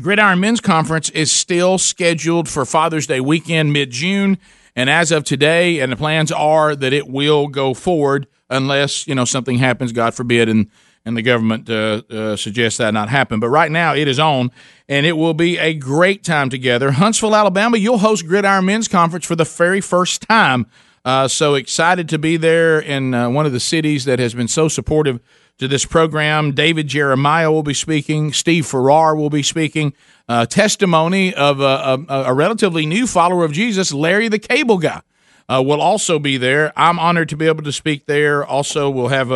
Gridiron 0.00 0.40
Men's 0.40 0.60
Conference 0.60 1.10
is 1.10 1.32
still 1.32 1.76
scheduled 1.76 2.48
for 2.48 2.64
Father's 2.64 3.06
Day 3.06 3.20
weekend, 3.20 3.72
mid 3.72 3.90
June. 3.90 4.38
And 4.74 4.88
as 4.88 5.12
of 5.12 5.24
today, 5.24 5.80
and 5.80 5.92
the 5.92 5.96
plans 5.96 6.32
are 6.32 6.74
that 6.74 6.92
it 6.92 7.08
will 7.08 7.48
go 7.48 7.74
forward 7.74 8.26
unless, 8.48 9.06
you 9.06 9.14
know, 9.14 9.24
something 9.24 9.58
happens, 9.58 9.92
God 9.92 10.14
forbid, 10.14 10.48
and, 10.48 10.70
and 11.04 11.16
the 11.16 11.22
government 11.22 11.68
uh, 11.68 12.02
uh, 12.08 12.36
suggests 12.36 12.78
that 12.78 12.94
not 12.94 13.08
happen. 13.08 13.40
But 13.40 13.48
right 13.48 13.70
now, 13.70 13.94
it 13.94 14.08
is 14.08 14.18
on, 14.18 14.50
and 14.88 15.04
it 15.04 15.16
will 15.16 15.34
be 15.34 15.58
a 15.58 15.74
great 15.74 16.22
time 16.22 16.48
together. 16.48 16.92
Huntsville, 16.92 17.34
Alabama, 17.34 17.76
you'll 17.76 17.98
host 17.98 18.26
Gridiron 18.26 18.64
Men's 18.64 18.88
Conference 18.88 19.26
for 19.26 19.36
the 19.36 19.44
very 19.44 19.80
first 19.80 20.22
time. 20.22 20.66
Uh, 21.04 21.26
so 21.26 21.54
excited 21.54 22.08
to 22.08 22.18
be 22.18 22.36
there 22.36 22.78
in 22.78 23.12
uh, 23.12 23.28
one 23.28 23.44
of 23.44 23.52
the 23.52 23.60
cities 23.60 24.04
that 24.04 24.18
has 24.18 24.34
been 24.34 24.48
so 24.48 24.68
supportive 24.68 25.20
to 25.58 25.66
this 25.66 25.84
program. 25.84 26.52
David 26.52 26.86
Jeremiah 26.86 27.50
will 27.50 27.64
be 27.64 27.74
speaking. 27.74 28.32
Steve 28.32 28.66
Farrar 28.66 29.16
will 29.16 29.30
be 29.30 29.42
speaking. 29.42 29.94
Uh, 30.28 30.46
testimony 30.46 31.34
of 31.34 31.60
a, 31.60 32.04
a, 32.08 32.14
a 32.26 32.34
relatively 32.34 32.86
new 32.86 33.06
follower 33.06 33.44
of 33.44 33.52
Jesus, 33.52 33.92
Larry 33.92 34.28
the 34.28 34.38
Cable 34.38 34.78
Guy. 34.78 35.02
Uh, 35.48 35.60
will 35.60 35.82
also 35.82 36.20
be 36.20 36.36
there. 36.36 36.72
I'm 36.76 37.00
honored 37.00 37.28
to 37.30 37.36
be 37.36 37.46
able 37.46 37.64
to 37.64 37.72
speak 37.72 38.06
there. 38.06 38.46
Also, 38.46 38.88
we'll 38.88 39.08
have 39.08 39.28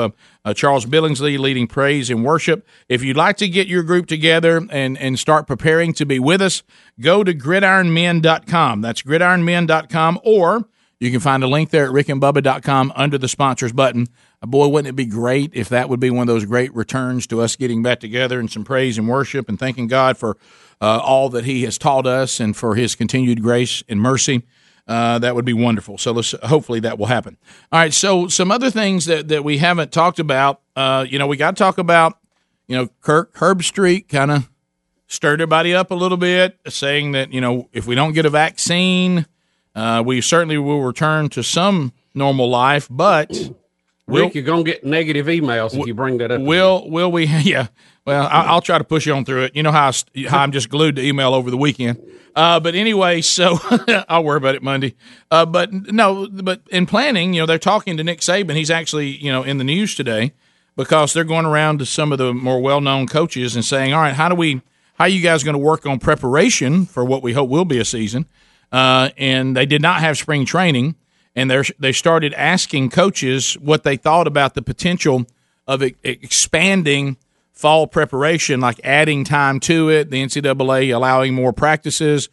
Charles 0.55 0.87
Billingsley 0.87 1.37
leading 1.37 1.67
praise 1.67 2.09
and 2.09 2.25
worship. 2.25 2.67
If 2.89 3.03
you'd 3.03 3.17
like 3.17 3.37
to 3.39 3.49
get 3.49 3.67
your 3.67 3.83
group 3.83 4.07
together 4.07 4.65
and, 4.71 4.97
and 4.97 5.19
start 5.19 5.49
preparing 5.49 5.93
to 5.95 6.07
be 6.07 6.21
with 6.21 6.41
us, 6.41 6.63
go 7.01 7.25
to 7.25 7.35
gridironmen.com. 7.35 8.81
That's 8.81 9.03
gridironmen.com, 9.03 10.21
or 10.23 10.69
you 11.01 11.11
can 11.11 11.21
find 11.21 11.43
a 11.45 11.47
link 11.47 11.71
there 11.71 11.85
at 11.87 11.93
rickandbubba.com 11.93 12.93
under 12.97 13.19
the 13.19 13.29
sponsors 13.29 13.73
button. 13.73 14.07
Uh, 14.43 14.47
Boy, 14.47 14.69
wouldn't 14.69 14.89
it 14.89 14.97
be 14.97 15.05
great 15.07 15.51
if 15.55 15.69
that 15.69 15.89
would 15.89 16.01
be 16.01 16.11
one 16.11 16.23
of 16.23 16.35
those 16.35 16.45
great 16.45 16.75
returns 16.75 17.27
to 17.29 17.41
us 17.41 17.57
getting 17.57 17.83
back 17.83 18.01
together 18.01 18.41
and 18.41 18.51
some 18.51 18.65
praise 18.65 18.97
and 18.99 19.09
worship 19.09 19.49
and 19.49 19.59
thanking 19.59 19.87
God 19.89 20.17
for 20.17 20.37
uh, 20.81 20.99
all 21.03 21.29
that 21.31 21.45
He 21.45 21.63
has 21.65 21.79
taught 21.79 22.07
us 22.07 22.41
and 22.41 22.57
for 22.57 22.75
His 22.75 22.95
continued 22.95 23.43
grace 23.43 23.83
and 23.89 24.01
mercy. 24.01 24.43
uh, 24.89 25.19
that 25.19 25.35
would 25.35 25.45
be 25.45 25.53
wonderful. 25.53 25.99
So 25.99 26.13
let's 26.13 26.33
hopefully 26.45 26.81
that 26.81 26.99
will 26.99 27.07
happen. 27.07 27.37
All 27.73 27.81
right. 27.81 27.93
So 27.93 28.29
some 28.29 28.51
other 28.51 28.71
things 28.71 29.07
that 29.07 29.29
that 29.29 29.43
we 29.45 29.59
haven't 29.59 29.91
talked 29.93 30.19
about. 30.19 30.61
Uh, 30.77 31.05
you 31.09 31.19
know, 31.19 31.27
we 31.27 31.37
got 31.37 31.57
to 31.57 31.59
talk 31.59 31.79
about. 31.79 32.19
You 32.69 32.77
know, 32.77 32.89
Kirk 33.01 33.35
Herbstreit 33.35 34.09
kind 34.09 34.31
of 34.31 34.51
stirred 35.09 35.41
everybody 35.41 35.73
up 35.75 35.91
a 35.91 35.95
little 35.95 36.17
bit, 36.19 36.59
saying 36.69 37.13
that 37.13 37.33
you 37.33 37.41
know 37.41 37.69
if 37.73 37.87
we 37.87 37.95
don't 37.95 38.13
get 38.13 38.27
a 38.27 38.31
vaccine, 38.31 39.27
uh, 39.77 40.03
we 40.05 40.21
certainly 40.21 40.59
will 40.59 40.83
return 40.83 41.29
to 41.31 41.43
some 41.43 41.93
normal 42.15 42.49
life, 42.49 42.89
but. 42.91 43.31
Rick, 44.09 44.37
you're 44.37 44.45
gonna 44.45 44.63
get 44.63 44.85
negative 44.85 45.27
emails 45.27 45.77
if 45.77 45.85
you 45.85 45.93
bring 45.93 46.19
that 46.19 46.31
up. 46.31 46.41
Will 46.41 46.89
will 46.89 47.11
we? 47.11 47.27
Yeah. 47.43 47.67
Well, 48.05 48.25
I, 48.27 48.45
I'll 48.45 48.61
try 48.61 48.79
to 48.79 48.85
push 48.85 49.05
you 49.05 49.13
on 49.15 49.25
through 49.25 49.45
it. 49.45 49.57
You 49.57 49.65
know 49.65 49.73
how, 49.73 49.89
I, 49.89 50.21
how 50.29 50.39
I'm 50.39 50.53
just 50.53 50.69
glued 50.69 50.95
to 50.95 51.03
email 51.03 51.35
over 51.35 51.51
the 51.51 51.57
weekend. 51.57 52.01
Uh, 52.37 52.61
but 52.61 52.77
anyway, 52.77 53.21
so 53.21 53.59
I'll 54.09 54.23
worry 54.23 54.37
about 54.37 54.55
it 54.55 54.63
Monday. 54.63 54.95
Uh, 55.29 55.45
but 55.45 55.73
no, 55.73 56.29
but 56.29 56.61
in 56.71 56.87
planning, 56.87 57.35
you 57.35 57.43
know, 57.43 57.47
they're 57.47 57.59
talking 57.59 57.97
to 57.97 58.05
Nick 58.05 58.21
Saban. 58.21 58.55
He's 58.55 58.71
actually, 58.71 59.09
you 59.09 59.33
know, 59.33 59.43
in 59.43 59.59
the 59.59 59.65
news 59.65 59.97
today 59.97 60.33
because 60.77 61.13
they're 61.13 61.25
going 61.25 61.47
around 61.47 61.81
to 61.81 61.87
some 61.87 62.13
of 62.13 62.19
the 62.19 62.33
more 62.33 62.61
well-known 62.61 63.09
coaches 63.09 63.57
and 63.57 63.65
saying, 63.65 63.93
"All 63.93 64.01
right, 64.03 64.15
how 64.15 64.29
do 64.29 64.37
we? 64.37 64.61
How 64.95 65.05
are 65.05 65.09
you 65.09 65.21
guys 65.21 65.43
going 65.43 65.55
to 65.55 65.59
work 65.59 65.85
on 65.85 65.99
preparation 65.99 66.87
for 66.87 67.05
what 67.05 67.23
we 67.23 67.33
hope 67.33 67.49
will 67.49 67.65
be 67.65 67.79
a 67.79 67.85
season?" 67.85 68.27
Uh, 68.73 69.11
and 69.17 69.57
they 69.57 69.67
did 69.67 69.81
not 69.81 70.01
have 70.01 70.19
spring 70.19 70.45
training 70.45 70.97
and 71.37 71.51
they 71.51 71.63
they 71.79 71.93
started 71.93 72.35
asking 72.35 72.91
coaches 72.91 73.55
what 73.61 73.85
they 73.85 73.97
thought 73.97 74.27
about 74.27 74.55
the 74.55 74.63
potential 74.63 75.27
of 75.69 75.83
e- 75.83 75.95
expanding 76.03 77.19
fall 77.53 77.87
preparation, 77.87 78.61
like 78.61 78.81
adding 78.83 79.23
time 79.23 79.61
to 79.61 79.89
it, 79.91 80.11
the 80.11 80.23
NCAA 80.23 80.95
allowing 80.95 81.35
more 81.35 81.53
practices, 81.53 82.29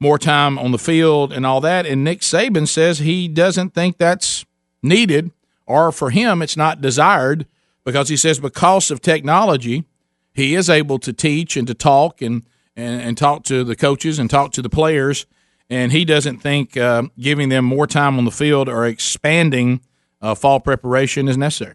more 0.00 0.18
time 0.18 0.58
on 0.58 0.70
the 0.70 0.78
field, 0.78 1.32
and 1.32 1.44
all 1.44 1.60
that. 1.60 1.84
And 1.84 2.02
Nick 2.02 2.20
Saban 2.20 2.66
says 2.66 3.00
he 3.00 3.28
doesn't 3.28 3.74
think 3.74 3.98
that's 3.98 4.44
needed, 4.82 5.30
or 5.66 5.92
for 5.92 6.10
him, 6.10 6.40
it's 6.40 6.56
not 6.56 6.80
desired, 6.80 7.46
because 7.84 8.08
he 8.08 8.16
says 8.16 8.38
because 8.38 8.90
of 8.90 9.00
technology, 9.00 9.84
he 10.32 10.54
is 10.54 10.70
able 10.70 10.98
to 11.00 11.12
teach 11.12 11.56
and 11.56 11.66
to 11.66 11.74
talk 11.74 12.22
and 12.22 12.44
and, 12.76 13.00
and 13.00 13.18
talk 13.18 13.44
to 13.44 13.62
the 13.62 13.76
coaches 13.76 14.18
and 14.18 14.28
talk 14.28 14.50
to 14.52 14.62
the 14.62 14.68
players 14.68 15.26
and 15.70 15.92
he 15.92 16.04
doesn't 16.04 16.38
think 16.38 16.76
uh, 16.76 17.04
giving 17.18 17.48
them 17.48 17.64
more 17.64 17.86
time 17.86 18.18
on 18.18 18.24
the 18.24 18.30
field 18.30 18.68
or 18.68 18.86
expanding 18.86 19.80
uh, 20.20 20.34
fall 20.34 20.60
preparation 20.60 21.28
is 21.28 21.36
necessary. 21.36 21.74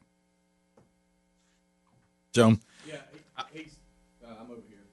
So, 2.33 2.57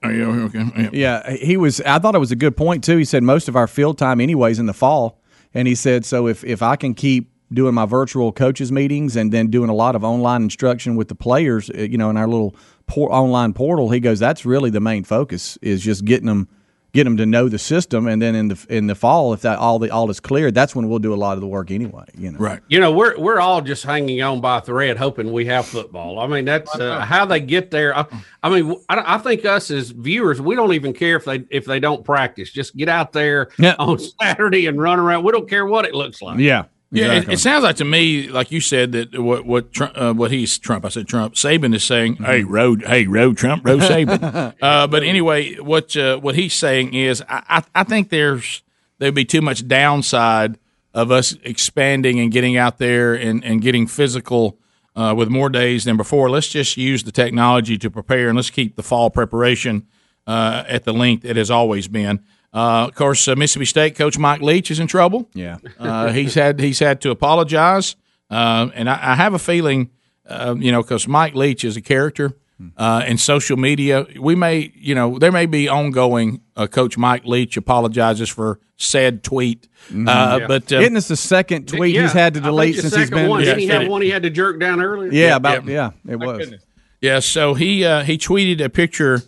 are 0.03 0.11
you 0.11 0.25
over 0.25 0.35
here? 0.35 0.65
okay? 0.67 0.81
Yeah. 0.83 0.89
Yeah, 1.25 1.31
he 1.35 1.57
was. 1.57 1.81
I 1.81 1.99
thought 1.99 2.15
it 2.15 2.19
was 2.19 2.31
a 2.31 2.35
good 2.35 2.55
point 2.55 2.83
too. 2.83 2.97
He 2.97 3.05
said 3.05 3.23
most 3.23 3.47
of 3.47 3.55
our 3.55 3.67
field 3.67 3.97
time, 3.97 4.21
anyways, 4.21 4.59
in 4.59 4.65
the 4.65 4.73
fall, 4.73 5.21
and 5.53 5.67
he 5.67 5.75
said 5.75 6.05
so 6.05 6.27
if 6.27 6.43
if 6.43 6.61
I 6.61 6.75
can 6.75 6.93
keep 6.93 7.31
doing 7.53 7.73
my 7.73 7.85
virtual 7.85 8.31
coaches 8.31 8.71
meetings 8.71 9.15
and 9.15 9.31
then 9.31 9.47
doing 9.47 9.69
a 9.69 9.73
lot 9.73 9.95
of 9.95 10.03
online 10.03 10.43
instruction 10.43 10.95
with 10.95 11.07
the 11.07 11.15
players, 11.15 11.69
uh, 11.69 11.77
you 11.81 11.97
know, 11.97 12.09
in 12.09 12.17
our 12.17 12.27
little 12.27 12.55
por- 12.87 13.11
online 13.11 13.53
portal, 13.53 13.89
he 13.89 13.99
goes 13.99 14.19
that's 14.19 14.45
really 14.45 14.69
the 14.69 14.81
main 14.81 15.03
focus 15.03 15.57
is 15.61 15.81
just 15.81 16.05
getting 16.05 16.27
them 16.27 16.47
get 16.93 17.03
them 17.03 17.17
to 17.17 17.25
know 17.25 17.47
the 17.49 17.59
system, 17.59 18.07
and 18.07 18.21
then 18.21 18.33
in 18.35 18.47
the 18.47 18.65
in 18.69 18.87
the 18.87 18.95
fall, 18.95 19.33
if 19.33 19.41
that 19.41 19.59
all 19.59 19.77
the 19.79 19.91
all 19.91 20.09
is 20.09 20.19
clear, 20.19 20.51
that's 20.51 20.75
when 20.75 20.87
we'll 20.89 20.99
do 20.99 21.13
a 21.13 21.15
lot 21.15 21.33
of 21.33 21.41
the 21.41 21.47
work 21.47 21.69
anyway. 21.71 22.05
You 22.17 22.31
know, 22.31 22.39
right? 22.39 22.59
You 22.67 22.79
know, 22.79 22.91
we're 22.91 23.17
we're 23.19 23.39
all 23.39 23.61
just 23.61 23.83
hanging 23.83 24.21
on 24.21 24.41
by 24.41 24.57
a 24.57 24.61
thread, 24.61 24.97
hoping 24.97 25.31
we 25.31 25.45
have 25.45 25.65
football. 25.65 26.19
I 26.19 26.27
mean, 26.27 26.45
that's 26.45 26.73
uh, 26.75 27.01
how 27.01 27.25
they 27.25 27.39
get 27.39 27.71
there. 27.71 27.95
I, 27.97 28.05
I 28.41 28.49
mean, 28.49 28.75
I, 28.89 29.15
I 29.15 29.17
think 29.19 29.45
us 29.45 29.69
as 29.69 29.91
viewers, 29.91 30.41
we 30.41 30.55
don't 30.55 30.73
even 30.73 30.93
care 30.93 31.15
if 31.17 31.25
they 31.25 31.43
if 31.51 31.65
they 31.65 31.79
don't 31.79 32.03
practice. 32.03 32.51
Just 32.51 32.75
get 32.75 32.89
out 32.89 33.13
there 33.13 33.49
Yeah. 33.59 33.75
on 33.79 33.99
Saturday 34.21 34.65
and 34.67 34.81
run 34.81 34.99
around. 34.99 35.23
We 35.23 35.31
don't 35.31 35.49
care 35.49 35.65
what 35.65 35.85
it 35.85 35.93
looks 35.93 36.21
like. 36.21 36.39
Yeah. 36.39 36.65
Yeah, 36.89 37.13
it, 37.13 37.29
it 37.29 37.39
sounds 37.39 37.63
like 37.63 37.75
to 37.77 37.85
me, 37.85 38.29
like 38.29 38.49
you 38.49 38.61
said, 38.61 38.93
that 38.93 39.19
what 39.19 39.45
what 39.45 39.73
Trump, 39.73 39.93
uh, 39.95 40.13
what 40.13 40.31
he's 40.31 40.57
Trump. 40.57 40.85
I 40.85 40.89
said 40.89 41.07
Trump. 41.07 41.35
Saban 41.35 41.75
is 41.75 41.83
saying, 41.83 42.15
"Hey, 42.15 42.43
road, 42.43 42.83
hey, 42.85 43.07
road, 43.07 43.37
Trump, 43.37 43.65
road 43.65 43.81
Saban." 43.81 44.53
uh, 44.61 44.87
but 44.87 45.03
anyway, 45.03 45.55
what 45.55 45.97
uh, 45.97 46.17
what 46.17 46.35
he's 46.35 46.53
saying 46.53 46.93
is, 46.93 47.21
I, 47.27 47.43
I, 47.49 47.81
I 47.81 47.83
think 47.83 48.09
there's 48.09 48.63
there'd 48.99 49.13
be 49.13 49.25
too 49.25 49.41
much 49.41 49.67
downside 49.67 50.57
of 50.93 51.11
us 51.11 51.35
expanding 51.43 52.19
and 52.19 52.31
getting 52.31 52.57
out 52.57 52.77
there 52.77 53.13
and, 53.13 53.43
and 53.43 53.61
getting 53.61 53.85
physical 53.85 54.57
uh, 54.95 55.13
with 55.15 55.29
more 55.29 55.49
days 55.49 55.83
than 55.83 55.97
before. 55.97 56.29
Let's 56.29 56.47
just 56.47 56.77
use 56.77 57.03
the 57.03 57.11
technology 57.11 57.77
to 57.77 57.91
prepare, 57.91 58.29
and 58.29 58.35
let's 58.35 58.49
keep 58.49 58.75
the 58.77 58.83
fall 58.83 59.09
preparation 59.09 59.85
uh, 60.25 60.63
at 60.67 60.85
the 60.85 60.93
length 60.93 61.25
it 61.25 61.35
has 61.35 61.51
always 61.51 61.87
been. 61.87 62.23
Uh, 62.53 62.87
of 62.87 62.95
course, 62.95 63.27
uh, 63.27 63.35
Mississippi 63.35 63.65
State 63.65 63.95
coach 63.95 64.17
Mike 64.17 64.41
Leach 64.41 64.71
is 64.71 64.79
in 64.79 64.87
trouble. 64.87 65.29
Yeah, 65.33 65.57
uh, 65.77 66.11
he's 66.11 66.33
had 66.33 66.59
he's 66.59 66.79
had 66.79 67.01
to 67.01 67.11
apologize, 67.11 67.95
uh, 68.29 68.69
and 68.73 68.89
I, 68.89 69.11
I 69.11 69.15
have 69.15 69.33
a 69.33 69.39
feeling, 69.39 69.91
uh, 70.25 70.55
you 70.57 70.71
know, 70.71 70.81
because 70.81 71.07
Mike 71.07 71.35
Leach 71.35 71.63
is 71.63 71.75
a 71.77 71.81
character, 71.81 72.37
uh, 72.77 73.03
and 73.05 73.19
social 73.19 73.57
media, 73.57 74.07
we 74.19 74.33
may, 74.33 74.71
you 74.75 74.95
know, 74.95 75.19
there 75.19 75.31
may 75.31 75.45
be 75.45 75.67
ongoing. 75.67 76.41
Uh, 76.55 76.65
coach 76.65 76.97
Mike 76.97 77.25
Leach 77.25 77.55
apologizes 77.57 78.29
for 78.29 78.59
said 78.77 79.23
tweet, 79.23 79.67
uh, 80.07 80.39
but 80.47 80.71
uh, 80.71 80.77
isn't 80.77 80.93
this 80.93 81.07
the 81.07 81.15
second 81.15 81.67
tweet 81.67 81.95
he's 81.95 82.13
had 82.13 82.33
to 82.33 82.39
delete 82.39 82.77
since 82.77 82.95
he's 82.95 83.11
been? 83.11 83.29
One. 83.29 83.43
Didn't 83.43 83.59
he 83.59 83.67
had 83.67 83.87
one 83.87 84.01
he 84.01 84.09
had 84.09 84.23
to 84.23 84.29
jerk 84.29 84.59
down 84.59 84.81
earlier? 84.81 85.11
Yeah, 85.11 85.35
about 85.35 85.65
yeah, 85.65 85.91
it 86.07 86.15
was. 86.15 86.39
goodness. 86.39 86.63
Yeah, 87.01 87.19
so 87.19 87.53
he 87.53 87.85
uh, 87.85 88.03
he 88.03 88.17
tweeted 88.17 88.63
a 88.63 88.69
picture 88.69 89.21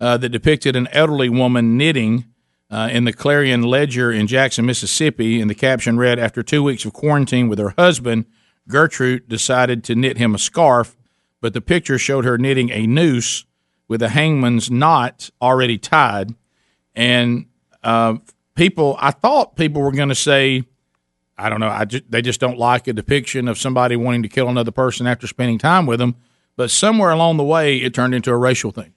uh, 0.00 0.16
that 0.18 0.28
depicted 0.28 0.76
an 0.76 0.88
elderly 0.92 1.28
woman 1.28 1.76
knitting 1.76 2.26
uh, 2.70 2.88
in 2.90 3.04
the 3.04 3.12
Clarion 3.12 3.62
Ledger 3.62 4.10
in 4.10 4.26
Jackson, 4.26 4.66
Mississippi, 4.66 5.40
and 5.40 5.48
the 5.48 5.54
caption 5.54 5.98
read: 5.98 6.18
"After 6.18 6.42
two 6.42 6.62
weeks 6.62 6.84
of 6.84 6.92
quarantine 6.92 7.48
with 7.48 7.58
her 7.58 7.74
husband, 7.78 8.26
Gertrude 8.68 9.28
decided 9.28 9.84
to 9.84 9.94
knit 9.94 10.18
him 10.18 10.34
a 10.34 10.38
scarf, 10.38 10.96
but 11.40 11.54
the 11.54 11.60
picture 11.60 11.98
showed 11.98 12.24
her 12.24 12.38
knitting 12.38 12.70
a 12.70 12.86
noose 12.86 13.44
with 13.88 14.02
a 14.02 14.08
hangman's 14.10 14.70
knot 14.70 15.30
already 15.40 15.78
tied." 15.78 16.34
And 16.94 17.46
uh, 17.82 18.16
people, 18.54 18.96
I 18.98 19.10
thought 19.10 19.56
people 19.56 19.82
were 19.82 19.92
going 19.92 20.08
to 20.08 20.14
say. 20.14 20.64
I 21.38 21.50
don't 21.50 21.60
know. 21.60 21.68
I 21.68 21.84
they 21.84 22.22
just 22.22 22.40
don't 22.40 22.56
like 22.56 22.88
a 22.88 22.94
depiction 22.94 23.46
of 23.46 23.58
somebody 23.58 23.94
wanting 23.94 24.22
to 24.22 24.28
kill 24.28 24.48
another 24.48 24.70
person 24.70 25.06
after 25.06 25.26
spending 25.26 25.58
time 25.58 25.84
with 25.84 25.98
them. 25.98 26.16
But 26.56 26.70
somewhere 26.70 27.10
along 27.10 27.36
the 27.36 27.44
way, 27.44 27.76
it 27.76 27.92
turned 27.92 28.14
into 28.14 28.32
a 28.32 28.36
racial 28.38 28.70
thing. 28.70 28.94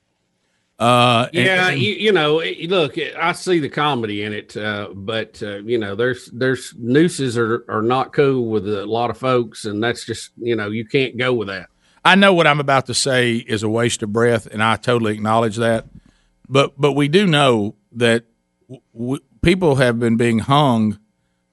Uh, 0.80 1.28
and- 1.34 1.46
Yeah, 1.46 1.70
you, 1.72 1.94
you 1.94 2.12
know, 2.14 2.42
look, 2.68 2.98
I 2.98 3.34
see 3.34 3.60
the 3.60 3.68
comedy 3.70 4.24
in 4.24 4.32
it, 4.34 4.56
uh, 4.56 4.90
but 4.94 5.44
uh, 5.44 5.58
you 5.58 5.78
know, 5.78 5.96
there's 5.96 6.28
there's 6.28 6.74
nooses 6.78 7.38
are 7.38 7.66
are 7.68 7.82
not 7.82 8.14
cool 8.14 8.46
with 8.50 8.68
a 8.68 8.86
lot 8.86 9.10
of 9.10 9.18
folks, 9.18 9.66
and 9.66 9.84
that's 9.84 10.06
just 10.06 10.32
you 10.38 10.56
know 10.56 10.70
you 10.70 10.86
can't 10.86 11.18
go 11.18 11.34
with 11.34 11.50
that. 11.50 11.68
I 12.06 12.16
know 12.16 12.34
what 12.34 12.48
I'm 12.48 12.62
about 12.62 12.86
to 12.86 12.94
say 12.94 13.36
is 13.36 13.62
a 13.62 13.68
waste 13.70 14.04
of 14.04 14.14
breath, 14.14 14.46
and 14.46 14.64
I 14.64 14.78
totally 14.78 15.14
acknowledge 15.14 15.58
that. 15.58 15.86
But 16.48 16.80
but 16.80 16.94
we 16.94 17.10
do 17.10 17.28
know 17.28 17.76
that 17.92 18.24
w- 18.70 18.82
w- 18.98 19.24
people 19.42 19.76
have 19.76 20.00
been 20.00 20.16
being 20.16 20.40
hung 20.40 20.98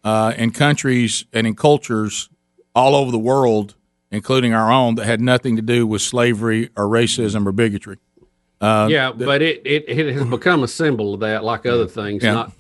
uh, 0.05 0.35
in 0.37 0.53
countries 0.53 1.25
and 1.33 1.49
in 1.49 1.57
cultures 1.57 2.29
all 2.77 2.95
over 2.95 3.11
the 3.11 3.19
world, 3.19 3.75
including 4.13 4.55
our 4.55 4.71
own, 4.71 4.95
that 4.95 5.07
had 5.07 5.21
nothing 5.21 5.57
to 5.57 5.63
do 5.63 5.85
with 5.85 6.01
slavery 6.01 6.71
or 6.77 6.85
racism 6.87 7.45
or 7.45 7.51
bigotry. 7.53 7.99
Uh, 8.61 8.89
yeah, 8.91 9.13
th- 9.13 9.27
but 9.27 9.43
it, 9.43 9.63
it 9.65 9.85
it 9.89 10.15
has 10.15 10.25
become 10.25 10.63
a 10.63 10.69
symbol 10.69 11.15
of 11.15 11.21
that, 11.21 11.45
like 11.45 11.67
other 11.67 11.87
things. 11.87 12.25
Yeah. 12.25 12.33
Not, 12.33 12.53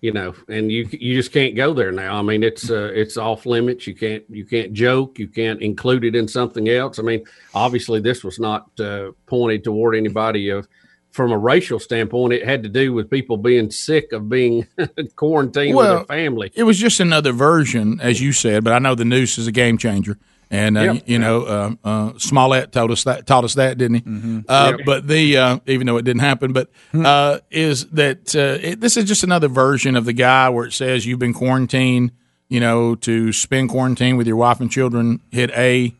you 0.00 0.12
know, 0.12 0.34
and 0.48 0.70
you 0.70 0.88
you 0.92 1.14
just 1.16 1.32
can't 1.32 1.56
go 1.56 1.74
there 1.74 1.92
now. 1.92 2.16
I 2.18 2.22
mean, 2.22 2.42
it's 2.42 2.70
uh, 2.70 2.90
it's 2.94 3.16
off 3.16 3.46
limits. 3.46 3.86
You 3.86 3.94
can't 3.94 4.24
you 4.28 4.44
can't 4.44 4.72
joke. 4.72 5.18
You 5.18 5.28
can't 5.28 5.60
include 5.60 6.04
it 6.04 6.14
in 6.14 6.28
something 6.28 6.68
else. 6.68 6.98
I 6.98 7.02
mean, 7.02 7.24
obviously, 7.54 8.00
this 8.00 8.22
was 8.22 8.38
not 8.38 8.68
uh, 8.80 9.12
pointed 9.26 9.64
toward 9.64 9.96
anybody 9.96 10.50
of. 10.50 10.68
From 11.10 11.30
a 11.30 11.36
racial 11.36 11.78
standpoint, 11.78 12.32
it 12.32 12.42
had 12.42 12.62
to 12.62 12.70
do 12.70 12.94
with 12.94 13.10
people 13.10 13.36
being 13.36 13.70
sick 13.70 14.12
of 14.12 14.30
being 14.30 14.66
quarantined 15.16 15.76
with 15.76 15.86
their 15.86 16.04
family. 16.04 16.50
It 16.54 16.62
was 16.62 16.78
just 16.78 17.00
another 17.00 17.32
version, 17.32 18.00
as 18.00 18.22
you 18.22 18.32
said, 18.32 18.64
but 18.64 18.72
I 18.72 18.78
know 18.78 18.94
the 18.94 19.04
noose 19.04 19.36
is 19.36 19.46
a 19.46 19.52
game 19.52 19.76
changer. 19.76 20.16
And 20.52 20.76
uh, 20.76 20.80
Yep. 20.82 21.02
you 21.06 21.18
know, 21.18 21.42
uh, 21.44 21.70
uh, 21.82 22.12
Smollett 22.18 22.72
told 22.72 22.90
us 22.90 23.04
that 23.04 23.26
taught 23.26 23.42
us 23.42 23.54
that, 23.54 23.78
didn't 23.78 23.94
he? 23.96 24.00
Mm-hmm. 24.02 24.38
Uh, 24.48 24.74
Yep. 24.76 24.80
But 24.86 25.08
the 25.08 25.36
uh, 25.38 25.58
even 25.66 25.86
though 25.86 25.96
it 25.96 26.04
didn't 26.04 26.20
happen, 26.20 26.52
but 26.52 26.68
Hmm. 26.92 27.06
uh, 27.06 27.38
is 27.50 27.86
that 27.86 28.36
uh, 28.36 28.58
it, 28.62 28.80
this 28.80 28.98
is 28.98 29.06
just 29.06 29.24
another 29.24 29.48
version 29.48 29.96
of 29.96 30.04
the 30.04 30.12
guy 30.12 30.50
where 30.50 30.66
it 30.66 30.72
says 30.74 31.06
you've 31.06 31.18
been 31.18 31.32
quarantined, 31.32 32.12
you 32.50 32.60
know, 32.60 32.94
to 32.96 33.32
spend 33.32 33.70
quarantine 33.70 34.18
with 34.18 34.26
your 34.26 34.36
wife 34.36 34.60
and 34.60 34.70
children. 34.70 35.20
Hit 35.30 35.50
A, 35.52 35.94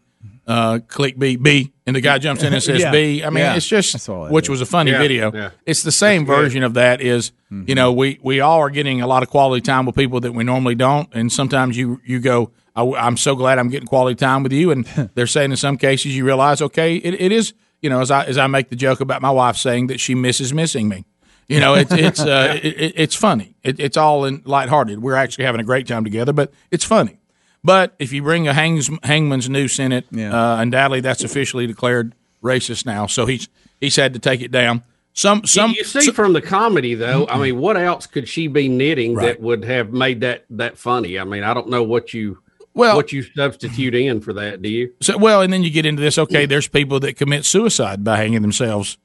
uh, 0.47 0.81
click 0.87 1.19
B, 1.19 1.37
B, 1.37 1.73
and 1.87 1.97
the 1.97 2.03
guy 2.03 2.19
jumps 2.19 2.43
in 2.43 2.53
and 2.53 2.63
says 2.71 2.81
Yeah. 2.83 2.91
B. 2.93 3.25
I 3.25 3.31
mean, 3.31 3.39
Yeah. 3.39 3.55
it's 3.57 3.67
just 3.67 3.93
That's 3.95 4.09
all 4.11 4.27
it 4.27 4.33
which 4.33 4.45
is. 4.47 4.51
was 4.51 4.61
a 4.61 4.67
funny 4.67 4.91
Yeah, 4.91 4.99
video. 4.99 5.51
It's 5.65 5.83
the 5.83 5.93
same 5.93 6.27
version 6.27 6.63
of 6.63 6.75
that. 6.75 7.01
Is 7.01 7.33
Mm-hmm. 7.51 7.65
you 7.69 7.75
know 7.75 7.93
we 7.93 8.19
we 8.23 8.41
all 8.41 8.61
are 8.61 8.71
getting 8.71 9.01
a 9.01 9.07
lot 9.07 9.23
of 9.23 9.31
quality 9.31 9.61
time 9.63 9.87
with 9.87 9.95
people 9.97 10.21
that 10.21 10.33
we 10.33 10.43
normally 10.45 10.75
don't, 10.75 11.09
and 11.15 11.33
sometimes 11.33 11.77
you 11.79 12.01
you 12.05 12.19
go. 12.21 12.51
I, 12.75 13.07
am 13.07 13.17
so 13.17 13.35
glad 13.37 13.59
I'm 13.59 13.69
getting 13.69 13.87
quality 13.87 14.15
time 14.15 14.43
with 14.43 14.53
you, 14.53 14.71
and 14.71 14.85
they're 15.15 15.27
saying 15.27 15.51
in 15.51 15.57
some 15.57 15.77
cases 15.77 16.17
you 16.17 16.25
realize, 16.25 16.63
okay, 16.63 16.97
it, 16.97 17.21
it 17.21 17.33
is 17.33 17.55
you 17.81 17.91
know 17.91 18.01
as 18.01 18.11
I 18.11 18.25
as 18.25 18.39
I 18.39 18.47
make 18.47 18.69
the 18.71 18.77
joke 18.77 19.01
about 19.01 19.23
my 19.23 19.31
wife 19.31 19.57
saying 19.57 19.89
that 19.89 20.01
she 20.01 20.15
misses 20.15 20.53
missing 20.55 20.89
me, 20.89 21.05
You 21.49 21.61
know, 21.61 21.75
it's 21.75 21.93
it's 21.93 22.21
uh, 22.21 22.59
it, 22.63 22.65
it- 22.81 22.93
it's 22.97 23.15
funny. 23.15 23.57
It, 23.63 23.79
it's 23.81 23.97
all 23.97 24.25
in 24.25 24.43
lighthearted. 24.45 25.03
We're 25.03 25.15
actually 25.17 25.45
having 25.45 25.61
a 25.61 25.65
great 25.65 25.87
time 25.87 26.05
together, 26.05 26.33
but 26.33 26.53
it's 26.71 26.85
funny. 26.85 27.19
But 27.65 27.95
if 28.01 28.13
you 28.13 28.23
bring 28.23 28.49
a 28.49 28.55
hangs, 28.55 28.91
hangman's 29.05 29.49
noose 29.49 29.79
in 29.79 29.93
it, 29.93 30.07
uh, 30.33 30.57
undoubtedly 30.61 31.01
that's 31.01 31.23
officially 31.23 31.67
declared 31.67 32.15
racist 32.43 32.87
now. 32.87 33.07
So 33.07 33.27
he's 33.27 33.49
he's 33.81 33.95
had 33.97 34.15
to 34.15 34.19
take 34.19 34.41
it 34.41 34.51
down. 34.51 34.83
Some 35.13 35.45
some 35.47 35.71
you, 35.71 35.77
you 35.79 35.85
see 35.85 36.11
from 36.11 36.33
the 36.33 36.41
comedy 36.43 36.95
though. 36.95 37.27
I 37.29 37.39
mean, 37.39 37.59
what 37.59 37.77
else 37.77 38.07
could 38.07 38.27
she 38.29 38.49
be 38.49 38.67
knitting 38.69 39.15
that 39.17 39.41
would 39.41 39.65
have 39.65 39.93
made 39.93 40.23
that 40.23 40.45
that 40.51 40.79
funny? 40.79 41.19
I 41.19 41.25
mean, 41.25 41.45
I 41.45 41.53
don't 41.55 41.69
know 41.69 41.83
what 41.83 42.13
you 42.15 42.39
well 42.75 42.97
what 42.97 43.13
you 43.13 43.23
substitute 43.23 43.95
in 43.95 44.21
for 44.21 44.33
that. 44.33 44.63
Do 44.63 44.69
you? 44.69 44.93
So, 45.01 45.19
well, 45.19 45.43
and 45.43 45.53
then 45.53 45.63
you 45.63 45.71
get 45.71 45.87
into 45.87 46.03
this. 46.03 46.19
Okay, 46.19 46.47
there's 46.47 46.69
people 46.69 47.01
that 47.01 47.17
commit 47.17 47.45
suicide 47.45 48.05
by 48.05 48.17
hanging 48.17 48.43
themselves. 48.43 48.99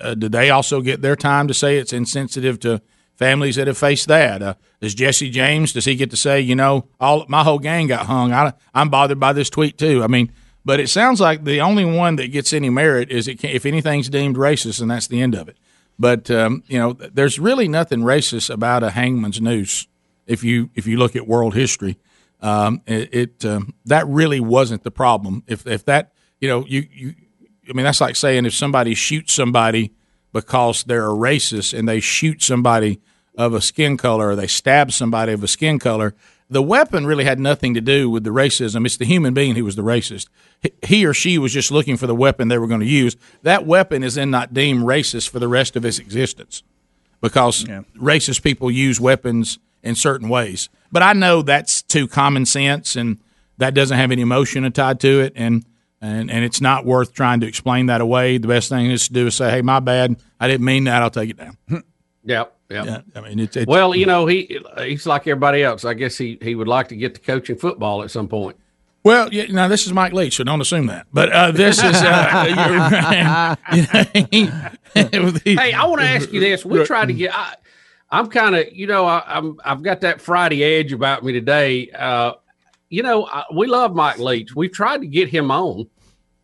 Uh, 0.00 0.14
do 0.14 0.28
they 0.28 0.50
also 0.50 0.82
get 0.82 1.00
their 1.00 1.16
time 1.16 1.48
to 1.48 1.54
say 1.54 1.78
it's 1.78 1.92
insensitive 1.92 2.60
to 2.60 2.82
families 3.16 3.56
that 3.56 3.66
have 3.66 3.78
faced 3.78 4.08
that? 4.08 4.42
Uh, 4.42 4.54
does 4.80 4.94
Jesse 4.94 5.30
James 5.30 5.72
does 5.72 5.84
he 5.84 5.94
get 5.94 6.10
to 6.10 6.16
say, 6.16 6.40
you 6.40 6.54
know, 6.54 6.86
all 6.98 7.24
my 7.28 7.42
whole 7.42 7.58
gang 7.58 7.86
got 7.86 8.06
hung? 8.06 8.32
I, 8.32 8.52
I'm 8.74 8.88
bothered 8.88 9.20
by 9.20 9.32
this 9.32 9.50
tweet 9.50 9.78
too. 9.78 10.02
I 10.02 10.06
mean, 10.06 10.32
but 10.64 10.80
it 10.80 10.88
sounds 10.88 11.20
like 11.20 11.44
the 11.44 11.60
only 11.60 11.84
one 11.84 12.16
that 12.16 12.32
gets 12.32 12.52
any 12.52 12.70
merit 12.70 13.10
is 13.10 13.28
it 13.28 13.38
can, 13.38 13.50
if 13.50 13.64
anything's 13.64 14.08
deemed 14.08 14.36
racist, 14.36 14.80
and 14.80 14.90
that's 14.90 15.06
the 15.06 15.20
end 15.20 15.34
of 15.34 15.48
it. 15.48 15.56
But 15.98 16.30
um, 16.30 16.62
you 16.66 16.78
know, 16.78 16.94
there's 16.94 17.38
really 17.38 17.68
nothing 17.68 18.00
racist 18.00 18.48
about 18.50 18.82
a 18.82 18.90
hangman's 18.90 19.40
noose. 19.40 19.86
If 20.26 20.44
you 20.44 20.70
if 20.74 20.86
you 20.86 20.96
look 20.96 21.16
at 21.16 21.26
world 21.26 21.54
history, 21.54 21.98
um, 22.42 22.80
it, 22.86 23.14
it 23.14 23.44
um, 23.44 23.74
that 23.86 24.06
really 24.06 24.40
wasn't 24.40 24.82
the 24.82 24.90
problem. 24.90 25.42
If 25.46 25.66
if 25.66 25.84
that 25.86 26.12
you 26.40 26.48
know 26.48 26.64
you 26.66 26.86
you 26.92 27.14
I 27.68 27.72
mean 27.72 27.84
that's 27.84 28.00
like 28.00 28.16
saying 28.16 28.46
if 28.46 28.54
somebody 28.54 28.94
shoots 28.94 29.32
somebody 29.32 29.92
because 30.32 30.84
they're 30.84 31.06
a 31.10 31.14
racist 31.14 31.76
and 31.78 31.88
they 31.88 32.00
shoot 32.00 32.42
somebody 32.42 33.00
of 33.36 33.54
a 33.54 33.60
skin 33.60 33.96
color 33.96 34.28
or 34.28 34.36
they 34.36 34.46
stab 34.46 34.92
somebody 34.92 35.32
of 35.32 35.42
a 35.42 35.48
skin 35.48 35.78
color, 35.78 36.14
the 36.48 36.62
weapon 36.62 37.06
really 37.06 37.24
had 37.24 37.38
nothing 37.38 37.74
to 37.74 37.80
do 37.80 38.08
with 38.10 38.24
the 38.24 38.30
racism. 38.30 38.84
It's 38.86 38.96
the 38.96 39.04
human 39.04 39.34
being 39.34 39.54
who 39.56 39.64
was 39.64 39.76
the 39.76 39.82
racist. 39.82 40.28
He- 40.60 40.72
He 40.82 41.06
or 41.06 41.14
she 41.14 41.38
was 41.38 41.52
just 41.52 41.70
looking 41.70 41.96
for 41.96 42.06
the 42.06 42.14
weapon 42.14 42.48
they 42.48 42.58
were 42.58 42.66
going 42.66 42.80
to 42.80 42.86
use. 42.86 43.16
That 43.42 43.66
weapon 43.66 44.02
is 44.02 44.14
then 44.16 44.30
not 44.30 44.52
deemed 44.54 44.82
racist 44.84 45.28
for 45.30 45.38
the 45.38 45.48
rest 45.48 45.76
of 45.76 45.84
its 45.84 45.98
existence 45.98 46.62
because 47.20 47.66
racist 47.96 48.42
people 48.42 48.70
use 48.70 49.00
weapons 49.00 49.58
in 49.82 49.94
certain 49.94 50.28
ways. 50.28 50.68
But 50.92 51.02
I 51.02 51.12
know 51.12 51.42
that's 51.42 51.82
too 51.82 52.08
common 52.08 52.46
sense 52.46 52.96
and 52.96 53.18
that 53.58 53.74
doesn't 53.74 53.96
have 53.96 54.10
any 54.10 54.22
emotion 54.22 54.70
tied 54.72 55.00
to 55.00 55.20
it 55.20 55.32
and 55.36 55.64
and, 56.02 56.30
and 56.30 56.44
it's 56.44 56.62
not 56.62 56.86
worth 56.86 57.12
trying 57.12 57.40
to 57.40 57.46
explain 57.46 57.86
that 57.86 58.00
away. 58.00 58.38
The 58.38 58.48
best 58.48 58.70
thing 58.70 58.90
is 58.90 59.08
to 59.08 59.12
do 59.12 59.26
is 59.26 59.34
say, 59.34 59.50
"Hey, 59.50 59.60
my 59.60 59.80
bad. 59.80 60.16
I 60.40 60.48
didn't 60.48 60.64
mean 60.64 60.84
that. 60.84 61.02
I'll 61.02 61.10
take 61.10 61.30
it 61.30 61.36
down." 61.36 61.56
Yep. 62.22 62.54
Yep. 62.68 62.84
Yeah, 62.86 63.00
I 63.16 63.20
mean, 63.22 63.38
it's, 63.40 63.56
it's 63.56 63.66
well, 63.66 63.94
you 63.94 64.04
know, 64.04 64.26
he 64.26 64.60
he's 64.78 65.06
like 65.06 65.22
everybody 65.22 65.62
else. 65.62 65.84
I 65.84 65.94
guess 65.94 66.18
he 66.18 66.38
he 66.42 66.54
would 66.54 66.68
like 66.68 66.88
to 66.88 66.96
get 66.96 67.14
to 67.14 67.20
coaching 67.20 67.56
football 67.56 68.02
at 68.02 68.10
some 68.10 68.28
point. 68.28 68.56
Well, 69.02 69.32
yeah, 69.32 69.46
now 69.46 69.66
this 69.68 69.86
is 69.86 69.94
Mike 69.94 70.12
Leach, 70.12 70.36
so 70.36 70.44
don't 70.44 70.60
assume 70.60 70.86
that. 70.86 71.06
But 71.12 71.32
uh, 71.32 71.50
this 71.52 71.78
is 71.78 71.94
uh, 71.96 73.56
you 74.34 74.46
know, 74.46 75.32
hey, 75.44 75.72
I 75.72 75.86
want 75.86 76.02
to 76.02 76.06
ask 76.06 76.30
you 76.30 76.40
this. 76.40 76.64
We 76.64 76.84
tried 76.84 77.06
to 77.06 77.14
get. 77.14 77.34
I, 77.34 77.54
I'm 78.10 78.26
kind 78.28 78.56
of, 78.56 78.66
you 78.72 78.86
know, 78.86 79.06
I, 79.06 79.22
I'm 79.26 79.58
I've 79.64 79.82
got 79.82 80.00
that 80.00 80.20
Friday 80.20 80.64
edge 80.64 80.92
about 80.92 81.24
me 81.24 81.32
today. 81.32 81.90
Uh, 81.90 82.32
you 82.88 83.02
know, 83.02 83.26
I, 83.26 83.44
we 83.54 83.66
love 83.66 83.94
Mike 83.94 84.18
Leach. 84.18 84.54
We've 84.54 84.72
tried 84.72 85.02
to 85.02 85.06
get 85.06 85.28
him 85.28 85.50
on, 85.50 85.88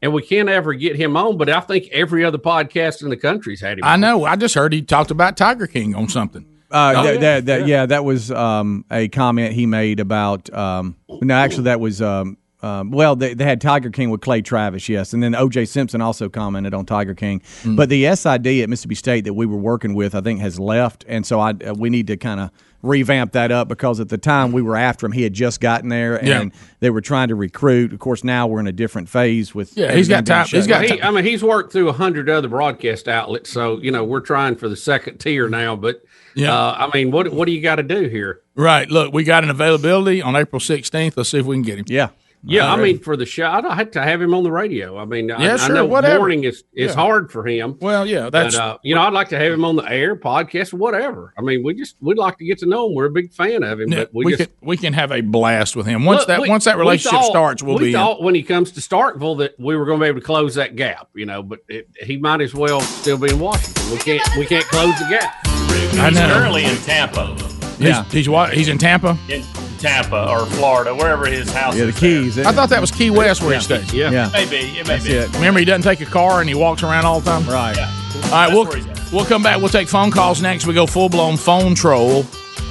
and 0.00 0.12
we 0.12 0.22
can't 0.22 0.48
ever 0.48 0.74
get 0.74 0.94
him 0.96 1.16
on. 1.16 1.36
But 1.38 1.48
I 1.48 1.60
think 1.60 1.88
every 1.90 2.24
other 2.24 2.38
podcast 2.38 3.02
in 3.02 3.10
the 3.10 3.16
country's 3.16 3.60
had 3.60 3.78
him. 3.78 3.84
I 3.84 3.94
on. 3.94 4.00
know. 4.00 4.24
I 4.24 4.36
just 4.36 4.54
heard 4.54 4.72
he 4.72 4.82
talked 4.82 5.10
about 5.10 5.36
Tiger 5.36 5.66
King 5.66 5.94
on 5.94 6.08
something. 6.08 6.46
Uh, 6.70 6.94
Oh, 6.96 7.02
that, 7.02 7.14
yeah. 7.14 7.20
that, 7.20 7.46
that, 7.46 7.66
yeah. 7.68 7.86
that 7.86 8.04
was 8.04 8.30
um, 8.30 8.84
a 8.90 9.08
comment 9.08 9.52
he 9.54 9.66
made 9.66 10.00
about. 10.00 10.52
Um, 10.52 10.96
no, 11.08 11.34
actually, 11.34 11.64
that 11.64 11.80
was. 11.80 12.00
Um, 12.02 12.38
um, 12.66 12.90
well, 12.90 13.16
they, 13.16 13.34
they 13.34 13.44
had 13.44 13.60
Tiger 13.60 13.90
King 13.90 14.10
with 14.10 14.20
Clay 14.20 14.42
Travis, 14.42 14.88
yes, 14.88 15.12
and 15.12 15.22
then 15.22 15.34
O.J. 15.34 15.66
Simpson 15.66 16.00
also 16.00 16.28
commented 16.28 16.74
on 16.74 16.84
Tiger 16.86 17.14
King. 17.14 17.40
Mm. 17.62 17.76
But 17.76 17.88
the 17.88 18.14
SID 18.14 18.46
at 18.46 18.68
Mississippi 18.68 18.94
State 18.94 19.24
that 19.24 19.34
we 19.34 19.46
were 19.46 19.56
working 19.56 19.94
with, 19.94 20.14
I 20.14 20.20
think, 20.20 20.40
has 20.40 20.58
left, 20.58 21.04
and 21.08 21.24
so 21.26 21.40
I 21.40 21.50
uh, 21.50 21.74
we 21.76 21.90
need 21.90 22.06
to 22.08 22.16
kind 22.16 22.40
of 22.40 22.50
revamp 22.82 23.32
that 23.32 23.50
up 23.50 23.66
because 23.68 23.98
at 24.00 24.08
the 24.10 24.18
time 24.18 24.52
we 24.52 24.62
were 24.62 24.76
after 24.76 25.06
him, 25.06 25.12
he 25.12 25.22
had 25.22 25.32
just 25.32 25.60
gotten 25.60 25.88
there, 25.88 26.16
and 26.16 26.28
Yeah. 26.52 26.58
they 26.80 26.90
were 26.90 27.00
trying 27.00 27.28
to 27.28 27.34
recruit. 27.34 27.92
Of 27.92 27.98
course, 27.98 28.22
now 28.22 28.46
we're 28.46 28.60
in 28.60 28.66
a 28.66 28.72
different 28.72 29.08
phase 29.08 29.54
with. 29.54 29.76
Yeah, 29.76 29.92
he's 29.92 30.08
got 30.08 30.18
everything 30.18 30.24
being 30.24 30.24
time- 30.24 30.46
he's 30.46 30.64
shut 30.64 30.68
got 30.68 30.88
down. 30.88 30.98
He, 30.98 31.02
I 31.02 31.10
mean, 31.10 31.24
he's 31.24 31.42
worked 31.42 31.72
through 31.72 31.88
a 31.88 31.92
hundred 31.92 32.28
other 32.28 32.48
broadcast 32.48 33.08
outlets, 33.08 33.50
so 33.50 33.78
you 33.80 33.90
know 33.90 34.04
we're 34.04 34.20
trying 34.20 34.56
for 34.56 34.68
the 34.68 34.76
second 34.76 35.18
tier 35.18 35.48
now. 35.48 35.74
But 35.76 36.02
Yeah. 36.34 36.52
uh, 36.54 36.88
I 36.92 36.96
mean, 36.96 37.10
what 37.10 37.32
what 37.32 37.46
do 37.46 37.52
you 37.52 37.60
got 37.60 37.76
to 37.76 37.82
do 37.82 38.08
here? 38.08 38.40
Right. 38.54 38.88
Look, 38.90 39.12
we 39.12 39.24
got 39.24 39.44
an 39.44 39.50
availability 39.50 40.22
on 40.22 40.34
April 40.36 40.60
16th. 40.60 41.16
Let's 41.16 41.28
see 41.30 41.38
if 41.38 41.46
we 41.46 41.56
can 41.56 41.62
get 41.62 41.78
him. 41.78 41.84
Yeah. 41.88 42.08
Yeah, 42.48 42.72
I 42.72 42.76
mean, 42.76 43.00
for 43.00 43.16
the 43.16 43.26
show, 43.26 43.46
I 43.46 43.60
don't 43.60 43.74
have 43.76 43.90
to 43.92 44.02
have 44.02 44.22
him 44.22 44.32
on 44.32 44.44
the 44.44 44.52
radio. 44.52 44.96
I 44.98 45.04
mean, 45.04 45.30
I, 45.32 45.42
Yeah, 45.42 45.54
I 45.54 45.56
sure, 45.56 45.74
know 45.74 45.84
whatever. 45.86 46.18
morning 46.20 46.44
is 46.44 46.62
is 46.72 46.90
Yeah. 46.90 46.94
hard 46.94 47.32
for 47.32 47.44
him. 47.46 47.76
Well, 47.80 48.06
yeah, 48.06 48.30
that's 48.30 48.56
but, 48.56 48.62
uh, 48.64 48.78
you 48.84 48.94
know, 48.94 49.00
I'd 49.02 49.12
like 49.12 49.30
to 49.30 49.38
have 49.38 49.52
him 49.52 49.64
on 49.64 49.74
the 49.76 49.82
air, 49.82 50.14
podcast, 50.16 50.72
whatever. 50.72 51.34
I 51.36 51.42
mean, 51.42 51.64
we 51.64 51.74
just 51.74 51.96
we'd 52.00 52.18
like 52.18 52.38
to 52.38 52.44
get 52.44 52.58
to 52.58 52.66
know 52.66 52.86
him. 52.86 52.94
We're 52.94 53.06
a 53.06 53.10
big 53.10 53.32
fan 53.32 53.62
of 53.64 53.80
him, 53.80 53.92
Yeah, 53.92 53.98
but 54.00 54.10
we, 54.14 54.24
we, 54.26 54.36
just 54.36 54.50
can 54.58 54.68
we 54.68 54.76
can 54.76 54.92
have 54.92 55.10
a 55.10 55.20
blast 55.22 55.74
with 55.76 55.86
him 55.86 56.04
once 56.04 56.20
Look, 56.20 56.28
that 56.28 56.40
we- 56.42 56.48
once 56.48 56.64
that 56.66 56.76
we 56.76 56.80
relationship 56.82 57.20
thought- 57.20 57.30
starts. 57.30 57.62
We'll 57.62 57.78
we 57.78 57.84
be 57.84 57.86
in. 57.88 57.92
thought 57.94 58.22
when 58.22 58.34
he 58.36 58.42
comes 58.42 58.70
to 58.72 58.80
Starkville 58.80 59.38
that 59.38 59.58
we 59.58 59.76
were 59.76 59.84
going 59.84 59.98
to 59.98 60.04
be 60.04 60.08
able 60.08 60.20
to 60.20 60.24
close 60.26 60.54
that 60.54 60.76
gap, 60.76 61.08
you 61.14 61.26
know, 61.26 61.42
but 61.42 61.60
it, 61.68 61.88
he 62.00 62.16
might 62.16 62.40
as 62.40 62.54
well 62.54 62.80
still 62.80 63.18
be 63.18 63.30
in 63.30 63.40
Washington. 63.40 63.90
We 63.90 63.98
can't 63.98 64.22
we 64.38 64.46
can't 64.46 64.64
close 64.66 64.96
the 65.00 65.06
gap. 65.10 65.34
I 65.44 66.10
He's 66.10 66.14
know. 66.18 66.32
currently 66.32 66.64
in 66.64 66.76
Tampa. 66.76 67.34
He's, 67.78 67.96
he's 68.12 68.28
what? 68.28 68.52
He's 68.54 68.68
in 68.68 68.78
Tampa. 68.78 69.18
In 69.28 69.42
Tampa 69.76 70.28
or 70.30 70.46
Florida, 70.46 70.94
wherever 70.94 71.26
his 71.26 71.50
house 71.52 71.74
is. 71.74 71.80
Yeah, 71.80 71.86
the 71.86 71.92
is. 71.92 72.34
keys. 72.34 72.38
I 72.46 72.52
thought 72.52 72.70
that 72.70 72.80
was 72.80 72.90
Key 72.90 73.10
West 73.10 73.42
where 73.42 73.54
he 73.54 73.60
stays. 73.60 73.92
Yeah. 73.92 74.10
Yeah. 74.10 74.30
Maybe 74.32 74.56
it 74.56 74.86
may 74.86 74.94
That's 74.94 75.04
be. 75.06 75.12
it. 75.12 75.32
Remember, 75.34 75.58
he 75.60 75.66
doesn't 75.66 75.82
take 75.82 76.00
a 76.00 76.06
car 76.10 76.40
and 76.40 76.48
he 76.48 76.54
walks 76.54 76.82
around 76.82 77.04
all 77.04 77.20
the 77.20 77.30
time. 77.30 77.46
Right. 77.46 77.76
All 77.78 78.30
right, 78.30 78.52
we'll 78.52 78.64
we'll 79.12 79.24
come 79.26 79.42
back. 79.42 79.58
We'll 79.58 79.68
take 79.68 79.88
phone 79.88 80.10
calls 80.10 80.42
next. 80.42 80.66
We 80.66 80.74
go 80.74 80.86
full 80.86 81.08
blown 81.08 81.36
phone 81.36 81.74
troll. 81.74 82.24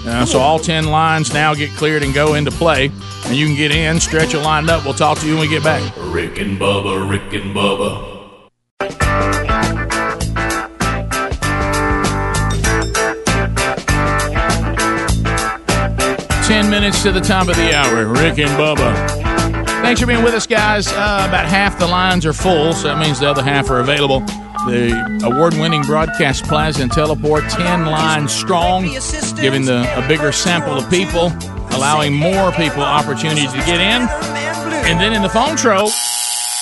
Uh, 0.06 0.26
so 0.26 0.40
all 0.40 0.60
ten 0.60 0.86
lines 0.88 1.34
now 1.34 1.54
get 1.56 1.70
cleared 1.72 2.04
and 2.04 2.14
go 2.14 2.36
into 2.36 2.52
play, 2.52 2.92
and 3.26 3.36
you 3.36 3.48
can 3.48 3.56
get 3.56 3.72
in, 3.72 4.00
stretch 4.00 4.34
a 4.34 4.40
line 4.40 4.70
up. 4.70 4.86
We'll 4.86 4.94
talk 4.94 5.18
to 5.20 5.26
you 5.28 5.34
when 5.34 5.42
we 5.42 5.48
get 5.48 5.64
back. 5.64 5.82
Rick 5.98 6.40
and 6.40 6.60
Bubba, 6.60 7.10
Rick 7.10 7.34
and 7.34 7.56
Bubba. 7.56 8.14
Ten 16.56 16.70
minutes 16.70 17.04
to 17.04 17.12
the 17.12 17.20
top 17.20 17.50
of 17.50 17.58
the 17.58 17.76
hour. 17.76 18.06
Rick 18.06 18.40
and 18.40 18.50
Bubba. 18.52 19.10
Thanks 19.82 20.00
for 20.00 20.08
being 20.08 20.24
with 20.24 20.34
us, 20.34 20.48
guys. 20.48 20.88
Uh, 20.88 21.26
about 21.28 21.48
half 21.48 21.78
the 21.78 21.86
lines 21.86 22.26
are 22.26 22.32
full, 22.32 22.72
so 22.72 22.88
that 22.88 22.98
means 22.98 23.20
the 23.20 23.30
other 23.30 23.44
half 23.44 23.70
are 23.70 23.82
available. 23.82 24.22
The 24.66 25.20
award-winning 25.26 25.82
broadcast 25.82 26.46
plaza 26.46 26.84
and 26.84 26.90
teleport, 26.90 27.44
ten 27.50 27.88
lines 27.88 28.32
strong, 28.32 28.86
giving 29.36 29.66
the 29.66 29.86
a 30.02 30.08
bigger 30.08 30.32
sample 30.32 30.78
of 30.78 30.90
people, 30.90 31.34
allowing 31.72 32.14
more 32.14 32.54
people 32.54 32.84
opportunity 32.84 33.48
to 33.48 33.58
get 33.66 33.82
in. 33.82 34.08
And 34.88 34.98
then 34.98 35.12
in 35.12 35.24
the 35.24 35.30
phone 35.30 35.58
troll, 35.58 35.92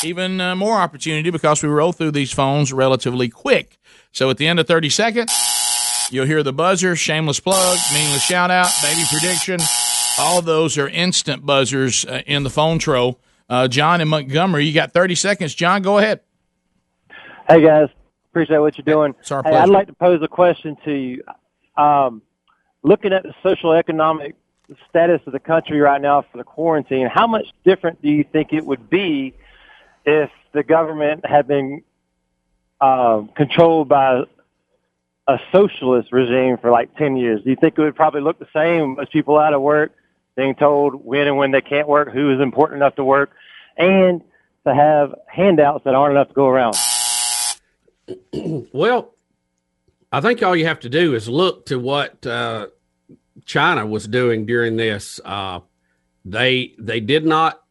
even 0.03 0.41
uh, 0.41 0.55
more 0.55 0.77
opportunity 0.77 1.30
because 1.30 1.61
we 1.61 1.69
roll 1.69 1.91
through 1.91 2.11
these 2.13 2.31
phones 2.31 2.73
relatively 2.73 3.30
quick. 3.30 3.77
So 4.11 4.31
at 4.31 4.38
the 4.38 4.47
end 4.47 4.59
of 4.59 4.65
30 4.65 4.89
seconds, 4.89 5.31
you'll 6.09 6.26
hear 6.26 6.41
the 6.41 6.51
buzzer, 6.51 6.95
shameless 6.95 7.39
plug, 7.39 7.77
meaningless 7.93 8.23
shout 8.23 8.49
out, 8.49 8.72
baby 8.81 9.03
prediction. 9.07 9.59
All 10.19 10.41
those 10.41 10.77
are 10.77 10.88
instant 10.88 11.45
buzzers 11.45 12.06
uh, 12.06 12.22
in 12.27 12.44
the 12.44 12.49
phone 12.49 12.80
troll. 12.80 13.19
Uh, 13.49 13.68
John 13.68 13.99
in 13.99 14.07
Montgomery, 14.07 14.65
you 14.65 14.73
got 14.73 14.94
30 14.94 15.15
seconds. 15.15 15.53
John, 15.56 15.81
go 15.81 15.98
ahead. 15.98 16.22
Hey 17.49 17.61
guys, 17.61 17.90
appreciate 18.31 18.60
what 18.60 18.77
you're 18.77 18.85
doing. 18.85 19.15
It's 19.19 19.31
our 19.31 19.44
hey, 19.44 19.49
pleasure. 19.49 19.64
I'd 19.64 19.69
like 19.69 19.88
to 19.88 19.94
pose 19.94 20.22
a 20.22 20.27
question 20.27 20.77
to 20.85 20.91
you. 20.91 21.23
Um, 21.81 22.22
looking 22.84 23.11
at 23.11 23.23
the 23.23 23.34
social 23.41 23.73
economic 23.73 24.35
status 24.90 25.22
of 25.26 25.34
the 25.34 25.40
country 25.40 25.80
right 25.80 26.02
now 26.02 26.23
for 26.31 26.38
the 26.38 26.44
quarantine, 26.44 27.10
how 27.11 27.27
much 27.27 27.48
different 27.65 28.02
do 28.02 28.10
you 28.10 28.23
think 28.23 28.53
it 28.53 28.65
would 28.65 28.90
be 28.90 29.34
if 30.06 30.30
the 30.53 30.64
government 30.64 31.26
had 31.26 31.48
been 31.48 31.84
um, 32.80 33.30
controlled 33.35 33.90
by 33.90 34.23
a 35.27 35.38
socialist 35.52 36.11
regime 36.11 36.57
for 36.57 36.72
like 36.72 36.95
10 36.98 37.18
years? 37.18 37.41
Do 37.44 37.49
you 37.49 37.56
think 37.56 37.77
it 37.77 37.81
would 37.81 37.95
probably 37.95 38.22
look 38.22 38.40
the 38.40 38.48
same 38.53 38.98
as 39.02 39.10
people 39.10 39.38
out 39.38 39.53
of 39.53 39.61
work 39.61 39.91
being 40.35 40.55
told 40.55 40.95
when 41.05 41.27
and 41.27 41.38
when 41.38 41.51
they 41.51 41.61
can't 41.61 41.88
work, 41.88 42.11
who 42.11 42.34
is 42.34 42.39
important 42.39 42.77
enough 42.77 42.95
to 42.95 43.03
work, 43.03 43.31
and 43.77 44.22
to 44.65 44.73
have 44.73 45.14
handouts 45.27 45.84
that 45.84 45.93
aren't 45.95 46.14
enough 46.14 46.30
to 46.30 46.34
go 46.34 46.47
around? 46.47 46.76
Well, 48.73 49.14
I 50.11 50.22
think 50.22 50.41
all 50.43 50.55
you 50.55 50.65
have 50.65 50.81
to 50.81 50.89
do 50.89 51.15
is 51.15 51.27
look 51.30 51.65
to 51.68 51.80
what 51.80 52.26
uh, 52.26 52.68
China 53.45 53.85
was 53.85 54.07
doing 54.07 54.45
during 54.45 54.77
this. 54.77 55.19
Uh, 55.23 55.61
they 56.26 56.73
they 56.77 56.99
did 56.99 57.26
not 57.26 57.61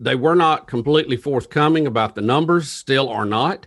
they 0.00 0.14
were 0.14 0.36
not 0.36 0.66
completely 0.66 1.16
forthcoming 1.16 1.86
about 1.86 2.14
the 2.14 2.20
numbers, 2.20 2.70
still 2.70 3.08
are 3.08 3.24
not. 3.24 3.66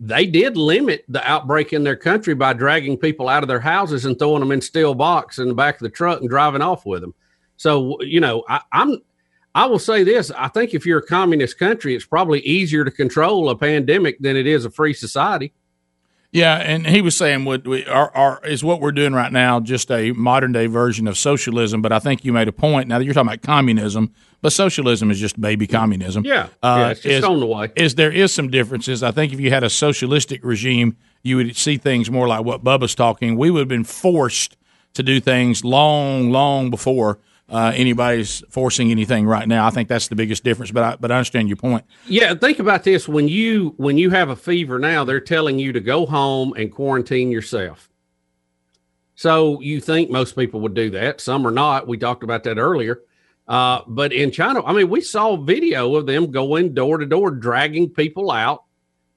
they 0.00 0.26
did 0.26 0.56
limit 0.56 1.04
the 1.08 1.22
outbreak 1.28 1.72
in 1.72 1.84
their 1.84 1.96
country 1.96 2.34
by 2.34 2.52
dragging 2.52 2.96
people 2.96 3.28
out 3.28 3.42
of 3.42 3.48
their 3.48 3.60
houses 3.60 4.04
and 4.04 4.18
throwing 4.18 4.40
them 4.40 4.52
in 4.52 4.60
steel 4.60 4.94
box 4.94 5.38
in 5.38 5.48
the 5.48 5.54
back 5.54 5.76
of 5.76 5.80
the 5.80 5.88
truck 5.88 6.20
and 6.20 6.28
driving 6.28 6.62
off 6.62 6.84
with 6.84 7.00
them. 7.00 7.14
So 7.64 7.98
you 8.02 8.20
know, 8.20 8.44
I, 8.46 8.60
I'm 8.72 8.98
I 9.54 9.64
will 9.64 9.78
say 9.78 10.04
this: 10.04 10.30
I 10.30 10.48
think 10.48 10.74
if 10.74 10.84
you're 10.84 10.98
a 10.98 11.06
communist 11.06 11.58
country, 11.58 11.94
it's 11.94 12.04
probably 12.04 12.40
easier 12.40 12.84
to 12.84 12.90
control 12.90 13.48
a 13.48 13.56
pandemic 13.56 14.18
than 14.18 14.36
it 14.36 14.46
is 14.46 14.66
a 14.66 14.70
free 14.70 14.92
society. 14.92 15.54
Yeah, 16.30 16.56
and 16.56 16.86
he 16.86 17.00
was 17.00 17.16
saying 17.16 17.46
what 17.46 17.66
we 17.66 17.86
are, 17.86 18.14
are 18.14 18.44
is 18.44 18.62
what 18.62 18.82
we're 18.82 18.92
doing 18.92 19.14
right 19.14 19.32
now 19.32 19.60
just 19.60 19.90
a 19.90 20.12
modern 20.12 20.52
day 20.52 20.66
version 20.66 21.08
of 21.08 21.16
socialism. 21.16 21.80
But 21.80 21.90
I 21.90 22.00
think 22.00 22.22
you 22.22 22.34
made 22.34 22.48
a 22.48 22.52
point. 22.52 22.86
Now 22.86 22.98
that 22.98 23.06
you're 23.06 23.14
talking 23.14 23.28
about 23.28 23.40
communism, 23.40 24.12
but 24.42 24.52
socialism 24.52 25.10
is 25.10 25.18
just 25.18 25.40
baby 25.40 25.66
communism. 25.66 26.26
Yeah, 26.26 26.48
yeah, 26.62 26.70
uh, 26.70 26.88
it's 26.90 27.00
just 27.00 27.14
is, 27.14 27.24
on 27.24 27.40
the 27.40 27.46
way. 27.46 27.72
Is 27.76 27.94
there 27.94 28.12
is 28.12 28.34
some 28.34 28.50
differences? 28.50 29.02
I 29.02 29.10
think 29.10 29.32
if 29.32 29.40
you 29.40 29.48
had 29.48 29.64
a 29.64 29.70
socialistic 29.70 30.44
regime, 30.44 30.98
you 31.22 31.36
would 31.36 31.56
see 31.56 31.78
things 31.78 32.10
more 32.10 32.28
like 32.28 32.44
what 32.44 32.62
Bubba's 32.62 32.94
talking. 32.94 33.38
We 33.38 33.50
would 33.50 33.60
have 33.60 33.68
been 33.68 33.84
forced 33.84 34.58
to 34.92 35.02
do 35.02 35.18
things 35.18 35.64
long, 35.64 36.30
long 36.30 36.68
before 36.68 37.20
uh, 37.48 37.72
anybody's 37.74 38.42
forcing 38.48 38.90
anything 38.90 39.26
right 39.26 39.46
now. 39.46 39.66
I 39.66 39.70
think 39.70 39.88
that's 39.88 40.08
the 40.08 40.16
biggest 40.16 40.44
difference. 40.44 40.70
But 40.70 40.82
I, 40.82 40.96
but 40.96 41.12
I 41.12 41.16
understand 41.16 41.48
your 41.48 41.56
point. 41.56 41.84
Yeah, 42.06 42.34
think 42.34 42.58
about 42.58 42.84
this: 42.84 43.08
when 43.08 43.28
you 43.28 43.74
when 43.76 43.98
you 43.98 44.10
have 44.10 44.30
a 44.30 44.36
fever 44.36 44.78
now, 44.78 45.04
they're 45.04 45.20
telling 45.20 45.58
you 45.58 45.72
to 45.72 45.80
go 45.80 46.06
home 46.06 46.54
and 46.56 46.72
quarantine 46.72 47.30
yourself. 47.30 47.90
So 49.14 49.60
you 49.60 49.80
think 49.80 50.10
most 50.10 50.34
people 50.36 50.60
would 50.60 50.74
do 50.74 50.90
that? 50.90 51.20
Some 51.20 51.46
are 51.46 51.52
not. 51.52 51.86
We 51.86 51.98
talked 51.98 52.24
about 52.24 52.42
that 52.44 52.58
earlier. 52.58 53.02
Uh, 53.46 53.82
but 53.86 54.12
in 54.12 54.30
China, 54.30 54.64
I 54.64 54.72
mean, 54.72 54.88
we 54.88 55.02
saw 55.02 55.36
video 55.36 55.94
of 55.96 56.06
them 56.06 56.30
going 56.30 56.72
door 56.72 56.98
to 56.98 57.06
door, 57.06 57.30
dragging 57.30 57.90
people 57.90 58.30
out, 58.30 58.64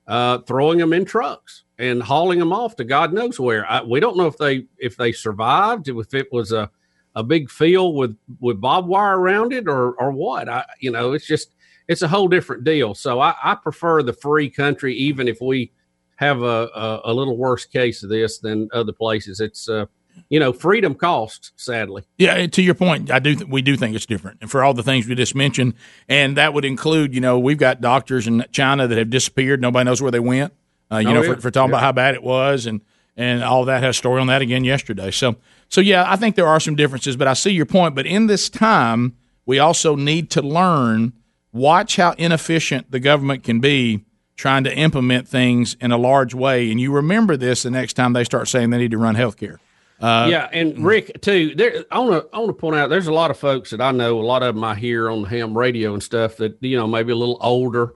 uh, 0.06 0.40
throwing 0.40 0.80
them 0.80 0.94
in 0.94 1.06
trucks 1.06 1.64
and 1.78 2.04
hauling 2.04 2.40
them 2.40 2.52
off 2.52 2.76
to 2.76 2.84
God 2.84 3.14
knows 3.14 3.40
where. 3.40 3.70
I, 3.70 3.84
we 3.84 3.99
don't 3.99 4.18
know 4.18 4.28
if 4.28 4.38
they 4.38 4.66
if 4.78 4.98
they 4.98 5.12
survived, 5.12 5.88
if 5.88 6.14
it 6.14 6.32
was 6.32 6.52
a 6.52 6.70
a 7.18 7.23
big 7.23 7.49
field 7.49 7.95
with 7.95 8.15
with 8.39 8.61
barbed 8.61 8.88
wire 8.88 9.18
around 9.19 9.52
it 9.53 9.68
or 9.68 9.91
or 9.94 10.11
what. 10.11 10.48
I 10.48 10.65
you 10.80 10.91
know, 10.91 11.14
it's 11.14 11.27
just 11.27 11.53
it's 11.88 12.02
a 12.02 12.07
whole 12.07 12.27
different 12.27 12.64
deal. 12.64 12.94
So 12.94 13.19
I, 13.19 13.34
I 13.44 13.56
prefer 13.56 14.03
the 14.03 14.14
free 14.14 14.49
country, 14.49 14.94
even 14.95 15.27
if 15.27 15.39
we 15.41 15.72
have 16.18 16.41
a, 16.41 16.69
a, 16.76 17.02
a 17.06 17.14
little 17.14 17.38
worse 17.38 17.65
case 17.65 18.03
of 18.03 18.10
this 18.10 18.39
than 18.39 18.69
other 18.73 18.91
places. 18.94 19.39
It's 19.39 19.69
uh, 19.69 19.85
you 20.30 20.39
know, 20.39 20.52
freedom 20.52 20.95
costs, 20.95 21.52
sadly. 21.57 22.03
Yeah, 22.18 22.48
to 22.48 22.61
your 22.64 22.73
point, 22.73 23.11
I 23.11 23.19
do. 23.19 23.35
Th- 23.35 23.48
we 23.48 23.61
do 23.61 23.77
think 23.77 23.95
it's 23.95 24.06
different, 24.07 24.39
and 24.41 24.49
for 24.49 24.64
all 24.64 24.73
the 24.73 24.84
things 24.84 25.07
we 25.07 25.14
just 25.15 25.35
mentioned, 25.35 25.76
and 26.10 26.35
that 26.38 26.53
would 26.56 26.65
include, 26.65 27.14
you 27.14 27.22
know, 27.22 27.38
we've 27.39 27.57
got 27.60 27.81
doctors 27.81 28.26
in 28.27 28.44
China 28.52 28.88
that 28.88 28.98
have 28.98 29.10
disappeared. 29.11 29.61
Nobody 29.61 29.85
knows 29.85 30.02
where 30.02 30.11
they 30.11 30.19
went. 30.19 30.53
Uh, 30.91 30.98
you 30.98 31.10
Oh, 31.10 31.14
know, 31.14 31.22
yeah. 31.22 31.35
for, 31.35 31.41
for 31.41 31.52
talking 31.52 31.69
Yeah. 31.69 31.77
about 31.77 31.84
how 31.84 31.91
bad 31.91 32.15
it 32.15 32.23
was, 32.23 32.65
and 32.65 32.81
and 33.15 33.44
all 33.44 33.65
that 33.65 33.84
has 33.84 33.95
story 33.95 34.19
on 34.19 34.27
that 34.27 34.41
again 34.41 34.64
yesterday. 34.64 35.11
So, 35.11 35.35
so 35.69 35.81
yeah, 35.81 36.06
I 36.07 36.15
think 36.15 36.35
there 36.35 36.48
are 36.48 36.60
some 36.60 36.76
differences, 36.76 37.15
but 37.15 37.27
I 37.27 37.34
see 37.34 37.52
your 37.52 37.65
point. 37.65 37.95
But 37.95 38.06
in 38.06 38.27
this 38.27 38.49
time, 38.49 39.15
we 39.45 39.60
also 39.60 39.95
need 39.95 40.30
to 40.31 40.41
learn. 40.41 41.14
Watch 41.52 41.95
how 41.95 42.11
inefficient 42.14 42.91
the 42.91 42.99
government 42.99 43.44
can 43.44 43.60
be 43.60 44.06
trying 44.35 44.64
to 44.64 44.76
implement 44.76 45.27
things 45.27 45.76
in 45.81 45.91
a 45.91 45.98
large 45.98 46.34
way, 46.34 46.69
and 46.72 46.80
you 46.80 46.91
remember 46.91 47.35
this 47.35 47.64
the 47.64 47.72
next 47.72 47.94
time 47.94 48.14
they 48.14 48.23
start 48.23 48.48
saying 48.48 48.69
they 48.69 48.77
need 48.77 48.91
to 48.91 48.98
run 48.98 49.15
healthcare. 49.15 49.57
Uh, 49.99 50.27
yeah, 50.30 50.48
and 50.53 50.85
Rick 50.85 51.22
too. 51.22 51.56
There, 51.56 51.84
I 51.89 51.99
want 51.99 52.11
to 52.11 52.35
I 52.35 52.39
want 52.39 52.49
to 52.49 52.53
point 52.53 52.76
out 52.76 52.89
there's 52.89 53.07
a 53.07 53.14
lot 53.14 53.31
of 53.31 53.38
folks 53.38 53.72
that 53.72 53.81
I 53.81 53.91
know. 53.91 54.19
A 54.19 54.22
lot 54.22 54.44
of 54.44 54.53
them 54.53 54.64
I 54.64 54.76
hear 54.76 55.10
on 55.10 55.23
the 55.23 55.30
ham 55.30 55.57
radio 55.57 55.94
and 55.94 56.03
stuff 56.03 56.38
that 56.38 56.57
you 56.61 56.77
know 56.77 56.85
maybe 56.85 57.11
a 57.11 57.15
little 57.15 57.39
older. 57.41 57.94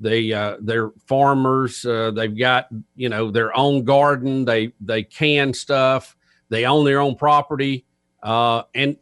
They 0.00 0.32
uh, 0.32 0.56
they're 0.60 0.90
farmers. 1.06 1.86
Uh, 1.86 2.10
they've 2.10 2.36
got 2.36 2.66
you 2.96 3.08
know 3.08 3.30
their 3.30 3.56
own 3.56 3.84
garden. 3.84 4.44
They 4.44 4.72
they 4.80 5.04
can 5.04 5.54
stuff. 5.54 6.16
They 6.48 6.64
own 6.64 6.84
their 6.84 7.00
own 7.00 7.16
property, 7.16 7.84
uh, 8.22 8.62
and 8.74 8.96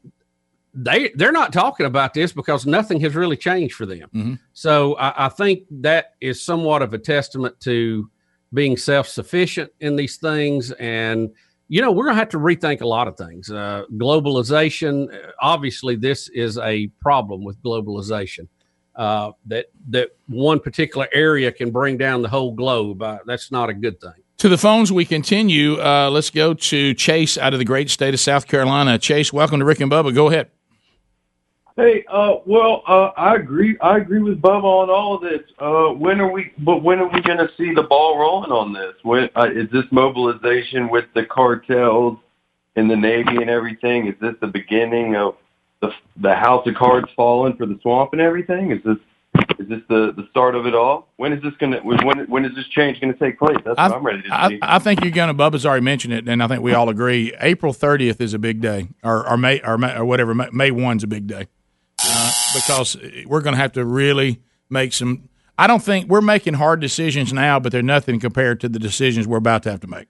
they 0.75 1.11
they're 1.17 1.33
not 1.33 1.53
talking 1.53 1.87
about 1.87 2.15
this 2.15 2.33
because 2.33 2.65
nothing 2.67 3.01
has 3.01 3.15
really 3.15 3.37
changed 3.37 3.75
for 3.75 3.87
them. 3.87 4.09
Mhm. 4.15 4.39
So 4.53 4.95
I, 4.95 5.27
I 5.27 5.29
think 5.29 5.65
that 5.71 6.15
is 6.21 6.43
somewhat 6.43 6.83
of 6.83 6.95
a 6.95 6.99
testament 6.99 7.61
to 7.61 8.11
being 8.55 8.77
self 8.77 9.09
sufficient 9.09 9.71
in 9.81 9.97
these 9.97 10.17
things. 10.17 10.71
And, 10.73 11.31
you 11.69 11.81
know, 11.81 11.91
we're 11.91 12.05
going 12.05 12.17
to 12.17 12.21
have 12.21 12.29
to 12.31 12.39
rethink 12.39 12.81
a 12.81 12.87
lot 12.87 13.09
of 13.09 13.17
things. 13.17 13.51
Uh, 13.51 13.85
globalization, 13.95 15.13
uh, 15.13 15.31
obviously, 15.41 15.97
this 15.97 16.29
is 16.31 16.59
a 16.59 16.87
problem 17.01 17.45
with 17.45 17.63
globalization. 17.63 18.49
Uh, 18.95 19.33
that 19.47 19.67
that 19.89 20.11
one 20.27 20.61
particular 20.61 21.09
area 21.15 21.51
can 21.51 21.71
bring 21.71 21.97
down 21.97 22.21
the 22.21 22.29
whole 22.29 22.53
globe. 22.53 23.03
Uh, 23.03 23.19
that's 23.27 23.51
not 23.51 23.71
a 23.71 23.75
good 23.75 23.99
thing. 24.01 24.22
To 24.43 24.49
the 24.49 24.59
phones 24.59 24.91
we 24.91 25.05
continue. 25.05 25.81
Uh, 25.81 26.11
let's 26.11 26.29
go 26.29 26.53
to 26.53 26.95
Chase 26.95 27.39
out 27.39 27.53
of 27.53 27.61
the 27.61 27.65
great 27.65 27.89
state 27.91 28.13
of 28.13 28.19
South 28.19 28.49
Carolina. 28.49 28.99
Chase, 28.99 29.33
welcome 29.33 29.61
to 29.61 29.65
Rick 29.65 29.79
and 29.79 29.89
Bubba. 29.89 30.13
Go 30.13 30.31
ahead. 30.31 30.51
Hey, 31.77 32.05
uh, 32.11 32.39
well, 32.45 32.83
uh, 32.89 33.13
I 33.17 33.37
agree. 33.37 33.79
I 33.81 33.99
agree 33.99 34.21
with 34.21 34.43
Bubba 34.43 34.65
on 34.65 34.91
all 34.91 35.15
of 35.15 35.23
this. 35.23 35.43
Uh, 35.61 35.95
when 35.97 36.21
are 36.21 36.29
we? 36.29 36.51
But 36.59 36.83
when 36.83 36.99
are 36.99 37.07
we 37.07 37.21
going 37.21 37.39
to 37.39 37.51
see 37.57 37.73
the 37.73 37.85
ball 37.85 38.19
rolling 38.19 38.51
on 38.51 38.73
this? 38.73 38.95
When 39.05 39.31
uh, 39.37 39.47
is 39.55 39.71
this 39.71 39.85
mobilization 39.93 40.89
with 40.89 41.05
the 41.15 41.25
cartels 41.25 42.19
and 42.75 42.91
the 42.91 42.97
Navy 42.97 43.37
and 43.37 43.49
everything? 43.49 44.09
Is 44.09 44.17
this 44.21 44.35
the 44.41 44.49
beginning 44.49 45.15
of 45.15 45.37
the 45.81 45.93
the 46.17 46.35
house 46.35 46.67
of 46.67 46.75
cards 46.75 47.07
falling 47.15 47.57
for 47.57 47.67
the 47.67 47.79
swamp 47.81 48.13
and 48.13 48.21
everything? 48.21 48.73
Is 48.73 48.83
this 48.83 48.99
is 49.63 49.69
this 49.69 49.81
the 49.89 50.13
the 50.17 50.27
start 50.31 50.55
of 50.55 50.67
it 50.67 50.75
all? 50.75 51.09
When 51.17 51.33
is 51.33 51.43
this 51.43 51.53
going 51.59 51.73
to? 51.73 51.81
When 51.81 52.27
when 52.29 52.45
is 52.45 52.55
this 52.55 52.67
change 52.69 53.01
going 53.01 53.13
to 53.13 53.19
take 53.19 53.39
place? 53.39 53.57
That's 53.65 53.77
what 53.79 53.93
I'm 53.93 54.05
ready 54.05 54.23
to 54.23 54.29
I, 54.31 54.49
see. 54.49 54.59
I 54.63 54.79
think 54.79 55.03
you're 55.03 55.13
going 55.13 55.35
to. 55.35 55.43
Bubba's 55.43 55.65
already 55.65 55.85
mentioned 55.85 56.15
it, 56.15 56.29
and 56.29 56.43
I 56.43 56.49
think 56.49 56.63
we 56.63 56.75
all 56.75 56.89
agree. 56.89 57.35
April 57.41 57.73
30th 57.73 58.21
is 58.21 58.35
a 58.35 58.39
big 58.39 58.61
day, 58.61 58.89
or, 59.03 59.29
or 59.29 59.37
May, 59.37 59.61
or, 59.61 59.79
May, 59.79 59.95
or 59.95 60.05
whatever. 60.05 60.35
May, 60.35 60.71
1's 60.71 61.05
a 61.05 61.07
big 61.07 61.27
day 61.27 61.47
uh, 62.05 62.33
because 62.55 62.97
we're 63.27 63.41
going 63.41 63.55
to 63.55 63.61
have 63.61 63.73
to 63.73 63.85
really 63.85 64.41
make 64.69 64.93
some. 64.93 65.29
I 65.59 65.67
don't 65.67 65.83
think 65.83 66.09
we're 66.09 66.23
making 66.23 66.55
hard 66.55 66.81
decisions 66.81 67.33
now, 67.33 67.61
but 67.61 67.73
they're 67.73 67.83
nothing 67.83 68.21
compared 68.21 68.61
to 68.63 68.69
the 68.69 68.79
decisions 68.79 69.29
we're 69.29 69.39
about 69.39 69.63
to 69.65 69.71
have 69.71 69.81
to 69.81 69.87
make. 69.87 70.09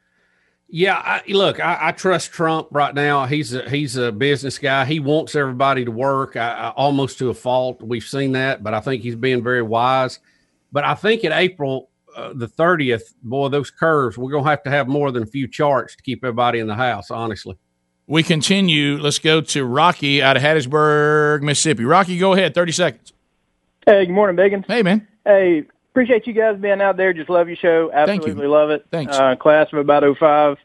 Yeah, 0.74 0.96
I, 0.96 1.22
look, 1.28 1.60
I, 1.60 1.88
I 1.88 1.92
trust 1.92 2.32
Trump 2.32 2.68
right 2.70 2.94
now. 2.94 3.26
He's 3.26 3.52
a 3.52 3.68
he's 3.68 3.98
a 3.98 4.10
business 4.10 4.58
guy. 4.58 4.86
He 4.86 5.00
wants 5.00 5.36
everybody 5.36 5.84
to 5.84 5.90
work, 5.90 6.34
I, 6.34 6.50
I, 6.50 6.68
almost 6.70 7.18
to 7.18 7.28
a 7.28 7.34
fault. 7.34 7.82
We've 7.82 8.02
seen 8.02 8.32
that, 8.32 8.62
but 8.62 8.72
I 8.72 8.80
think 8.80 9.02
he's 9.02 9.14
being 9.14 9.42
very 9.42 9.60
wise. 9.60 10.18
But 10.72 10.84
I 10.84 10.94
think 10.94 11.24
in 11.24 11.32
April 11.32 11.90
uh, 12.16 12.32
the 12.34 12.48
thirtieth, 12.48 13.14
boy, 13.22 13.50
those 13.50 13.70
curves, 13.70 14.16
we're 14.16 14.30
gonna 14.30 14.48
have 14.48 14.62
to 14.62 14.70
have 14.70 14.88
more 14.88 15.12
than 15.12 15.24
a 15.24 15.26
few 15.26 15.46
charts 15.46 15.94
to 15.94 16.02
keep 16.02 16.24
everybody 16.24 16.58
in 16.58 16.68
the 16.68 16.74
house. 16.74 17.10
Honestly, 17.10 17.58
We 18.06 18.22
continue. 18.22 18.96
Let's 18.96 19.18
go 19.18 19.42
to 19.42 19.66
Rocky 19.66 20.22
out 20.22 20.38
of 20.38 20.42
Hattiesburg, 20.42 21.42
Mississippi. 21.42 21.84
Rocky, 21.84 22.16
go 22.16 22.32
ahead. 22.32 22.54
30 22.54 22.72
seconds. 22.72 23.12
Hey, 23.84 24.06
good 24.06 24.14
morning, 24.14 24.36
Megan. 24.36 24.64
Hey, 24.66 24.82
man. 24.82 25.06
Hey, 25.26 25.64
appreciate 25.92 26.26
you 26.26 26.32
guys 26.32 26.56
being 26.58 26.80
out 26.80 26.96
there. 26.96 27.12
Just 27.12 27.28
love 27.30 27.48
your 27.48 27.56
show. 27.56 27.90
Thank 27.92 28.08
you. 28.08 28.14
Absolutely 28.30 28.46
love 28.46 28.70
it. 28.70 28.86
Thanks. 28.90 29.16
Uh, 29.16 29.36
class 29.36 29.68
of 29.72 29.78
about 29.78 30.02
05. 30.18 30.56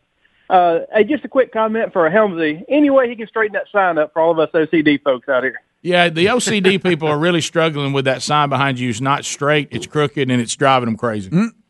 Uh, 0.49 0.79
hey, 0.93 1.03
just 1.03 1.25
a 1.25 1.27
quick 1.27 1.51
comment 1.51 1.91
for 1.91 2.09
Helmsy. 2.09 2.63
Any 2.69 2.89
way 2.89 3.09
he 3.09 3.15
can 3.15 3.27
straighten 3.27 3.53
that 3.53 3.65
sign 3.71 3.97
up 3.97 4.13
for 4.13 4.21
all 4.21 4.31
of 4.31 4.39
us 4.39 4.49
OCD 4.53 5.01
folks 5.03 5.27
out 5.27 5.43
here? 5.43 5.61
Yeah, 5.81 6.09
the 6.09 6.25
OCD 6.27 6.81
people 6.81 7.07
are 7.09 7.19
really 7.19 7.41
struggling 7.41 7.93
with 7.93 8.05
that 8.05 8.21
sign 8.21 8.49
behind 8.49 8.79
you. 8.79 8.89
It's 8.89 9.01
not 9.01 9.25
straight, 9.25 9.67
it's 9.71 9.85
crooked, 9.85 10.31
and 10.31 10.41
it's 10.41 10.55
driving 10.55 10.87
them 10.87 10.97
crazy. 10.97 11.29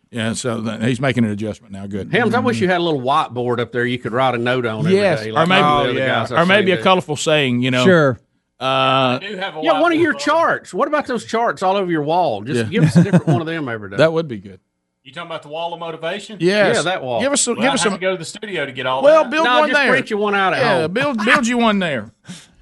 Yeah, 0.10 0.34
so 0.34 0.62
that, 0.62 0.82
he's 0.84 1.02
making 1.02 1.26
an 1.26 1.32
adjustment 1.32 1.74
now. 1.74 1.86
Good. 1.88 2.12
Hams, 2.12 2.34
I 2.34 2.40
wish 2.40 2.62
you 2.62 2.68
had 2.70 2.78
a 2.80 2.84
little 2.84 3.02
whiteboard 3.02 3.60
up 3.60 3.72
there 3.74 3.86
you 3.86 4.00
could 4.00 4.14
write 4.14 4.36
a 4.36 4.38
note 4.38 4.66
on. 4.66 4.80
every 4.86 4.96
Yes, 4.96 5.24
day, 5.24 5.32
or 5.32 5.46
maybe, 5.46 5.62
all 5.62 5.84
the 5.84 5.90
other 5.90 6.00
guys 6.00 6.32
I've 6.32 6.40
or 6.40 6.46
maybe 6.46 6.72
a 6.72 6.78
do. 6.78 6.84
colorful 6.84 7.16
saying. 7.18 7.62
You 7.62 7.72
know, 7.72 7.84
Sure. 7.84 8.20
Uh, 8.60 9.20
yeah, 9.22 9.80
one 9.80 9.92
of 9.94 10.00
your 10.00 10.14
charts. 10.14 10.74
What 10.74 10.88
about 10.88 11.06
those 11.06 11.26
charts 11.26 11.62
all 11.62 11.76
over 11.76 11.92
your 11.92 12.02
wall? 12.02 12.42
Just 12.42 12.66
Yeah. 12.66 12.70
give 12.80 12.84
us 12.86 12.96
a 12.96 13.04
different 13.04 13.28
one 13.28 13.42
of 13.42 13.48
them 13.48 13.70
every 13.70 13.90
day. 13.92 13.98
that 13.98 14.12
would 14.12 14.28
be 14.28 14.38
good. 14.38 14.60
You 15.04 15.14
talking 15.14 15.28
about 15.28 15.44
the 15.44 15.50
wall 15.50 15.74
of 15.74 15.80
motivation? 15.80 16.38
Yes. 16.42 16.76
Yeah, 16.78 16.82
that 16.82 17.02
wall. 17.04 17.22
Give 17.22 17.32
us 17.32 17.42
some- 17.42 17.56
Well, 17.56 17.62
give 17.64 17.72
I 17.72 17.74
us 17.76 17.84
some- 17.84 17.94
to 17.94 18.00
go 18.00 18.12
to 18.12 18.18
the 18.18 18.26
studio 18.26 18.66
to 18.66 18.72
get 18.72 18.86
all 18.88 19.04
Well, 19.04 19.24
that. 19.24 19.30
build 19.30 19.46
No, 19.46 19.60
one 19.60 19.70
just 19.70 19.80
there. 19.80 19.90
print 19.92 20.10
you 20.10 20.18
one 20.18 20.36
out 20.36 20.54
at 20.54 20.60
yeah, 20.62 20.82
home. 20.82 20.92
build 20.92 21.18
build 21.26 21.48
you 21.48 21.58
one 21.60 21.80
there. 21.80 22.12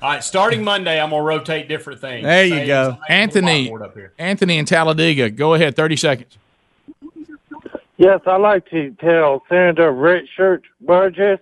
All 0.02 0.12
right, 0.12 0.24
starting 0.24 0.64
Monday, 0.64 1.02
I'm 1.02 1.10
gonna 1.10 1.24
rotate 1.24 1.68
different 1.70 2.02
things. 2.02 2.24
There 2.24 2.46
you 2.46 2.68
go, 2.68 2.98
Anthony. 3.10 3.72
up 3.74 3.94
here. 3.96 4.12
Anthony 4.20 4.58
in 4.60 4.66
Talladega. 4.66 5.32
Go 5.32 5.54
ahead. 5.56 5.76
Thirty 5.76 5.96
seconds. 5.96 6.38
Yes, 7.98 8.20
I 8.28 8.36
like 8.36 8.70
to 8.72 8.92
tell 9.00 9.42
Senator 9.48 9.92
Red 9.92 10.26
Shirt 10.36 10.64
Burgess, 10.82 11.40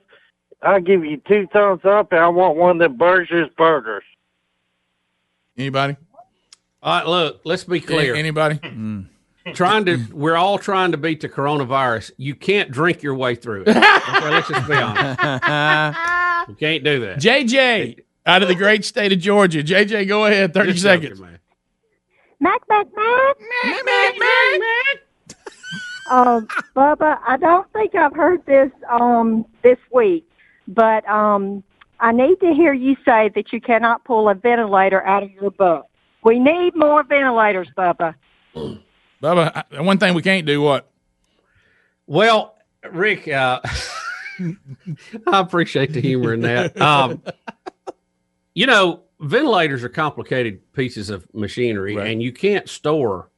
I 0.61 0.80
give 0.80 1.03
you 1.03 1.17
two 1.27 1.47
thumbs 1.51 1.81
up, 1.84 2.11
and 2.11 2.21
I 2.21 2.27
want 2.30 2.55
one 2.55 2.80
of 2.80 2.91
the 2.91 2.95
Burgess 2.95 3.49
burgers. 3.57 4.03
Anybody? 5.57 5.95
All 6.81 6.99
right, 6.99 7.07
look, 7.07 7.41
let's 7.45 7.63
be 7.63 7.80
clear. 7.80 8.15
Anybody? 8.15 8.59
trying 9.53 9.85
to, 9.85 9.97
we're 10.11 10.35
all 10.35 10.57
trying 10.57 10.91
to 10.91 10.97
beat 10.97 11.21
the 11.21 11.30
coronavirus. 11.30 12.11
You 12.17 12.35
can't 12.35 12.71
drink 12.71 13.03
your 13.03 13.15
way 13.15 13.35
through 13.35 13.65
it. 13.67 13.77
Okay, 14.15 14.30
let's 14.30 14.47
just 14.47 14.67
be 14.67 14.75
honest. 14.75 15.19
You 16.49 16.55
can't 16.55 16.84
do 16.84 16.99
that. 17.05 17.19
JJ 17.19 18.01
out 18.25 18.41
of 18.41 18.49
the 18.49 18.55
great 18.55 18.84
state 18.84 19.13
of 19.13 19.19
Georgia. 19.19 19.63
JJ, 19.63 20.09
go 20.09 20.25
ahead. 20.25 20.53
Thirty 20.53 20.73
Just 20.73 20.84
seconds. 20.84 21.19
joking, 21.19 21.23
man. 21.31 21.39
Mac, 22.41 22.61
Mac, 22.67 22.88
Mac. 22.93 23.38
Mac, 23.63 23.85
Mac, 23.85 24.59
Mac. 24.59 25.38
Um, 26.11 26.47
Bubba, 26.75 27.17
I 27.25 27.38
don't 27.38 27.71
think 27.71 27.95
I've 27.95 28.13
heard 28.13 28.45
this 28.45 28.71
um 28.89 29.45
this 29.61 29.77
week, 29.93 30.30
but 30.67 31.07
um, 31.07 31.63
I 32.03 32.11
need 32.11 32.35
to 32.41 32.53
hear 32.53 32.73
you 32.73 32.97
say 33.05 33.30
that 33.34 33.53
you 33.53 33.61
cannot 33.61 34.03
pull 34.03 34.27
a 34.27 34.35
ventilator 34.35 35.01
out 35.05 35.23
of 35.23 35.31
your 35.31 35.51
butt. 35.51 35.88
We 36.21 36.38
need 36.38 36.75
more 36.75 37.01
ventilators, 37.03 37.69
Bubba. 37.77 38.15
Bubba, 38.53 39.63
I- 39.71 39.81
one 39.81 39.97
thing 39.97 40.13
we 40.13 40.21
can't 40.21 40.45
do 40.45 40.61
what? 40.61 40.91
Well, 42.05 42.57
Rick, 42.91 43.30
uh, 43.30 43.61
I 44.39 45.39
appreciate 45.39 45.93
the 45.93 46.01
humor 46.01 46.34
in 46.34 46.41
that. 46.41 46.80
Um, 46.81 47.23
you 48.53 48.67
know, 48.67 49.03
ventilators 49.21 49.81
are 49.85 49.89
complicated 49.89 50.73
pieces 50.73 51.09
of 51.09 51.25
machinery, 51.34 51.95
and 51.95 52.21
you 52.21 52.34
can't 52.34 52.67
store, 52.67 53.30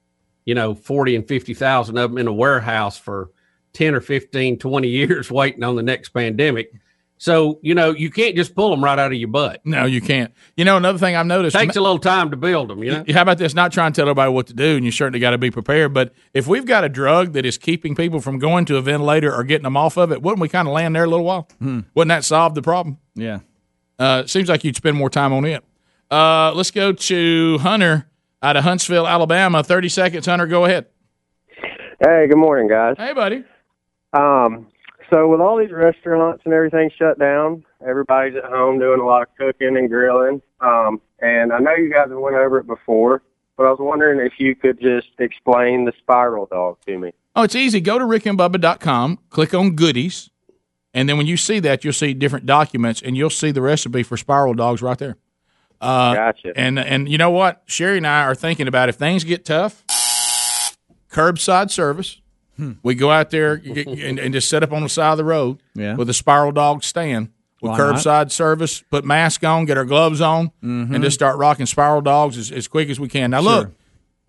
you 0.44 0.56
know, 0.56 0.74
40 0.74 1.18
and 1.18 1.28
50,000 1.28 1.98
of 2.00 2.10
them 2.10 2.18
in 2.18 2.26
a 2.26 2.34
warehouse 2.34 2.98
for 2.98 3.30
10 3.74 3.94
or 3.94 4.02
15, 4.02 4.58
20 4.58 4.88
years 4.90 5.30
waiting 5.30 5.64
on 5.64 5.76
the 5.76 5.84
next 5.84 6.10
pandemic. 6.10 6.72
So, 7.18 7.60
you 7.62 7.74
know, 7.76 7.92
you 7.92 8.12
can't 8.12 8.36
just 8.36 8.56
pull 8.56 8.70
them 8.72 8.84
right 8.84 9.00
out 9.00 9.12
of 9.12 9.18
your 9.18 9.30
butt. 9.30 9.62
No, 9.66 9.86
you 9.86 10.02
can't. 10.02 10.34
You 10.58 10.66
know, 10.66 10.76
another 10.76 10.98
thing 10.98 11.16
I've 11.16 11.26
noticed 11.26 11.56
takes 11.56 11.78
a 11.78 11.82
little 11.82 11.98
time 11.98 12.30
to 12.32 12.38
build 12.38 12.70
them, 12.70 12.84
you 12.84 12.92
know? 12.92 13.06
How 13.14 13.22
about 13.22 13.38
this? 13.38 13.54
Not 13.54 13.72
trying 13.72 13.94
to 13.94 13.96
tell 14.02 14.08
everybody 14.10 14.32
what 14.32 14.48
to 14.48 14.54
do, 14.54 14.76
and 14.76 14.84
you 14.86 14.92
certainly 14.92 15.20
got 15.20 15.32
to 15.32 15.38
be 15.38 15.50
prepared. 15.50 15.94
But 15.94 16.14
if 16.34 16.46
we've 16.46 16.66
got 16.66 16.84
a 16.84 16.90
drug 16.90 17.34
that 17.34 17.46
is 17.46 17.58
keeping 17.58 17.96
people 17.96 18.20
from 18.20 18.38
going 18.38 18.66
to 18.66 18.78
a 18.78 18.82
ventilator 18.82 19.34
or 19.34 19.44
getting 19.46 19.64
them 19.64 19.78
off 19.78 19.98
of 19.98 20.12
it, 20.12 20.22
wouldn't 20.22 20.42
we 20.42 20.50
kind 20.50 20.68
of 20.68 20.74
land 20.74 20.94
there 20.96 21.06
a 21.06 21.10
little 21.10 21.26
while? 21.26 21.48
Wouldn't 21.62 22.10
that 22.10 22.26
solve 22.26 22.54
the 22.54 22.62
problem? 22.62 22.98
Yeah. 23.16 23.40
Uh, 23.98 24.24
it 24.26 24.30
seems 24.30 24.50
like 24.50 24.66
you'd 24.66 24.76
spend 24.76 24.98
more 24.98 25.10
time 25.10 25.32
on 25.32 25.46
it. 25.46 25.64
Uh, 26.12 26.52
let's 26.54 26.72
go 26.72 26.92
to 26.92 27.58
Hunter 27.60 28.10
out 28.44 28.58
of 28.58 28.64
Huntsville, 28.66 29.08
Alabama. 29.08 29.64
30 29.64 29.90
seconds, 29.90 30.26
Hunter. 30.26 30.48
Go 30.48 30.66
ahead. 30.66 30.88
Hey, 32.00 32.28
good 32.28 32.38
morning, 32.38 32.68
guys. 32.68 32.96
Hey, 32.98 33.14
buddy. 33.14 33.46
Um, 34.12 34.68
so 35.12 35.28
with 35.28 35.42
all 35.42 35.58
these 35.58 35.72
restaurants 35.72 36.44
and 36.46 36.54
everything 36.54 36.90
shut 36.98 37.20
down, 37.20 37.64
everybody's 37.86 38.36
at 38.36 38.46
home 38.46 38.80
doing 38.80 39.00
a 39.00 39.06
lot 39.06 39.24
of 39.24 39.28
cooking 39.38 39.78
and 39.78 39.90
grilling. 39.90 40.42
Um, 40.62 41.02
and 41.20 41.54
I 41.54 41.60
know 41.60 41.76
you 41.76 41.92
guys 41.92 42.10
have 42.10 42.18
went 42.18 42.36
over 42.36 42.60
it 42.60 42.68
before, 42.68 43.22
but 43.58 43.66
I 43.66 43.70
was 43.70 43.80
wondering 43.80 44.20
if 44.20 44.34
you 44.40 44.56
could 44.56 44.80
just 44.80 45.08
explain 45.20 45.86
the 45.86 45.94
spiral 45.98 46.46
dog 46.46 46.78
to 46.86 46.98
me. 46.98 47.12
Oh, 47.36 47.44
it's 47.44 47.56
easy. 47.56 47.82
Go 47.82 48.00
to 48.00 48.06
rickandbubba.com, 48.06 49.20
click 49.30 49.54
on 49.54 49.76
goodies, 49.76 50.30
and 50.94 51.10
then 51.10 51.18
when 51.18 51.28
you 51.28 51.36
see 51.36 51.60
that, 51.60 51.84
you'll 51.84 51.94
see 51.94 52.14
different 52.14 52.46
documents, 52.46 53.02
and 53.02 53.18
you'll 53.18 53.30
see 53.30 53.52
the 53.52 53.62
recipe 53.62 54.04
for 54.04 54.16
spiral 54.16 54.54
dogs 54.54 54.82
right 54.82 54.98
there. 54.98 55.18
Uh, 55.82 56.14
Gotcha. 56.14 56.54
And 56.56 56.80
and 56.80 57.10
you 57.10 57.18
know 57.18 57.32
what? 57.32 57.64
Sherry 57.66 57.98
and 57.98 58.08
I 58.08 58.24
are 58.24 58.34
thinking 58.34 58.68
about 58.68 58.88
if 58.88 58.96
things 58.96 59.26
get 59.26 59.44
tough, 59.44 59.84
curbside 61.12 61.70
service. 61.70 62.22
We 62.84 62.96
go 62.96 63.12
out 63.12 63.30
there 63.32 63.54
and, 63.66 64.20
and 64.20 64.34
just 64.34 64.50
set 64.50 64.64
up 64.64 64.72
on 64.72 64.82
the 64.84 64.90
side 64.90 65.12
of 65.12 65.18
the 65.18 65.24
road 65.26 65.60
Yeah. 65.74 65.96
with 65.96 66.10
a 66.10 66.14
spiral 66.14 66.52
dog 66.52 66.84
stand 66.84 67.30
with 67.62 67.72
Why 67.72 67.78
not? 67.78 67.96
curbside 67.96 68.32
service. 68.32 68.84
Put 68.90 69.04
mask 69.06 69.44
on, 69.44 69.66
get 69.66 69.78
our 69.78 69.86
gloves 69.86 70.22
on, 70.22 70.52
Mhm. 70.64 70.94
and 70.94 71.04
just 71.04 71.16
start 71.16 71.38
rocking 71.38 71.66
spiral 71.66 72.02
dogs 72.02 72.38
as, 72.38 72.52
as 72.52 72.68
quick 72.68 72.90
as 72.90 73.00
we 73.00 73.08
can. 73.08 73.32
Now 73.32 73.42
look, 73.42 73.72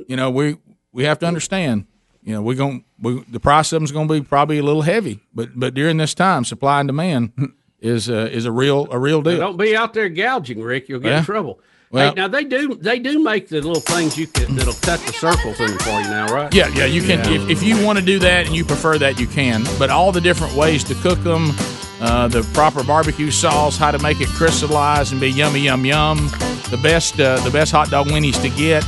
you 0.08 0.16
know 0.16 0.30
we 0.30 0.56
we 0.92 1.04
have 1.04 1.18
to 1.20 1.26
understand. 1.26 1.86
You 2.22 2.32
know 2.34 2.42
we're 2.42 2.56
going 2.56 2.84
we, 3.00 3.22
the 3.30 3.38
price 3.40 3.72
of 3.72 3.76
them's 3.80 3.92
going 3.92 4.08
to 4.08 4.14
be 4.14 4.20
probably 4.20 4.58
a 4.58 4.62
little 4.62 4.82
heavy, 4.82 5.20
but 5.34 5.50
but 5.54 5.74
during 5.74 5.96
this 5.98 6.14
time, 6.14 6.44
supply 6.44 6.80
and 6.80 6.88
demand 6.88 7.32
is 7.80 8.08
uh, 8.10 8.28
is 8.32 8.44
a 8.46 8.52
real 8.52 8.88
a 8.90 8.98
real 8.98 9.22
deal. 9.22 9.38
Don't 9.38 9.56
be 9.58 9.76
out 9.76 9.94
there 9.94 10.08
gouging, 10.08 10.60
Rick. 10.62 10.88
You'll 10.88 11.00
get 11.00 11.10
Yeah. 11.10 11.18
in 11.18 11.24
trouble. 11.24 11.60
Well- 11.90 12.08
hey, 12.08 12.14
now 12.16 12.28
they 12.28 12.44
do 12.44 12.74
they 12.74 12.98
do 12.98 13.22
make 13.22 13.48
the 13.48 13.56
little 13.60 13.80
things 13.80 14.18
you 14.18 14.26
can 14.26 14.56
that'll 14.56 14.74
cut 14.74 15.00
the 15.00 15.12
circles 15.12 15.60
in 15.60 15.76
for 15.78 15.90
you 15.90 16.08
now, 16.08 16.26
right? 16.34 16.52
Yeah, 16.52 16.68
yeah, 16.68 16.84
you 16.86 17.00
can. 17.02 17.20
If, 17.32 17.48
if 17.48 17.62
you 17.62 17.82
want 17.84 17.98
to 17.98 18.04
do 18.04 18.18
that 18.18 18.46
and 18.46 18.54
you 18.56 18.64
prefer 18.64 18.98
that, 18.98 19.20
you 19.20 19.26
can. 19.26 19.64
But 19.78 19.90
all 19.90 20.10
the 20.12 20.20
different 20.20 20.54
ways 20.54 20.82
to 20.84 20.94
cook 20.96 21.18
them, 21.22 21.52
uh, 22.00 22.28
the 22.28 22.42
proper 22.54 22.82
barbecue 22.82 23.30
sauce, 23.30 23.76
how 23.78 23.90
to 23.92 23.98
make 24.00 24.20
it 24.20 24.28
crystallize 24.28 25.12
and 25.12 25.20
be 25.20 25.30
yummy, 25.30 25.60
yum, 25.60 25.84
yum, 25.86 26.28
the 26.70 26.78
best, 26.82 27.20
uh, 27.20 27.38
the 27.44 27.50
best 27.50 27.70
hot 27.72 27.88
dog 27.88 28.08
winnies 28.08 28.36
to 28.42 28.48
get, 28.50 28.84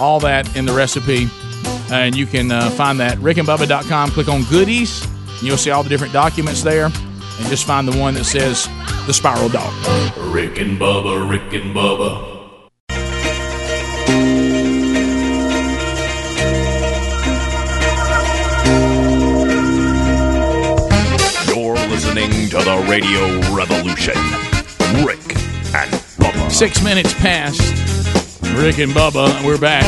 all 0.00 0.20
that 0.20 0.54
in 0.54 0.66
the 0.66 0.72
recipe, 0.72 1.28
and 1.90 2.14
you 2.14 2.26
can 2.26 2.52
uh, 2.52 2.68
find 2.70 3.00
that 3.00 3.16
rickandbubba.com. 3.18 4.10
Click 4.10 4.28
on 4.28 4.44
goodies, 4.44 5.02
and 5.04 5.42
you'll 5.42 5.56
see 5.56 5.70
all 5.70 5.82
the 5.82 5.88
different 5.88 6.12
documents 6.12 6.62
there, 6.62 6.90
and 7.38 7.46
just 7.48 7.66
find 7.66 7.86
the 7.88 7.96
one 7.98 8.14
that 8.14 8.24
says 8.24 8.68
the 9.06 9.12
spiral 9.12 9.48
dog. 9.48 9.72
Rick 10.32 10.58
and 10.58 10.78
Bubba, 10.78 11.28
Rick 11.28 11.52
and 11.54 11.74
Bubba. 11.74 12.36
You're 21.48 21.74
listening 21.88 22.30
to 22.50 22.58
the 22.58 22.86
Radio 22.88 23.54
Revolution. 23.54 24.14
Rick 25.04 25.36
and 25.74 25.90
Bubba. 26.18 26.50
Six 26.50 26.82
minutes 26.82 27.14
past. 27.14 27.60
Rick 28.56 28.78
and 28.78 28.92
Bubba, 28.92 29.44
we're 29.44 29.58
back. 29.58 29.84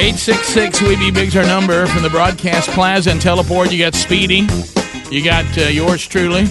866 0.00 0.82
We 0.82 0.96
Be 0.96 1.10
Big's 1.10 1.36
our 1.36 1.44
number 1.44 1.86
from 1.86 2.02
the 2.02 2.10
Broadcast 2.10 2.70
Plaza 2.70 3.10
and 3.10 3.20
Teleport. 3.20 3.70
You 3.70 3.78
got 3.78 3.94
Speedy. 3.94 4.46
You 5.10 5.24
got 5.24 5.58
uh, 5.58 5.62
yours 5.62 6.06
truly. 6.06 6.44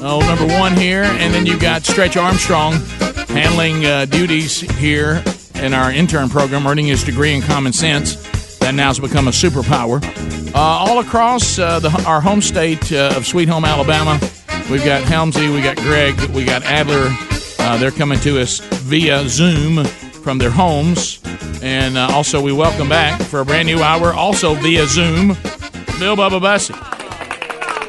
Oh, 0.00 0.20
number 0.20 0.46
one 0.58 0.74
here. 0.74 1.02
And 1.02 1.34
then 1.34 1.44
you 1.44 1.58
got 1.58 1.84
Stretch 1.84 2.16
Armstrong 2.16 2.72
handling 3.28 3.84
uh, 3.84 4.06
duties 4.06 4.60
here 4.60 5.22
in 5.56 5.74
our 5.74 5.92
intern 5.92 6.30
program, 6.30 6.66
earning 6.66 6.86
his 6.86 7.04
degree 7.04 7.34
in 7.34 7.42
common 7.42 7.74
sense. 7.74 8.14
That 8.60 8.74
now 8.74 8.86
has 8.86 8.98
become 8.98 9.28
a 9.28 9.30
superpower. 9.30 10.02
Uh, 10.54 10.58
all 10.58 11.00
across 11.00 11.58
uh, 11.58 11.78
the, 11.78 11.90
our 12.06 12.22
home 12.22 12.40
state 12.40 12.90
uh, 12.92 13.12
of 13.14 13.26
Sweet 13.26 13.46
Home, 13.50 13.66
Alabama, 13.66 14.18
we've 14.70 14.84
got 14.84 15.02
Helmsy, 15.04 15.54
we 15.54 15.60
got 15.60 15.76
Greg, 15.76 16.18
we 16.30 16.46
got 16.46 16.62
Adler. 16.62 17.14
Uh, 17.58 17.76
they're 17.76 17.90
coming 17.90 18.18
to 18.20 18.40
us 18.40 18.60
via 18.60 19.28
Zoom 19.28 19.84
from 19.84 20.38
their 20.38 20.50
homes. 20.50 21.20
And 21.62 21.98
also, 21.98 22.40
we 22.40 22.52
welcome 22.54 22.88
back 22.88 23.20
for 23.20 23.40
a 23.40 23.44
brand 23.44 23.68
new 23.68 23.82
hour, 23.82 24.14
also 24.14 24.54
via 24.54 24.86
Zoom, 24.86 25.28
Bill 25.98 26.16
Bubba 26.16 26.40
Bussey. 26.40 26.95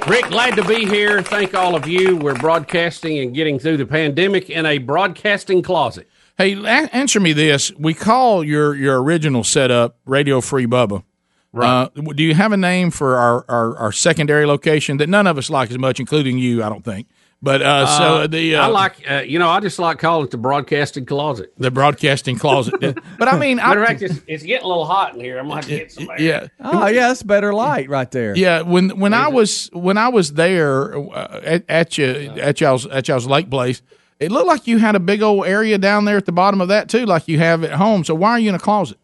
Rick, 0.07 0.29
glad 0.29 0.55
to 0.55 0.63
be 0.63 0.85
here. 0.85 1.21
Thank 1.21 1.53
all 1.53 1.75
of 1.75 1.85
you. 1.85 2.15
We're 2.15 2.33
broadcasting 2.35 3.19
and 3.19 3.35
getting 3.35 3.59
through 3.59 3.75
the 3.75 3.85
pandemic 3.85 4.49
in 4.49 4.65
a 4.65 4.77
broadcasting 4.77 5.61
closet. 5.61 6.07
Hey, 6.37 6.55
answer 6.65 7.19
me 7.19 7.33
this. 7.33 7.73
We 7.77 7.93
call 7.93 8.41
your, 8.41 8.73
your 8.73 9.03
original 9.03 9.43
setup 9.43 9.97
Radio 10.05 10.39
Free 10.39 10.65
Bubba. 10.65 11.03
Right. 11.51 11.67
Uh, 11.67 11.89
do 12.15 12.23
you 12.23 12.35
have 12.35 12.53
a 12.53 12.57
name 12.57 12.89
for 12.89 13.17
our, 13.17 13.43
our, 13.49 13.75
our 13.77 13.91
secondary 13.91 14.45
location 14.45 14.95
that 14.97 15.09
none 15.09 15.27
of 15.27 15.37
us 15.37 15.49
like 15.49 15.71
as 15.71 15.77
much, 15.77 15.99
including 15.99 16.37
you, 16.37 16.63
I 16.63 16.69
don't 16.69 16.85
think? 16.85 17.07
But 17.41 17.61
uh, 17.61 17.85
so 17.85 18.03
Uh, 18.03 18.27
the 18.27 18.55
uh, 18.55 18.63
I 18.63 18.65
like, 18.67 19.09
uh, 19.09 19.19
you 19.19 19.37
know, 19.37 19.47
I 19.49 19.59
just 19.59 19.77
like 19.77 19.99
calling 19.99 20.25
it 20.25 20.31
the 20.31 20.37
broadcasting 20.37 21.05
closet. 21.05 21.53
the 21.57 21.69
broadcasting 21.69 22.37
closet. 22.37 22.73
but 23.19 23.27
I 23.27 23.37
mean, 23.37 23.57
matter 23.57 23.83
of 23.83 23.85
I, 23.85 23.89
fact, 23.89 24.01
it's, 24.01 24.21
it's 24.25 24.43
getting 24.43 24.65
a 24.65 24.67
little 24.67 24.85
hot 24.85 25.13
in 25.13 25.19
here. 25.21 25.37
I'm 25.37 25.47
going 25.47 25.61
to 25.61 25.67
get 25.69 25.91
some 25.91 26.09
air. 26.09 26.19
yeah. 26.19 26.47
Oh, 26.59 26.87
yeah, 26.87 27.09
that's 27.09 27.21
better 27.21 27.53
light 27.53 27.89
right 27.89 28.09
there. 28.09 28.35
Yeah, 28.35 28.61
when 28.61 28.99
when 28.99 29.13
I 29.13 29.27
was 29.27 29.69
when 29.71 29.99
I 29.99 30.07
was 30.07 30.33
there 30.33 30.97
uh, 30.97 31.41
at, 31.43 31.63
at 31.69 31.97
you 31.99 32.07
at 32.07 32.59
y'all's 32.59 32.87
at 32.87 33.07
y'all's 33.07 33.27
lake 33.27 33.51
place, 33.51 33.83
it 34.19 34.31
looked 34.31 34.47
like 34.47 34.65
you 34.65 34.79
had 34.79 34.95
a 34.95 34.99
big 34.99 35.21
old 35.21 35.45
area 35.45 35.77
down 35.77 36.05
there 36.05 36.17
at 36.17 36.25
the 36.25 36.31
bottom 36.31 36.59
of 36.59 36.69
that 36.69 36.89
too, 36.89 37.05
like 37.05 37.27
you 37.27 37.37
have 37.37 37.63
at 37.63 37.73
home. 37.73 38.03
So 38.03 38.15
why 38.15 38.31
are 38.31 38.39
you 38.39 38.49
in 38.49 38.55
a 38.55 38.59
closet? 38.59 38.97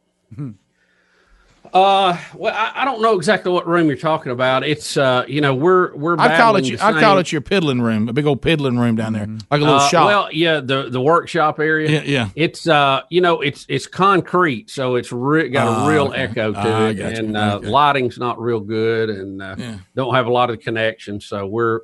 Uh, 1.73 2.15
well, 2.35 2.53
I, 2.53 2.81
I 2.83 2.85
don't 2.85 3.01
know 3.01 3.15
exactly 3.17 3.51
what 3.51 3.65
room 3.67 3.87
you're 3.87 3.95
talking 3.97 4.31
about. 4.31 4.63
It's, 4.63 4.95
uh, 4.95 5.25
you 5.27 5.41
know, 5.41 5.55
we're 5.55 5.95
we're. 5.95 6.13
I 6.13 6.17
call 6.17 6.55
it 6.55 6.61
battling 6.61 6.65
you- 6.65 6.77
the 6.77 6.85
I 6.85 6.99
call 6.99 7.17
it 7.17 7.31
your 7.31 7.41
piddling 7.41 7.81
room, 7.81 8.07
a 8.09 8.13
big 8.13 8.27
old 8.27 8.43
piddling 8.43 8.77
room 8.77 8.95
down 8.95 9.13
there, 9.13 9.25
like 9.49 9.59
a 9.59 9.63
little 9.63 9.79
Uh, 9.79 9.89
shop. 9.89 10.05
Well, 10.05 10.29
yeah, 10.31 10.59
the 10.59 10.89
the 10.91 11.01
workshop 11.01 11.59
area. 11.59 11.89
Yeah, 11.89 12.03
yeah. 12.05 12.29
It's 12.35 12.67
uh, 12.67 13.01
you 13.09 13.21
know, 13.21 13.41
it's 13.41 13.65
it's 13.69 13.87
concrete, 13.87 14.69
so 14.69 14.95
it's 14.97 15.11
re- 15.11 15.49
got 15.49 15.67
Ah, 15.67 15.87
a 15.87 15.89
real 15.89 16.05
okay. 16.09 16.17
echo 16.21 16.51
to 16.53 16.59
Ah, 16.59 16.87
it, 16.89 16.99
and 16.99 17.35
uh, 17.35 17.55
Okay. 17.55 17.67
lighting's 17.67 18.19
not 18.19 18.39
real 18.39 18.59
good, 18.59 19.09
and 19.09 19.41
uh, 19.41 19.55
Yeah. 19.57 19.77
don't 19.95 20.13
have 20.13 20.27
a 20.27 20.31
lot 20.31 20.51
of 20.51 20.59
connections. 20.59 21.25
So 21.25 21.47
we're 21.47 21.79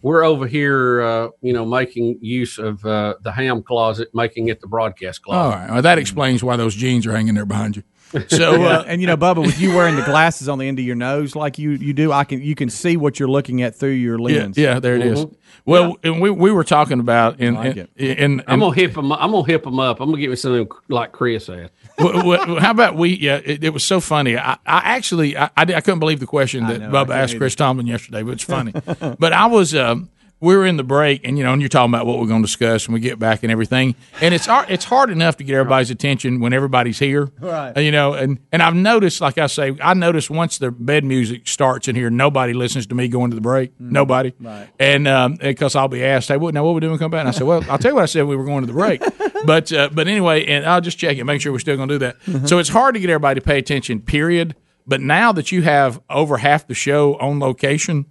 we're 0.00 0.24
over 0.24 0.46
here, 0.46 1.02
uh, 1.02 1.28
you 1.42 1.52
know, 1.52 1.66
making 1.66 2.18
use 2.22 2.56
of 2.58 2.82
uh, 2.86 3.14
the 3.22 3.32
ham 3.32 3.62
closet, 3.62 4.08
making 4.14 4.48
it 4.48 4.62
the 4.62 4.68
broadcast 4.68 5.20
closet. 5.22 5.38
All 5.38 5.50
right, 5.50 5.70
well, 5.70 5.82
that 5.82 5.98
explains 5.98 6.42
why 6.42 6.56
those 6.56 6.74
jeans 6.74 7.06
are 7.06 7.12
hanging 7.12 7.34
there 7.34 7.44
behind 7.46 7.76
you. 7.76 7.82
So, 8.28 8.54
Yeah, 8.54 8.66
uh, 8.78 8.84
and 8.86 9.00
you 9.00 9.06
know, 9.06 9.16
Bubba, 9.16 9.42
with 9.42 9.60
you 9.60 9.74
wearing 9.74 9.96
the 9.96 10.02
glasses 10.02 10.48
on 10.48 10.58
the 10.58 10.68
end 10.68 10.78
of 10.78 10.84
your 10.84 10.94
nose 10.94 11.34
like 11.34 11.58
you, 11.58 11.70
you 11.72 11.92
do, 11.92 12.12
I 12.12 12.24
can 12.24 12.40
you 12.42 12.54
can 12.54 12.70
see 12.70 12.96
what 12.96 13.18
you're 13.18 13.28
looking 13.28 13.62
at 13.62 13.74
through 13.74 13.90
your 13.90 14.18
lens. 14.18 14.56
yeah, 14.56 14.78
there 14.78 14.94
it 14.94 15.02
is. 15.02 15.26
Well, 15.64 15.96
and 16.02 16.20
we 16.20 16.30
we 16.30 16.50
were 16.52 16.64
talking 16.64 17.00
about 17.00 17.40
in 17.40 17.56
I 17.56 17.68
like 17.68 17.76
in, 17.76 17.88
in, 17.96 18.42
I'm 18.46 18.60
gonna 18.60 18.74
hip 18.74 18.94
them. 18.94 19.12
I'm 19.12 19.30
gonna 19.30 19.46
hip 19.46 19.64
them 19.64 19.80
up. 19.80 20.00
I'm 20.00 20.10
gonna 20.10 20.20
give 20.20 20.30
me 20.30 20.36
something 20.36 20.68
like 20.88 21.12
Chris 21.12 21.46
had. 21.46 21.70
Well, 21.98 22.26
well, 22.26 22.60
how 22.60 22.70
about 22.72 22.96
we? 22.96 23.16
Yeah, 23.16 23.40
it, 23.44 23.64
it 23.64 23.70
was 23.70 23.84
so 23.84 24.00
funny. 24.00 24.36
I, 24.36 24.54
I 24.66 24.80
actually 24.96 25.36
I, 25.36 25.46
I, 25.56 25.62
I 25.62 25.80
couldn't 25.80 26.00
believe 26.00 26.20
the 26.20 26.26
question 26.26 26.66
that 26.66 26.80
know, 26.80 26.90
Bubba 26.90 27.14
asked. 27.14 27.38
Chris 27.38 27.54
Tomlin 27.54 27.86
yesterday, 27.86 28.22
but 28.22 28.32
it's 28.32 28.44
funny. 28.44 28.72
but 29.18 29.32
I 29.32 29.46
was 29.46 29.74
um, 29.74 30.10
we 30.44 30.56
were 30.56 30.66
in 30.66 30.76
the 30.76 30.84
break, 30.84 31.22
and 31.26 31.38
you 31.38 31.44
know, 31.44 31.52
and 31.52 31.62
you're 31.62 31.68
talking 31.68 31.92
about 31.92 32.06
what 32.06 32.18
we're 32.18 32.26
going 32.26 32.42
to 32.42 32.46
discuss 32.46 32.86
when 32.86 32.92
we 32.94 33.00
get 33.00 33.18
back 33.18 33.42
and 33.42 33.50
everything. 33.50 33.94
And 34.20 34.34
it's 34.34 34.46
hard, 34.46 34.70
it's 34.70 34.84
hard 34.84 35.10
enough 35.10 35.36
to 35.38 35.44
get 35.44 35.54
everybody's 35.56 35.90
attention 35.90 36.40
when 36.40 36.52
everybody's 36.52 36.98
here, 36.98 37.30
Right. 37.40 37.76
You 37.76 37.90
know, 37.90 38.12
and 38.14 38.38
and 38.52 38.62
I've 38.62 38.74
noticed, 38.74 39.20
like 39.20 39.38
I 39.38 39.46
say, 39.46 39.76
I 39.82 39.94
noticed 39.94 40.30
once 40.30 40.58
the 40.58 40.70
bed 40.70 41.04
music 41.04 41.48
starts 41.48 41.88
in 41.88 41.96
here, 41.96 42.10
nobody 42.10 42.52
listens 42.52 42.86
to 42.88 42.94
me 42.94 43.08
going 43.08 43.30
to 43.30 43.34
the 43.34 43.40
break. 43.40 43.72
Nobody, 43.80 44.32
Right. 44.40 44.68
and 44.78 45.08
um, 45.08 45.36
because 45.36 45.74
I'll 45.74 45.88
be 45.88 46.04
asked, 46.04 46.28
hey, 46.28 46.36
what 46.36 46.54
now? 46.54 46.62
What 46.64 46.74
we 46.74 46.80
doing? 46.80 46.90
when 46.92 46.98
we 46.98 47.02
Come 47.04 47.10
back? 47.10 47.20
And 47.20 47.28
I 47.28 47.32
said, 47.32 47.46
well, 47.46 47.64
I'll 47.70 47.78
tell 47.78 47.92
you 47.92 47.96
what 47.96 48.02
I 48.02 48.06
said. 48.06 48.26
We 48.26 48.36
were 48.36 48.44
going 48.44 48.60
to 48.60 48.66
the 48.66 48.72
break, 48.72 49.02
but 49.46 49.72
uh, 49.72 49.88
but 49.92 50.06
anyway, 50.08 50.44
and 50.46 50.66
I'll 50.66 50.80
just 50.80 50.98
check 50.98 51.16
it, 51.16 51.24
make 51.24 51.40
sure 51.40 51.52
we're 51.52 51.58
still 51.58 51.76
going 51.76 51.88
to 51.88 51.98
do 51.98 51.98
that. 52.00 52.48
So 52.48 52.58
it's 52.58 52.68
hard 52.68 52.94
to 52.94 53.00
get 53.00 53.08
everybody 53.10 53.40
to 53.40 53.44
pay 53.46 53.58
attention. 53.58 54.00
Period. 54.00 54.54
But 54.86 55.00
now 55.00 55.32
that 55.32 55.50
you 55.50 55.62
have 55.62 55.98
over 56.10 56.36
half 56.36 56.66
the 56.66 56.74
show 56.74 57.14
on 57.16 57.38
location. 57.38 58.04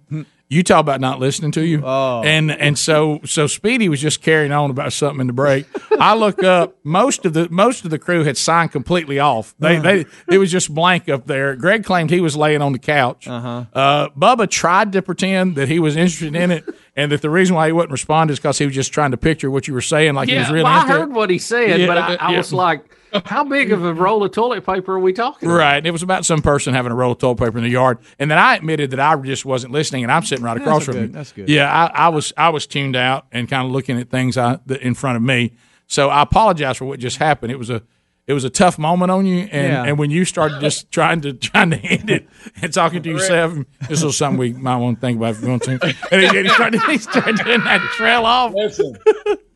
You 0.50 0.62
talk 0.62 0.80
about 0.80 1.00
not 1.00 1.18
listening 1.20 1.50
to 1.52 1.64
you, 1.64 1.82
Oh. 1.84 2.22
and 2.22 2.50
and 2.52 2.78
so 2.78 3.18
so 3.24 3.46
Speedy 3.46 3.88
was 3.88 4.00
just 4.00 4.20
carrying 4.20 4.52
on 4.52 4.70
about 4.70 4.92
something 4.92 5.20
in 5.22 5.26
the 5.26 5.32
break. 5.32 5.64
I 5.98 6.14
look 6.14 6.42
up 6.44 6.76
most 6.84 7.24
of 7.24 7.32
the 7.32 7.48
most 7.50 7.84
of 7.84 7.90
the 7.90 7.98
crew 7.98 8.24
had 8.24 8.36
signed 8.36 8.70
completely 8.70 9.18
off. 9.18 9.54
They 9.58 9.78
they 9.78 10.04
it 10.30 10.38
was 10.38 10.52
just 10.52 10.72
blank 10.72 11.08
up 11.08 11.26
there. 11.26 11.56
Greg 11.56 11.82
claimed 11.84 12.10
he 12.10 12.20
was 12.20 12.36
laying 12.36 12.60
on 12.60 12.72
the 12.72 12.78
couch. 12.78 13.26
Uh-huh. 13.26 13.64
Uh, 13.72 14.08
Bubba 14.10 14.48
tried 14.48 14.92
to 14.92 15.02
pretend 15.02 15.56
that 15.56 15.68
he 15.68 15.78
was 15.80 15.96
interested 15.96 16.36
in 16.36 16.50
it, 16.50 16.64
and 16.94 17.10
that 17.10 17.22
the 17.22 17.30
reason 17.30 17.56
why 17.56 17.66
he 17.66 17.72
wouldn't 17.72 17.90
respond 17.92 18.30
is 18.30 18.38
because 18.38 18.58
he 18.58 18.66
was 18.66 18.74
just 18.74 18.92
trying 18.92 19.12
to 19.12 19.16
picture 19.16 19.50
what 19.50 19.66
you 19.66 19.72
were 19.74 19.80
saying, 19.80 20.14
like 20.14 20.28
he 20.28 20.36
was 20.36 20.46
yeah, 20.48 20.52
really 20.52 20.64
well, 20.64 20.72
I 20.78 20.84
it. 20.84 20.88
heard 20.88 21.12
what 21.14 21.30
he 21.30 21.38
said, 21.38 21.80
Yeah, 21.80 21.86
but 21.86 21.98
I, 21.98 22.14
I 22.16 22.30
yeah. 22.32 22.38
was 22.38 22.52
like, 22.52 22.84
how 23.24 23.44
big 23.44 23.72
of 23.72 23.84
a 23.84 23.94
roll 23.94 24.22
of 24.24 24.32
toilet 24.32 24.64
paper 24.66 24.94
are 24.94 24.98
we 24.98 25.12
talking? 25.12 25.48
about? 25.48 25.58
Right. 25.58 25.76
And 25.78 25.86
it 25.86 25.90
was 25.90 26.02
about 26.02 26.24
some 26.24 26.42
person 26.42 26.74
having 26.74 26.92
a 26.92 26.94
roll 26.94 27.12
of 27.12 27.18
toilet 27.18 27.38
paper 27.38 27.58
in 27.58 27.64
the 27.64 27.70
yard. 27.70 27.98
And 28.18 28.30
then 28.30 28.38
I 28.38 28.56
admitted 28.56 28.90
that 28.92 29.00
I 29.00 29.16
just 29.16 29.44
wasn't 29.44 29.72
listening 29.72 30.02
and 30.04 30.12
I'm 30.12 30.22
sitting 30.24 30.44
right 30.44 30.56
across 30.56 30.84
from 30.84 30.96
you. 30.96 31.06
that's 31.08 31.32
good. 31.32 31.48
Yeah, 31.48 31.72
I, 31.72 32.06
I 32.06 32.08
was 32.08 32.32
I 32.36 32.48
was 32.50 32.66
tuned 32.66 32.96
out 32.96 33.26
and 33.32 33.48
kind 33.48 33.66
of 33.66 33.72
looking 33.72 33.98
at 33.98 34.10
things 34.10 34.36
I, 34.36 34.58
that 34.66 34.80
in 34.82 34.94
front 34.94 35.16
of 35.16 35.22
me. 35.22 35.52
So 35.86 36.08
I 36.08 36.22
apologize 36.22 36.76
for 36.78 36.86
what 36.86 36.98
just 36.98 37.18
happened. 37.18 37.52
It 37.52 37.58
was 37.58 37.70
a 37.70 37.82
it 38.26 38.32
was 38.32 38.44
a 38.44 38.48
tough 38.50 38.78
moment 38.78 39.10
on 39.10 39.26
you, 39.26 39.40
and, 39.40 39.50
Yeah. 39.72 39.84
and 39.84 39.98
when 39.98 40.10
you 40.10 40.24
started 40.24 40.58
just 40.62 40.90
trying 40.90 41.20
to 41.20 41.34
trying 41.34 41.70
to 41.72 41.76
end 41.78 42.08
it 42.08 42.26
and 42.62 42.72
talking 42.72 43.02
to 43.02 43.10
yourself, 43.10 43.54
this 43.86 44.02
is 44.02 44.16
something 44.16 44.38
we 44.38 44.54
might 44.54 44.76
want 44.78 44.96
to 44.96 45.00
think 45.02 45.18
about 45.18 45.34
if 45.34 45.42
you 45.42 45.48
want 45.50 45.62
to. 45.64 45.94
And 46.10 46.22
he, 46.22 46.42
he 46.42 46.48
started 46.48 46.80
he 46.84 46.96
started 46.96 47.36
doing 47.36 47.62
that 47.64 47.80
trail 47.96 48.24
off. 48.24 48.54
Listen, 48.54 48.96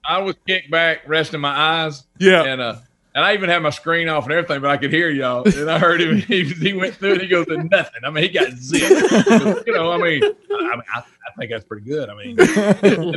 I 0.05 0.19
was 0.19 0.37
kicked 0.47 0.71
back, 0.71 1.09
resting 1.09 1.41
my 1.41 1.49
eyes. 1.85 2.05
Yeah. 2.19 2.43
And 2.45 2.61
uh, 2.61 2.75
and 3.19 3.25
I 3.25 3.35
even 3.35 3.51
had 3.51 3.65
my 3.65 3.71
screen 3.71 4.09
off 4.09 4.23
and 4.27 4.33
everything, 4.33 4.61
but 4.61 4.71
I 4.71 4.77
could 4.77 4.93
hear 4.93 5.11
y'all. 5.11 5.43
And 5.45 5.69
I 5.69 5.81
heard 5.81 6.01
him. 6.01 6.19
He, 6.29 6.45
he 6.45 6.73
went 6.73 6.95
through 6.95 7.15
it. 7.15 7.23
He 7.23 7.27
goes, 7.27 7.47
to 7.47 7.65
nothing. 7.65 8.03
I 8.05 8.11
mean, 8.11 8.23
he 8.23 8.29
got 8.29 8.53
zipped. 8.53 9.67
you 9.67 9.73
know, 9.73 9.91
I 9.91 9.99
mean, 9.99 10.23
I, 10.23 10.81
I, 10.95 10.99
I, 10.99 11.03
think 11.37 11.51
that's 11.51 11.65
pretty 11.65 11.85
good. 11.85 12.09
I 12.09 12.15
mean, 12.15 12.31
and, 12.39 12.49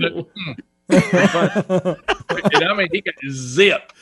it- 0.03 0.27
mm. 0.35 0.55
And 0.89 2.63
I 2.63 2.73
mean, 2.73 2.87
he 2.91 3.01
got 3.01 3.13
zip. 3.29 3.93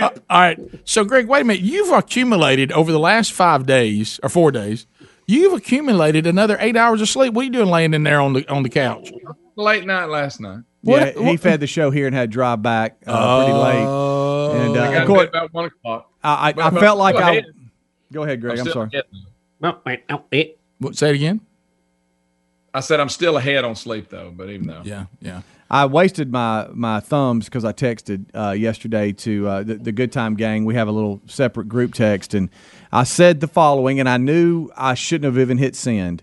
Uh, 0.00 0.10
all 0.30 0.40
right. 0.40 0.60
So, 0.84 1.04
Greg, 1.04 1.26
wait 1.26 1.40
a 1.40 1.44
minute. 1.44 1.62
You've 1.62 1.92
accumulated 1.92 2.70
over 2.70 2.92
the 2.92 3.00
last 3.00 3.32
five 3.32 3.66
days 3.66 4.20
or 4.22 4.28
four 4.28 4.52
days. 4.52 4.86
You've 5.26 5.54
accumulated 5.54 6.24
another 6.24 6.56
eight 6.60 6.76
hours 6.76 7.00
of 7.00 7.08
sleep. 7.08 7.32
What 7.34 7.42
are 7.42 7.44
you 7.46 7.50
doing 7.50 7.68
laying 7.68 7.94
in 7.94 8.04
there 8.04 8.20
on 8.20 8.34
the 8.34 8.48
on 8.48 8.62
the 8.62 8.68
couch? 8.68 9.10
Late 9.56 9.86
night 9.86 10.04
last 10.04 10.40
night. 10.40 10.60
Yeah, 10.86 11.12
he 11.12 11.36
fed 11.36 11.60
the 11.60 11.66
show 11.66 11.90
here 11.90 12.06
and 12.06 12.14
had 12.14 12.30
to 12.30 12.34
drive 12.34 12.62
back 12.62 12.98
uh, 13.06 13.44
pretty 13.44 13.58
late. 13.58 14.06
And 14.56 14.76
uh, 14.76 14.82
I 14.82 14.92
got 14.92 15.02
of 15.02 15.08
course, 15.08 15.28
about 15.28 15.52
one 15.52 15.64
o'clock. 15.66 16.10
I, 16.22 16.34
I, 16.34 16.48
I 16.48 16.52
but 16.52 16.80
felt 16.80 16.98
like 16.98 17.16
go 17.16 17.22
I. 17.22 17.30
ahead. 17.30 17.44
Go 18.12 18.22
ahead, 18.22 18.40
Greg. 18.40 18.58
I'm, 18.58 18.64
still 18.64 18.72
sorry. 18.72 18.90
ahead. 18.92 20.24
Wait. 20.30 20.58
What, 20.78 20.96
say 20.96 21.10
it 21.10 21.16
again. 21.16 21.40
I 22.72 22.80
said 22.80 23.00
I'm 23.00 23.08
still 23.08 23.36
ahead 23.38 23.64
on 23.64 23.74
sleep 23.74 24.10
though, 24.10 24.30
but 24.34 24.50
even 24.50 24.66
though 24.66 24.82
yeah, 24.84 25.06
yeah. 25.20 25.42
I 25.70 25.86
wasted 25.86 26.30
my 26.30 26.68
my 26.72 27.00
thumbs 27.00 27.46
because 27.46 27.64
I 27.64 27.72
texted 27.72 28.26
uh, 28.34 28.52
yesterday 28.52 29.12
to 29.12 29.48
uh, 29.48 29.62
the, 29.62 29.74
the 29.76 29.92
Good 29.92 30.12
Time 30.12 30.36
Gang. 30.36 30.64
We 30.64 30.74
have 30.74 30.86
a 30.86 30.92
little 30.92 31.20
separate 31.26 31.68
group 31.68 31.94
text, 31.94 32.34
and 32.34 32.50
I 32.92 33.04
said 33.04 33.40
the 33.40 33.48
following, 33.48 33.98
and 33.98 34.08
I 34.08 34.18
knew 34.18 34.70
I 34.76 34.94
shouldn't 34.94 35.24
have 35.24 35.40
even 35.40 35.58
hit 35.58 35.74
send. 35.74 36.22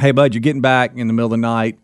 Hey, 0.00 0.10
bud, 0.10 0.34
you're 0.34 0.40
getting 0.40 0.60
back 0.60 0.96
in 0.96 1.06
the 1.06 1.12
middle 1.12 1.26
of 1.26 1.30
the 1.32 1.36
night. 1.38 1.78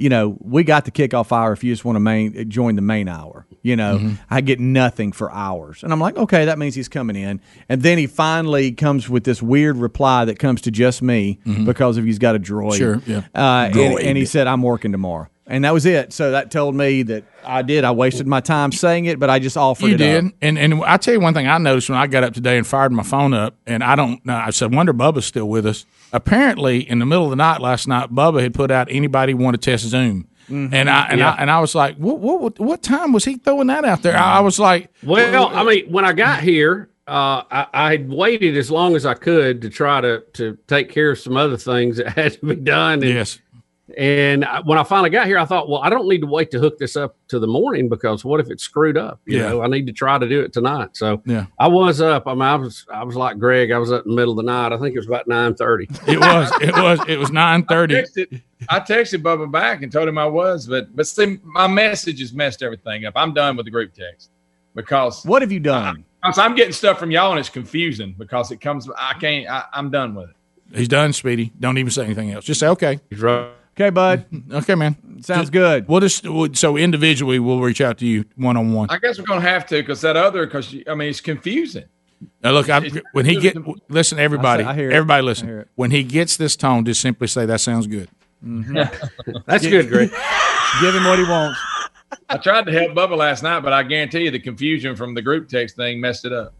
You 0.00 0.08
know, 0.08 0.36
we 0.40 0.64
got 0.64 0.86
the 0.86 0.90
kickoff 0.90 1.30
hour 1.30 1.52
if 1.52 1.62
you 1.62 1.72
just 1.72 1.84
want 1.84 1.96
to 1.96 2.00
main 2.00 2.48
join 2.48 2.76
the 2.76 2.82
main 2.82 3.06
hour. 3.08 3.46
You 3.62 3.76
know, 3.76 3.98
Mm-hmm. 3.98 4.14
I 4.30 4.40
get 4.40 4.58
nothing 4.58 5.12
for 5.12 5.30
hours, 5.30 5.82
and 5.82 5.92
I'm 5.92 6.00
like, 6.00 6.16
okay, 6.16 6.46
that 6.46 6.58
means 6.58 6.74
he's 6.74 6.88
coming 6.88 7.16
in. 7.16 7.40
And 7.68 7.82
then 7.82 7.98
he 7.98 8.06
finally 8.06 8.72
comes 8.72 9.08
with 9.10 9.24
this 9.24 9.42
weird 9.42 9.76
reply 9.76 10.24
that 10.24 10.38
comes 10.38 10.62
to 10.62 10.70
just 10.70 11.02
me 11.02 11.38
because 11.66 11.98
of 11.98 12.04
he's 12.04 12.18
got 12.18 12.34
a 12.36 12.38
droid. 12.38 12.78
Mm-hmm. 12.78 12.78
Sure, 12.78 13.02
yeah. 13.06 13.18
Uh, 13.34 13.66
and, 13.66 13.74
Droid. 13.74 14.04
and 14.04 14.16
he 14.16 14.24
said, 14.24 14.46
I'm 14.46 14.62
working 14.62 14.92
tomorrow. 14.92 15.28
And 15.50 15.64
that 15.64 15.74
was 15.74 15.84
it. 15.84 16.12
So 16.12 16.30
that 16.30 16.50
told 16.50 16.74
me 16.76 17.02
that 17.02 17.24
I 17.44 17.62
did. 17.62 17.84
I 17.84 17.90
wasted 17.90 18.26
my 18.26 18.40
time 18.40 18.70
saying 18.72 19.06
it, 19.06 19.18
but 19.18 19.28
I 19.28 19.38
just 19.40 19.56
offered 19.56 19.88
You 19.88 19.94
it 19.94 19.98
did, 19.98 20.24
up. 20.26 20.32
and 20.40 20.56
and 20.58 20.82
I 20.84 20.96
tell 20.96 21.12
you 21.14 21.20
one 21.20 21.34
thing 21.34 21.48
I 21.48 21.58
noticed 21.58 21.88
when 21.90 21.98
I 21.98 22.06
got 22.06 22.22
up 22.24 22.32
today 22.34 22.56
and 22.56 22.66
fired 22.66 22.92
my 22.92 23.02
phone 23.02 23.34
up, 23.34 23.56
and 23.66 23.82
I 23.82 23.96
don't 23.96 24.24
know. 24.24 24.36
I 24.36 24.50
said, 24.50 24.72
"Wonder 24.74 24.94
Bubba's 24.94 25.26
still 25.26 25.48
with 25.48 25.66
us." 25.66 25.84
Apparently, 26.12 26.88
in 26.88 26.98
the 27.00 27.06
middle 27.06 27.24
of 27.24 27.30
the 27.30 27.36
night 27.36 27.60
last 27.60 27.88
night, 27.88 28.10
Bubba 28.14 28.42
had 28.42 28.54
put 28.54 28.70
out 28.70 28.88
anybody 28.90 29.34
want 29.34 29.54
to 29.54 29.70
test 29.70 29.84
Zoom, 29.84 30.26
Mm-hmm. 30.48 30.74
and 30.74 30.90
I 30.90 31.06
and 31.08 31.18
Yeah. 31.20 31.30
I 31.30 31.36
and 31.42 31.50
I 31.50 31.60
was 31.60 31.74
like, 31.74 31.96
"What 31.96 32.18
what 32.20 32.40
what, 32.40 32.58
what 32.60 32.82
time 32.82 33.12
was 33.12 33.24
he 33.24 33.36
throwing 33.36 33.66
that 33.68 33.84
out 33.84 34.02
there?" 34.02 34.16
I, 34.16 34.38
I 34.38 34.40
was 34.40 34.58
like, 34.58 34.88
Well, 35.02 35.48
I 35.48 35.62
mean, 35.64 35.86
when 35.90 36.04
I 36.04 36.12
got 36.12 36.40
here, 36.42 36.90
uh, 37.08 37.42
I, 37.50 37.66
I 37.72 37.90
had 37.92 38.08
waited 38.08 38.56
as 38.56 38.70
long 38.70 38.94
as 38.96 39.04
I 39.06 39.14
could 39.14 39.62
to 39.62 39.70
try 39.70 40.00
to 40.00 40.22
to 40.34 40.58
take 40.66 40.90
care 40.90 41.10
of 41.12 41.18
some 41.18 41.36
other 41.36 41.56
things 41.56 41.96
that 41.96 42.08
had 42.10 42.32
to 42.34 42.46
be 42.46 42.56
done. 42.56 42.94
And, 43.02 43.04
Yes. 43.14 43.38
And 43.96 44.44
I, 44.44 44.60
when 44.60 44.78
I 44.78 44.84
finally 44.84 45.10
got 45.10 45.26
here, 45.26 45.38
I 45.38 45.44
thought, 45.44 45.68
well, 45.68 45.80
I 45.82 45.90
don't 45.90 46.08
need 46.08 46.20
to 46.20 46.26
wait 46.26 46.50
to 46.52 46.58
hook 46.60 46.78
this 46.78 46.96
up 46.96 47.16
to 47.28 47.38
the 47.38 47.46
morning 47.46 47.88
because 47.88 48.24
what 48.24 48.38
if 48.40 48.48
it's 48.50 48.62
screwed 48.62 48.96
up? 48.96 49.20
You 49.26 49.38
Yeah. 49.38 49.48
know, 49.48 49.62
I 49.62 49.66
need 49.66 49.86
to 49.88 49.92
try 49.92 50.18
to 50.18 50.28
do 50.28 50.40
it 50.42 50.52
tonight. 50.52 50.90
So 50.96 51.22
Yeah. 51.26 51.46
I 51.58 51.68
was 51.68 52.00
up. 52.00 52.26
I 52.26 52.32
mean, 52.34 52.42
I 52.42 52.54
was 52.56 52.86
I 52.92 53.02
was 53.04 53.16
like 53.16 53.38
Greg. 53.38 53.70
I 53.72 53.78
was 53.78 53.90
up 53.92 54.04
in 54.04 54.10
the 54.10 54.16
middle 54.16 54.32
of 54.32 54.36
the 54.44 54.50
night. 54.50 54.72
I 54.72 54.78
think 54.78 54.94
it 54.94 54.98
was 54.98 55.06
about 55.06 55.26
nine 55.28 55.54
thirty. 55.54 55.88
It 56.06 56.18
was 56.20 56.52
it 56.60 56.74
was 56.74 57.00
it 57.08 57.18
was 57.18 57.30
nine 57.30 57.64
thirty. 57.64 57.98
I 57.98 58.02
texted, 58.02 58.42
I 58.68 58.80
texted 58.80 59.22
Bubba 59.22 59.50
back 59.50 59.82
and 59.82 59.90
told 59.90 60.08
him 60.08 60.18
I 60.18 60.26
was, 60.26 60.66
but 60.66 60.94
but 60.94 61.06
see, 61.06 61.38
my 61.44 61.66
message 61.66 62.20
has 62.20 62.32
messed 62.32 62.62
everything 62.62 63.06
up. 63.06 63.14
I'm 63.16 63.34
done 63.34 63.56
with 63.56 63.64
the 63.66 63.70
group 63.72 63.92
text 63.94 64.30
because 64.74 65.24
What 65.24 65.42
have 65.42 65.50
you 65.52 65.60
done? 65.60 66.04
because 66.22 66.38
I'm 66.38 66.54
getting 66.54 66.72
stuff 66.74 66.98
from 66.98 67.10
y'all 67.10 67.30
and 67.30 67.40
it's 67.40 67.48
confusing 67.48 68.14
because 68.18 68.50
it 68.50 68.60
comes. 68.60 68.88
I 68.96 69.14
can't. 69.14 69.48
I, 69.48 69.64
I'm 69.72 69.90
done 69.90 70.14
with 70.14 70.30
it. 70.30 70.36
He's 70.72 70.86
done, 70.86 71.12
Speedy. 71.12 71.50
Don't 71.58 71.78
even 71.78 71.90
say 71.90 72.04
anything 72.04 72.30
else. 72.30 72.44
Just 72.44 72.60
say 72.60 72.68
okay. 72.68 73.00
Okay, 73.76 73.90
bud. 73.90 74.24
Okay, 74.52 74.74
man. 74.74 74.96
Sounds 75.22 75.48
good. 75.50 75.88
We'll 75.88 76.00
just 76.00 76.26
we'll- 76.28 76.52
so 76.54 76.76
individually 76.76 77.38
we'll 77.38 77.60
reach 77.60 77.80
out 77.80 77.98
to 77.98 78.06
you 78.06 78.24
one 78.36 78.56
on 78.56 78.72
one. 78.72 78.88
I 78.90 78.98
guess 78.98 79.18
we're 79.18 79.24
gonna 79.24 79.40
have 79.42 79.66
to 79.66 79.76
because 79.80 80.00
that 80.02 80.16
other 80.16 80.46
because 80.46 80.74
I 80.88 80.94
mean 80.94 81.08
it's 81.08 81.20
confusing. 81.20 81.84
Now 82.42 82.50
look, 82.52 82.68
I, 82.68 82.86
when 83.12 83.24
he 83.24 83.36
get 83.36 83.56
listen, 83.88 84.18
everybody, 84.18 84.62
I 84.64 84.74
hear 84.74 84.90
it. 84.90 84.94
everybody, 84.94 85.18
I 85.18 85.22
listen. 85.22 85.46
hear 85.48 85.60
it. 85.60 85.68
When 85.74 85.90
he 85.90 86.02
gets 86.02 86.36
this 86.36 86.54
tone, 86.56 86.84
just 86.84 87.00
simply 87.00 87.26
say 87.28 87.46
that 87.46 87.60
sounds 87.60 87.86
good. 87.86 88.08
Mm-hmm. 88.44 89.38
That's 89.46 89.66
good, 89.66 89.88
Greg. 89.88 90.10
Give 90.80 90.94
him 90.94 91.04
what 91.04 91.18
he 91.18 91.24
wants. 91.24 91.58
I 92.28 92.36
tried 92.36 92.66
to 92.66 92.72
help 92.72 92.92
Bubba 92.92 93.16
last 93.16 93.42
night, 93.42 93.60
but 93.60 93.72
I 93.72 93.82
guarantee 93.84 94.24
you 94.24 94.30
the 94.30 94.38
confusion 94.38 94.96
from 94.96 95.14
the 95.14 95.22
group 95.22 95.48
text 95.48 95.76
thing 95.76 96.00
messed 96.00 96.24
it 96.26 96.32
up. 96.32 96.52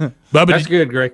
Bubba, 0.00 0.46
That's 0.46 0.66
did- 0.66 0.70
good, 0.70 0.90
Greg. 0.90 1.12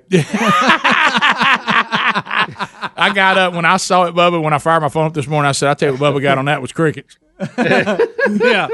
I 2.99 3.15
got 3.15 3.39
up 3.39 3.55
when 3.55 3.65
I 3.65 3.77
saw 3.77 4.05
it, 4.05 4.15
Bubba. 4.15 4.43
When 4.43 4.53
I 4.53 4.59
fired 4.59 4.81
my 4.81 4.89
phone 4.89 5.07
up 5.07 5.15
this 5.15 5.27
morning, 5.27 5.49
I 5.49 5.53
said, 5.53 5.69
"I 5.70 5.75
tell 5.75 5.93
you 5.93 5.99
what, 5.99 6.15
Bubba 6.15 6.23
got 6.23 6.39
on 6.39 6.47
that 6.47 6.61
was 6.61 6.73
crickets." 6.73 7.16
yeah. 7.59 8.69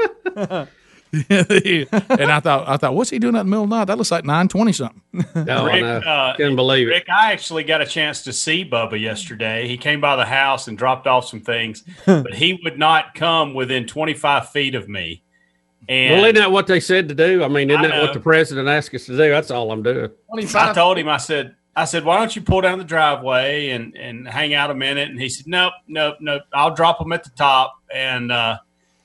and 1.29 2.31
I 2.31 2.39
thought, 2.41 2.67
I 2.67 2.75
thought, 2.77 2.93
what's 2.93 3.09
he 3.09 3.19
doing 3.19 3.35
out 3.35 3.41
in 3.41 3.45
the 3.47 3.49
middle 3.51 3.63
of 3.63 3.69
the 3.69 3.75
night? 3.77 3.85
That 3.85 3.97
looks 3.97 4.11
like 4.11 4.25
nine 4.25 4.47
twenty 4.47 4.73
something. 4.73 5.01
No, 5.13 5.67
I 5.67 5.73
Rick, 5.73 5.81
know. 5.83 5.97
uh, 5.99 6.35
Couldn't 6.35 6.55
believe 6.57 6.87
it. 6.87 6.91
Rick, 6.91 7.05
I 7.09 7.31
actually 7.31 7.63
got 7.63 7.81
a 7.81 7.85
chance 7.85 8.23
to 8.23 8.33
see 8.33 8.65
Bubba 8.69 8.99
yesterday. 8.99 9.67
He 9.67 9.77
came 9.77 10.01
by 10.01 10.15
the 10.17 10.25
house 10.25 10.67
and 10.67 10.77
dropped 10.77 11.07
off 11.07 11.27
some 11.27 11.41
things, 11.41 11.83
but 12.05 12.33
he 12.33 12.59
would 12.63 12.77
not 12.77 13.13
come 13.15 13.53
within 13.53 13.85
25 13.87 14.49
feet 14.49 14.75
of 14.75 14.89
me. 14.89 15.23
And 15.87 16.15
well, 16.15 16.25
isn't 16.25 16.35
that 16.35 16.51
what 16.51 16.67
they 16.67 16.79
said 16.79 17.07
to 17.09 17.15
do? 17.15 17.43
I 17.43 17.47
mean, 17.47 17.69
isn't 17.69 17.85
I 17.85 17.87
that 17.89 18.01
what 18.01 18.13
the 18.13 18.19
president 18.19 18.67
asked 18.67 18.93
us 18.93 19.05
to 19.05 19.11
do? 19.11 19.29
That's 19.29 19.51
all 19.51 19.71
I'm 19.71 19.83
doing. 19.83 20.09
I 20.33 20.73
told 20.73 20.97
him, 20.97 21.07
I 21.07 21.17
said, 21.17 21.55
I 21.75 21.85
said, 21.85 22.05
why 22.05 22.17
don't 22.19 22.33
you 22.35 22.41
pull 22.41 22.61
down 22.61 22.77
the 22.77 22.85
driveway 22.85 23.71
and, 23.71 23.95
and 23.97 24.27
hang 24.27 24.53
out 24.53 24.71
a 24.71 24.75
minute? 24.75 25.09
And 25.09 25.19
he 25.19 25.27
said, 25.29 25.45
nope, 25.47 25.73
nope, 25.87 26.17
nope. 26.21 26.43
I'll 26.53 26.73
drop 26.73 27.01
him 27.01 27.11
at 27.11 27.23
the 27.23 27.31
top. 27.31 27.75
And, 27.93 28.31
uh, 28.31 28.57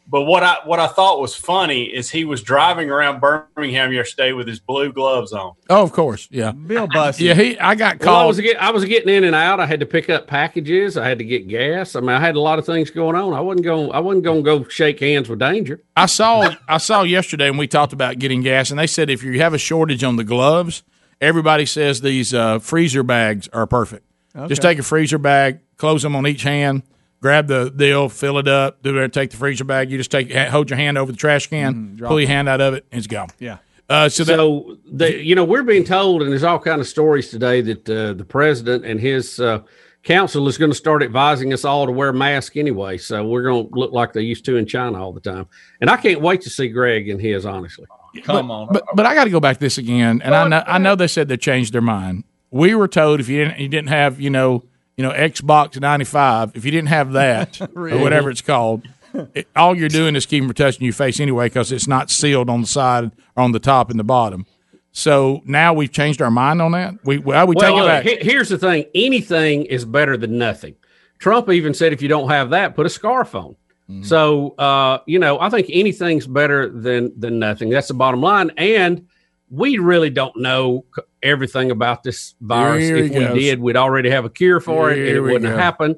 but 0.08 0.22
what 0.24 0.42
I 0.42 0.56
what 0.64 0.80
I 0.80 0.88
thought 0.88 1.20
was 1.20 1.36
funny 1.36 1.84
is 1.84 2.10
he 2.10 2.24
was 2.24 2.42
driving 2.42 2.90
around 2.90 3.20
Birmingham 3.20 3.92
yesterday 3.92 4.32
with 4.32 4.48
his 4.48 4.58
blue 4.58 4.92
gloves 4.92 5.32
on. 5.32 5.52
Oh, 5.68 5.84
of 5.84 5.92
course, 5.92 6.26
yeah. 6.32 6.50
Bill 6.50 6.88
Bussey. 6.88 7.26
Yeah, 7.26 7.34
he. 7.34 7.56
I 7.60 7.76
got 7.76 8.00
Well, 8.00 8.08
I 8.08 8.12
called. 8.12 8.26
was 8.26 8.40
get, 8.40 8.60
I 8.60 8.72
was 8.72 8.84
getting 8.86 9.14
in 9.14 9.22
and 9.22 9.36
out. 9.36 9.60
I 9.60 9.66
had 9.66 9.78
to 9.78 9.86
pick 9.86 10.10
up 10.10 10.26
packages. 10.26 10.96
I 10.96 11.08
had 11.08 11.18
to 11.18 11.24
get 11.24 11.46
gas. 11.46 11.94
I 11.94 12.00
mean, 12.00 12.10
I 12.10 12.18
had 12.18 12.34
a 12.34 12.40
lot 12.40 12.58
of 12.58 12.66
things 12.66 12.90
going 12.90 13.14
on. 13.14 13.34
I 13.34 13.40
wasn't 13.40 13.64
going. 13.64 13.92
I 13.92 14.00
wasn't 14.00 14.24
going 14.24 14.42
to 14.42 14.62
go 14.62 14.64
shake 14.68 14.98
hands 14.98 15.28
with 15.28 15.38
danger. 15.38 15.80
I 15.94 16.06
saw 16.06 16.50
I 16.66 16.78
saw 16.78 17.02
yesterday 17.02 17.48
when 17.48 17.58
we 17.58 17.68
talked 17.68 17.92
about 17.92 18.18
getting 18.18 18.40
gas, 18.42 18.70
and 18.70 18.80
they 18.80 18.88
said 18.88 19.10
if 19.10 19.22
you 19.22 19.40
have 19.40 19.54
a 19.54 19.58
shortage 19.58 20.02
on 20.02 20.16
the 20.16 20.24
gloves, 20.24 20.82
everybody 21.20 21.66
says 21.66 22.00
these 22.00 22.32
uh, 22.32 22.58
freezer 22.58 23.02
bags 23.02 23.48
are 23.48 23.66
perfect. 23.66 24.06
Just 24.46 24.62
take 24.62 24.78
a 24.78 24.82
freezer 24.82 25.18
bag, 25.18 25.58
close 25.76 26.02
them 26.02 26.14
on 26.14 26.26
each 26.26 26.42
hand, 26.42 26.82
grab 27.20 27.48
the 27.48 27.70
deal, 27.70 28.08
fill 28.08 28.38
it 28.38 28.48
up, 28.48 28.82
do 28.82 28.96
it, 28.98 29.12
take 29.12 29.30
the 29.30 29.36
freezer 29.36 29.64
bag. 29.64 29.90
You 29.90 29.98
just 29.98 30.10
take 30.10 30.32
hold 30.32 30.70
your 30.70 30.76
hand 30.76 30.98
over 30.98 31.10
the 31.10 31.18
trash 31.18 31.48
can, 31.48 31.96
drop 31.96 32.10
pull 32.10 32.18
it. 32.18 32.22
your 32.22 32.28
hand 32.28 32.48
out 32.48 32.60
of 32.60 32.74
it, 32.74 32.86
and 32.92 32.98
it's 32.98 33.06
gone. 33.06 33.28
Yeah. 33.38 33.58
Uh, 33.88 34.08
so 34.08 34.22
that, 34.22 34.36
so 34.36 34.76
the, 34.90 35.20
you 35.20 35.34
know 35.34 35.44
we're 35.44 35.64
being 35.64 35.82
told, 35.82 36.22
and 36.22 36.30
there's 36.30 36.44
all 36.44 36.60
kind 36.60 36.80
of 36.80 36.86
stories 36.86 37.28
today 37.28 37.60
that 37.60 37.90
uh, 37.90 38.12
the 38.12 38.24
president 38.24 38.84
and 38.84 39.00
his 39.00 39.40
uh, 39.40 39.60
council 40.04 40.46
is 40.46 40.56
going 40.56 40.70
to 40.70 40.76
start 40.76 41.02
advising 41.02 41.52
us 41.52 41.64
all 41.64 41.86
to 41.86 41.92
wear 41.92 42.12
masks 42.12 42.56
anyway. 42.56 42.98
So 42.98 43.26
we're 43.26 43.42
going 43.42 43.68
to 43.68 43.74
look 43.74 43.92
like 43.92 44.12
they 44.12 44.22
used 44.22 44.44
to 44.44 44.56
in 44.56 44.66
China 44.66 45.02
all 45.02 45.12
the 45.12 45.20
time. 45.20 45.48
And 45.80 45.90
I 45.90 45.96
can't 45.96 46.20
wait 46.20 46.42
to 46.42 46.50
see 46.50 46.68
Greg 46.68 47.08
and 47.08 47.20
his. 47.20 47.44
Honestly, 47.44 47.86
Come 48.22 48.48
but, 48.48 48.54
on. 48.54 48.68
But 48.72 48.84
but 48.94 49.06
I 49.06 49.14
got 49.14 49.24
to 49.24 49.30
go 49.30 49.40
back 49.40 49.56
to 49.56 49.60
this 49.60 49.78
again, 49.78 50.20
and 50.22 50.34
I 50.34 50.48
know 50.48 50.62
I 50.66 50.78
know 50.78 50.94
they 50.94 51.08
said 51.08 51.28
they 51.28 51.36
changed 51.36 51.72
their 51.72 51.82
mind. 51.82 52.24
We 52.50 52.74
were 52.74 52.88
told 52.88 53.20
if 53.20 53.28
you 53.28 53.44
didn't 53.44 53.60
you 53.60 53.68
didn't 53.68 53.88
have 53.88 54.20
you 54.20 54.30
know 54.30 54.64
you 54.96 55.04
know 55.04 55.12
Xbox 55.12 55.80
ninety 55.80 56.04
five, 56.04 56.52
if 56.54 56.64
you 56.64 56.70
didn't 56.70 56.88
have 56.88 57.12
that 57.12 57.60
or 57.76 57.98
whatever 57.98 58.30
it's 58.30 58.42
called, 58.42 58.86
it, 59.34 59.48
all 59.54 59.76
you're 59.76 59.88
doing 59.88 60.16
is 60.16 60.26
keeping 60.26 60.50
touching 60.52 60.84
your 60.84 60.92
face 60.92 61.20
anyway 61.20 61.46
because 61.46 61.72
it's 61.72 61.86
not 61.86 62.10
sealed 62.10 62.50
on 62.50 62.62
the 62.62 62.66
side 62.66 63.12
or 63.36 63.42
on 63.42 63.52
the 63.52 63.60
top 63.60 63.90
and 63.90 63.98
the 63.98 64.04
bottom. 64.04 64.46
So 64.92 65.40
now 65.44 65.72
we've 65.72 65.92
changed 65.92 66.20
our 66.20 66.30
mind 66.30 66.60
on 66.60 66.72
that. 66.72 66.94
We 67.04 67.18
well 67.18 67.46
we 67.46 67.54
take 67.54 67.74
well, 67.74 67.84
it 67.84 67.88
back. 67.88 68.04
he- 68.04 68.30
here's 68.30 68.48
the 68.48 68.58
thing: 68.58 68.86
anything 68.94 69.64
is 69.66 69.84
better 69.84 70.16
than 70.16 70.36
nothing. 70.36 70.74
Trump 71.20 71.50
even 71.50 71.74
said, 71.74 71.92
if 71.92 72.00
you 72.00 72.08
don't 72.08 72.30
have 72.30 72.50
that, 72.50 72.74
put 72.74 72.86
a 72.86 72.88
scarf 72.88 73.34
on. 73.34 73.54
Mm-hmm. 73.90 74.02
So, 74.04 74.50
uh, 74.50 75.00
you 75.06 75.18
know, 75.18 75.40
I 75.40 75.50
think 75.50 75.66
anything's 75.70 76.26
better 76.26 76.68
than 76.68 77.18
than 77.18 77.38
nothing. 77.40 77.70
That's 77.70 77.88
the 77.88 77.94
bottom 77.94 78.20
line. 78.20 78.52
And 78.56 79.08
we 79.50 79.78
really 79.78 80.10
don't 80.10 80.36
know 80.36 80.84
everything 81.22 81.72
about 81.72 82.04
this 82.04 82.34
virus. 82.40 82.84
Here 82.84 82.96
if 82.96 83.10
we 83.10 83.18
goes. 83.18 83.34
did, 83.34 83.60
we'd 83.60 83.76
already 83.76 84.08
have 84.10 84.24
a 84.24 84.30
cure 84.30 84.60
for 84.60 84.90
it, 84.90 84.98
and 84.98 85.06
Here 85.06 85.16
it 85.16 85.20
wouldn't 85.20 85.42
go. 85.42 85.50
have 85.50 85.58
happened. 85.58 85.96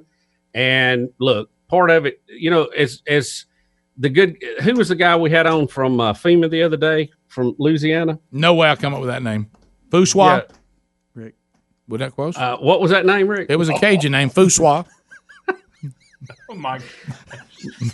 And 0.55 1.11
look, 1.19 1.51
part 1.69 1.91
of 1.91 2.07
it, 2.07 2.23
you 2.29 2.51
know, 2.51 2.65
as 2.65 3.03
as 3.07 3.45
the 3.99 4.09
good, 4.09 4.43
who 4.63 4.75
was 4.75 4.89
the 4.89 4.97
guy 4.97 5.17
we 5.17 5.31
had 5.31 5.47
on 5.47 5.69
from 5.69 6.01
uh, 6.01 6.15
FEMA 6.15 6.51
the 6.51 6.63
other 6.63 6.79
day 6.79 7.11
from 7.29 7.55
Louisiana? 7.59 8.19
No 8.31 8.55
way 8.55 8.71
I 8.71 8.77
come 8.77 8.95
up 8.95 9.01
with 9.01 9.11
that 9.11 9.23
name. 9.23 9.51
Fuswa. 9.91 10.49
Rick. 11.15 11.35
Was 11.89 11.99
that 11.99 12.13
close? 12.13 12.37
Uh, 12.39 12.57
what 12.57 12.81
was 12.81 12.91
that 12.91 13.05
name, 13.05 13.29
Rick? 13.29 13.51
it 13.51 13.57
was 13.57 13.69
a 13.69 13.75
Cajun 13.75 14.13
name, 14.13 14.31
Fuswa. 14.31 14.87
Oh 16.51 16.55
my! 16.55 16.81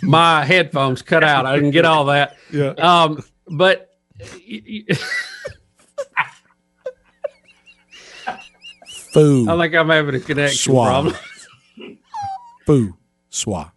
my 0.01 0.43
headphones 0.45 1.01
cut 1.01 1.23
out. 1.23 1.45
I 1.45 1.55
didn't 1.55 1.71
get 1.71 1.85
all 1.85 2.05
that. 2.05 2.37
Yeah. 2.51 2.69
Um, 2.71 3.23
but 3.47 3.89
y- 4.19 4.83
y- 4.89 4.97
Foo. 9.13 9.49
I 9.49 9.57
think 9.57 9.75
I'm 9.75 9.89
having 9.89 10.15
a 10.15 10.19
connection 10.19 10.71
Swab. 10.73 10.85
problem. 11.13 11.15
Foo. 12.65 12.95
Swa. 13.31 13.71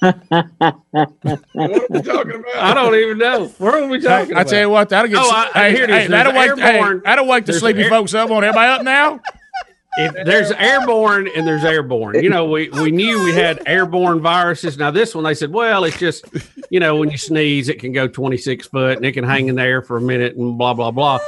what 0.00 0.14
are 0.34 1.86
we 1.90 2.02
talking 2.02 2.34
about? 2.34 2.56
I 2.56 2.74
don't 2.74 2.94
even 2.94 3.18
know. 3.18 3.48
Where 3.58 3.82
are 3.82 3.86
we 3.88 4.00
talking 4.00 4.34
I 4.36 4.40
about? 4.42 4.50
tell 4.50 4.60
you 4.60 4.70
what, 4.70 4.88
that'll 4.88 5.08
get. 5.10 5.18
Oh, 5.20 5.30
I- 5.30 5.50
hey, 5.70 5.72
here 5.76 5.84
it 5.84 5.90
hey, 5.90 6.02
is. 6.04 6.10
that'll 6.10 6.32
wake. 6.32 6.58
Hey, 6.58 6.78
airborne- 6.78 7.02
that'll 7.04 7.26
wake 7.26 7.44
the 7.46 7.52
sleepy 7.52 7.82
air- 7.82 7.88
folks 7.90 8.14
up. 8.14 8.30
On 8.30 8.42
everybody 8.42 8.70
up 8.72 8.82
now. 8.82 9.20
If 9.96 10.24
there's 10.24 10.52
airborne 10.52 11.28
and 11.34 11.46
there's 11.46 11.64
airborne. 11.64 12.22
You 12.22 12.30
know, 12.30 12.44
we, 12.46 12.68
we 12.70 12.92
knew 12.92 13.24
we 13.24 13.32
had 13.32 13.60
airborne 13.66 14.20
viruses. 14.20 14.78
Now 14.78 14.90
this 14.92 15.14
one, 15.14 15.24
they 15.24 15.34
said, 15.34 15.52
well, 15.52 15.84
it's 15.84 15.98
just, 15.98 16.24
you 16.70 16.78
know, 16.78 16.96
when 16.96 17.10
you 17.10 17.18
sneeze, 17.18 17.68
it 17.68 17.80
can 17.80 17.92
go 17.92 18.06
26 18.06 18.68
foot 18.68 18.96
and 18.98 19.04
it 19.04 19.12
can 19.12 19.24
hang 19.24 19.48
in 19.48 19.56
the 19.56 19.62
air 19.62 19.82
for 19.82 19.96
a 19.96 20.00
minute 20.00 20.36
and 20.36 20.56
blah 20.56 20.74
blah 20.74 20.92
blah. 20.92 21.18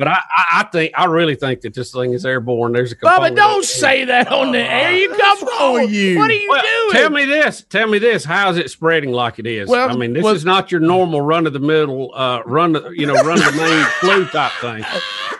But 0.00 0.08
I, 0.08 0.12
I, 0.14 0.44
I 0.60 0.62
think 0.72 0.92
I 0.96 1.04
really 1.04 1.34
think 1.34 1.60
that 1.60 1.74
this 1.74 1.92
thing 1.92 2.14
is 2.14 2.24
airborne. 2.24 2.72
There's 2.72 2.92
a 2.92 2.96
Bubba, 2.96 3.36
don't 3.36 3.62
say 3.64 4.06
that 4.06 4.28
on 4.32 4.50
the 4.52 4.58
air. 4.58 4.92
You 4.92 5.10
come 5.14 5.38
wrong 5.46 5.74
with 5.74 5.90
you. 5.92 6.18
What 6.18 6.30
are 6.30 6.32
you 6.32 6.48
Well, 6.48 6.62
doing? 6.62 6.92
Tell 7.02 7.10
me 7.10 7.24
this. 7.26 7.66
Tell 7.68 7.86
me 7.86 7.98
this. 7.98 8.24
How 8.24 8.48
is 8.50 8.56
it 8.56 8.70
spreading 8.70 9.12
like 9.12 9.38
it 9.38 9.46
is? 9.46 9.68
Well, 9.68 9.90
I 9.90 9.94
mean, 9.96 10.14
this 10.14 10.24
well- 10.24 10.34
is 10.34 10.44
not 10.46 10.72
your 10.72 10.80
normal 10.80 11.20
run 11.20 11.46
of 11.46 11.52
the 11.52 11.58
middle, 11.58 12.12
uh, 12.14 12.40
run 12.46 12.74
you 12.94 13.04
know, 13.06 13.12
run 13.22 13.38
of 13.38 13.44
the 13.44 13.60
main 13.60 13.84
flu 14.00 14.24
type 14.24 14.52
thing. 14.62 14.84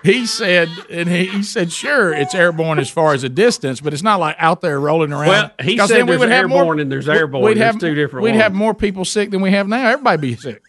He 0.05 0.27
said, 0.27 0.69
and 0.91 1.09
he, 1.09 1.25
he 1.27 1.43
said, 1.43 1.73
sure, 1.73 2.13
it's 2.13 2.35
airborne 2.35 2.79
as 2.79 2.91
far 2.91 3.15
as 3.15 3.25
a 3.25 3.29
distance, 3.31 3.81
but 3.81 3.95
it's 3.95 4.03
not 4.03 4.21
like 4.21 4.37
out 4.39 4.61
there 4.61 4.79
rolling 4.79 5.13
around. 5.13 5.29
Well, 5.29 5.51
he 5.63 5.79
'Cause 5.79 5.89
said 5.89 6.01
then 6.01 6.05
we 6.07 6.11
there's 6.13 6.21
would 6.21 6.29
have 6.31 6.49
more- 6.51 6.59
airborne 6.59 6.81
and 6.81 6.93
there's 6.93 7.09
airborne. 7.09 7.45
We'd 7.45 7.57
There's 7.57 7.73
have 7.73 7.79
two 7.81 7.95
different 7.95 8.25
We'd 8.25 8.33
ones. 8.33 8.43
have 8.43 8.53
more 8.55 8.75
people 8.75 9.07
sick 9.07 9.31
than 9.31 9.41
we 9.41 9.53
have 9.53 9.67
now. 9.69 9.89
Everybody 9.89 10.21
be 10.21 10.37
sick. 10.37 10.61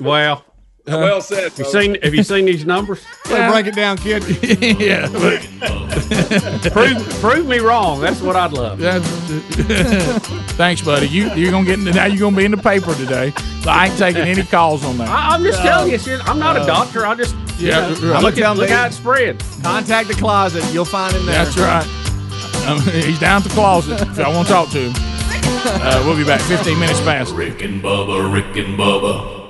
Well, 0.00 0.44
well 0.86 1.20
said. 1.20 1.44
Have 1.52 1.58
you 1.58 1.64
seen? 1.64 1.94
Have 2.02 2.14
you 2.14 2.22
seen 2.22 2.44
these 2.46 2.64
numbers? 2.64 3.04
Well, 3.30 3.50
break 3.52 3.66
it 3.66 3.74
down, 3.74 3.96
kid. 3.96 4.22
yeah. 4.78 5.08
prove, 6.70 7.08
prove 7.20 7.46
me 7.46 7.58
wrong. 7.58 8.00
That's 8.00 8.20
what 8.20 8.36
I'd 8.36 8.52
love. 8.52 8.78
Thanks, 10.56 10.82
buddy. 10.82 11.08
You 11.08 11.32
you're 11.34 11.50
gonna 11.50 11.64
get 11.66 11.78
into 11.78 11.92
now. 11.92 12.04
You're 12.04 12.20
gonna 12.20 12.36
be 12.36 12.44
in 12.44 12.50
the 12.50 12.58
paper 12.58 12.94
today. 12.94 13.32
So 13.62 13.70
I 13.70 13.86
ain't 13.86 13.98
taking 13.98 14.22
any 14.22 14.42
calls 14.42 14.84
on 14.84 14.98
that. 14.98 15.08
I, 15.08 15.34
I'm 15.34 15.42
just 15.42 15.62
telling 15.62 15.90
you, 15.90 15.98
shit, 15.98 16.20
I'm 16.28 16.38
not 16.38 16.56
a 16.56 16.60
Uh, 16.60 16.66
doctor. 16.66 17.06
I 17.06 17.14
just 17.14 17.34
you 17.58 17.68
yeah, 17.68 17.80
know, 17.80 17.88
right. 17.88 18.00
look, 18.00 18.14
I'ma 18.16 18.28
at, 18.28 18.34
tell 18.34 18.50
'em 18.52 18.58
look 18.58 18.68
they- 18.68 18.74
how 18.74 18.86
it 18.86 18.92
spread. 18.92 19.42
Contact 19.62 20.08
the 20.08 20.14
closet. 20.14 20.62
You'll 20.72 20.84
find 20.84 21.16
him 21.16 21.24
there. 21.26 21.44
That's 21.44 21.56
right. 21.56 21.86
Um, 22.68 22.80
he's 22.82 23.18
down 23.18 23.38
at 23.42 23.44
the 23.48 23.54
closet. 23.54 24.00
If 24.02 24.18
I 24.20 24.28
want 24.28 24.46
to 24.48 24.52
talk 24.52 24.68
to 24.70 24.90
him. 24.90 24.92
Uh, 25.66 26.02
we'll 26.04 26.16
be 26.16 26.24
back 26.24 26.40
15 26.42 26.78
minutes 26.78 27.00
past. 27.00 27.32
Rick 27.34 27.62
and 27.62 27.82
Bubba, 27.82 28.32
Rick 28.32 28.56
and 28.64 28.78
Bubba. 28.78 29.43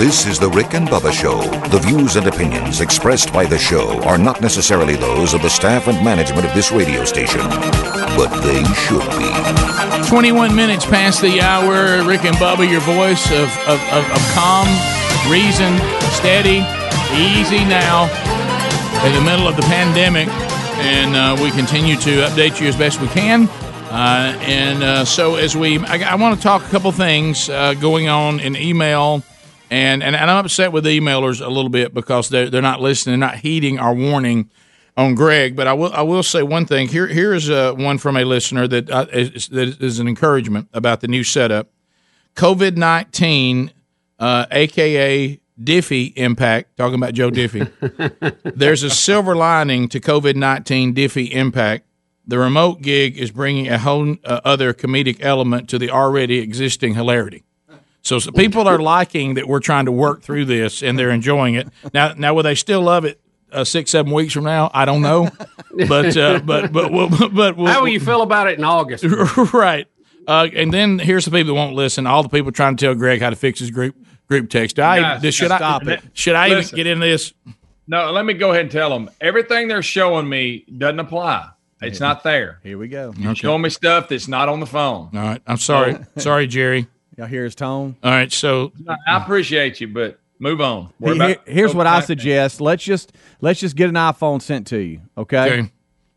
This 0.00 0.24
is 0.24 0.38
the 0.38 0.48
Rick 0.48 0.72
and 0.72 0.88
Bubba 0.88 1.12
Show. 1.12 1.42
The 1.68 1.78
views 1.78 2.16
and 2.16 2.26
opinions 2.26 2.80
expressed 2.80 3.34
by 3.34 3.44
the 3.44 3.58
show 3.58 4.02
are 4.04 4.16
not 4.16 4.40
necessarily 4.40 4.96
those 4.96 5.34
of 5.34 5.42
the 5.42 5.50
staff 5.50 5.88
and 5.88 6.02
management 6.02 6.46
of 6.46 6.54
this 6.54 6.72
radio 6.72 7.04
station, 7.04 7.42
but 8.16 8.30
they 8.40 8.64
should 8.88 9.04
be. 9.20 10.08
21 10.08 10.56
minutes 10.56 10.86
past 10.86 11.20
the 11.20 11.42
hour. 11.42 12.02
Rick 12.08 12.24
and 12.24 12.34
Bubba, 12.36 12.66
your 12.66 12.80
voice 12.80 13.30
of, 13.30 13.52
of, 13.68 13.78
of, 13.92 14.10
of 14.10 14.22
calm, 14.32 14.66
reason, 15.28 15.76
steady, 16.16 16.64
easy 17.20 17.62
now 17.68 18.08
in 19.04 19.12
the 19.12 19.20
middle 19.20 19.46
of 19.46 19.54
the 19.54 19.66
pandemic. 19.68 20.28
And 20.80 21.14
uh, 21.14 21.36
we 21.42 21.50
continue 21.50 21.96
to 21.96 22.24
update 22.24 22.58
you 22.58 22.68
as 22.68 22.74
best 22.74 23.02
we 23.02 23.08
can. 23.08 23.50
Uh, 23.90 24.34
and 24.46 24.82
uh, 24.82 25.04
so, 25.04 25.34
as 25.34 25.54
we, 25.54 25.78
I, 25.78 26.12
I 26.12 26.14
want 26.14 26.38
to 26.38 26.42
talk 26.42 26.64
a 26.64 26.68
couple 26.70 26.90
things 26.90 27.50
uh, 27.50 27.74
going 27.74 28.08
on 28.08 28.40
in 28.40 28.56
email. 28.56 29.22
And, 29.70 30.02
and, 30.02 30.16
and 30.16 30.30
I'm 30.30 30.44
upset 30.44 30.72
with 30.72 30.84
the 30.84 30.98
emailers 30.98 31.44
a 31.44 31.48
little 31.48 31.68
bit 31.68 31.94
because 31.94 32.28
they're, 32.28 32.50
they're 32.50 32.60
not 32.60 32.80
listening, 32.80 33.20
they're 33.20 33.28
not 33.28 33.38
heeding 33.38 33.78
our 33.78 33.94
warning 33.94 34.50
on 34.96 35.14
Greg. 35.14 35.56
But 35.56 35.66
I 35.66 35.72
will 35.72 35.92
I 35.92 36.02
will 36.02 36.22
say 36.22 36.42
one 36.42 36.66
thing. 36.66 36.88
Here 36.88 37.06
here 37.06 37.34
is 37.34 37.50
uh, 37.50 37.72
one 37.74 37.98
from 37.98 38.16
a 38.16 38.24
listener 38.24 38.68
that 38.68 38.90
uh, 38.90 39.06
is, 39.12 39.48
that 39.48 39.80
is 39.80 39.98
an 39.98 40.08
encouragement 40.08 40.68
about 40.72 41.00
the 41.00 41.08
new 41.08 41.24
setup. 41.24 41.70
COVID 42.34 42.76
nineteen, 42.76 43.72
uh, 44.18 44.46
aka 44.50 45.40
Diffie 45.60 46.12
impact. 46.16 46.76
Talking 46.76 46.96
about 46.96 47.14
Joe 47.14 47.30
Diffie. 47.30 47.70
There's 48.56 48.82
a 48.82 48.90
silver 48.90 49.34
lining 49.34 49.88
to 49.90 50.00
COVID 50.00 50.36
nineteen 50.36 50.94
Diffie 50.94 51.30
impact. 51.30 51.86
The 52.26 52.38
remote 52.38 52.82
gig 52.82 53.18
is 53.18 53.32
bringing 53.32 53.68
a 53.68 53.78
whole 53.78 54.16
uh, 54.24 54.40
other 54.44 54.72
comedic 54.72 55.18
element 55.20 55.68
to 55.70 55.78
the 55.78 55.90
already 55.90 56.38
existing 56.38 56.94
hilarity. 56.94 57.44
So, 58.02 58.18
so 58.18 58.32
people 58.32 58.66
are 58.66 58.78
liking 58.78 59.34
that 59.34 59.46
we're 59.46 59.60
trying 59.60 59.84
to 59.84 59.92
work 59.92 60.22
through 60.22 60.46
this, 60.46 60.82
and 60.82 60.98
they're 60.98 61.10
enjoying 61.10 61.54
it. 61.54 61.68
Now, 61.92 62.14
now 62.14 62.34
will 62.34 62.42
they 62.42 62.54
still 62.54 62.80
love 62.80 63.04
it 63.04 63.20
uh, 63.52 63.64
six, 63.64 63.90
seven 63.90 64.12
weeks 64.12 64.32
from 64.32 64.44
now? 64.44 64.70
I 64.72 64.84
don't 64.84 65.02
know, 65.02 65.28
but 65.88 66.16
uh, 66.16 66.40
but 66.40 66.72
but 66.72 66.90
we'll, 66.92 67.08
but 67.32 67.56
we'll, 67.56 67.66
How 67.66 67.80
will 67.82 67.88
you 67.88 68.00
feel 68.00 68.22
about 68.22 68.48
it 68.48 68.58
in 68.58 68.64
August? 68.64 69.04
right? 69.52 69.86
Uh, 70.26 70.48
and 70.54 70.72
then 70.72 70.98
here's 70.98 71.24
the 71.24 71.30
people 71.30 71.48
that 71.48 71.54
won't 71.54 71.74
listen. 71.74 72.06
All 72.06 72.22
the 72.22 72.28
people 72.28 72.52
trying 72.52 72.76
to 72.76 72.84
tell 72.84 72.94
Greg 72.94 73.20
how 73.20 73.30
to 73.30 73.36
fix 73.36 73.58
his 73.60 73.70
group 73.70 73.96
group 74.28 74.48
text. 74.48 74.76
Do 74.76 74.82
I 74.82 75.18
Guys, 75.18 75.34
should 75.34 75.46
stop 75.46 75.86
I 75.86 75.94
it. 75.94 76.02
should 76.14 76.36
I 76.36 76.50
even 76.50 76.64
get 76.74 76.86
in 76.86 77.00
this? 77.00 77.34
No, 77.86 78.12
let 78.12 78.24
me 78.24 78.34
go 78.34 78.50
ahead 78.52 78.62
and 78.62 78.70
tell 78.70 78.90
them 78.90 79.10
everything 79.20 79.66
they're 79.68 79.82
showing 79.82 80.28
me 80.28 80.64
doesn't 80.78 81.00
apply. 81.00 81.50
It's 81.82 81.98
not 81.98 82.22
there. 82.22 82.60
Here 82.62 82.76
we 82.76 82.88
go. 82.88 83.12
You're 83.16 83.34
showing 83.34 83.62
me 83.62 83.70
stuff 83.70 84.08
that's 84.08 84.28
not 84.28 84.48
on 84.48 84.60
the 84.60 84.66
phone. 84.66 85.10
All 85.14 85.20
right, 85.20 85.42
I'm 85.46 85.56
sorry, 85.56 85.96
sorry, 86.18 86.46
Jerry. 86.46 86.86
Y'all 87.16 87.26
hear 87.26 87.44
his 87.44 87.54
tone? 87.54 87.96
All 88.02 88.10
right, 88.10 88.32
so 88.32 88.72
I 89.06 89.16
appreciate 89.18 89.80
you, 89.80 89.88
but 89.88 90.18
move 90.38 90.60
on. 90.60 90.92
Worry 91.00 91.16
about- 91.16 91.48
here's 91.48 91.74
what 91.74 91.86
I 91.86 92.00
COVID-19. 92.00 92.04
suggest. 92.06 92.60
Let's 92.60 92.82
just 92.84 93.12
let's 93.40 93.60
just 93.60 93.76
get 93.76 93.88
an 93.88 93.96
iPhone 93.96 94.40
sent 94.40 94.66
to 94.68 94.78
you. 94.78 95.00
Okay. 95.18 95.38
Okay. 95.60 95.72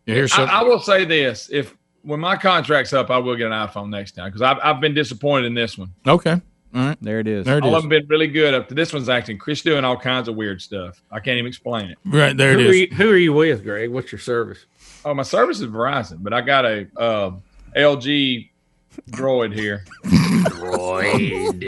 Yeah, 0.05 0.15
here's 0.15 0.33
I, 0.33 0.45
I 0.45 0.63
will 0.63 0.79
say 0.79 1.05
this: 1.05 1.49
if 1.51 1.75
when 2.03 2.19
my 2.19 2.35
contract's 2.35 2.93
up, 2.93 3.09
I 3.09 3.17
will 3.17 3.35
get 3.35 3.47
an 3.47 3.53
iPhone 3.53 3.89
next 3.89 4.11
time 4.13 4.25
because 4.27 4.41
I've, 4.41 4.57
I've 4.63 4.81
been 4.81 4.93
disappointed 4.93 5.47
in 5.47 5.53
this 5.53 5.77
one. 5.77 5.89
okay. 6.07 6.41
All 6.75 6.81
right, 6.81 6.97
there 7.01 7.19
it 7.19 7.27
is. 7.27 7.45
There 7.45 7.59
it 7.59 7.63
all 7.63 7.69
is. 7.69 7.75
of 7.75 7.81
them 7.83 7.89
been 7.89 8.07
really 8.07 8.25
good 8.25 8.55
up 8.55 8.67
to 8.69 8.73
this 8.73 8.91
one's 8.91 9.07
acting. 9.07 9.37
Chris 9.37 9.61
doing 9.61 9.85
all 9.85 9.95
kinds 9.95 10.27
of 10.27 10.33
weird 10.35 10.59
stuff. 10.59 11.03
I 11.11 11.19
can't 11.19 11.37
even 11.37 11.45
explain 11.47 11.91
it. 11.91 11.99
Right 12.03 12.35
there, 12.35 12.53
who 12.53 12.61
it 12.61 12.67
Are 12.67 12.73
you, 12.73 12.87
who 12.87 13.09
are 13.11 13.17
you 13.17 13.31
with, 13.31 13.63
Greg? 13.63 13.91
What's 13.91 14.11
your 14.11 14.17
service? 14.17 14.65
Oh, 15.05 15.13
my 15.13 15.21
service 15.21 15.59
is 15.59 15.67
Verizon, 15.67 16.23
but 16.23 16.33
I 16.33 16.41
got 16.41 16.65
a 16.65 16.87
uh, 16.97 17.31
LG 17.75 18.49
droid 19.09 19.53
here. 19.53 19.83
droid. 20.05 21.63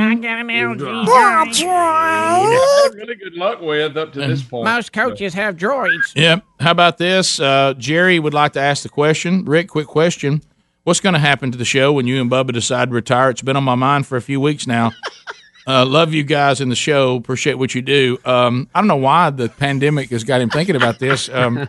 I 0.00 0.14
got 0.14 0.38
an 0.40 0.48
LG. 0.48 1.66
I've 1.66 2.94
really 2.94 3.14
good 3.16 3.34
luck 3.34 3.60
with 3.60 3.96
up 3.96 4.12
to 4.12 4.20
this 4.20 4.42
point. 4.42 4.64
Most 4.64 4.92
coaches 4.92 5.34
have 5.34 5.56
droids. 5.56 6.14
Yep. 6.14 6.44
How 6.60 6.70
about 6.70 6.98
this? 6.98 7.40
Uh, 7.40 7.74
Jerry 7.78 8.18
would 8.18 8.34
like 8.34 8.52
to 8.54 8.60
ask 8.60 8.82
the 8.82 8.88
question. 8.88 9.44
Rick, 9.44 9.68
quick 9.68 9.86
question. 9.86 10.42
What's 10.84 11.00
going 11.00 11.14
to 11.14 11.18
happen 11.18 11.50
to 11.50 11.56
the 11.56 11.64
show 11.64 11.92
when 11.94 12.06
you 12.06 12.20
and 12.20 12.30
Bubba 12.30 12.52
decide 12.52 12.90
to 12.90 12.94
retire? 12.94 13.30
It's 13.30 13.40
been 13.40 13.56
on 13.56 13.64
my 13.64 13.74
mind 13.74 14.06
for 14.06 14.16
a 14.16 14.22
few 14.22 14.40
weeks 14.40 14.66
now. 14.66 14.92
Uh, 15.66 15.84
love 15.86 16.12
you 16.12 16.22
guys 16.22 16.60
in 16.60 16.68
the 16.68 16.76
show. 16.76 17.16
Appreciate 17.16 17.54
what 17.54 17.74
you 17.74 17.80
do. 17.82 18.18
Um, 18.24 18.68
I 18.74 18.80
don't 18.80 18.88
know 18.88 18.96
why 18.96 19.30
the 19.30 19.48
pandemic 19.48 20.10
has 20.10 20.22
got 20.22 20.40
him 20.40 20.50
thinking 20.50 20.76
about 20.76 20.98
this. 20.98 21.28
Um, 21.28 21.58
uh, 21.58 21.66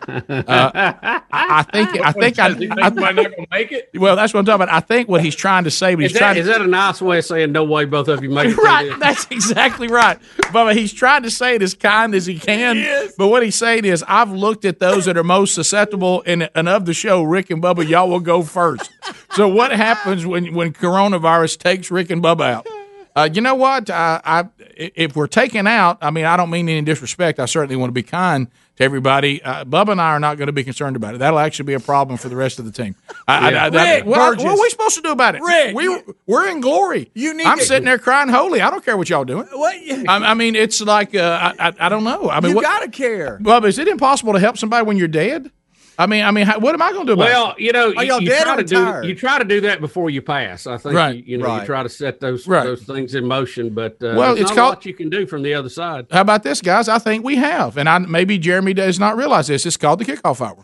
I, 0.48 1.22
I 1.32 1.64
think 1.64 2.02
I 2.02 2.12
think 2.12 2.40
I, 2.40 2.48
I, 2.48 2.90
we're 2.90 3.14
not 3.14 3.24
to 3.24 3.48
make 3.52 3.72
it. 3.72 3.90
well, 3.96 4.16
that's 4.16 4.34
what 4.34 4.40
I'm 4.42 4.46
talking 4.46 4.64
about. 4.64 4.74
I 4.74 4.82
think 4.82 5.08
what 5.08 5.24
he's 5.24 5.36
trying 5.36 5.64
to 5.64 5.72
say, 5.72 5.96
but 5.96 6.04
he's 6.04 6.12
Is 6.12 6.18
trying 6.18 6.36
that, 6.36 6.44
to 6.44 6.50
is 6.50 6.58
that 6.58 6.62
a 6.62 6.68
nice 6.68 7.02
way 7.02 7.20
of 7.20 7.26
saying 7.26 7.52
no 7.52 7.64
way 7.64 7.86
both 7.86 8.08
of 8.08 8.22
you 8.22 8.30
make 8.30 8.50
it? 8.50 8.58
right. 8.58 9.00
That's 9.00 9.28
exactly 9.32 9.88
right. 9.88 10.18
But 10.52 10.76
he's 10.76 10.92
trying 10.92 11.24
to 11.24 11.32
say 11.32 11.56
it 11.56 11.62
as 11.62 11.74
kind 11.74 12.14
as 12.16 12.26
he 12.26 12.38
can. 12.38 13.10
But 13.18 13.28
what 13.30 13.44
he's 13.44 13.56
saying 13.56 13.86
is, 13.86 14.04
I've 14.08 14.32
looked 14.32 14.66
at 14.66 14.80
those 14.80 15.06
that 15.06 15.18
are 15.18 15.24
most 15.24 15.54
susceptible, 15.56 16.22
and, 16.26 16.50
and 16.54 16.68
of 16.68 16.86
the 16.86 16.94
show, 16.94 17.24
Rick 17.24 17.50
and 17.50 17.62
Bubba, 17.62 17.88
y'all 17.88 18.10
will 18.10 18.20
go 18.20 18.44
first. 18.44 18.92
So 19.32 19.48
what 19.48 19.72
happens 19.72 20.26
when 20.26 20.54
when 20.54 20.74
coronavirus 20.74 21.60
takes 21.60 21.92
Rick 21.92 22.10
and 22.10 22.22
Bubba 22.22 22.56
out? 22.56 22.68
Uh, 23.16 23.30
you 23.32 23.40
know 23.42 23.56
what? 23.56 23.90
I, 23.90 24.20
I 24.26 24.44
if 24.76 25.16
we're 25.16 25.28
taken 25.28 25.68
out, 25.68 25.98
I 26.02 26.12
mean, 26.12 26.26
I 26.26 26.36
don't 26.36 26.50
mean 26.50 26.68
any 26.68 26.82
disrespect. 26.82 27.40
I 27.40 27.46
certainly 27.46 27.78
want 27.78 27.90
to 27.90 27.94
be 27.94 28.04
kind 28.04 28.48
to 28.76 28.84
everybody. 28.84 29.42
Uh, 29.42 29.64
Bubba 29.64 29.94
and 29.94 30.02
I 30.02 30.10
are 30.10 30.20
not 30.20 30.38
going 30.38 30.48
to 30.48 30.52
be 30.54 30.66
concerned 30.66 30.98
about 30.98 31.16
it. 31.16 31.20
That'll 31.20 31.40
actually 31.40 31.64
be 31.68 31.74
a 31.76 31.80
problem 31.80 32.18
for 32.18 32.28
the 32.28 32.36
rest 32.36 32.60
of 32.60 32.66
the 32.66 32.74
team. 32.74 32.96
I, 33.26 33.52
Yeah. 33.52 33.64
I, 33.64 33.66
I, 33.68 33.70
that- 33.70 33.96
Rick, 34.00 34.06
what, 34.06 34.38
what 34.40 34.46
are 34.48 34.62
we 34.62 34.70
supposed 34.70 34.96
to 34.96 35.02
do 35.02 35.12
about 35.12 35.36
it? 35.36 35.42
Rick, 35.42 35.76
we 35.76 36.02
we're 36.28 36.50
in 36.50 36.60
glory. 36.60 37.10
You 37.14 37.34
need 37.34 37.46
I'm 37.48 37.60
to- 37.60 37.64
sitting 37.64 37.86
there 37.86 38.00
crying 38.00 38.28
holy. 38.28 38.60
I 38.60 38.70
don't 38.70 38.84
care 38.84 38.98
what 38.98 39.10
y'all 39.10 39.24
doing. 39.24 39.48
What? 39.50 39.76
I, 39.76 40.04
I 40.08 40.34
mean, 40.34 40.56
it's 40.58 40.82
like 40.82 41.16
uh, 41.16 41.54
I, 41.58 41.70
I 41.70 41.74
I 41.80 41.90
don't 41.90 42.04
know. 42.04 42.30
I 42.30 42.42
mean, 42.42 42.50
you 42.50 42.56
what, 42.58 42.64
gotta 42.64 42.90
care. 42.90 43.40
Bubba, 43.42 43.68
is 43.70 43.80
it 43.80 43.88
impossible 43.88 44.34
to 44.34 44.40
help 44.40 44.58
somebody 44.58 44.86
when 44.86 44.98
you're 44.98 45.08
dead? 45.08 45.52
I 45.98 46.08
mean, 46.08 46.24
I 46.24 46.32
mean, 46.32 46.46
how, 46.46 46.60
what 46.60 46.74
am 46.76 46.82
I 46.82 46.92
going 46.92 47.06
to 47.08 47.16
do 47.16 47.22
about 47.22 47.26
Well, 47.32 47.56
you 47.58 47.72
know, 47.72 47.94
Are 47.96 48.04
you, 48.04 48.10
y'all 48.12 48.22
you 48.22 48.28
dead 48.30 48.44
try 48.44 48.54
or 48.54 48.58
to 48.58 48.64
do 49.02 49.08
you 49.08 49.16
try 49.16 49.40
to 49.40 49.46
do 49.46 49.62
that 49.62 49.80
before 49.82 50.10
you 50.10 50.22
pass. 50.22 50.68
I 50.68 50.78
think 50.78 50.96
Right. 50.96 51.16
you, 51.18 51.24
you 51.26 51.38
know 51.38 51.46
Right. 51.46 51.62
you 51.62 51.66
try 51.66 51.84
to 51.84 51.90
set 51.90 52.20
those 52.20 52.48
Right. 52.48 52.64
those 52.66 52.84
things 52.84 53.16
in 53.16 53.26
motion, 53.26 53.74
but 53.74 53.94
uh, 54.04 54.14
Well, 54.18 54.34
it's 54.34 54.42
not 54.50 54.56
called- 54.56 54.74
a 54.74 54.76
lot 54.78 54.86
you 54.86 54.94
can 54.94 55.10
do 55.10 55.26
from 55.26 55.42
the 55.44 55.54
other 55.54 55.70
side. 55.70 56.08
How 56.12 56.22
about 56.22 56.44
this, 56.44 56.62
guys? 56.62 56.90
I 56.90 57.00
think 57.00 57.24
we 57.24 57.38
have, 57.38 57.78
and 57.78 57.88
I 57.88 58.00
maybe 58.00 58.38
Jeremy 58.38 58.74
does 58.74 59.00
not 59.00 59.16
realize 59.16 59.48
this. 59.48 59.66
It's 59.66 59.78
called 59.78 60.00
the 60.00 60.06
kickoff 60.06 60.42
hour. 60.46 60.64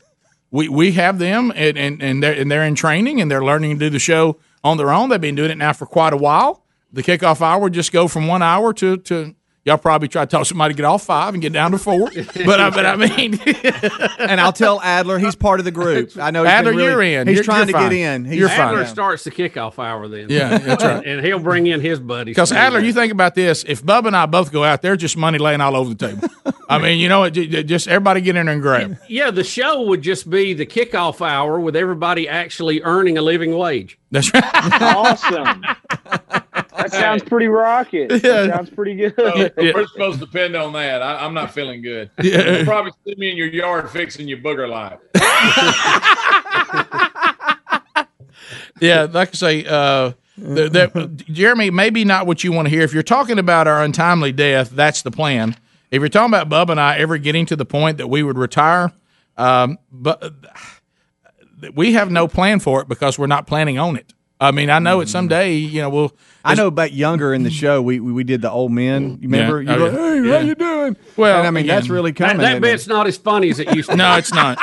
We 0.51 0.67
we 0.67 0.91
have 0.93 1.17
them, 1.19 1.53
and 1.55 1.77
and 1.77 2.01
and 2.03 2.21
they're 2.21 2.33
and 2.33 2.51
they're 2.51 2.63
in 2.63 2.75
training, 2.75 3.21
and 3.21 3.31
they're 3.31 3.43
learning 3.43 3.79
to 3.79 3.85
do 3.85 3.89
the 3.89 3.99
show 3.99 4.37
on 4.63 4.77
their 4.77 4.91
own. 4.91 5.09
They've 5.09 5.21
been 5.21 5.35
doing 5.35 5.51
it 5.51 5.57
now 5.57 5.71
for 5.73 5.85
quite 5.85 6.11
a 6.13 6.17
while. 6.17 6.65
The 6.91 7.01
kickoff 7.03 7.39
hour 7.41 7.69
just 7.69 7.93
go 7.93 8.09
from 8.09 8.27
one 8.27 8.41
hour 8.41 8.73
to 8.73 8.97
to. 8.97 9.35
Y'all 9.63 9.77
probably 9.77 10.07
try 10.07 10.25
to 10.25 10.29
tell 10.29 10.43
somebody 10.43 10.73
to 10.73 10.77
get 10.77 10.85
off 10.85 11.03
five 11.03 11.35
and 11.35 11.41
get 11.41 11.53
down 11.53 11.69
to 11.69 11.77
four, 11.77 12.09
but 12.45 12.59
I, 12.59 12.69
but 12.71 12.83
I 12.83 12.95
mean, 12.95 13.39
and 14.19 14.41
I'll 14.41 14.51
tell 14.51 14.81
Adler 14.81 15.19
he's 15.19 15.35
part 15.35 15.59
of 15.59 15.65
the 15.65 15.71
group. 15.71 16.17
I 16.17 16.31
know 16.31 16.41
he's 16.43 16.51
Adler, 16.51 16.71
really- 16.71 16.83
you're 16.85 17.01
in. 17.03 17.27
He's 17.27 17.35
You're- 17.35 17.45
trying 17.45 17.57
you're 17.59 17.65
to 17.67 17.73
fine. 17.73 17.89
get 17.91 17.95
in. 17.99 18.25
He's 18.25 18.35
You're 18.39 18.49
fine. 18.49 18.59
Adler 18.69 18.81
Yeah. 18.81 18.85
starts 18.87 19.23
the 19.23 19.29
kickoff 19.29 19.77
hour 19.77 20.07
then. 20.07 20.27
Yeah, 20.31 20.57
that's 20.57 20.83
right. 20.83 21.05
and 21.05 21.23
he'll 21.23 21.37
bring 21.37 21.67
in 21.67 21.79
his 21.79 21.99
buddies. 21.99 22.31
Because 22.33 22.51
Adler, 22.51 22.79
you 22.79 22.91
think 22.91 23.11
about 23.11 23.35
this: 23.35 23.63
if 23.67 23.83
Bubba 23.83 24.07
and 24.07 24.15
I 24.17 24.25
both 24.25 24.51
go 24.51 24.63
out, 24.63 24.81
there's 24.81 24.97
just 24.97 25.15
money 25.15 25.37
laying 25.37 25.61
all 25.61 25.75
over 25.75 25.93
the 25.93 26.07
table. 26.07 26.27
I 26.67 26.79
mean, 26.79 26.97
you 26.99 27.07
know, 27.07 27.25
it, 27.25 27.37
it- 27.37 27.63
just 27.65 27.87
everybody 27.87 28.21
get 28.21 28.35
in 28.35 28.47
there 28.47 28.53
and 28.53 28.63
grab. 28.63 28.97
yeah, 29.09 29.29
the 29.29 29.43
show 29.43 29.83
would 29.83 30.01
just 30.01 30.27
be 30.27 30.53
the 30.55 30.65
kickoff 30.65 31.21
hour 31.23 31.59
with 31.59 31.75
everybody 31.75 32.27
actually 32.27 32.81
earning 32.81 33.19
a 33.19 33.21
living 33.21 33.55
wage. 33.55 33.99
That's 34.09 34.33
right. 34.33 34.43
awesome. 34.81 35.63
That 36.81 36.91
sounds 36.91 37.23
pretty 37.23 37.47
rocket. 37.47 38.09
That 38.21 38.51
sounds 38.53 38.69
pretty 38.69 38.95
good. 38.95 39.13
So 39.15 39.49
We're 39.57 39.87
supposed 39.87 40.19
to 40.19 40.25
depend 40.25 40.55
on 40.55 40.73
that. 40.73 41.01
I, 41.01 41.25
I'm 41.25 41.33
not 41.33 41.51
feeling 41.53 41.81
good. 41.81 42.09
Yeah. 42.21 42.57
You'll 42.57 42.65
probably 42.65 42.91
see 43.05 43.15
me 43.17 43.31
in 43.31 43.37
your 43.37 43.47
yard 43.47 43.89
fixing 43.89 44.27
your 44.27 44.39
booger 44.39 44.69
light. 44.69 44.99
Yeah, 48.81 49.03
like 49.03 49.29
I 49.29 49.33
say, 49.33 49.65
uh, 49.65 50.13
the, 50.37 50.69
the, 50.69 51.23
Jeremy, 51.31 51.69
maybe 51.69 52.03
not 52.03 52.25
what 52.25 52.43
you 52.43 52.51
want 52.51 52.65
to 52.65 52.69
hear. 52.69 52.81
If 52.81 52.93
you're 52.93 53.03
talking 53.03 53.37
about 53.37 53.67
our 53.67 53.83
untimely 53.83 54.31
death, 54.31 54.71
that's 54.71 55.03
the 55.03 55.11
plan. 55.11 55.55
If 55.91 55.99
you're 55.99 56.09
talking 56.09 56.33
about 56.33 56.49
Bub 56.49 56.71
and 56.71 56.79
I 56.79 56.97
ever 56.97 57.19
getting 57.19 57.45
to 57.45 57.55
the 57.55 57.65
point 57.65 57.97
that 57.97 58.07
we 58.07 58.23
would 58.23 58.39
retire, 58.39 58.91
um, 59.37 59.77
but 59.91 60.23
uh, 60.23 60.29
we 61.75 61.93
have 61.93 62.09
no 62.09 62.27
plan 62.27 62.59
for 62.59 62.81
it 62.81 62.87
because 62.87 63.19
we're 63.19 63.27
not 63.27 63.45
planning 63.45 63.77
on 63.77 63.97
it. 63.97 64.13
I 64.41 64.51
mean, 64.51 64.69
I 64.69 64.79
know 64.79 65.01
it 65.01 65.05
mm. 65.05 65.09
someday. 65.09 65.53
You 65.53 65.81
know, 65.83 65.89
we'll. 65.89 66.11
I 66.43 66.55
know 66.55 66.71
back 66.71 66.91
younger 66.91 67.33
in 67.35 67.43
the 67.43 67.51
show, 67.51 67.81
we 67.83 67.99
we, 67.99 68.11
we 68.11 68.23
did 68.23 68.41
the 68.41 68.49
old 68.49 68.71
men. 68.71 69.19
You 69.21 69.29
remember? 69.29 69.61
Yeah. 69.61 69.75
You 69.77 69.83
Oh, 69.85 69.91
go, 69.91 69.95
yeah. 69.95 70.21
hey, 70.21 70.27
Yeah. 70.27 70.37
how 70.39 70.45
you 70.45 70.55
doing? 70.55 70.97
Well, 71.15 71.37
And 71.37 71.47
I 71.47 71.51
mean, 71.51 71.65
again, 71.65 71.75
that's 71.75 71.89
really 71.89 72.11
That, 72.11 72.17
coming. 72.17 72.37
that 72.39 72.49
isn't 72.53 72.61
bit's 72.61 72.87
not 72.87 73.05
as 73.05 73.17
funny 73.17 73.51
as 73.51 73.59
it 73.59 73.73
used 73.75 73.89
to. 73.91 73.95
No, 74.01 74.15
it's 74.17 74.33
not. 74.33 74.57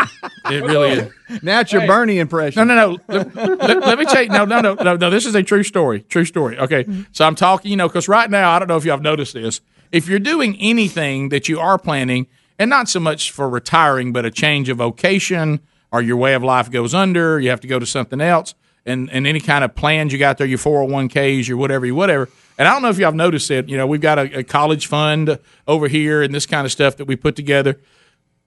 It 0.51 0.65
really 0.65 0.91
is. 0.91 0.99
it? 0.99 1.13
Now 1.45 1.61
it's 1.61 1.73
your 1.73 1.87
Bernie 1.87 2.19
impression. 2.19 2.67
No, 2.67 2.75
no, 2.75 2.97
no. 2.97 2.99
Let, 3.07 3.35
let- 3.37 3.81
let 3.81 3.99
me 3.99 4.05
tell 4.07 4.23
you. 4.23 4.29
No, 4.31 4.45
no, 4.45 4.61
no, 4.61 4.75
no, 4.75 4.97
no. 4.97 5.09
This 5.11 5.25
is 5.27 5.35
a 5.37 5.43
true 5.45 5.63
story. 5.63 6.01
True 6.09 6.25
story. 6.25 6.59
Okay. 6.59 6.85
So 7.13 7.25
I'm 7.25 7.37
talking, 7.37 7.71
you 7.71 7.77
know, 7.77 7.87
because 7.87 8.09
right 8.09 8.29
now, 8.29 8.51
I 8.51 8.59
don't 8.59 8.67
know 8.67 8.77
if 8.77 8.85
y'all 8.85 8.97
have 8.97 9.03
noticed 9.03 9.35
this. 9.35 9.61
If 9.93 10.09
you're 10.09 10.19
doing 10.19 10.57
anything 10.59 11.29
that 11.29 11.49
you 11.49 11.61
are 11.61 11.79
planning, 11.79 12.27
and 12.59 12.69
not 12.69 12.89
so 12.89 12.99
much 12.99 13.31
for 13.31 13.49
retiring, 13.49 14.13
but 14.13 14.25
a 14.25 14.31
change 14.33 14.69
of 14.69 14.79
vocation 14.79 15.61
or 15.93 16.03
your 16.03 16.17
way 16.17 16.35
of 16.35 16.43
life 16.43 16.71
goes 16.71 16.93
under, 16.93 17.39
you 17.39 17.51
have 17.51 17.61
to 17.61 17.69
go 17.69 17.79
to 17.79 17.87
something 17.87 18.21
else, 18.21 18.55
and, 18.89 19.11
and 19.11 19.27
any 19.27 19.41
kind 19.41 19.65
of 19.65 19.75
plans 19.75 20.13
you 20.13 20.19
got 20.19 20.39
there, 20.39 20.47
your 20.47 20.59
401ks, 20.59 21.47
your 21.47 21.57
whatever, 21.57 21.87
your 21.87 21.95
whatever. 21.95 22.29
And 22.59 22.67
I 22.67 22.73
don't 22.73 22.83
know 22.83 22.89
if 22.89 22.99
y'all 22.99 23.07
have 23.07 23.15
noticed 23.15 23.51
it. 23.51 23.69
You 23.69 23.77
know, 23.77 23.87
we've 23.87 24.01
got 24.01 24.19
a, 24.19 24.39
a 24.39 24.43
college 24.43 24.87
fund 24.87 25.39
over 25.67 25.87
here 25.87 26.23
and 26.23 26.35
this 26.35 26.47
kind 26.47 26.65
of 26.65 26.73
stuff 26.73 26.97
that 26.97 27.05
we 27.05 27.15
put 27.15 27.37
together 27.37 27.79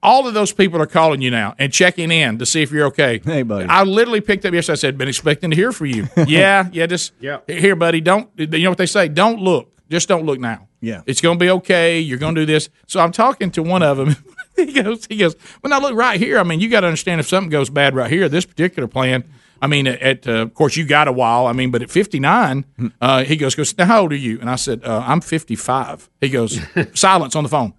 all 0.02 0.26
of 0.26 0.34
those 0.34 0.52
people 0.52 0.80
are 0.82 0.86
calling 0.86 1.22
you 1.22 1.30
now 1.30 1.54
and 1.58 1.72
checking 1.72 2.10
in 2.10 2.38
to 2.38 2.46
see 2.46 2.62
if 2.62 2.72
you're 2.72 2.86
okay. 2.86 3.20
Hey, 3.24 3.42
buddy. 3.42 3.66
I 3.68 3.84
literally 3.84 4.20
picked 4.20 4.44
up 4.44 4.52
yesterday. 4.52 4.72
I 4.72 4.76
said, 4.76 4.98
"Been 4.98 5.08
expecting 5.08 5.50
to 5.50 5.56
hear 5.56 5.72
from 5.72 5.86
you." 5.88 6.08
yeah, 6.26 6.68
yeah. 6.72 6.86
Just 6.86 7.12
Yeah. 7.20 7.38
Here, 7.46 7.76
buddy. 7.76 8.00
Don't 8.00 8.28
you 8.36 8.46
know 8.46 8.70
what 8.70 8.78
they 8.78 8.86
say? 8.86 9.08
Don't 9.08 9.40
look. 9.40 9.72
Just 9.90 10.08
don't 10.08 10.24
look 10.24 10.40
now. 10.40 10.68
Yeah. 10.80 11.02
It's 11.06 11.20
going 11.20 11.38
to 11.38 11.44
be 11.44 11.50
okay. 11.50 12.00
You're 12.00 12.18
going 12.18 12.34
to 12.34 12.40
do 12.40 12.46
this. 12.46 12.70
So 12.86 12.98
I'm 13.00 13.12
talking 13.12 13.50
to 13.52 13.62
one 13.62 13.82
of 13.82 13.98
them. 13.98 14.16
he 14.56 14.72
goes. 14.72 15.06
He 15.06 15.16
goes. 15.16 15.36
Well, 15.62 15.70
now 15.70 15.80
look 15.80 15.94
right 15.94 16.18
here. 16.18 16.38
I 16.38 16.42
mean, 16.42 16.60
you 16.60 16.68
got 16.68 16.80
to 16.80 16.86
understand 16.88 17.20
if 17.20 17.28
something 17.28 17.50
goes 17.50 17.70
bad 17.70 17.94
right 17.94 18.10
here, 18.10 18.28
this 18.28 18.46
particular 18.46 18.88
plan. 18.88 19.24
I 19.62 19.68
mean, 19.68 19.86
at, 19.86 20.26
uh, 20.26 20.32
of 20.32 20.54
course 20.54 20.76
you 20.76 20.84
got 20.84 21.06
a 21.06 21.12
while. 21.12 21.46
I 21.46 21.52
mean, 21.52 21.70
but 21.70 21.82
at 21.82 21.90
59, 21.90 22.64
uh, 23.00 23.22
he 23.22 23.36
goes, 23.36 23.54
goes. 23.54 23.78
Now 23.78 23.84
how 23.84 24.00
old 24.02 24.12
are 24.12 24.16
you? 24.16 24.40
And 24.40 24.50
I 24.50 24.56
said, 24.56 24.84
uh, 24.84 25.04
I'm 25.06 25.20
55. 25.20 26.10
He 26.20 26.28
goes, 26.28 26.58
silence 26.94 27.36
on 27.36 27.44
the 27.44 27.48
phone. 27.48 27.72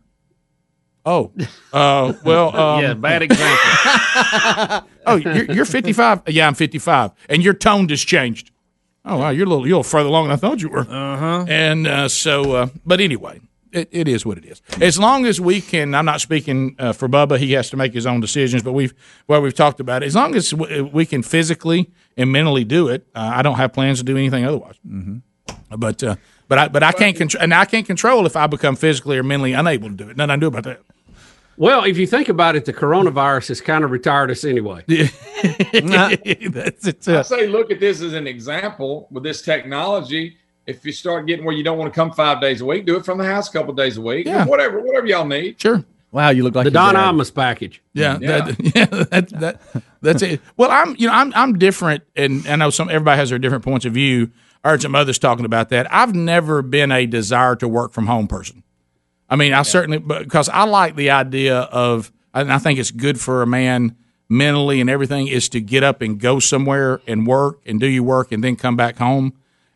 Oh, 1.06 1.34
uh, 1.74 2.14
well, 2.24 2.56
um, 2.56 2.82
yeah, 2.82 2.94
bad 2.94 3.24
example. 3.24 4.88
oh, 5.06 5.18
you're, 5.18 5.52
you're 5.52 5.66
55. 5.66 6.22
Yeah, 6.28 6.48
I'm 6.48 6.54
55, 6.54 7.12
and 7.28 7.44
your 7.44 7.54
tone 7.54 7.90
just 7.90 8.08
changed. 8.08 8.52
Oh, 9.04 9.18
wow, 9.18 9.32
you're 9.32 9.46
a 9.46 9.50
little, 9.50 9.68
you're 9.68 9.76
a 9.76 9.80
little 9.80 9.84
further 9.84 10.08
along 10.08 10.30
than 10.30 10.32
I 10.32 10.38
thought 10.38 10.62
you 10.62 10.70
were. 10.70 10.88
Uh-huh. 10.90 11.46
And 11.50 11.86
uh, 11.86 12.08
so, 12.08 12.54
uh, 12.54 12.68
but 12.86 13.02
anyway, 13.02 13.42
it, 13.74 13.90
it 13.92 14.08
is 14.08 14.26
what 14.26 14.38
it 14.38 14.46
is. 14.46 14.62
As 14.82 15.00
long 15.00 15.26
as 15.26 15.42
we 15.42 15.62
can, 15.62 15.96
I'm 15.96 16.06
not 16.06 16.22
speaking 16.22 16.76
uh, 16.80 16.94
for 16.94 17.10
Bubba. 17.10 17.38
He 17.38 17.54
has 17.54 17.70
to 17.72 17.78
make 17.78 17.94
his 17.94 18.06
own 18.06 18.20
decisions. 18.20 18.64
But 18.64 18.74
we've, 18.74 18.94
well, 19.28 19.42
we've 19.42 19.54
talked 19.54 19.80
about 19.80 20.04
it. 20.04 20.08
As 20.08 20.16
long 20.16 20.36
as 20.36 20.52
w- 20.52 20.86
we 20.86 21.06
can 21.06 21.24
physically 21.24 21.92
and 22.16 22.32
mentally 22.32 22.64
do 22.64 22.88
it, 22.88 23.08
uh, 23.16 23.32
I 23.34 23.42
don't 23.42 23.56
have 23.56 23.74
plans 23.74 24.00
to 24.00 24.04
do 24.04 24.18
anything 24.18 24.46
otherwise. 24.46 24.76
Mm-hmm. 24.88 25.18
But, 25.78 26.04
uh, 26.04 26.16
but 26.48 26.58
I, 26.58 26.68
but 26.68 26.84
I 26.84 26.92
can't 26.92 27.18
control, 27.18 27.44
and 27.44 27.54
I 27.54 27.66
can't 27.66 27.86
control 27.86 28.26
if 28.26 28.36
I 28.36 28.48
become 28.48 28.76
physically 28.76 29.18
or 29.18 29.24
mentally 29.24 29.54
unable 29.54 29.90
to 29.90 29.96
do 29.96 30.10
it. 30.10 30.18
Nothing 30.18 30.30
I 30.30 30.34
can 30.34 30.40
do 30.40 30.48
about 30.48 30.64
that. 30.66 30.82
Well, 31.56 31.84
if 31.84 31.98
you 31.98 32.08
think 32.08 32.30
about 32.30 32.56
it, 32.56 32.66
the 32.66 32.74
coronavirus 32.74 33.50
has 33.50 33.62
kind 33.62 33.84
of 33.84 33.92
retired 33.92 34.32
us 34.32 34.44
anyway. 34.44 34.84
That's 34.88 36.88
it. 36.88 37.08
I 37.08 37.22
say, 37.22 37.48
look 37.48 37.70
at 37.70 37.80
this 37.80 38.02
as 38.02 38.14
an 38.14 38.28
example 38.28 39.08
with 39.12 39.24
this 39.24 39.42
technology. 39.42 40.38
If 40.66 40.86
you 40.86 40.92
start 40.92 41.28
getting 41.28 41.46
where 41.46 41.56
you 41.56 41.64
don't 41.64 41.78
want 41.78 41.94
to 41.94 41.96
come 41.96 42.12
five 42.12 42.40
days 42.40 42.62
a 42.62 42.66
week, 42.66 42.86
do 42.86 42.96
it 42.96 43.06
from 43.06 43.18
the 43.18 43.26
house 43.26 43.50
a 43.50 43.52
couple 43.52 43.74
days 43.74 43.98
a 43.98 44.02
week. 44.02 44.26
Yeah. 44.26 44.46
Whatever, 44.46 44.80
whatever 44.80 45.06
y'all 45.06 45.26
need. 45.26 45.60
Sure. 45.60 45.84
Wow, 46.12 46.30
you 46.30 46.44
look 46.44 46.54
like 46.54 46.66
the 46.66 46.72
your 46.72 46.94
Don. 46.94 46.96
Imus 46.96 47.34
package. 47.34 47.82
Yeah, 47.94 48.20
Yeah. 48.22 48.42
That, 48.46 48.60
yeah, 48.76 48.86
that, 48.86 49.30
that, 49.30 49.62
that's 50.02 50.22
it. 50.22 50.42
Well, 50.56 50.70
I'm, 50.70 50.96
you 50.98 51.08
know, 51.08 51.14
I'm, 51.14 51.34
I'm 51.36 51.58
different, 51.58 52.04
and 52.16 52.48
I 52.48 52.56
know 52.56 52.70
some 52.70 52.88
everybody 52.88 53.18
has 53.18 53.32
their 53.32 53.40
different 53.40 53.64
points 53.64 53.86
of 53.86 53.94
view. 53.94 54.30
I 54.64 54.70
heard 54.70 54.82
some 54.84 54.94
others 54.94 55.18
talking 55.18 55.44
about 55.44 55.70
that. 55.70 55.92
I've 55.92 56.14
never 56.14 56.62
been 56.62 56.92
a 56.92 57.08
desire 57.08 57.56
to 57.58 57.68
work 57.68 57.94
from 57.94 58.06
home 58.06 58.28
person. 58.28 58.64
I 59.28 59.36
mean, 59.36 59.54
I 59.54 59.64
certainly 59.64 59.98
because 59.98 60.50
I 60.50 60.66
like 60.66 60.96
the 60.96 61.10
idea 61.10 61.58
of, 61.58 62.12
and 62.34 62.54
I 62.54 62.60
think 62.60 62.78
it's 62.78 62.92
good 62.92 63.20
for 63.20 63.42
a 63.42 63.48
man 63.48 63.96
mentally 64.30 64.82
and 64.82 64.90
everything 64.90 65.28
is 65.28 65.50
to 65.50 65.62
get 65.62 65.84
up 65.84 66.02
and 66.02 66.20
go 66.20 66.40
somewhere 66.40 67.02
and 67.08 67.26
work 67.26 67.62
and 67.66 67.80
do 67.80 67.88
your 67.88 68.04
work 68.04 68.32
and 68.32 68.44
then 68.44 68.56
come 68.56 68.76
back 68.76 68.98
home. 68.98 69.34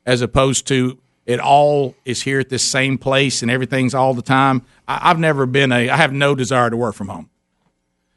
As 0.07 0.21
opposed 0.21 0.65
to 0.67 0.97
it 1.27 1.39
all 1.39 1.93
is 2.05 2.23
here 2.23 2.39
at 2.39 2.49
this 2.49 2.63
same 2.63 2.97
place 2.97 3.41
and 3.41 3.51
everything's 3.51 3.93
all 3.93 4.13
the 4.13 4.21
time. 4.21 4.63
I, 4.87 5.11
I've 5.11 5.19
never 5.19 5.45
been 5.45 5.71
a. 5.71 5.89
I 5.89 5.97
have 5.97 6.13
no 6.13 6.33
desire 6.33 6.69
to 6.69 6.77
work 6.77 6.95
from 6.95 7.09
home. 7.09 7.29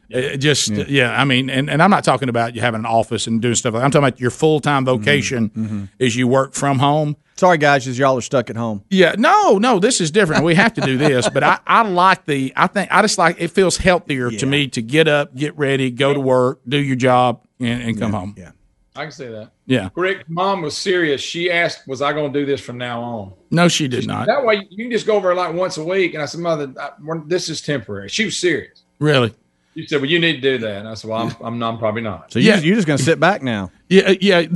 It 0.09 0.39
just 0.39 0.71
yeah. 0.71 1.21
I 1.21 1.25
mean, 1.25 1.51
and, 1.51 1.69
and 1.69 1.83
I'm 1.83 1.91
not 1.91 2.03
talking 2.03 2.29
about 2.29 2.55
you 2.55 2.61
having 2.61 2.81
an 2.81 2.87
office 2.87 3.27
and 3.27 3.41
doing 3.43 3.55
stuff. 3.55 3.75
Like 3.75 3.85
I'm 3.85 3.91
talking 3.91 4.09
about 4.09 4.21
your 4.21 4.31
full 4.31 4.61
time 4.61 4.85
mm-hmm. 4.85 4.99
vocation 4.99 5.51
mm-hmm. 5.51 5.85
is 5.99 6.17
you 6.17 6.27
work 6.27 6.55
from 6.55 6.79
home. 6.79 7.17
Sorry, 7.37 7.59
guys, 7.59 7.89
as 7.89 7.99
y'all 7.99 8.19
are 8.19 8.21
stuck 8.21 8.51
at 8.51 8.57
home. 8.57 8.85
Yeah, 8.91 9.15
no, 9.17 9.59
no, 9.59 9.79
this 9.79 10.01
is 10.01 10.11
different. 10.11 10.45
We 10.45 10.57
have 10.57 10.75
to 10.75 10.81
do 10.83 10.99
this, 10.99 11.29
but 11.29 11.43
I, 11.43 11.59
I 11.67 11.83
like 11.83 12.27
the. 12.27 12.53
I 12.55 12.67
think 12.67 12.93
I 12.93 13.03
just 13.03 13.19
like 13.19 13.37
it 13.41 13.49
feels 13.49 13.77
healthier 13.77 14.31
to 14.31 14.47
me 14.47 14.69
to 14.69 14.83
get 14.83 15.09
up, 15.09 15.35
get 15.35 15.57
ready, 15.57 15.91
go 15.91 16.13
to 16.13 16.21
work, 16.21 16.61
do 16.69 16.77
your 16.77 16.97
job, 16.97 17.43
and, 17.59 17.83
and 17.83 17.99
come 17.99 18.13
home. 18.13 18.35
Yeah, 18.37 18.51
I 18.97 19.03
can 19.03 19.13
say 19.13 19.29
that. 19.29 19.53
Yeah. 19.67 19.91
Rick, 19.95 20.29
mom 20.29 20.63
was 20.63 20.77
serious. 20.77 21.21
She 21.21 21.51
asked, 21.51 21.87
"Was 21.87 22.03
I 22.03 22.13
going 22.13 22.33
to 22.33 22.41
do 22.41 22.45
this 22.45 22.61
from 22.61 22.77
now 22.77 23.03
on?" 23.03 23.33
No, 23.51 23.69
she 23.69 23.87
did 23.87 24.07
not. 24.07 24.27
That 24.27 24.45
way, 24.45 24.67
you 24.69 24.85
can 24.85 24.91
just 24.91 25.07
go 25.07 25.15
over 25.15 25.35
like 25.35 25.55
once 25.55 25.77
a 25.77 25.85
week. 25.85 26.15
And 26.15 26.23
I 26.23 26.27
said, 26.27 26.41
"Mother, 26.41 26.73
I, 26.79 26.91
this 27.27 27.49
is 27.49 27.61
temporary." 27.61 28.09
She 28.09 28.25
was 28.25 28.37
serious. 28.37 28.83
Really? 28.99 29.33
You 29.75 29.87
said, 29.87 30.01
"Well, 30.01 30.11
you 30.11 30.19
need 30.19 30.35
to 30.35 30.41
do 30.41 30.59
that." 30.59 30.79
And 30.79 30.89
I 30.89 30.95
said, 30.95 31.09
"Well, 31.09 31.21
I'm, 31.21 31.37
I'm, 31.41 31.59
not, 31.59 31.75
I'm 31.75 31.79
probably 31.79 32.03
not." 32.03 32.33
So 32.33 32.41
you 32.41 32.53
you're 32.55 32.75
just 32.75 32.89
going 32.89 32.99
to 32.99 33.05
sit 33.05 33.21
back 33.21 33.43
now. 33.43 33.71
Yeah, 33.89 34.15
yeah. 34.21 34.43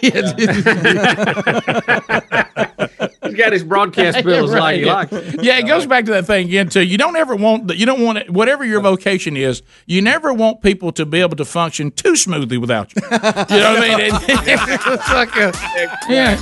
He's 0.00 0.12
got 3.38 3.52
his 3.52 3.64
broadcast 3.64 4.24
bills 4.24 4.52
like 4.52 4.76
he 4.76 4.84
yeah. 4.84 4.94
likes. 4.94 5.12
Yeah, 5.40 5.58
it 5.58 5.66
goes 5.66 5.86
back 5.86 6.04
to 6.06 6.10
that 6.12 6.26
thing 6.26 6.46
again 6.46 6.68
too. 6.68 6.82
You 6.82 6.98
don't 6.98 7.16
ever 7.16 7.34
want 7.34 7.74
you 7.74 7.86
don't 7.86 8.02
want 8.02 8.18
it, 8.18 8.30
whatever 8.30 8.64
your 8.64 8.80
vocation 8.80 9.36
is. 9.36 9.62
You 9.86 10.02
never 10.02 10.34
want 10.34 10.60
people 10.60 10.92
to 10.92 11.06
be 11.06 11.20
able 11.20 11.36
to 11.36 11.44
function 11.44 11.90
too 11.90 12.16
smoothly 12.16 12.58
without 12.58 12.94
you. 12.94 13.02
You 13.02 13.10
know 13.10 13.74
what 13.74 13.82
I 13.82 13.96
mean? 13.96 14.10
it's 14.28 15.10
like 15.10 15.36
a, 15.36 15.52
yeah. 16.08 16.34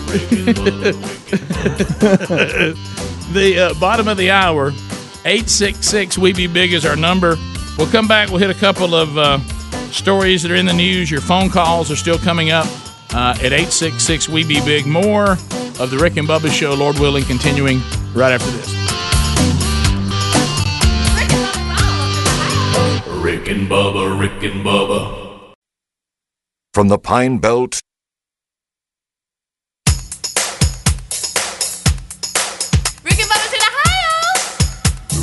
the 3.32 3.70
uh, 3.70 3.80
bottom 3.80 4.08
of 4.08 4.16
the 4.16 4.30
hour, 4.30 4.72
eight 5.24 5.48
six 5.48 5.86
six. 5.86 6.18
We 6.18 6.32
be 6.32 6.46
big 6.46 6.72
is 6.72 6.84
our 6.84 6.96
number. 6.96 7.36
We'll 7.78 7.90
come 7.90 8.08
back. 8.08 8.30
We'll 8.30 8.38
hit 8.38 8.50
a 8.50 8.54
couple 8.54 8.94
of 8.94 9.16
uh, 9.18 9.38
stories 9.90 10.42
that 10.42 10.50
are 10.50 10.56
in 10.56 10.66
the 10.66 10.72
news. 10.72 11.10
Your 11.10 11.20
phone 11.20 11.50
calls 11.50 11.90
are 11.90 11.96
still 11.96 12.18
coming 12.18 12.50
up 12.50 12.66
uh, 13.14 13.34
at 13.38 13.52
866 13.52 14.28
We 14.28 14.44
Be 14.44 14.60
Big. 14.64 14.86
More 14.86 15.32
of 15.78 15.90
the 15.90 15.98
Rick 16.00 16.16
and 16.16 16.26
Bubba 16.28 16.50
Show, 16.50 16.74
Lord 16.74 16.98
willing, 16.98 17.24
continuing 17.24 17.80
right 18.14 18.32
after 18.32 18.50
this. 18.50 18.72
Rick 23.22 23.48
and 23.48 23.68
Bubba, 23.68 24.18
Rick 24.18 24.42
and 24.42 24.64
Bubba. 24.64 25.52
From 26.74 26.88
the 26.88 26.98
Pine 26.98 27.38
Belt 27.38 27.80
Rick 33.04 33.18
and 33.18 33.30
Bubba's 33.30 33.52
in 33.52 33.60
Ohio. 33.70 34.14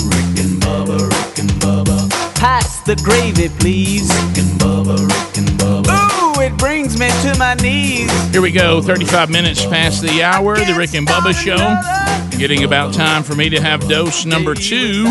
Rick 0.10 0.40
and 0.44 0.62
Bubba, 0.62 0.98
Rick 1.10 1.40
and 1.40 1.52
Bubba. 1.62 2.10
Pass 2.36 2.82
the 2.82 2.96
gravy, 2.98 3.50
please. 3.60 4.10
Rick 4.10 4.38
and 4.38 4.60
Bubba, 4.60 4.98
Rick 5.08 5.38
and 5.38 5.50
Bubba. 5.60 6.03
It 6.44 6.58
brings 6.58 7.00
me 7.00 7.08
to 7.08 7.38
my 7.40 7.54
knees. 7.54 8.12
Here 8.32 8.42
we 8.42 8.52
go, 8.52 8.82
35 8.82 9.30
minutes 9.30 9.66
past 9.66 10.02
the 10.02 10.24
hour, 10.24 10.58
the 10.58 10.76
Rick 10.78 10.94
and 10.94 11.08
Bubba 11.08 11.34
Show. 11.34 12.38
Getting 12.38 12.66
about 12.66 12.94
time 12.94 13.24
for 13.24 13.34
me 13.34 13.48
to 13.48 13.62
have 13.62 13.88
dose 13.88 14.26
number 14.26 14.54
two 14.54 15.10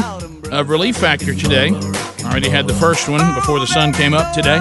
of 0.50 0.68
Relief 0.68 0.98
Factor 0.98 1.34
today. 1.34 1.70
Already 2.26 2.50
had 2.50 2.66
the 2.66 2.74
first 2.74 3.08
one 3.08 3.34
before 3.34 3.60
the 3.60 3.66
sun 3.66 3.94
came 3.94 4.12
up 4.12 4.34
today. 4.34 4.60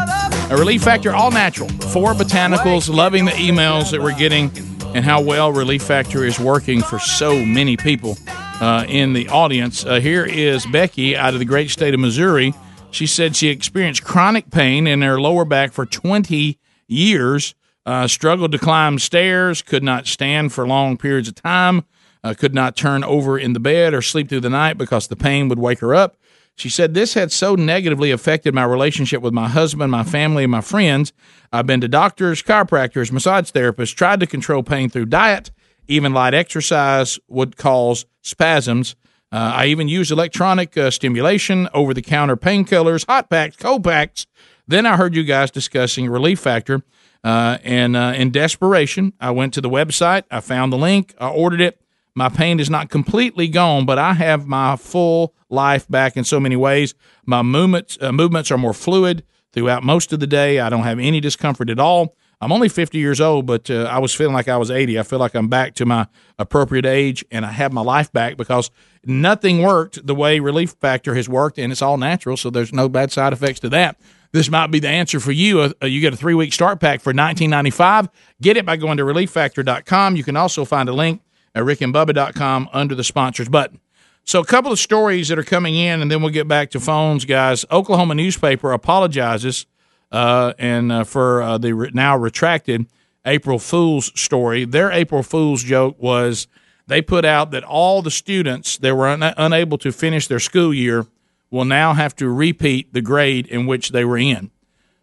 A 0.50 0.56
Relief 0.56 0.82
Factor 0.82 1.14
all 1.14 1.30
natural. 1.30 1.68
Four 1.68 2.14
botanicals, 2.14 2.88
loving 2.88 3.26
the 3.26 3.32
emails 3.32 3.92
that 3.92 4.02
we're 4.02 4.18
getting 4.18 4.50
and 4.96 5.04
how 5.04 5.20
well 5.20 5.52
Relief 5.52 5.84
Factor 5.84 6.24
is 6.24 6.40
working 6.40 6.82
for 6.82 7.00
so 7.00 7.36
many 7.46 7.76
people 7.76 8.18
uh, 8.62 8.86
in 8.88 9.12
the 9.12 9.28
audience. 9.28 9.86
Uh, 9.86 10.00
here 10.00 10.24
is 10.24 10.66
Becky 10.68 11.18
out 11.18 11.34
of 11.34 11.40
the 11.40 11.46
great 11.46 11.70
state 11.70 11.94
of 11.94 12.00
Missouri. 12.00 12.54
She 12.92 13.08
said 13.08 13.36
she 13.36 13.48
experienced 13.48 14.04
chronic 14.04 14.52
pain 14.52 14.86
in 14.86 15.02
her 15.02 15.20
lower 15.20 15.46
back 15.46 15.72
for 15.72 15.86
20 15.86 16.60
years, 16.88 17.56
uh, 17.86 18.08
struggled 18.08 18.52
to 18.52 18.60
climb 18.60 19.00
stairs, 19.00 19.62
could 19.62 19.84
not 19.84 20.08
stand 20.08 20.52
for 20.54 20.68
long 20.68 20.98
periods 20.98 21.30
of 21.30 21.36
time, 21.36 21.86
uh, 22.24 22.34
could 22.38 22.54
not 22.54 22.76
turn 22.76 23.04
over 23.04 23.40
in 23.40 23.54
the 23.54 23.60
bed 23.60 23.94
or 23.94 24.02
sleep 24.02 24.30
through 24.30 24.42
the 24.42 24.50
night 24.50 24.78
because 24.78 25.08
the 25.08 25.16
pain 25.16 25.48
would 25.48 25.58
wake 25.58 25.80
her 25.80 25.96
up. 25.96 26.18
She 26.56 26.70
said, 26.70 26.94
This 26.94 27.14
had 27.14 27.32
so 27.32 27.56
negatively 27.56 28.12
affected 28.12 28.54
my 28.54 28.66
relationship 28.66 29.22
with 29.22 29.34
my 29.34 29.48
husband, 29.48 29.90
my 29.90 30.04
family, 30.04 30.44
and 30.44 30.52
my 30.52 30.62
friends. 30.62 31.14
I've 31.52 31.66
been 31.66 31.82
to 31.82 31.88
doctors, 31.88 32.44
chiropractors, 32.44 33.12
massage 33.12 33.52
therapists, 33.52 33.96
tried 33.96 34.20
to 34.20 34.28
control 34.28 34.64
pain 34.64 34.90
through 34.90 35.06
diet. 35.06 35.50
Even 35.88 36.14
light 36.14 36.34
exercise 36.34 37.20
would 37.28 37.58
cause 37.58 38.06
spasms. 38.22 38.96
Uh, 39.32 39.54
I 39.56 39.66
even 39.68 39.88
used 39.88 40.12
electronic 40.12 40.78
uh, 40.78 40.92
stimulation, 40.92 41.70
over 41.74 41.94
the 41.94 42.02
counter 42.02 42.36
painkillers, 42.36 43.06
hot 43.08 43.30
packs, 43.30 43.56
cold 43.56 43.84
packs. 43.84 44.28
Then 44.68 44.86
I 44.86 44.98
heard 44.98 45.16
you 45.16 45.24
guys 45.24 45.52
discussing 45.52 46.10
Relief 46.10 46.40
Factor. 46.40 46.82
Uh, 47.24 47.58
and 47.64 47.96
uh, 47.96 48.14
in 48.16 48.32
desperation, 48.32 49.14
I 49.20 49.32
went 49.32 49.54
to 49.54 49.62
the 49.62 49.70
website. 49.70 50.24
I 50.32 50.40
found 50.42 50.74
the 50.74 50.78
link. 50.78 51.14
I 51.20 51.30
ordered 51.30 51.62
it. 51.62 51.82
My 52.14 52.30
pain 52.30 52.60
is 52.60 52.70
not 52.70 52.90
completely 52.90 53.48
gone, 53.48 53.86
but 53.86 53.98
I 53.98 54.14
have 54.14 54.46
my 54.46 54.76
full 54.76 55.34
life 55.50 55.88
back 55.88 56.18
in 56.18 56.24
so 56.24 56.40
many 56.40 56.56
ways. 56.56 56.94
My 57.26 57.42
movements 57.42 57.98
uh, 58.02 58.12
movements 58.12 58.52
are 58.52 58.58
more 58.58 58.74
fluid 58.74 59.24
throughout 59.54 59.84
most 59.84 60.12
of 60.12 60.20
the 60.20 60.28
day. 60.28 60.60
I 60.60 60.70
don't 60.70 60.84
have 60.84 61.00
any 61.00 61.22
discomfort 61.22 61.70
at 61.70 61.80
all. 61.80 62.16
I'm 62.42 62.52
only 62.52 62.70
50 62.70 62.98
years 62.98 63.22
old, 63.22 63.46
but 63.46 63.70
uh, 63.70 63.84
I 63.84 64.00
was 64.00 64.16
feeling 64.16 64.34
like 64.34 64.48
I 64.48 64.58
was 64.58 64.72
80. 64.72 65.00
I 65.00 65.04
feel 65.04 65.20
like 65.20 65.36
I'm 65.36 65.48
back 65.48 65.76
to 65.76 65.86
my 65.86 66.08
appropriate 66.40 66.88
age, 66.88 67.24
and 67.30 67.46
I 67.46 67.52
have 67.52 67.72
my 67.72 67.82
life 67.82 68.12
back 68.12 68.36
because 68.36 68.72
nothing 69.06 69.62
worked 69.62 70.06
the 70.06 70.16
way 70.16 70.40
Relief 70.40 70.72
Factor 70.80 71.16
has 71.16 71.28
worked, 71.28 71.58
and 71.58 71.72
it's 71.72 71.82
all 71.82 71.98
natural, 71.98 72.38
so 72.38 72.50
there's 72.50 72.74
no 72.74 72.90
bad 72.90 73.12
side 73.12 73.34
effects 73.34 73.60
to 73.62 73.70
that. 73.70 74.00
This 74.32 74.50
might 74.50 74.68
be 74.68 74.80
the 74.80 74.88
answer 74.88 75.20
for 75.20 75.32
you. 75.32 75.60
Uh, 75.60 75.86
you 75.86 76.00
get 76.00 76.14
a 76.14 76.18
three 76.18 76.34
week 76.34 76.54
start 76.54 76.80
pack 76.80 77.02
for 77.02 77.14
$19.95. 77.14 78.10
Get 78.42 78.58
it 78.58 78.66
by 78.66 78.78
going 78.78 78.98
to 78.98 79.04
relieffactor.com. 79.04 80.16
You 80.16 80.24
can 80.24 80.38
also 80.38 80.64
find 80.64 80.88
a 80.88 80.94
link 80.94 81.22
at 81.54 81.64
rickandbubba.com 81.64 82.70
under 82.72 82.96
the 82.96 83.04
sponsors 83.04 83.50
button. 83.50 83.82
So, 84.24 84.40
a 84.40 84.46
couple 84.46 84.72
of 84.72 84.80
stories 84.80 85.28
that 85.30 85.40
are 85.40 85.44
coming 85.44 85.76
in, 85.76 86.02
and 86.02 86.10
then 86.10 86.22
we'll 86.22 86.32
get 86.32 86.48
back 86.48 86.70
to 86.72 86.80
phones, 86.80 87.26
guys. 87.26 87.66
Oklahoma 87.72 88.16
newspaper 88.16 88.72
apologizes 88.72 89.66
uh, 90.12 90.54
and 90.60 90.92
uh, 90.92 91.04
for 91.04 91.42
uh, 91.42 91.58
the 91.58 91.74
re- 91.74 91.92
now 91.94 92.16
retracted 92.16 92.86
April 93.26 93.60
Fool's 93.60 94.12
story. 94.20 94.64
Their 94.64 94.92
April 94.92 95.24
Fool's 95.24 95.64
joke 95.64 95.96
was 96.00 96.48
they 96.92 97.02
put 97.02 97.26
out 97.26 97.52
that 97.52 97.64
all 97.64 98.02
the 98.02 98.12
students 98.12 98.78
that 98.78 98.96
were 98.96 99.08
un- 99.08 99.24
unable 99.38 99.78
to 99.80 99.92
finish 99.92 100.28
their 100.28 100.40
school 100.40 100.74
year 100.74 101.06
will 101.50 101.66
now 101.66 101.94
have 101.94 102.16
to 102.18 102.30
repeat 102.30 102.94
the 102.94 103.02
grade 103.02 103.48
in 103.48 103.66
which 103.66 103.90
they 103.92 104.06
were 104.06 104.18
in. 104.18 104.52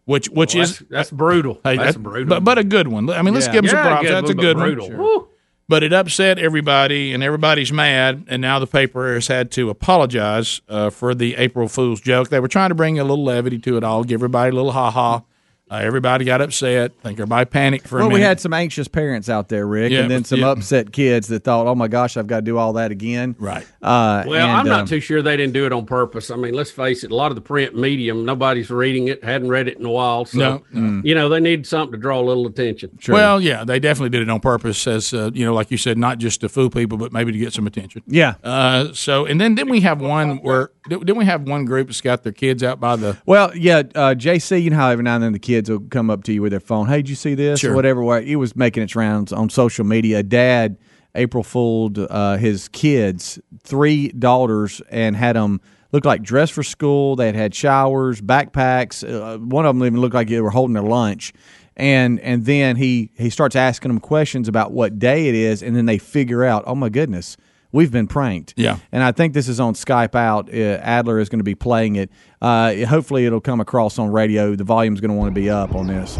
Which, 0.05 0.29
which 0.29 0.55
Well, 0.55 0.63
is 0.65 0.79
that's- 0.79 0.91
that's 0.91 1.11
brutal. 1.11 1.61
Hey, 1.65 1.77
That's 1.77 1.95
that- 1.97 2.03
brutal. 2.03 2.29
But, 2.29 2.45
but 2.45 2.57
a 2.59 2.65
good 2.65 2.89
one. 2.89 3.11
I 3.11 3.21
mean, 3.23 3.35
let's 3.35 3.47
Yeah. 3.47 3.53
give 3.53 3.63
them 3.65 3.71
some 3.71 3.83
props. 3.83 4.03
good 4.07 4.13
That's 4.15 4.25
a 4.31 4.35
one, 4.35 4.37
but 4.37 4.43
good 4.43 4.57
brutal. 4.57 4.89
one. 4.89 4.99
Woo. 4.99 5.29
But 5.69 5.83
it 5.83 5.93
upset 5.93 6.39
everybody, 6.39 7.13
and 7.13 7.23
everybody's 7.23 7.71
mad. 7.71 8.25
And 8.29 8.41
now 8.41 8.59
the 8.59 8.67
paper 8.67 9.13
has 9.13 9.27
had 9.27 9.51
to 9.51 9.69
apologize 9.69 10.63
uh, 10.67 10.89
for 10.89 11.15
the 11.15 11.37
April 11.37 11.69
Fool's 11.69 12.01
joke. 12.01 12.31
They 12.31 12.41
were 12.41 12.49
trying 12.49 12.71
to 12.71 12.75
bring 12.75 12.99
a 12.99 13.05
little 13.05 13.23
levity 13.25 13.59
to 13.59 13.77
it 13.77 13.85
all, 13.85 14.03
give 14.05 14.21
everybody 14.21 14.51
a 14.51 14.55
little 14.55 14.73
ha 14.73 14.91
ha. 14.91 15.23
Uh, 15.71 15.77
everybody 15.77 16.25
got 16.25 16.41
upset. 16.41 16.93
I 17.01 17.03
think 17.03 17.19
everybody 17.19 17.45
panicked 17.45 17.87
for 17.87 17.99
a 17.99 18.03
well, 18.03 18.11
we 18.11 18.21
had 18.21 18.41
some 18.41 18.55
anxious 18.55 18.89
parents 18.89 19.29
out 19.29 19.49
there, 19.49 19.67
Rick, 19.67 19.93
Yeah, 19.93 20.01
and 20.01 20.11
then 20.11 20.25
some 20.25 20.41
yeah. 20.41 20.51
upset 20.51 20.93
kids 20.93 21.29
that 21.29 21.45
thought, 21.45 21.67
"Oh 21.67 21.75
my 21.75 21.89
gosh, 21.89 22.17
I've 22.17 22.27
got 22.27 22.37
to 22.37 22.43
do 22.43 22.57
all 22.57 22.73
that 22.75 22.91
again." 22.91 23.37
Right. 23.39 23.67
Uh, 23.83 24.25
Well, 24.27 24.35
and, 24.49 24.51
I'm 24.51 24.67
not 24.67 24.81
um, 24.81 24.87
too 24.87 25.01
sure 25.01 25.21
they 25.21 25.37
didn't 25.37 25.53
do 25.53 25.67
it 25.67 25.73
on 25.73 25.85
purpose. 25.85 26.31
I 26.31 26.37
mean, 26.37 26.55
let's 26.55 26.71
face 26.71 27.05
it, 27.05 27.11
a 27.11 27.15
lot 27.15 27.31
of 27.31 27.35
the 27.35 27.41
print 27.43 27.77
medium, 27.77 28.25
nobody's 28.25 28.71
reading 28.71 29.09
it, 29.09 29.23
hadn't 29.23 29.49
read 29.49 29.69
it 29.69 29.79
in 29.79 29.85
a 29.85 29.91
while. 29.91 30.25
So, 30.25 30.39
No, 30.39 30.65
no. 30.73 31.03
you 31.05 31.15
know, 31.15 31.29
they 31.29 31.41
need 31.41 31.67
something 31.67 31.93
to 31.93 31.99
draw 31.99 32.21
a 32.21 32.25
little 32.25 32.47
attention. 32.47 32.91
Well, 33.07 33.41
yeah, 33.41 33.65
they 33.65 33.79
definitely 33.79 34.11
did 34.11 34.23
it 34.23 34.31
on 34.31 34.41
purpose, 34.41 34.87
as 34.87 35.13
uh, 35.13 35.31
you 35.35 35.45
know, 35.45 35.53
like 35.55 35.71
you 35.71 35.77
said, 35.79 35.99
not 35.99 36.19
just 36.19 36.41
to 36.41 36.49
fool 36.49 36.71
people, 36.71 36.97
but 36.97 37.13
maybe 37.13 37.33
to 37.33 37.39
get 37.39 37.53
some 37.53 37.67
attention. 37.67 38.03
Yeah. 38.07 38.35
Uh, 38.43 38.93
so, 38.95 39.27
and 39.27 39.41
then 39.41 39.55
didn't 39.55 39.71
we 39.71 39.81
have 39.83 40.01
one 40.01 40.39
where 40.39 40.71
didn't 40.89 41.17
we 41.17 41.25
have 41.27 41.43
one 41.43 41.65
group 41.67 41.89
that's 41.89 42.01
got 42.01 42.23
their 42.23 42.33
kids 42.33 42.63
out 42.63 42.81
by 42.81 42.97
the 42.97 43.19
Well, 43.27 43.55
yeah, 43.57 43.83
uh, 43.95 44.15
JC, 44.15 44.63
you 44.63 44.71
know 44.71 44.77
how 44.77 44.89
every 44.89 45.03
now 45.05 45.17
and 45.17 45.25
then 45.25 45.33
the 45.33 45.39
kids 45.39 45.58
will 45.67 45.81
come 45.81 46.11
up 46.11 46.25
to 46.25 46.33
you 46.33 46.43
with 46.43 46.53
their 46.53 46.61
phone. 46.61 46.87
Hey, 46.87 46.99
did 46.99 47.09
you 47.09 47.17
see 47.17 47.35
this 47.35 47.61
Sure. 47.61 47.73
or 47.73 47.75
whatever? 47.75 48.19
It 48.19 48.37
was 48.37 48.55
making 48.55 48.83
its 48.83 48.95
rounds 48.95 49.33
on 49.33 49.49
social 49.51 49.85
media. 49.85 50.23
Dad 50.23 50.77
April 51.15 51.43
fooled 51.43 51.99
uh, 51.99 52.37
his 52.37 52.69
kids, 52.69 53.39
three 53.65 54.09
daughters, 54.09 54.81
and 54.91 55.17
had 55.17 55.35
them 55.37 55.61
look 55.91 56.05
like 56.05 56.23
dressed 56.23 56.53
for 56.53 56.63
school. 56.63 57.17
They 57.17 57.27
had 57.27 57.35
had 57.35 57.55
showers, 57.55 58.21
backpacks. 58.21 59.03
Uh, 59.03 59.39
one 59.39 59.65
of 59.67 59.75
them 59.77 59.85
even 59.87 60.01
looked 60.01 60.15
like 60.15 60.29
they 60.29 60.41
were 60.41 60.51
holding 60.51 60.75
their 60.75 60.83
lunch. 60.83 61.33
And 61.77 62.19
and 62.21 62.45
then 62.45 62.77
he 62.77 63.11
he 63.17 63.31
starts 63.31 63.55
asking 63.57 63.89
them 63.91 64.01
questions 64.01 64.49
about 64.49 64.73
what 64.73 64.99
day 64.99 65.29
it 65.29 65.35
is, 65.35 65.63
and 65.63 65.75
then 65.77 65.87
they 65.87 65.99
figure 65.99 66.45
out, 66.45 66.65
oh 66.67 66.75
my 66.75 66.89
goodness, 66.89 67.37
we've 67.73 67.91
been 67.91 68.07
pranked. 68.07 68.55
Yeah. 68.57 68.79
And 68.93 69.03
I 69.03 69.13
think 69.13 69.35
this 69.35 69.49
is 69.49 69.61
on 69.61 69.75
Skype 69.75 70.15
out. 70.15 70.53
Uh, 70.53 70.81
Adler 70.83 71.19
is 71.19 71.29
going 71.29 71.41
to 71.41 71.45
be 71.45 71.55
playing 71.55 71.97
it. 71.97 72.11
Uh, 72.41 72.75
hopefully, 72.87 73.27
it'll 73.27 73.41
come 73.41 73.61
across 73.61 73.99
on 73.99 74.11
radio. 74.11 74.55
The 74.55 74.65
volume's 74.65 75.01
going 75.01 75.11
to 75.11 75.17
want 75.17 75.35
to 75.35 75.41
be 75.41 75.51
up 75.51 75.75
on 75.75 75.87
this. 75.87 76.19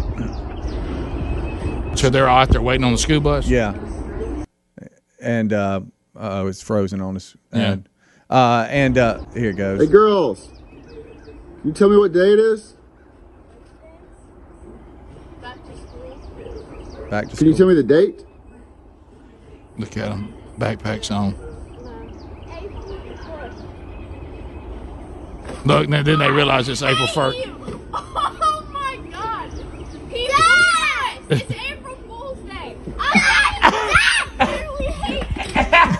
So 1.99 2.09
they're 2.09 2.29
out 2.29 2.49
there 2.49 2.61
waiting 2.61 2.83
on 2.83 2.91
the 2.93 2.97
school 2.97 3.19
bus. 3.19 3.47
Yeah. 3.47 3.73
and 5.21 5.51
uh, 5.51 5.81
uh, 6.15 6.45
it's 6.47 6.61
frozen 6.61 7.01
on 7.01 7.15
us. 7.15 7.35
Yeah. 7.53 7.71
And, 7.71 7.89
uh, 8.29 8.67
and 8.69 8.97
uh, 8.97 9.23
here 9.33 9.49
it 9.49 9.57
goes. 9.57 9.81
Hey, 9.81 9.87
girls. 9.87 10.49
Can 10.87 11.67
you 11.67 11.73
tell 11.73 11.89
me 11.89 11.97
what 11.97 12.13
day 12.13 12.31
it 12.33 12.39
is? 12.39 12.75
Back 15.41 15.65
to 15.65 15.75
school. 15.75 17.37
Can 17.37 17.47
you 17.47 17.53
tell 17.55 17.67
me 17.67 17.73
the 17.73 17.83
date? 17.83 18.23
Look 19.77 19.97
at 19.97 20.09
them. 20.09 20.33
Backpacks 20.59 21.09
on. 21.09 21.35
Look, 25.65 25.89
now 25.89 26.03
then 26.03 26.19
they 26.19 26.29
realize 26.29 26.67
it's 26.69 26.81
April 26.81 27.07
1st. 27.07 27.55
Oh 28.51 28.65
my 28.71 28.97
god! 29.11 29.51
He 30.09 30.23
yes! 30.23 31.19
It's 31.29 31.51
April 31.51 31.95
Fool's 32.07 32.39
Day! 32.39 32.75
I 32.99 34.45
really 34.79 34.91
hate 34.91 35.23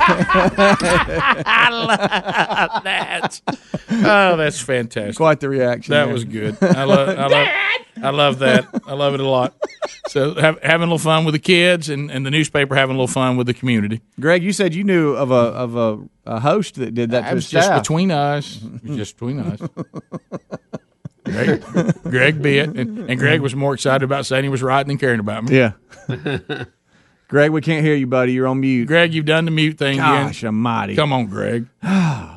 I 0.01 1.69
love 1.71 2.83
that. 2.83 3.41
Oh, 3.91 4.37
that's 4.37 4.59
fantastic. 4.61 5.15
Quite 5.17 5.39
the 5.39 5.49
reaction. 5.49 5.91
That 5.91 6.05
there. 6.05 6.13
was 6.13 6.23
good. 6.23 6.57
I 6.61 6.83
love, 6.83 7.09
I 7.09 7.27
love, 7.27 7.47
I 8.01 8.09
love 8.11 8.39
that. 8.39 8.67
I 8.87 8.93
love 8.93 9.13
it 9.13 9.19
a 9.19 9.27
lot. 9.27 9.55
So 10.07 10.35
have, 10.35 10.61
having 10.63 10.83
a 10.83 10.85
little 10.85 10.97
fun 10.97 11.25
with 11.25 11.33
the 11.33 11.39
kids 11.39 11.89
and, 11.89 12.09
and 12.09 12.25
the 12.25 12.31
newspaper 12.31 12.75
having 12.75 12.95
a 12.95 12.99
little 12.99 13.07
fun 13.11 13.37
with 13.37 13.47
the 13.47 13.53
community. 13.53 14.01
Greg, 14.19 14.43
you 14.43 14.53
said 14.53 14.73
you 14.73 14.83
knew 14.83 15.13
of 15.13 15.31
a 15.31 15.35
of 15.35 15.75
a, 15.75 15.99
a 16.25 16.39
host 16.39 16.75
that 16.75 16.93
did 16.93 17.11
that 17.11 17.23
That 17.23 17.29
to 17.29 17.35
was 17.35 17.45
his 17.45 17.51
just 17.51 17.73
between 17.73 18.11
us. 18.11 18.59
Just 18.85 19.15
between 19.15 19.39
us. 19.39 19.59
Greg, 21.25 21.63
Greg 22.03 22.41
bit, 22.41 22.69
and, 22.75 23.09
and 23.09 23.19
Greg 23.19 23.41
was 23.41 23.55
more 23.55 23.73
excited 23.73 24.03
about 24.03 24.25
saying 24.25 24.43
he 24.43 24.49
was 24.49 24.63
writing 24.63 24.87
than 24.87 24.97
caring 24.97 25.19
about 25.19 25.43
me. 25.43 25.57
Yeah. 25.57 25.73
Greg, 27.29 27.51
we 27.51 27.61
can't 27.61 27.85
hear 27.85 27.93
you, 27.93 28.07
buddy. 28.07 28.33
You're 28.33 28.47
on 28.47 28.59
mute. 28.59 28.87
Greg, 28.87 29.13
you've 29.13 29.25
done 29.25 29.45
the 29.45 29.51
mute 29.51 29.77
thing 29.77 29.97
Gosh 29.97 30.39
again. 30.39 30.47
almighty. 30.47 30.95
Come 30.95 31.13
on, 31.13 31.27
Greg. 31.27 31.67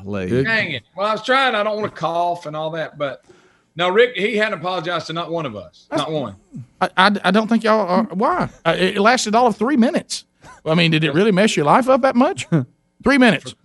Lee. 0.05 0.43
Dang 0.43 0.71
it. 0.71 0.83
Well, 0.95 1.07
I 1.07 1.13
was 1.13 1.23
trying. 1.23 1.55
I 1.55 1.63
don't 1.63 1.81
want 1.81 1.93
to 1.93 1.99
cough 1.99 2.45
and 2.45 2.55
all 2.55 2.69
that, 2.71 2.95
but 2.95 3.25
no, 3.75 3.89
Rick, 3.89 4.15
he 4.15 4.37
hadn't 4.37 4.59
apologized 4.59 5.07
to 5.07 5.13
not 5.13 5.31
one 5.31 5.47
of 5.47 5.55
us. 5.55 5.87
Not 5.91 6.11
one. 6.11 6.35
I, 6.79 6.89
I, 6.95 7.19
I 7.23 7.31
don't 7.31 7.47
think 7.47 7.63
y'all 7.63 7.87
are. 7.87 8.03
Why? 8.03 8.49
Uh, 8.63 8.75
it 8.77 8.99
lasted 8.99 9.33
all 9.33 9.47
of 9.47 9.57
three 9.57 9.77
minutes. 9.77 10.25
I 10.63 10.75
mean, 10.75 10.91
did 10.91 11.03
it 11.03 11.13
really 11.15 11.31
mess 11.31 11.57
your 11.57 11.65
life 11.65 11.89
up 11.89 12.01
that 12.01 12.15
much? 12.15 12.47
three 13.03 13.17
minutes. 13.17 13.55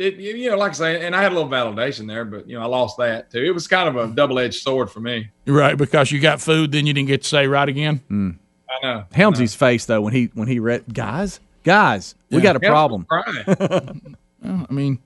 It, 0.00 0.14
you 0.14 0.34
you 0.34 0.50
know, 0.50 0.56
like 0.56 0.70
I 0.70 0.74
say, 0.74 1.06
and 1.06 1.14
I 1.14 1.22
had 1.22 1.30
a 1.30 1.34
little 1.36 1.48
validation 1.50 2.08
there, 2.08 2.24
but 2.24 2.48
you 2.48 2.58
know, 2.58 2.62
I 2.62 2.66
lost 2.66 2.98
that 2.98 3.30
too. 3.30 3.38
It 3.38 3.54
was 3.54 3.68
kind 3.68 3.88
of 3.88 3.94
a 3.96 4.12
double 4.12 4.40
edged 4.40 4.60
sword 4.62 4.90
for 4.90 4.98
me. 4.98 5.30
Right, 5.46 5.76
because 5.78 6.10
you 6.10 6.18
got 6.18 6.40
food, 6.40 6.72
then 6.72 6.88
you 6.88 6.92
didn't 6.92 7.06
get 7.06 7.22
to 7.22 7.28
say 7.28 7.46
right 7.46 7.68
again. 7.68 8.38
I 8.80 8.86
know. 8.86 9.04
Helmsy's 9.14 9.54
face 9.54 9.84
though 9.86 10.00
when 10.00 10.12
he 10.12 10.30
when 10.34 10.48
he 10.48 10.58
read 10.58 10.84
guys 10.92 11.40
guys 11.64 12.14
we 12.30 12.38
Yeah. 12.38 12.42
got 12.42 12.56
a 12.56 12.60
Yeah, 12.62 12.70
problem. 12.70 13.06
Well, 14.42 14.66
I 14.68 14.72
mean, 14.72 14.98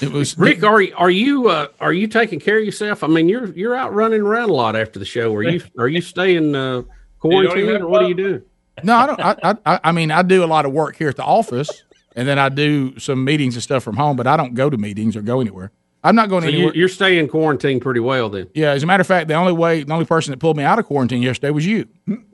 it 0.00 0.12
was 0.12 0.38
Rick, 0.38 0.62
are 0.62 0.80
you 0.80 0.94
are 0.96 1.10
you 1.10 1.48
uh, 1.48 1.66
are 1.80 1.92
you 1.92 2.06
taking 2.06 2.38
care 2.38 2.58
of 2.58 2.64
yourself? 2.64 3.02
I 3.02 3.08
mean, 3.08 3.28
you're 3.28 3.46
you're 3.48 3.74
out 3.74 3.92
running 3.94 4.20
around 4.22 4.50
a 4.50 4.52
lot 4.52 4.76
after 4.76 4.98
the 5.00 5.04
show. 5.04 5.34
Are 5.34 5.42
you 5.42 5.60
are 5.78 5.88
you 5.88 6.00
staying 6.00 6.54
uh, 6.54 6.82
quarantined 7.18 7.82
or 7.82 7.88
what 7.88 8.02
are 8.02 8.08
you 8.08 8.14
doing? 8.14 8.42
No, 8.84 8.94
I 8.94 9.06
don't. 9.06 9.20
I, 9.20 9.56
I, 9.66 9.80
I 9.84 9.92
mean, 9.92 10.10
I 10.12 10.22
do 10.22 10.44
a 10.44 10.46
lot 10.46 10.66
of 10.66 10.72
work 10.72 10.96
here 10.96 11.08
at 11.08 11.16
the 11.16 11.24
office, 11.24 11.82
and 12.14 12.28
then 12.28 12.38
I 12.38 12.48
do 12.48 12.96
some 12.98 13.24
meetings 13.24 13.54
and 13.54 13.62
stuff 13.62 13.82
from 13.82 13.96
home. 13.96 14.16
But 14.16 14.26
I 14.28 14.36
don't 14.36 14.54
go 14.54 14.68
to 14.70 14.76
meetings 14.76 15.16
or 15.16 15.22
go 15.22 15.40
anywhere. 15.40 15.72
I'm 16.06 16.14
not 16.14 16.28
going 16.28 16.42
So 16.42 16.48
anywhere. 16.48 16.72
you, 16.74 16.80
you're 16.80 16.88
staying 16.88 17.28
quarantined 17.28 17.82
pretty 17.82 18.00
well 18.00 18.28
then. 18.30 18.48
yeah, 18.54 18.70
as 18.70 18.82
a 18.82 18.86
matter 18.86 19.00
of 19.00 19.06
fact, 19.06 19.28
the 19.28 19.34
only 19.34 19.52
way, 19.52 19.82
the 19.82 19.92
only 19.92 20.04
person 20.06 20.30
that 20.32 20.38
pulled 20.38 20.56
me 20.56 20.62
out 20.64 20.78
of 20.78 20.86
quarantine 20.86 21.22
yesterday 21.22 21.50
was 21.50 21.66
you. 21.66 21.86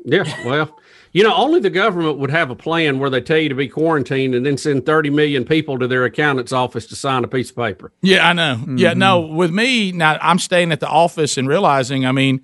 Yeah, 0.04 0.24
well, 0.46 0.76
you 1.12 1.22
know, 1.24 1.34
only 1.34 1.60
the 1.60 1.70
government 1.70 2.18
would 2.18 2.30
have 2.30 2.50
a 2.50 2.54
plan 2.54 2.98
where 2.98 3.10
they 3.10 3.20
tell 3.20 3.36
you 3.38 3.48
to 3.50 3.54
be 3.54 3.68
quarantined 3.68 4.34
and 4.34 4.44
then 4.46 4.56
send 4.56 4.86
30 4.86 5.10
million 5.10 5.44
people 5.44 5.78
to 5.78 5.86
their 5.86 6.04
accountant's 6.04 6.52
office 6.52 6.86
to 6.86 6.96
sign 6.96 7.22
a 7.24 7.28
piece 7.28 7.50
of 7.50 7.56
paper. 7.56 7.92
Yeah, 8.02 8.28
I 8.28 8.32
know. 8.32 8.58
Yeah, 8.76 8.94
no, 8.94 9.20
with 9.20 9.50
me 9.50 9.92
now, 9.92 10.16
I'm 10.20 10.38
staying 10.38 10.72
at 10.72 10.80
the 10.80 10.88
office 10.88 11.36
and 11.36 11.46
realizing, 11.48 12.06
I 12.06 12.12
mean, 12.12 12.36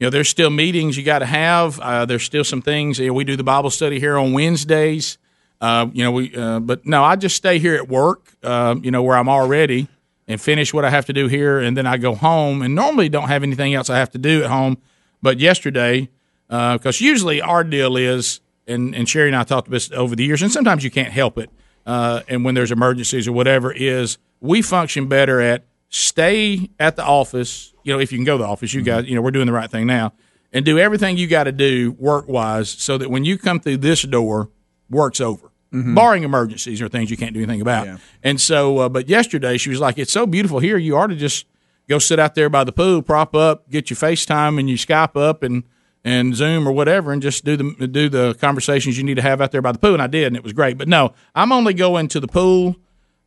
you 0.00 0.06
know, 0.06 0.10
there's 0.10 0.28
still 0.28 0.50
meetings 0.50 0.96
you 0.96 1.02
got 1.04 1.20
to 1.20 1.26
have. 1.26 1.78
Uh, 1.80 2.04
there's 2.06 2.22
still 2.24 2.44
some 2.44 2.62
things. 2.62 2.98
You 2.98 3.08
know, 3.08 3.12
we 3.14 3.24
do 3.24 3.36
the 3.36 3.44
Bible 3.44 3.70
study 3.70 3.98
here 4.00 4.16
on 4.18 4.32
Wednesdays. 4.32 5.18
Uh, 5.60 5.88
you 5.92 6.04
know, 6.04 6.12
we, 6.12 6.34
uh, 6.36 6.60
but 6.60 6.86
no, 6.86 7.02
I 7.02 7.16
just 7.16 7.34
stay 7.34 7.58
here 7.58 7.74
at 7.74 7.88
work. 7.88 8.32
Uh, 8.42 8.76
you 8.80 8.90
know, 8.92 9.02
where 9.02 9.16
I'm 9.16 9.28
already 9.28 9.88
and 10.28 10.40
finish 10.40 10.74
what 10.74 10.84
I 10.84 10.90
have 10.90 11.06
to 11.06 11.12
do 11.12 11.26
here, 11.26 11.58
and 11.58 11.76
then 11.76 11.86
I 11.86 11.96
go 11.96 12.14
home. 12.14 12.62
And 12.62 12.74
normally 12.74 13.08
don't 13.08 13.28
have 13.28 13.42
anything 13.42 13.74
else 13.74 13.90
I 13.90 13.98
have 13.98 14.10
to 14.10 14.18
do 14.18 14.44
at 14.44 14.50
home. 14.50 14.76
But 15.22 15.40
yesterday, 15.40 16.10
because 16.48 17.00
usually 17.00 17.40
our 17.40 17.64
deal 17.64 17.96
is, 17.96 18.40
and 18.66 18.94
and 18.94 19.08
Sherry 19.08 19.28
and 19.28 19.36
I 19.36 19.44
talked 19.44 19.68
about 19.68 19.74
this 19.74 19.90
over 19.92 20.14
the 20.14 20.24
years, 20.24 20.42
and 20.42 20.52
sometimes 20.52 20.84
you 20.84 20.90
can't 20.90 21.12
help 21.12 21.38
it. 21.38 21.50
Uh, 21.86 22.20
and 22.28 22.44
when 22.44 22.54
there's 22.54 22.70
emergencies 22.70 23.26
or 23.26 23.32
whatever, 23.32 23.72
is 23.72 24.18
we 24.40 24.60
function 24.60 25.08
better 25.08 25.40
at 25.40 25.64
stay 25.88 26.68
at 26.78 26.96
the 26.96 27.04
office. 27.04 27.72
You 27.82 27.94
know, 27.94 27.98
if 27.98 28.12
you 28.12 28.18
can 28.18 28.26
go 28.26 28.36
to 28.36 28.42
the 28.44 28.48
office, 28.48 28.74
you 28.74 28.82
guys, 28.82 29.06
you 29.06 29.14
know, 29.14 29.22
we're 29.22 29.30
doing 29.30 29.46
the 29.46 29.52
right 29.52 29.70
thing 29.70 29.86
now, 29.86 30.12
and 30.52 30.64
do 30.64 30.78
everything 30.78 31.16
you 31.16 31.26
got 31.26 31.44
to 31.44 31.52
do 31.52 31.92
work 31.92 32.28
wise, 32.28 32.68
so 32.68 32.98
that 32.98 33.10
when 33.10 33.24
you 33.24 33.38
come 33.38 33.58
through 33.58 33.78
this 33.78 34.02
door, 34.02 34.50
work's 34.90 35.20
over. 35.20 35.50
Barring 35.94 36.22
emergencies 36.22 36.80
or 36.80 36.88
things 36.88 37.10
you 37.10 37.16
can't 37.16 37.34
do 37.34 37.40
anything 37.40 37.60
about. 37.60 37.86
And 38.22 38.40
so, 38.40 38.78
uh, 38.78 38.88
but 38.88 39.08
yesterday 39.08 39.58
she 39.58 39.68
was 39.68 39.80
like, 39.80 39.98
"It's 39.98 40.12
so 40.12 40.26
beautiful 40.26 40.60
here. 40.60 40.78
You 40.78 40.96
ought 40.96 41.08
to 41.08 41.16
just 41.16 41.46
go 41.88 41.98
sit 41.98 42.18
out 42.18 42.34
there 42.34 42.48
by 42.48 42.64
the 42.64 42.72
pool, 42.72 43.02
prop 43.02 43.34
up, 43.34 43.68
get 43.70 43.90
your 43.90 43.96
FaceTime 43.96 44.58
and 44.58 44.68
you 44.70 44.76
Skype 44.76 45.14
up 45.20 45.42
and 45.42 45.64
and 46.04 46.34
Zoom 46.34 46.66
or 46.66 46.72
whatever, 46.72 47.12
and 47.12 47.20
just 47.20 47.44
do 47.44 47.56
the 47.56 47.86
do 47.86 48.08
the 48.08 48.34
conversations 48.40 48.96
you 48.96 49.04
need 49.04 49.16
to 49.16 49.22
have 49.22 49.40
out 49.40 49.52
there 49.52 49.60
by 49.60 49.72
the 49.72 49.78
pool. 49.78 49.94
And 49.94 50.02
I 50.02 50.06
did, 50.06 50.28
and 50.28 50.36
it 50.36 50.42
was 50.42 50.52
great. 50.52 50.78
But 50.78 50.88
no, 50.88 51.12
I'm 51.34 51.52
only 51.52 51.74
going 51.74 52.08
to 52.08 52.20
the 52.20 52.28
pool 52.28 52.76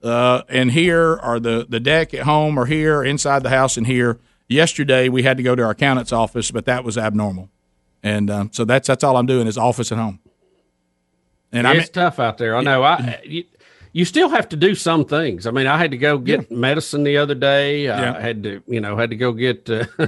uh, 0.04 0.42
and 0.50 0.72
here 0.72 1.20
or 1.22 1.40
the 1.40 1.66
the 1.68 1.80
deck 1.80 2.14
at 2.14 2.24
home 2.24 2.58
or 2.58 2.66
here 2.66 3.04
inside 3.04 3.44
the 3.44 3.50
house 3.50 3.78
and 3.78 3.86
here. 3.86 4.20
Yesterday 4.48 5.10
we 5.10 5.24
had 5.24 5.38
to 5.38 5.44
go 5.44 5.56
to 5.56 5.64
our 5.64 5.70
accountant's 5.72 6.12
office, 6.12 6.52
but 6.52 6.66
that 6.66 6.84
was 6.84 6.98
abnormal, 6.98 7.50
and 8.04 8.30
um, 8.30 8.50
so 8.52 8.66
that's 8.66 8.88
that's 8.88 9.04
all 9.04 9.16
I'm 9.16 9.26
doing 9.26 9.48
is 9.48 9.58
office 9.58 9.92
at 9.92 9.98
home. 9.98 10.20
And 11.52 11.60
And 11.60 11.68
I'm 11.68 11.78
it's 11.80 11.90
tough 11.90 12.20
out 12.20 12.38
there. 12.38 12.56
I 12.56 12.62
know. 12.62 12.84
I 12.84 13.20
you, 13.26 13.44
you 13.94 14.06
still 14.06 14.30
have 14.30 14.48
to 14.50 14.56
do 14.56 14.74
some 14.76 15.04
things. 15.06 15.46
I 15.46 15.52
mean, 15.52 15.68
I 15.68 15.78
had 15.78 15.92
to 15.92 15.98
go 15.98 16.18
get 16.18 16.50
medicine 16.52 17.04
the 17.04 17.18
other 17.18 17.36
day. 17.36 17.84
Yeah. 17.86 18.16
I 18.16 18.22
had 18.22 18.44
to, 18.44 18.64
you 18.68 18.80
know, 18.80 18.96
had 18.96 19.10
to 19.10 19.18
go 19.18 19.34
get 19.34 19.70
uh, 19.70 19.86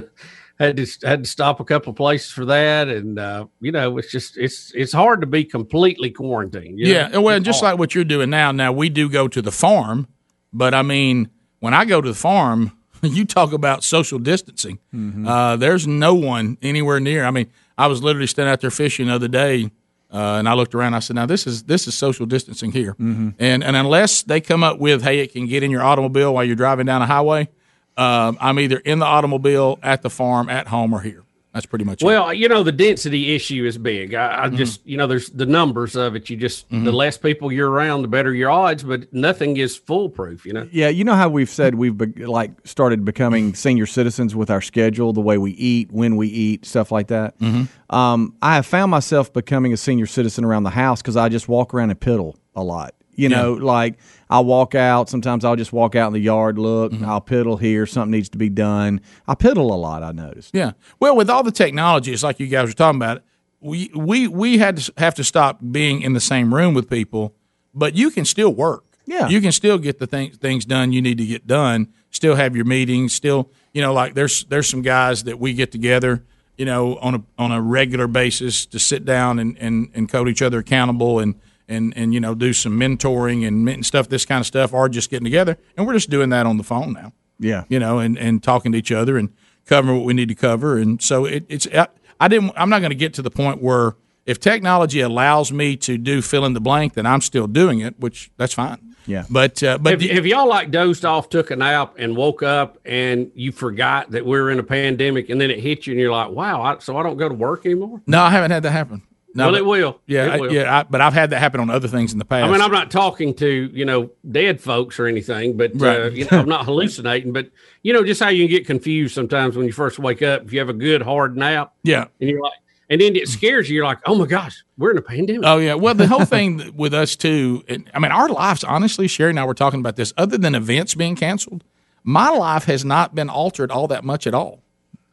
had 0.58 0.76
to 0.78 0.86
had 1.04 1.24
to 1.24 1.28
stop 1.28 1.60
a 1.60 1.64
couple 1.64 1.90
of 1.90 1.96
places 1.96 2.30
for 2.30 2.44
that, 2.46 2.88
and 2.88 3.18
uh, 3.18 3.46
you 3.60 3.72
know, 3.72 3.98
it's 3.98 4.10
just 4.10 4.38
it's 4.38 4.72
it's 4.74 4.92
hard 4.92 5.20
to 5.20 5.26
be 5.26 5.44
completely 5.44 6.10
quarantined. 6.10 6.78
you 6.78 6.86
know? 6.86 7.08
Yeah, 7.12 7.18
well, 7.18 7.36
It's 7.36 7.44
just 7.44 7.60
hard. 7.60 7.72
like 7.72 7.78
what 7.78 7.94
you're 7.94 8.04
doing 8.04 8.30
now. 8.30 8.52
Now 8.52 8.72
we 8.72 8.88
do 8.88 9.08
go 9.10 9.28
to 9.28 9.42
the 9.42 9.52
farm, 9.52 10.06
but 10.52 10.72
I 10.72 10.82
mean, 10.82 11.28
when 11.60 11.74
I 11.74 11.84
go 11.84 12.00
to 12.00 12.08
the 12.08 12.14
farm, 12.14 12.72
you 13.02 13.24
talk 13.26 13.52
about 13.52 13.84
social 13.84 14.18
distancing. 14.18 14.78
Uh, 15.26 15.56
there's 15.56 15.86
no 15.86 16.14
one 16.14 16.56
anywhere 16.62 17.00
near. 17.00 17.24
I 17.26 17.30
mean, 17.30 17.50
I 17.76 17.86
was 17.88 18.02
literally 18.02 18.28
standing 18.28 18.52
out 18.52 18.60
there 18.62 18.70
fishing 18.70 19.08
the 19.08 19.14
other 19.14 19.28
day, 19.28 19.70
uh, 20.14 20.36
and 20.38 20.48
I 20.48 20.54
looked 20.54 20.74
around. 20.76 20.94
I 20.94 21.00
said, 21.00 21.16
"Now 21.16 21.26
this 21.26 21.46
is 21.46 21.64
this 21.64 21.88
is 21.88 21.94
social 21.94 22.24
distancing 22.24 22.70
here." 22.70 22.94
And 23.38 23.64
and 23.64 23.74
unless 23.76 24.22
they 24.22 24.40
come 24.40 24.62
up 24.62 24.78
with, 24.78 25.02
"Hey, 25.02 25.18
it 25.18 25.32
can 25.32 25.46
get 25.48 25.62
in 25.64 25.70
your 25.72 25.82
automobile 25.82 26.32
while 26.32 26.44
you're 26.44 26.54
driving 26.56 26.86
down 26.86 27.02
a 27.02 27.06
highway," 27.06 27.48
um, 27.96 28.38
I'm 28.40 28.58
either 28.60 28.78
in 28.78 29.00
the 29.00 29.06
automobile, 29.06 29.78
at 29.82 30.02
the 30.02 30.10
farm, 30.10 30.48
at 30.48 30.68
home, 30.68 30.94
or 30.94 31.00
here. 31.00 31.23
That's 31.54 31.66
pretty 31.66 31.84
much 31.84 32.02
it. 32.02 32.04
Well, 32.04 32.34
you 32.34 32.48
know, 32.48 32.64
the 32.64 32.72
density 32.72 33.32
issue 33.34 33.64
is 33.64 33.78
big. 33.78 34.12
I, 34.12 34.44
I 34.44 34.48
just, 34.48 34.84
you 34.84 34.96
know, 34.96 35.06
there's 35.06 35.30
the 35.30 35.46
numbers 35.46 35.94
of 35.94 36.16
it. 36.16 36.28
You 36.28 36.36
just, 36.36 36.68
the 36.68 36.90
less 36.90 37.16
people 37.16 37.52
you're 37.52 37.70
around, 37.70 38.02
the 38.02 38.08
better 38.08 38.34
your 38.34 38.50
odds, 38.50 38.82
but 38.82 39.10
nothing 39.14 39.56
is 39.56 39.76
foolproof, 39.76 40.44
you 40.44 40.52
know? 40.52 40.68
Yeah, 40.72 40.88
you 40.88 41.04
know 41.04 41.14
how 41.14 41.28
we've 41.28 41.48
said 41.48 41.76
we've 41.76 41.96
be- 41.96 42.26
like 42.26 42.50
started 42.64 43.04
becoming 43.04 43.54
senior 43.54 43.86
citizens 43.86 44.34
with 44.34 44.50
our 44.50 44.60
schedule, 44.60 45.12
the 45.12 45.20
way 45.20 45.38
we 45.38 45.52
eat, 45.52 45.92
when 45.92 46.16
we 46.16 46.26
eat, 46.26 46.66
stuff 46.66 46.90
like 46.90 47.06
that. 47.06 47.38
Mm-hmm. 47.38 47.94
Um, 47.94 48.34
I 48.42 48.56
have 48.56 48.66
found 48.66 48.90
myself 48.90 49.32
becoming 49.32 49.72
a 49.72 49.76
senior 49.76 50.06
citizen 50.06 50.44
around 50.44 50.64
the 50.64 50.70
house 50.70 51.02
because 51.02 51.16
I 51.16 51.28
just 51.28 51.48
walk 51.48 51.72
around 51.72 51.90
and 51.90 52.00
piddle 52.00 52.34
a 52.56 52.64
lot. 52.64 52.96
You 53.16 53.28
Yeah. 53.28 53.36
know, 53.42 53.52
like 53.54 53.98
I'll 54.30 54.44
walk 54.44 54.74
out. 54.74 55.08
Sometimes 55.08 55.44
I'll 55.44 55.56
just 55.56 55.72
walk 55.72 55.94
out 55.94 56.08
in 56.08 56.12
the 56.12 56.20
yard, 56.20 56.58
look. 56.58 56.92
Mm-hmm. 56.92 57.04
I'll 57.04 57.20
piddle 57.20 57.60
here. 57.60 57.86
Something 57.86 58.10
needs 58.12 58.28
to 58.30 58.38
be 58.38 58.48
done. 58.48 59.00
I 59.28 59.34
piddle 59.34 59.70
a 59.70 59.74
lot. 59.74 60.02
I 60.02 60.12
noticed. 60.12 60.50
Yeah. 60.54 60.72
Well, 61.00 61.16
with 61.16 61.30
all 61.30 61.42
the 61.42 61.52
technology, 61.52 62.12
it's 62.12 62.22
like 62.22 62.40
you 62.40 62.46
guys 62.46 62.68
were 62.68 62.74
talking 62.74 62.98
about. 63.00 63.22
We 63.60 63.90
we 63.94 64.28
we 64.28 64.58
had 64.58 64.76
to 64.78 64.92
have 64.98 65.14
to 65.14 65.24
stop 65.24 65.58
being 65.70 66.02
in 66.02 66.12
the 66.12 66.20
same 66.20 66.52
room 66.54 66.74
with 66.74 66.90
people, 66.90 67.34
but 67.72 67.94
you 67.94 68.10
can 68.10 68.24
still 68.24 68.52
work. 68.54 68.84
Yeah. 69.06 69.28
You 69.28 69.40
can 69.40 69.52
still 69.52 69.78
get 69.78 69.98
the 69.98 70.06
things 70.06 70.36
things 70.36 70.64
done 70.64 70.92
you 70.92 71.00
need 71.00 71.18
to 71.18 71.26
get 71.26 71.46
done. 71.46 71.88
Still 72.10 72.34
have 72.36 72.54
your 72.56 72.64
meetings. 72.66 73.14
Still, 73.14 73.50
you 73.72 73.80
know, 73.82 73.92
like 73.94 74.14
there's 74.14 74.44
there's 74.44 74.68
some 74.68 74.82
guys 74.82 75.24
that 75.24 75.38
we 75.38 75.54
get 75.54 75.72
together, 75.72 76.24
you 76.58 76.64
know, 76.66 76.96
on 76.98 77.14
a 77.14 77.22
on 77.38 77.52
a 77.52 77.60
regular 77.62 78.06
basis 78.06 78.66
to 78.66 78.78
sit 78.78 79.04
down 79.06 79.38
and 79.38 79.56
and 79.58 79.88
and 79.94 80.08
code 80.10 80.28
each 80.28 80.42
other 80.42 80.58
accountable 80.58 81.18
and. 81.18 81.34
And, 81.66 81.94
and 81.96 82.12
you 82.12 82.20
know 82.20 82.34
do 82.34 82.52
some 82.52 82.78
mentoring 82.78 83.46
and 83.48 83.86
stuff 83.86 84.08
this 84.10 84.26
kind 84.26 84.40
of 84.40 84.46
stuff 84.46 84.74
or 84.74 84.86
just 84.88 85.08
getting 85.08 85.24
together 85.24 85.56
and 85.76 85.86
we're 85.86 85.94
just 85.94 86.10
doing 86.10 86.28
that 86.28 86.44
on 86.44 86.58
the 86.58 86.62
phone 86.62 86.92
now 86.92 87.12
Yeah. 87.38 87.64
you 87.70 87.78
know, 87.78 88.00
and, 88.00 88.18
and 88.18 88.42
talking 88.42 88.72
to 88.72 88.78
each 88.78 88.92
other 88.92 89.16
and 89.16 89.30
covering 89.64 89.96
what 89.96 90.04
we 90.04 90.12
need 90.12 90.28
to 90.28 90.34
cover. 90.34 90.76
And 90.76 91.00
so 91.00 91.24
it, 91.24 91.46
it's 91.48 91.66
I, 91.68 91.88
I 92.20 92.28
didn't. 92.28 92.52
I'm 92.54 92.68
not 92.68 92.80
going 92.80 92.90
to 92.90 92.96
get 92.96 93.14
to 93.14 93.22
the 93.22 93.30
point 93.30 93.62
where 93.62 93.94
if 94.26 94.38
technology 94.40 95.00
allows 95.00 95.52
me 95.52 95.76
to 95.78 95.96
do 95.96 96.20
fill 96.20 96.44
in 96.44 96.52
the 96.52 96.60
blank, 96.60 96.94
then 96.94 97.06
I'm 97.06 97.20
still 97.22 97.46
doing 97.46 97.80
it, 97.80 97.98
which 97.98 98.30
that's 98.36 98.52
fine. 98.54 98.94
Yeah. 99.06 99.24
But 99.30 99.62
uh, 99.62 99.78
but 99.78 100.00
have, 100.00 100.10
have 100.10 100.26
y'all 100.26 100.46
like 100.48 100.70
dozed 100.70 101.04
off, 101.04 101.28
took 101.28 101.50
a 101.50 101.56
nap, 101.56 101.94
and 101.98 102.14
woke 102.16 102.42
up, 102.42 102.78
and 102.84 103.30
you 103.34 103.52
forgot 103.52 104.10
that 104.12 104.24
we 104.24 104.38
are 104.38 104.50
in 104.50 104.58
a 104.58 104.62
pandemic, 104.62 105.28
and 105.30 105.40
then 105.40 105.50
it 105.50 105.60
hit 105.60 105.86
you, 105.86 105.92
and 105.92 106.00
you're 106.00 106.12
like, 106.12 106.30
"Wow!" 106.30 106.62
I, 106.62 106.78
so 106.78 106.96
I 106.96 107.02
don't 107.02 107.16
go 107.16 107.28
to 107.28 107.34
work 107.34 107.66
anymore. 107.66 108.00
no, 108.06 108.20
I 108.22 108.30
haven't 108.30 108.50
had 108.50 108.62
that 108.62 108.70
happen. 108.72 109.02
No, 109.36 109.44
well, 109.46 109.52
but- 109.52 109.58
it 109.58 109.66
will. 109.66 110.00
Yeah, 110.06 110.34
It 110.34 110.40
will. 110.40 110.52
yeah, 110.52 110.78
I, 110.78 110.82
but 110.84 111.00
I've 111.00 111.12
had 111.12 111.30
that 111.30 111.40
happen 111.40 111.60
on 111.60 111.68
other 111.68 111.88
things 111.88 112.12
in 112.12 112.18
the 112.20 112.24
past. 112.24 112.48
I 112.48 112.52
mean, 112.52 112.60
I'm 112.60 112.70
not 112.70 112.90
talking 112.90 113.34
to 113.34 113.70
you 113.72 113.84
know 113.84 114.10
dead 114.30 114.60
folks 114.60 114.98
or 115.00 115.06
anything, 115.06 115.56
but 115.56 115.72
uh, 115.82 116.10
you 116.10 116.24
know, 116.30 116.38
I'm 116.40 116.48
not 116.48 116.64
hallucinating. 116.66 117.32
But 117.32 117.50
you 117.82 117.92
know, 117.92 118.04
just 118.04 118.22
how 118.22 118.28
you 118.28 118.44
can 118.44 118.50
get 118.50 118.66
confused 118.66 119.14
sometimes 119.14 119.56
when 119.56 119.66
you 119.66 119.72
first 119.72 119.98
wake 119.98 120.22
up. 120.22 120.44
If 120.44 120.52
you 120.52 120.60
have 120.60 120.68
a 120.68 120.72
good 120.74 121.02
hard 121.02 121.36
nap, 121.36 121.72
Yeah. 121.82 122.06
and 122.20 122.30
you're 122.30 122.40
like, 122.42 122.52
and 122.90 123.00
then 123.00 123.16
it 123.16 123.28
scares 123.28 123.68
you. 123.68 123.76
You're 123.76 123.84
like, 123.86 123.98
oh 124.06 124.14
my 124.14 124.26
gosh, 124.26 124.62
we're 124.78 124.92
in 124.92 124.98
a 124.98 125.02
pandemic. 125.02 125.42
Oh 125.44 125.58
yeah. 125.58 125.74
Well, 125.74 125.94
the 125.94 126.06
whole 126.06 126.24
thing 126.36 126.72
with 126.76 126.94
us 126.94 127.16
too. 127.16 127.64
and- 127.66 127.90
I 127.92 127.98
mean, 127.98 128.12
our 128.12 128.28
lives. 128.28 128.62
Honestly, 128.62 129.08
Sherry 129.08 129.30
and 129.30 129.40
I 129.40 129.44
were 129.44 129.54
talking 129.54 129.80
about 129.80 129.96
this. 129.96 130.12
Other 130.16 130.38
than 130.38 130.54
events 130.54 130.94
being 130.94 131.16
canceled, 131.16 131.64
my 132.04 132.28
life 132.28 132.66
has 132.66 132.84
not 132.84 133.14
been 133.16 133.30
altered 133.30 133.70
all 133.72 133.88
that 133.88 134.04
much 134.04 134.26
at 134.28 134.34
all. 134.34 134.60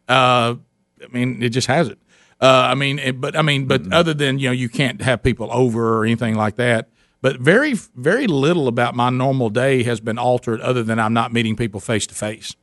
Uh, 0.08 0.56
I 1.04 1.08
mean, 1.12 1.42
it 1.42 1.50
just 1.50 1.68
hasn't. 1.68 1.98
Uh, 2.42 2.70
I 2.72 2.76
mean, 2.76 2.98
it, 3.00 3.22
but 3.22 3.36
I 3.38 3.42
mean, 3.44 3.66
but 3.68 3.92
other 3.94 4.14
than 4.14 4.40
you 4.40 4.48
know, 4.50 4.54
you 4.54 4.68
can't 4.70 5.02
have 5.02 5.22
people 5.22 5.50
over 5.52 5.98
or 6.00 6.06
anything 6.06 6.36
like 6.36 6.56
that. 6.56 6.90
But 7.22 7.40
very, 7.40 7.74
very 7.96 8.26
little 8.26 8.68
about 8.68 8.96
my 8.96 9.12
normal 9.12 9.52
day 9.52 9.84
has 9.84 10.00
been 10.00 10.18
altered, 10.18 10.60
other 10.62 10.82
than 10.82 10.98
I'm 11.00 11.14
not 11.14 11.32
meeting 11.32 11.56
people 11.56 11.80
face 11.80 12.08
to 12.08 12.16
face. 12.16 12.56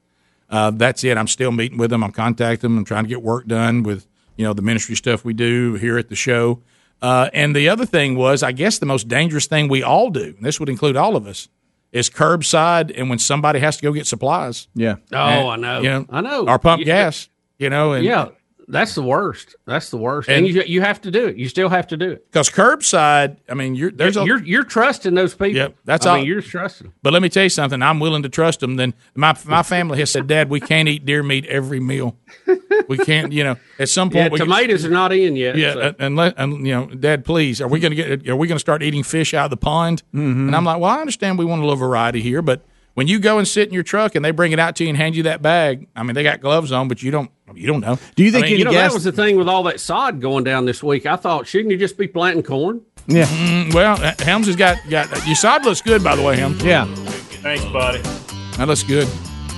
Uh, 0.50 0.72
that's 0.72 1.05
it. 1.05 1.16
I'm 1.16 1.28
still 1.28 1.52
meeting 1.52 1.78
with 1.78 1.90
them. 1.90 2.02
I'm 2.02 2.10
contacting 2.10 2.70
them. 2.70 2.78
I'm 2.78 2.84
trying 2.84 3.05
to 3.05 3.09
get 3.09 3.22
work 3.22 3.46
done 3.46 3.84
with 3.84 4.09
you 4.36 4.44
know 4.44 4.52
the 4.55 4.62
ministry 4.62 4.96
stuff 4.96 5.24
we 5.24 5.32
do 5.32 5.74
here 5.74 5.96
at 5.96 6.09
the 6.09 6.16
show. 6.16 6.60
Uh, 7.00 7.30
and 7.32 7.55
the 7.55 7.68
other 7.68 7.86
thing 7.86 8.16
was, 8.16 8.42
I 8.42 8.50
guess 8.50 8.80
the 8.80 8.86
most 8.86 9.06
dangerous 9.06 9.46
thing 9.46 9.68
we 9.68 9.84
all 9.84 10.10
do, 10.10 10.34
and 10.36 10.44
this 10.44 10.59
would 10.59 10.68
include 10.68 10.96
all 10.96 11.14
of 11.14 11.28
us, 11.28 11.48
is 11.92 12.10
curbside. 12.10 12.92
And 12.98 13.09
when 13.09 13.20
somebody 13.20 13.60
has 13.60 13.76
to 13.76 13.82
go 13.84 13.92
get 13.92 14.09
supplies, 14.09 14.66
yeah. 14.74 14.96
Oh, 15.12 15.48
I 15.50 15.56
know. 15.56 15.80
You 15.82 15.90
know, 15.90 16.06
I 16.10 16.20
know. 16.20 16.48
or 16.48 16.59
pump 16.59 16.80
You- 16.80 16.86
gas. 16.86 17.28
You 17.60 17.70
know, 17.70 17.92
and 17.92 18.05
yeah, 18.05 18.28
that's 18.69 18.95
the 18.95 19.03
worst. 19.03 19.57
That's 19.66 19.90
the 19.90 19.97
worst. 19.97 20.28
And, 20.28 20.45
And- 20.47 20.55
you 20.55 20.62
you 20.66 20.81
have 20.81 21.01
to 21.03 21.11
do 21.11 21.27
it. 21.27 21.36
You 21.36 21.49
still 21.49 21.69
have 21.69 21.86
to 21.89 21.97
do 21.97 22.11
it. 22.12 22.31
because 22.31 22.51
curbside. 22.51 23.36
I 23.49 23.55
mean, 23.55 23.74
you're 23.74 23.90
there's 23.90 24.16
a 24.16 24.24
you're 24.24 24.43
you're 24.45 24.65
trusting 24.65 25.15
those 25.15 25.32
people. 25.35 25.57
Yep, 25.57 25.77
that's 25.85 26.07
I 26.07 26.11
all. 26.11 26.16
mean, 26.19 26.27
you're 26.27 26.43
trusting. 26.43 26.93
But 27.03 27.12
let 27.12 27.23
me 27.23 27.28
tell 27.28 27.43
you 27.45 27.49
something. 27.49 27.82
I'm 27.82 27.99
willing 28.01 28.23
to 28.23 28.28
trust 28.28 28.61
them. 28.61 28.77
Then 28.77 28.95
my 29.15 29.35
my 29.47 29.62
family 29.62 29.99
has 30.01 30.11
said, 30.11 30.27
Dad, 30.27 30.51
we 30.51 30.61
can't 30.61 30.89
eat 30.89 31.05
deer 31.07 31.23
meat 31.23 31.47
every 31.47 31.81
meal. 31.81 32.16
We 32.89 32.99
can't. 32.99 33.32
You 33.32 33.45
know, 33.45 33.57
at 33.78 33.89
some 33.89 34.11
point, 34.11 34.24
Yeah, 34.24 34.28
we 34.31 34.39
tomatoes 34.39 34.85
are 34.85 34.90
not 34.90 35.12
in 35.12 35.36
yet. 35.36 35.57
Yeah, 35.57 35.73
so. 35.74 35.81
and, 35.81 35.97
and 35.99 36.16
let 36.16 36.35
and 36.39 36.66
you 36.66 36.74
know, 36.74 36.86
Dad, 36.86 37.24
please, 37.24 37.61
are 37.61 37.69
we 37.69 37.81
going 37.81 37.95
to 37.95 37.97
get? 37.97 38.28
Are 38.28 38.36
we 38.36 38.47
going 38.47 38.57
to 38.57 38.61
start 38.61 38.82
eating 38.82 39.03
fish 39.03 39.35
out 39.35 39.45
of 39.47 39.51
the 39.51 39.57
pond? 39.57 40.03
Mm-hmm. 40.15 40.49
And 40.49 40.57
I'm 40.57 40.65
like, 40.65 40.81
well, 40.81 40.90
I 40.90 41.01
understand 41.01 41.39
we 41.39 41.45
want 41.45 41.61
a 41.62 41.65
little 41.65 41.77
variety 41.77 42.20
here, 42.20 42.43
but 42.43 42.62
when 42.95 43.07
you 43.07 43.19
go 43.20 43.39
and 43.39 43.47
sit 43.47 43.69
in 43.69 43.74
your 43.74 43.82
truck 43.85 44.15
and 44.15 44.24
they 44.24 44.31
bring 44.32 44.51
it 44.53 44.59
out 44.59 44.74
to 44.77 44.82
you 44.85 44.89
and 44.89 44.97
hand 44.97 45.15
you 45.15 45.23
that 45.24 45.40
bag, 45.40 45.86
I 45.95 46.03
mean, 46.03 46.15
they 46.15 46.23
got 46.24 46.40
gloves 46.40 46.73
on, 46.73 46.89
but 46.89 47.03
you 47.03 47.11
don't. 47.11 47.31
You 47.55 47.66
don't 47.66 47.81
know. 47.81 47.99
Do 48.15 48.25
you 48.25 48.31
think 48.31 48.47
I 48.47 48.49
mean, 48.51 48.59
you 48.59 48.65
know 48.65 48.73
that 48.73 48.93
was 48.93 49.05
the 49.05 49.12
thing 49.12 49.37
with 49.37 49.49
all 49.49 49.62
that 49.65 49.81
sod 49.81 50.20
going 50.20 50.45
down 50.45 50.65
this 50.65 50.83
week. 50.83 51.07
I 51.07 51.16
thought, 51.16 51.47
shouldn't 51.47 51.70
you 51.70 51.79
just 51.79 51.97
be 51.99 52.07
planting 52.07 52.43
corn? 52.43 52.83
Yeah. 53.07 53.25
Mm, 53.27 53.75
well, 53.75 54.01
uh, 54.03 54.12
Helms 54.19 54.47
has 54.47 54.57
got 54.57 54.79
got 54.91 55.09
your 55.27 55.35
sod 55.37 55.65
looks 55.65 55.81
good, 55.81 56.05
by 56.05 56.15
the 56.15 56.23
way, 56.23 56.37
Helms. 56.37 56.62
Yeah, 56.62 56.85
Thanks, 57.43 57.65
buddy. 57.66 58.01
that 58.57 58.69
looks 58.69 58.83
good. 58.83 59.09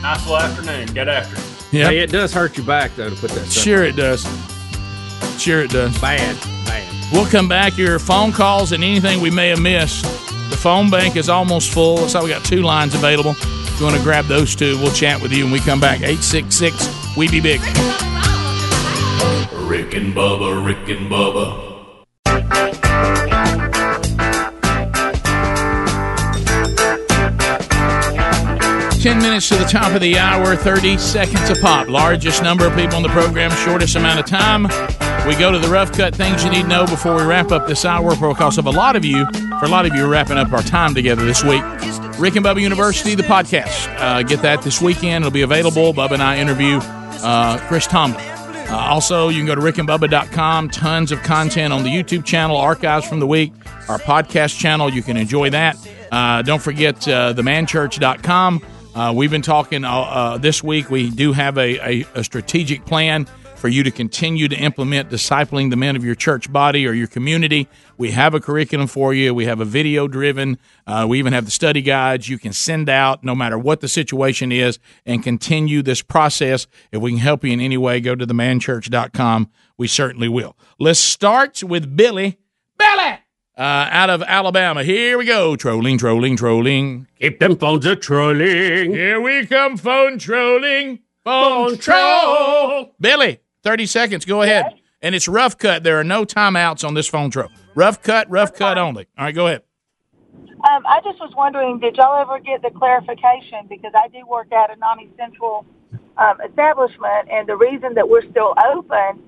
Nice 0.02 0.20
little 0.26 0.38
afternoon. 0.38 0.86
Get 0.94 1.08
after 1.08 1.36
it. 1.36 1.72
Yeah. 1.72 1.88
Hey, 1.88 1.98
it 1.98 2.10
does 2.10 2.32
hurt 2.32 2.56
your 2.56 2.66
back 2.66 2.94
though 2.96 3.10
to 3.10 3.16
put 3.16 3.30
that 3.32 3.46
stuff. 3.46 3.64
Sure, 3.64 3.84
it 3.84 3.96
does. 3.96 4.22
Sure, 5.40 5.62
it 5.62 5.70
does. 5.70 5.98
Bad, 6.00 6.36
bad. 6.66 6.99
We'll 7.12 7.26
come 7.26 7.48
back. 7.48 7.76
Your 7.76 7.98
phone 7.98 8.32
calls 8.32 8.72
and 8.72 8.84
anything 8.84 9.20
we 9.20 9.30
may 9.30 9.48
have 9.48 9.60
missed. 9.60 10.04
The 10.50 10.56
phone 10.56 10.90
bank 10.90 11.16
is 11.16 11.28
almost 11.28 11.72
full. 11.72 11.96
Looks 11.96 12.14
like 12.14 12.22
we 12.22 12.30
got 12.30 12.44
two 12.44 12.62
lines 12.62 12.94
available. 12.94 13.32
If 13.32 13.80
you 13.80 13.86
want 13.86 13.96
to 13.96 14.02
grab 14.02 14.26
those 14.26 14.54
two, 14.54 14.78
we'll 14.78 14.92
chat 14.92 15.20
with 15.20 15.32
you 15.32 15.44
when 15.44 15.52
we 15.52 15.60
come 15.60 15.80
back. 15.80 16.00
866 16.00 17.16
We 17.16 17.28
Be 17.28 17.40
Big. 17.40 17.60
Rick 19.68 19.94
and 19.94 20.14
Bubba, 20.14 20.64
Rick 20.64 20.88
and 20.88 21.10
Bubba. 21.10 21.68
10 29.00 29.16
minutes 29.22 29.48
to 29.48 29.56
the 29.56 29.64
top 29.64 29.94
of 29.94 30.02
the 30.02 30.18
hour, 30.18 30.54
30 30.54 30.98
seconds 30.98 31.48
a 31.48 31.54
pop. 31.62 31.88
Largest 31.88 32.42
number 32.42 32.66
of 32.66 32.74
people 32.76 32.96
on 32.96 33.02
the 33.02 33.08
program, 33.08 33.50
shortest 33.52 33.96
amount 33.96 34.20
of 34.20 34.26
time. 34.26 34.66
We 35.26 35.36
go 35.36 35.52
to 35.52 35.58
the 35.58 35.68
rough 35.68 35.92
cut 35.92 36.14
things 36.14 36.42
you 36.44 36.50
need 36.50 36.62
to 36.62 36.68
know 36.68 36.86
before 36.86 37.14
we 37.14 37.22
wrap 37.22 37.52
up 37.52 37.68
this 37.68 37.84
hour 37.84 38.16
because 38.16 38.58
of 38.58 38.66
a 38.66 38.70
lot 38.70 38.96
of 38.96 39.04
you, 39.04 39.26
for 39.60 39.66
a 39.66 39.68
lot 39.68 39.86
of 39.86 39.94
you, 39.94 40.06
wrapping 40.06 40.36
up 40.36 40.52
our 40.52 40.62
time 40.62 40.94
together 40.94 41.24
this 41.24 41.44
week. 41.44 41.62
Rick 42.18 42.36
and 42.36 42.44
Bubba 42.44 42.60
University, 42.60 43.14
the 43.14 43.22
podcast. 43.22 43.88
Uh, 43.98 44.22
get 44.22 44.42
that 44.42 44.62
this 44.62 44.80
weekend. 44.80 45.22
It'll 45.22 45.32
be 45.32 45.42
available. 45.42 45.92
Bubba 45.94 46.12
and 46.12 46.22
I 46.22 46.38
interview 46.38 46.80
uh, 46.82 47.58
Chris 47.68 47.86
Tomlin. 47.86 48.20
Uh, 48.20 48.76
also, 48.76 49.28
you 49.28 49.38
can 49.38 49.46
go 49.46 49.54
to 49.54 49.60
rickandbubba.com. 49.60 50.70
Tons 50.70 51.12
of 51.12 51.22
content 51.22 51.72
on 51.72 51.84
the 51.84 51.90
YouTube 51.90 52.24
channel, 52.24 52.56
archives 52.56 53.06
from 53.06 53.20
the 53.20 53.26
week, 53.26 53.52
our 53.88 53.98
podcast 53.98 54.58
channel. 54.58 54.90
You 54.90 55.02
can 55.02 55.16
enjoy 55.16 55.50
that. 55.50 55.76
Uh, 56.10 56.42
don't 56.42 56.62
forget 56.62 57.06
uh, 57.06 57.34
themanchurch.com. 57.34 58.62
Uh, 58.94 59.12
we've 59.14 59.30
been 59.30 59.42
talking 59.42 59.84
uh, 59.84 59.90
uh, 59.90 60.38
this 60.38 60.62
week. 60.64 60.90
We 60.90 61.10
do 61.10 61.32
have 61.32 61.56
a, 61.58 61.78
a, 62.00 62.06
a 62.16 62.24
strategic 62.24 62.84
plan 62.84 63.26
for 63.60 63.68
you 63.68 63.82
to 63.82 63.90
continue 63.90 64.48
to 64.48 64.56
implement 64.56 65.10
discipling 65.10 65.70
the 65.70 65.76
men 65.76 65.94
of 65.94 66.04
your 66.04 66.14
church 66.14 66.50
body 66.50 66.86
or 66.86 66.92
your 66.92 67.06
community. 67.06 67.68
We 67.98 68.10
have 68.12 68.32
a 68.34 68.40
curriculum 68.40 68.86
for 68.86 69.12
you. 69.12 69.34
We 69.34 69.44
have 69.44 69.60
a 69.60 69.64
video 69.64 70.08
driven. 70.08 70.58
Uh, 70.86 71.06
we 71.08 71.18
even 71.18 71.32
have 71.34 71.44
the 71.44 71.50
study 71.50 71.82
guides 71.82 72.28
you 72.28 72.38
can 72.38 72.52
send 72.52 72.88
out 72.88 73.22
no 73.22 73.34
matter 73.34 73.58
what 73.58 73.80
the 73.80 73.88
situation 73.88 74.50
is 74.50 74.78
and 75.04 75.22
continue 75.22 75.82
this 75.82 76.00
process. 76.00 76.66
If 76.90 77.02
we 77.02 77.10
can 77.10 77.20
help 77.20 77.44
you 77.44 77.52
in 77.52 77.60
any 77.60 77.76
way, 77.76 78.00
go 78.00 78.14
to 78.14 78.26
themanchurch.com. 78.26 79.50
We 79.76 79.86
certainly 79.86 80.28
will. 80.28 80.56
Let's 80.78 80.98
start 80.98 81.62
with 81.62 81.96
Billy. 81.96 82.38
Billy! 82.78 83.18
Uh, 83.58 83.88
out 83.90 84.08
of 84.08 84.22
Alabama. 84.22 84.82
Here 84.84 85.18
we 85.18 85.26
go. 85.26 85.54
Trolling, 85.54 85.98
trolling, 85.98 86.36
trolling. 86.36 87.08
Keep 87.20 87.40
them 87.40 87.56
phones 87.56 87.84
a 87.84 87.94
trolling. 87.94 88.92
Here 88.92 89.20
we 89.20 89.44
come, 89.44 89.76
phone 89.76 90.18
trolling. 90.18 91.00
Phone 91.24 91.76
troll. 91.76 92.94
Billy, 92.98 93.40
30 93.62 93.86
seconds. 93.86 94.24
Go 94.24 94.42
ahead. 94.42 94.74
And 95.02 95.14
it's 95.14 95.28
rough 95.28 95.56
cut. 95.56 95.82
There 95.82 95.98
are 95.98 96.04
no 96.04 96.24
timeouts 96.24 96.86
on 96.86 96.94
this 96.94 97.06
phone 97.06 97.30
troll. 97.30 97.48
Rough 97.74 98.02
cut, 98.02 98.30
rough 98.30 98.54
cut 98.54 98.76
only. 98.76 99.06
All 99.16 99.24
right, 99.24 99.34
go 99.34 99.46
ahead. 99.46 99.62
Um, 100.68 100.86
I 100.86 101.00
just 101.02 101.18
was 101.20 101.32
wondering, 101.36 101.80
did 101.80 101.96
y'all 101.96 102.20
ever 102.20 102.38
get 102.38 102.60
the 102.60 102.70
clarification? 102.70 103.66
Because 103.68 103.92
I 103.94 104.08
do 104.08 104.26
work 104.26 104.52
at 104.52 104.70
a 104.70 104.76
non-essential 104.76 105.64
um, 106.18 106.36
establishment, 106.46 107.30
and 107.30 107.48
the 107.48 107.56
reason 107.56 107.94
that 107.94 108.06
we're 108.06 108.28
still 108.30 108.54
open 108.74 109.22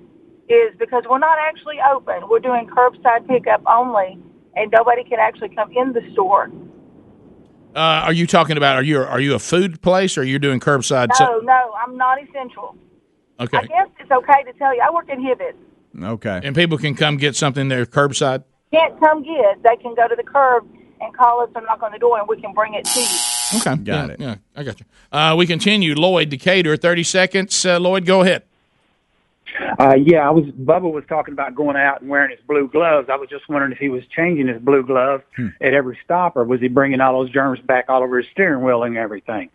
is 0.47 0.75
because 0.77 1.03
we're 1.09 1.19
not 1.19 1.37
actually 1.39 1.77
open. 1.91 2.29
We're 2.29 2.39
doing 2.39 2.67
curbside 2.67 3.27
pickup 3.27 3.63
only, 3.65 4.19
and 4.55 4.71
nobody 4.71 5.03
can 5.03 5.19
actually 5.19 5.49
come 5.49 5.71
in 5.75 5.93
the 5.93 6.01
store. 6.13 6.51
Uh, 7.75 8.05
are 8.05 8.13
you 8.13 8.27
talking 8.27 8.57
about? 8.57 8.75
Are 8.75 8.83
you 8.83 9.01
are 9.01 9.19
you 9.19 9.33
a 9.33 9.39
food 9.39 9.81
place 9.81 10.15
or 10.15 10.23
you're 10.23 10.37
doing 10.37 10.59
curbside? 10.59 11.09
No, 11.19 11.39
no, 11.39 11.73
I'm 11.83 11.97
not 11.97 12.21
essential. 12.21 12.77
I 13.43 13.57
okay. 13.57 13.67
guess 13.67 13.89
it's 13.99 14.11
okay 14.11 14.43
to 14.43 14.53
tell 14.53 14.73
you. 14.73 14.81
I 14.81 14.91
work 14.91 15.09
in 15.09 15.19
Hibbett. 15.19 15.53
Okay. 16.01 16.41
And 16.43 16.55
people 16.55 16.77
can 16.77 16.95
come 16.95 17.17
get 17.17 17.35
something 17.35 17.67
there 17.67 17.85
curbside. 17.85 18.43
Can't 18.71 18.99
come 18.99 19.23
get. 19.23 19.61
They 19.63 19.75
can 19.81 19.93
go 19.95 20.07
to 20.07 20.15
the 20.15 20.23
curb 20.23 20.67
and 21.01 21.15
call 21.15 21.41
us 21.41 21.49
or 21.55 21.61
knock 21.61 21.83
on 21.83 21.91
the 21.91 21.99
door, 21.99 22.19
and 22.19 22.27
we 22.27 22.39
can 22.41 22.53
bring 22.53 22.73
it 22.73 22.85
to 22.85 22.99
you. 22.99 23.59
Okay. 23.59 23.75
Got 23.83 24.09
it. 24.11 24.19
Yeah, 24.19 24.35
I 24.55 24.63
got 24.63 24.79
you. 24.79 24.85
Uh, 25.11 25.35
we 25.37 25.45
continue. 25.45 25.93
Lloyd 25.93 26.29
Decatur, 26.29 26.77
30 26.77 27.03
seconds. 27.03 27.65
Uh, 27.65 27.79
Lloyd, 27.79 28.05
go 28.05 28.21
ahead. 28.21 28.43
Uh, 29.77 29.95
yeah, 29.95 30.27
I 30.27 30.31
was. 30.31 30.45
Bubba 30.45 30.91
was 30.91 31.03
talking 31.07 31.33
about 31.33 31.53
going 31.53 31.75
out 31.75 32.01
and 32.01 32.09
wearing 32.09 32.31
his 32.31 32.39
blue 32.47 32.67
gloves. 32.67 33.09
I 33.11 33.17
was 33.17 33.29
just 33.29 33.47
wondering 33.47 33.71
if 33.71 33.77
he 33.77 33.89
was 33.89 34.03
changing 34.15 34.47
his 34.47 34.59
blue 34.59 34.83
gloves 34.83 35.23
at 35.61 35.73
every 35.73 35.97
stop, 36.03 36.35
or 36.35 36.43
was 36.43 36.59
he 36.59 36.69
bringing 36.69 37.01
all 37.01 37.21
those 37.21 37.31
germs 37.31 37.59
back 37.59 37.85
all 37.89 38.01
over 38.01 38.17
his 38.17 38.25
steering 38.31 38.63
wheel 38.63 38.81
and 38.81 38.97
everything? 38.97 39.51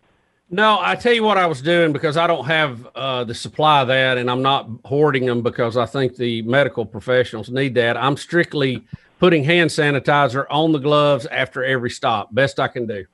No, 0.51 0.79
I 0.81 0.95
tell 0.95 1.13
you 1.13 1.23
what 1.23 1.37
I 1.37 1.45
was 1.45 1.61
doing 1.61 1.93
because 1.93 2.17
I 2.17 2.25
don't 2.25 2.45
have 2.45 2.87
uh, 2.95 3.23
the 3.23 3.35
supply 3.35 3.81
of 3.81 3.87
that, 3.89 4.17
and 4.17 4.31
I'm 4.31 4.41
not 4.41 4.67
hoarding 4.83 5.25
them 5.25 5.43
because 5.43 5.77
I 5.77 5.85
think 5.85 6.15
the 6.15 6.41
medical 6.41 6.85
professionals 6.85 7.49
need 7.49 7.75
that. 7.75 7.95
I'm 7.95 8.17
strictly 8.17 8.83
putting 9.19 9.43
hand 9.43 9.69
sanitizer 9.69 10.45
on 10.49 10.71
the 10.71 10.79
gloves 10.79 11.27
after 11.27 11.63
every 11.63 11.91
stop. 11.91 12.33
Best 12.33 12.59
I 12.59 12.67
can 12.67 12.87
do. 12.87 13.05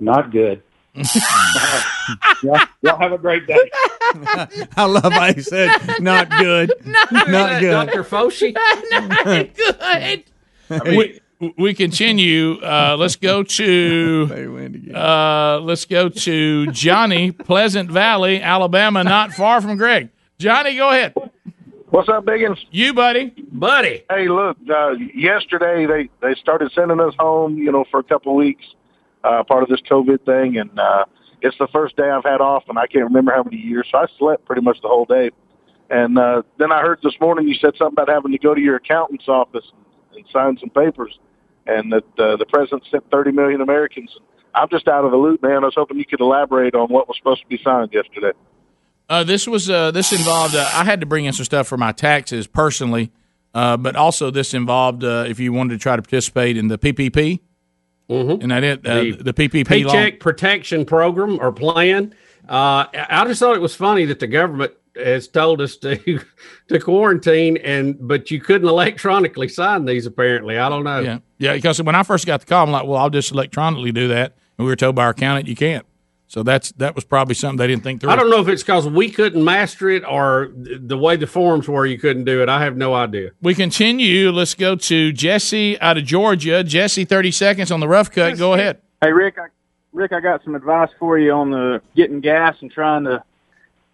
Not 0.00 0.32
good. 0.32 0.62
y'all, 2.42 2.60
y'all 2.82 2.98
have 2.98 3.12
a 3.12 3.18
great 3.18 3.46
day. 3.46 3.70
I 4.76 4.84
love 4.84 5.12
how 5.12 5.32
he 5.32 5.42
said, 5.42 5.70
"Not 6.00 6.30
good, 6.30 6.72
not 6.84 7.60
good." 7.60 7.70
Dr. 7.70 8.02
Fauci. 8.02 8.54
Not 8.90 9.54
good. 9.54 10.24
we, 10.96 11.20
we 11.56 11.74
continue. 11.74 12.60
Uh, 12.60 12.96
let's 12.98 13.16
go 13.16 13.42
to 13.42 14.90
uh, 14.94 15.60
let's 15.62 15.84
go 15.84 16.08
to 16.08 16.70
Johnny, 16.72 17.32
Pleasant 17.32 17.90
Valley, 17.90 18.42
Alabama, 18.42 19.04
not 19.04 19.32
far 19.32 19.60
from 19.60 19.76
Greg. 19.76 20.10
Johnny, 20.38 20.76
go 20.76 20.90
ahead. 20.90 21.14
What's 21.90 22.08
up, 22.08 22.24
Biggins? 22.24 22.58
You, 22.70 22.92
buddy. 22.92 23.32
Buddy. 23.52 24.04
Hey, 24.10 24.28
look, 24.28 24.56
uh, 24.68 24.90
yesterday 25.14 25.86
they, 25.86 26.10
they 26.20 26.34
started 26.34 26.72
sending 26.72 27.00
us 27.00 27.14
home, 27.18 27.56
you 27.58 27.70
know, 27.70 27.84
for 27.90 28.00
a 28.00 28.02
couple 28.02 28.32
of 28.32 28.36
weeks, 28.36 28.64
uh, 29.24 29.44
part 29.44 29.62
of 29.62 29.68
this 29.68 29.80
COVID 29.88 30.24
thing. 30.26 30.58
And 30.58 30.78
uh, 30.78 31.04
it's 31.42 31.56
the 31.58 31.68
first 31.72 31.96
day 31.96 32.10
I've 32.10 32.24
had 32.24 32.40
off, 32.40 32.64
and 32.68 32.78
I 32.78 32.86
can't 32.86 33.04
remember 33.04 33.32
how 33.32 33.44
many 33.44 33.56
years. 33.56 33.86
So 33.90 33.98
I 33.98 34.06
slept 34.18 34.44
pretty 34.46 34.62
much 34.62 34.78
the 34.82 34.88
whole 34.88 35.04
day. 35.04 35.30
And 35.88 36.18
uh, 36.18 36.42
then 36.58 36.72
I 36.72 36.80
heard 36.80 36.98
this 37.02 37.14
morning 37.20 37.46
you 37.46 37.54
said 37.54 37.74
something 37.78 37.94
about 37.94 38.08
having 38.08 38.32
to 38.32 38.38
go 38.38 38.54
to 38.54 38.60
your 38.60 38.76
accountant's 38.76 39.28
office 39.28 39.64
and 40.14 40.24
sign 40.32 40.58
some 40.58 40.70
papers, 40.70 41.18
and 41.66 41.92
that 41.92 42.04
uh, 42.18 42.36
the 42.36 42.46
president 42.46 42.84
sent 42.90 43.10
30 43.10 43.32
million 43.32 43.60
Americans. 43.60 44.10
I'm 44.54 44.68
just 44.70 44.88
out 44.88 45.04
of 45.04 45.10
the 45.10 45.16
loop, 45.16 45.42
man. 45.42 45.62
I 45.62 45.66
was 45.66 45.74
hoping 45.74 45.98
you 45.98 46.06
could 46.06 46.20
elaborate 46.20 46.74
on 46.74 46.88
what 46.88 47.08
was 47.08 47.16
supposed 47.18 47.42
to 47.42 47.46
be 47.46 47.58
signed 47.62 47.90
yesterday. 47.92 48.32
Uh, 49.08 49.22
this 49.22 49.46
was 49.46 49.70
uh, 49.70 49.90
this 49.90 50.12
involved. 50.12 50.54
Uh, 50.54 50.68
I 50.72 50.84
had 50.84 51.00
to 51.00 51.06
bring 51.06 51.26
in 51.26 51.32
some 51.32 51.44
stuff 51.44 51.68
for 51.68 51.76
my 51.76 51.92
taxes 51.92 52.46
personally, 52.46 53.12
uh, 53.54 53.76
but 53.76 53.94
also 53.94 54.30
this 54.30 54.52
involved 54.54 55.04
uh, 55.04 55.24
if 55.28 55.38
you 55.38 55.52
wanted 55.52 55.74
to 55.74 55.78
try 55.78 55.94
to 55.94 56.02
participate 56.02 56.56
in 56.56 56.68
the 56.68 56.78
PPP, 56.78 57.40
mm-hmm. 58.08 58.42
and 58.42 58.52
I 58.52 58.60
did 58.60 58.86
uh, 58.86 58.94
The 58.94 59.12
the, 59.12 59.34
PPP 59.34 59.66
Paycheck 59.66 60.12
loan. 60.12 60.18
Protection 60.18 60.84
Program 60.84 61.38
or 61.40 61.52
plan. 61.52 62.14
Uh, 62.48 62.86
I 62.92 63.24
just 63.26 63.40
thought 63.40 63.54
it 63.54 63.60
was 63.60 63.74
funny 63.74 64.06
that 64.06 64.18
the 64.18 64.26
government 64.26 64.72
has 64.96 65.28
told 65.28 65.60
us 65.60 65.76
to 65.78 65.96
to 66.68 66.80
quarantine, 66.80 67.56
and 67.58 67.96
but 68.00 68.30
you 68.30 68.40
couldn't 68.40 68.68
electronically 68.68 69.48
sign 69.48 69.84
these. 69.84 70.06
Apparently, 70.06 70.58
I 70.58 70.68
don't 70.68 70.84
know. 70.84 71.00
Yeah, 71.00 71.18
yeah. 71.38 71.54
Because 71.54 71.82
when 71.82 71.94
I 71.94 72.02
first 72.02 72.26
got 72.26 72.40
the 72.40 72.46
call, 72.46 72.64
I'm 72.64 72.70
like, 72.70 72.86
well, 72.86 72.98
I'll 72.98 73.10
just 73.10 73.32
electronically 73.32 73.92
do 73.92 74.08
that, 74.08 74.36
and 74.58 74.66
we 74.66 74.72
were 74.72 74.76
told 74.76 74.94
by 74.94 75.04
our 75.04 75.10
accountant 75.10 75.48
you 75.48 75.56
can't. 75.56 75.86
So 76.28 76.42
that's 76.42 76.72
that 76.72 76.94
was 76.94 77.04
probably 77.04 77.34
something 77.34 77.56
they 77.56 77.68
didn't 77.68 77.84
think 77.84 78.00
through. 78.00 78.10
I 78.10 78.16
don't 78.16 78.30
know 78.30 78.40
if 78.40 78.48
it's 78.48 78.62
because 78.62 78.88
we 78.88 79.10
couldn't 79.10 79.44
master 79.44 79.90
it 79.90 80.04
or 80.04 80.50
the 80.54 80.98
way 80.98 81.16
the 81.16 81.26
forms 81.26 81.68
were, 81.68 81.86
you 81.86 81.98
couldn't 81.98 82.24
do 82.24 82.42
it. 82.42 82.48
I 82.48 82.62
have 82.64 82.76
no 82.76 82.94
idea. 82.94 83.30
We 83.42 83.54
continue. 83.54 84.30
Let's 84.32 84.54
go 84.54 84.74
to 84.74 85.12
Jesse 85.12 85.78
out 85.80 85.98
of 85.98 86.04
Georgia. 86.04 86.64
Jesse, 86.64 87.04
thirty 87.04 87.30
seconds 87.30 87.70
on 87.70 87.78
the 87.78 87.88
rough 87.88 88.10
cut. 88.10 88.36
Go 88.38 88.54
ahead. 88.54 88.80
Hey 89.00 89.12
Rick, 89.12 89.36
I, 89.38 89.46
Rick, 89.92 90.12
I 90.12 90.20
got 90.20 90.42
some 90.42 90.56
advice 90.56 90.88
for 90.98 91.16
you 91.16 91.30
on 91.30 91.50
the 91.50 91.80
getting 91.94 92.20
gas 92.20 92.56
and 92.60 92.72
trying 92.72 93.04
to 93.04 93.22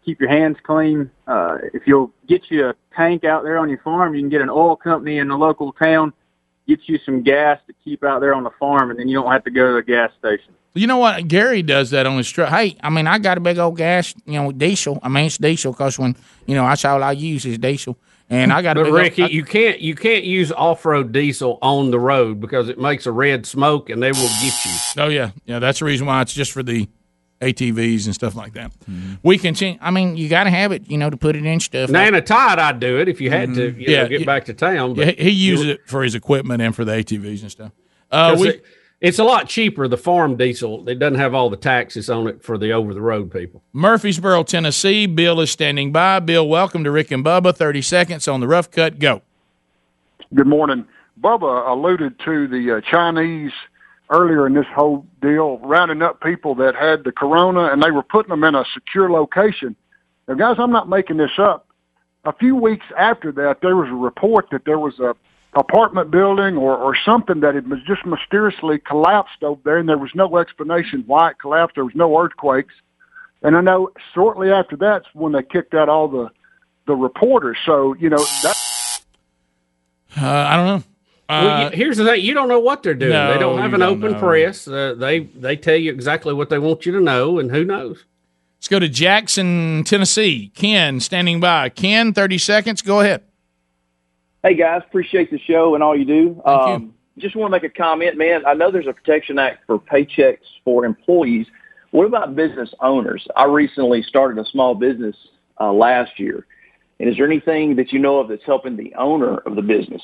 keep 0.05 0.21
your 0.21 0.31
hands 0.31 0.57
clean. 0.63 1.11
Uh, 1.27 1.59
if 1.73 1.87
you'll 1.87 2.13
get 2.29 2.43
you 2.51 2.69
a 2.69 2.75
tank 2.97 3.25
out 3.25 3.43
there 3.43 3.59
on 3.59 3.69
your 3.69 3.79
farm, 3.79 4.15
you 4.15 4.21
can 4.21 4.29
get 4.29 4.41
an 4.41 4.51
oil 4.51 4.77
company 4.77 5.19
in 5.19 5.29
the 5.29 5.37
local 5.37 5.73
town, 5.73 6.13
get 6.67 6.81
you 6.87 6.99
some 7.05 7.23
gas 7.23 7.59
to 7.67 7.75
keep 7.85 8.05
out 8.05 8.21
there 8.21 8.35
on 8.35 8.45
the 8.45 8.51
farm, 8.59 8.91
and 8.91 8.99
then 8.99 9.09
you 9.09 9.21
don't 9.21 9.31
have 9.31 9.45
to 9.45 9.51
go 9.51 9.69
to 9.69 9.75
the 9.75 9.83
gas 9.83 10.11
station. 10.19 10.55
You 10.75 10.87
know 10.87 10.97
what? 10.97 11.29
Gary 11.29 11.63
does 11.63 11.91
that 11.91 12.07
on 12.07 12.17
his 12.17 12.31
truck. 12.31 12.49
Hey, 12.49 12.77
I 12.83 12.89
mean, 12.89 13.07
I 13.07 13.19
got 13.19 13.37
a 13.37 13.41
big 13.41 13.59
old 13.59 13.77
gas, 13.77 14.15
you 14.25 14.35
know, 14.35 14.53
diesel. 14.53 14.99
I 15.03 15.11
mean, 15.11 15.27
it's 15.27 15.37
diesel 15.37 15.73
because 15.73 15.99
when 15.99 16.17
you 16.47 16.55
know 16.55 16.67
that's 16.67 16.85
all 16.85 17.03
I 17.03 17.13
use 17.13 17.45
is 17.45 17.59
diesel, 17.59 17.99
and 18.31 18.51
I 18.51 18.63
got 18.63 18.79
a 18.79 18.85
But 18.85 18.93
Ricky, 18.93 19.23
old, 19.25 19.33
you 19.33 19.45
can't 19.45 19.81
you 19.81 19.95
can't 19.95 20.25
use 20.25 20.51
off 20.51 20.87
road 20.87 21.13
diesel 21.13 21.59
on 21.61 21.91
the 21.91 22.01
road 22.01 22.41
because 22.41 22.71
it 22.71 22.79
makes 22.79 23.07
a 23.07 23.13
red 23.13 23.45
smoke 23.45 23.91
and 23.91 24.03
they 24.03 24.13
will 24.13 24.31
get 24.41 24.65
you. 24.65 24.73
Oh 24.97 25.09
yeah, 25.09 25.33
yeah. 25.45 25.59
That's 25.59 25.81
the 25.81 25.85
reason 25.85 26.07
why 26.07 26.23
it's 26.23 26.33
just 26.33 26.53
for 26.53 26.63
the 26.63 26.89
ATVs 27.43 28.07
and 28.07 28.15
stuff 28.15 28.35
like 28.35 28.53
that. 28.55 28.73
We 29.23 29.37
continue. 29.37 29.79
I 29.83 29.91
mean, 29.91 30.17
you 30.17 30.29
got 30.29 30.45
to 30.45 30.51
have 30.51 30.73
it, 30.73 30.89
you 30.89 30.97
know, 30.97 31.11
to 31.11 31.17
put 31.17 31.37
it 31.37 31.45
in 31.45 31.61
stuff. 31.61 31.91
Now 31.91 32.07
in 32.07 32.15
a 32.15 32.21
tide, 32.23 32.59
I'd 32.59 32.81
do 32.81 32.99
it 32.99 33.09
if 33.09 33.21
you 33.21 33.31
had 33.31 33.53
to. 33.55 33.71
You 33.79 33.97
know, 33.97 34.09
get 34.09 34.21
he- 34.21 34.25
back 34.25 34.45
to 34.47 34.55
town. 34.55 34.95
But 34.95 35.19
he, 35.19 35.25
he 35.25 35.31
uses 35.31 35.67
it 35.67 35.81
for 35.87 36.03
his 36.03 36.15
equipment 36.15 36.63
and 36.63 36.75
for 36.75 36.85
the 36.85 36.93
ATVs 36.93 37.43
and 37.43 37.51
stuff. 37.51 37.73
Uh, 38.11 38.31
'Cause 38.31 38.41
we, 38.41 38.49
it- 38.51 38.65
it's 39.01 39.19
a 39.19 39.25
lot 39.25 39.49
cheaper. 39.49 39.89
The 39.89 39.97
farm 39.97 40.37
diesel 40.37 40.89
it 40.89 41.01
doesn't 41.01 41.19
have 41.19 41.35
all 41.35 41.51
the 41.51 41.57
taxes 41.57 42.09
on 42.09 42.29
it 42.29 42.45
for 42.45 42.57
the 42.57 42.71
over 42.73 42.95
the 42.95 43.01
road 43.01 43.33
people. 43.33 43.61
Murfreesboro, 43.73 44.45
Tennessee. 44.45 45.07
Bill 45.07 45.41
is 45.41 45.51
standing 45.51 45.91
by. 45.91 46.21
Bill, 46.21 46.49
welcome 46.49 46.85
to 46.85 46.91
Rick 46.93 47.11
and 47.11 47.25
Bubba. 47.25 47.53
Thirty 47.57 47.83
seconds 47.83 48.29
on 48.29 48.39
the 48.39 48.47
rough 48.47 48.71
cut. 48.71 49.01
Go. 49.01 49.23
Good 50.35 50.47
morning. 50.47 50.87
Bubba 51.21 51.69
alluded 51.69 52.19
to 52.25 52.47
the 52.49 52.77
uh, 52.77 52.81
Chinese 52.81 53.53
earlier 54.13 54.47
in 54.47 54.55
this 54.55 54.67
whole 54.75 55.07
deal, 55.21 55.59
rounding 55.59 56.03
up 56.03 56.21
people 56.21 56.55
that 56.57 56.75
had 56.75 57.05
the 57.05 57.13
corona 57.13 57.73
and 57.73 57.83
they 57.83 57.91
were 57.91 58.03
putting 58.03 58.31
them 58.31 58.45
in 58.45 58.55
a 58.55 58.65
secure 58.75 59.11
location. 59.11 59.75
Now, 60.29 60.35
guys, 60.35 60.57
I'm 60.59 60.71
not 60.71 60.89
making 60.89 61.17
this 61.17 61.39
up. 61.39 61.67
A 62.25 62.33
few 62.33 62.55
weeks 62.55 62.87
after 62.97 63.33
that, 63.33 63.59
there 63.63 63.75
was 63.75 63.89
a 63.89 63.95
report 63.95 64.49
that 64.53 64.65
there 64.65 64.79
was 64.79 64.99
a 65.01 65.17
apartment 65.55 66.11
building 66.11 66.57
or, 66.57 66.77
or 66.77 66.97
something 67.05 67.41
that 67.41 67.55
had 67.55 67.67
just 67.87 68.07
mysteriously 68.07 68.79
collapsed 68.79 69.43
over 69.43 69.61
there, 69.65 69.79
and 69.79 69.89
there 69.89 69.99
was 69.99 70.11
no 70.15 70.39
explanation 70.39 71.05
why 71.07 71.31
it 71.31 71.37
collapsed. 71.41 71.75
There 71.75 71.85
was 71.85 71.95
no 71.95 72.17
earthquakes. 72.19 72.75
And 73.43 73.57
I 73.57 73.61
know 73.61 73.91
shortly 74.15 74.51
after 74.51 74.77
that's 74.77 75.07
when 75.15 75.33
they 75.33 75.43
kicked 75.43 75.75
out 75.75 75.89
all 75.89 76.09
the 76.09 76.31
the 76.87 76.95
reporters. 76.95 77.59
So 77.65 77.95
you 77.95 78.09
know 78.09 78.25
that 78.43 78.57
Uh, 80.17 80.27
I 80.27 80.57
don't 80.57 80.67
know. 80.67 80.92
Well, 81.43 81.67
Uh, 81.67 81.71
here's 81.71 81.97
the 81.97 82.05
thing: 82.05 82.21
you 82.25 82.35
don't 82.35 82.49
know 82.49 82.61
what 82.61 82.83
they're 82.83 82.95
doing. 82.95 83.13
they 83.13 83.39
don't 83.39 83.59
have 83.59 83.75
an 83.75 83.81
don't 83.81 83.99
open 84.05 84.13
know. 84.13 84.19
press. 84.19 84.67
Uh, 84.69 84.95
they 84.97 85.21
they 85.21 85.57
tell 85.57 85.77
you 85.77 85.91
exactly 85.93 86.33
what 86.35 86.51
they 86.51 86.59
want 86.59 86.85
you 86.87 86.93
to 86.93 87.01
know, 87.01 87.39
and 87.39 87.51
who 87.51 87.65
knows? 87.65 88.05
Let's 88.59 88.69
go 88.69 88.79
to 88.79 88.89
Jackson, 88.89 89.83
Tennessee. 89.85 90.53
Ken, 90.55 91.01
standing 91.01 91.41
by. 91.41 91.69
Ken, 91.69 92.13
thirty 92.13 92.39
seconds. 92.39 92.83
Go 92.83 93.01
ahead. 93.01 93.23
Hey 94.43 94.55
guys, 94.55 94.83
appreciate 94.87 95.31
the 95.31 95.39
show 95.39 95.75
and 95.75 95.83
all 95.85 95.97
you 95.97 96.05
do. 96.05 96.43
um, 96.45 96.95
Just 97.19 97.37
want 97.37 97.53
to 97.53 97.61
make 97.61 97.65
a 97.71 97.73
comment, 97.73 98.17
man. 98.17 98.45
I 98.47 98.55
know 98.55 98.71
there's 98.73 98.89
a 98.89 98.93
protection 98.93 99.39
act 99.39 99.65
for 99.67 99.79
paychecks 99.79 100.39
for 100.65 100.85
employees. 100.85 101.47
What 101.93 102.07
about 102.07 102.35
business 102.35 102.73
owners? 102.81 103.27
I 103.37 103.45
recently 103.45 104.03
started 104.03 104.39
a 104.45 104.49
small 104.49 104.75
business 104.75 105.15
uh, 105.61 105.73
last 105.73 106.19
year, 106.19 106.47
and 106.99 107.09
is 107.09 107.17
there 107.19 107.27
anything 107.27 107.77
that 107.77 107.93
you 107.93 107.99
know 108.01 108.19
of 108.19 108.29
that's 108.29 108.45
helping 108.45 108.77
the 108.77 108.95
owner 108.97 109.37
of 109.39 109.55
the 109.57 109.63
business? 109.63 110.03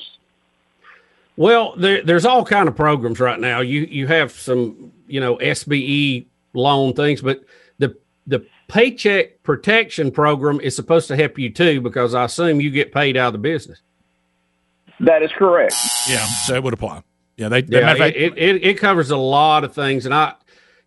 Well, 1.39 1.73
there, 1.77 2.03
there's 2.03 2.25
all 2.25 2.43
kind 2.43 2.67
of 2.67 2.75
programs 2.75 3.21
right 3.21 3.39
now. 3.39 3.61
You 3.61 3.83
you 3.89 4.07
have 4.07 4.33
some 4.33 4.91
you 5.07 5.21
know 5.21 5.37
SBE 5.37 6.25
loan 6.53 6.93
things, 6.93 7.21
but 7.21 7.45
the 7.77 7.95
the 8.27 8.45
paycheck 8.67 9.41
protection 9.43 10.11
program 10.11 10.59
is 10.59 10.75
supposed 10.75 11.07
to 11.07 11.15
help 11.15 11.39
you 11.39 11.49
too 11.49 11.79
because 11.79 12.13
I 12.13 12.25
assume 12.25 12.59
you 12.59 12.69
get 12.69 12.91
paid 12.91 13.15
out 13.15 13.27
of 13.27 13.33
the 13.33 13.39
business. 13.39 13.79
That 14.99 15.23
is 15.23 15.31
correct. 15.31 15.75
Yeah, 16.09 16.25
so 16.25 16.55
it 16.55 16.63
would 16.63 16.73
apply. 16.73 17.03
Yeah, 17.37 17.47
they. 17.47 17.63
Yeah, 17.63 17.85
matter 17.85 17.99
fact, 17.99 18.17
it, 18.17 18.37
it, 18.37 18.61
it 18.61 18.77
covers 18.77 19.09
a 19.09 19.15
lot 19.15 19.63
of 19.63 19.73
things, 19.73 20.03
and 20.03 20.13
I, 20.13 20.33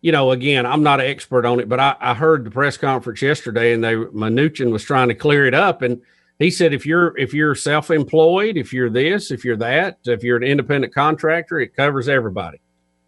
you 0.03 0.13
know, 0.13 0.33
again, 0.33 0.67
I'm 0.67 0.83
not 0.83 1.01
an 1.01 1.07
expert 1.07 1.47
on 1.47 1.61
it, 1.61 1.69
but 1.71 1.81
I, 1.81 1.97
I 1.99 2.13
heard 2.13 2.45
the 2.45 2.51
press 2.51 2.77
conference 2.77 3.23
yesterday, 3.23 3.73
and 3.73 3.83
they 3.83 3.95
Mnuchin 3.95 4.71
was 4.71 4.85
trying 4.85 5.09
to 5.09 5.15
clear 5.15 5.47
it 5.47 5.55
up, 5.55 5.81
and 5.81 6.03
he 6.43 6.51
said 6.51 6.75
if 6.75 6.85
you're 6.85 7.17
if 7.19 7.33
you're 7.33 7.55
self-employed, 7.55 8.57
if 8.57 8.73
you're 8.73 8.91
this, 8.91 9.31
if 9.31 9.45
you're 9.45 9.57
that, 9.57 9.99
if 10.07 10.23
you're 10.23 10.37
an 10.37 10.43
independent 10.43 10.95
contractor, 10.95 11.61
it 11.61 11.75
covers 11.75 12.09
everybody. 12.09 12.61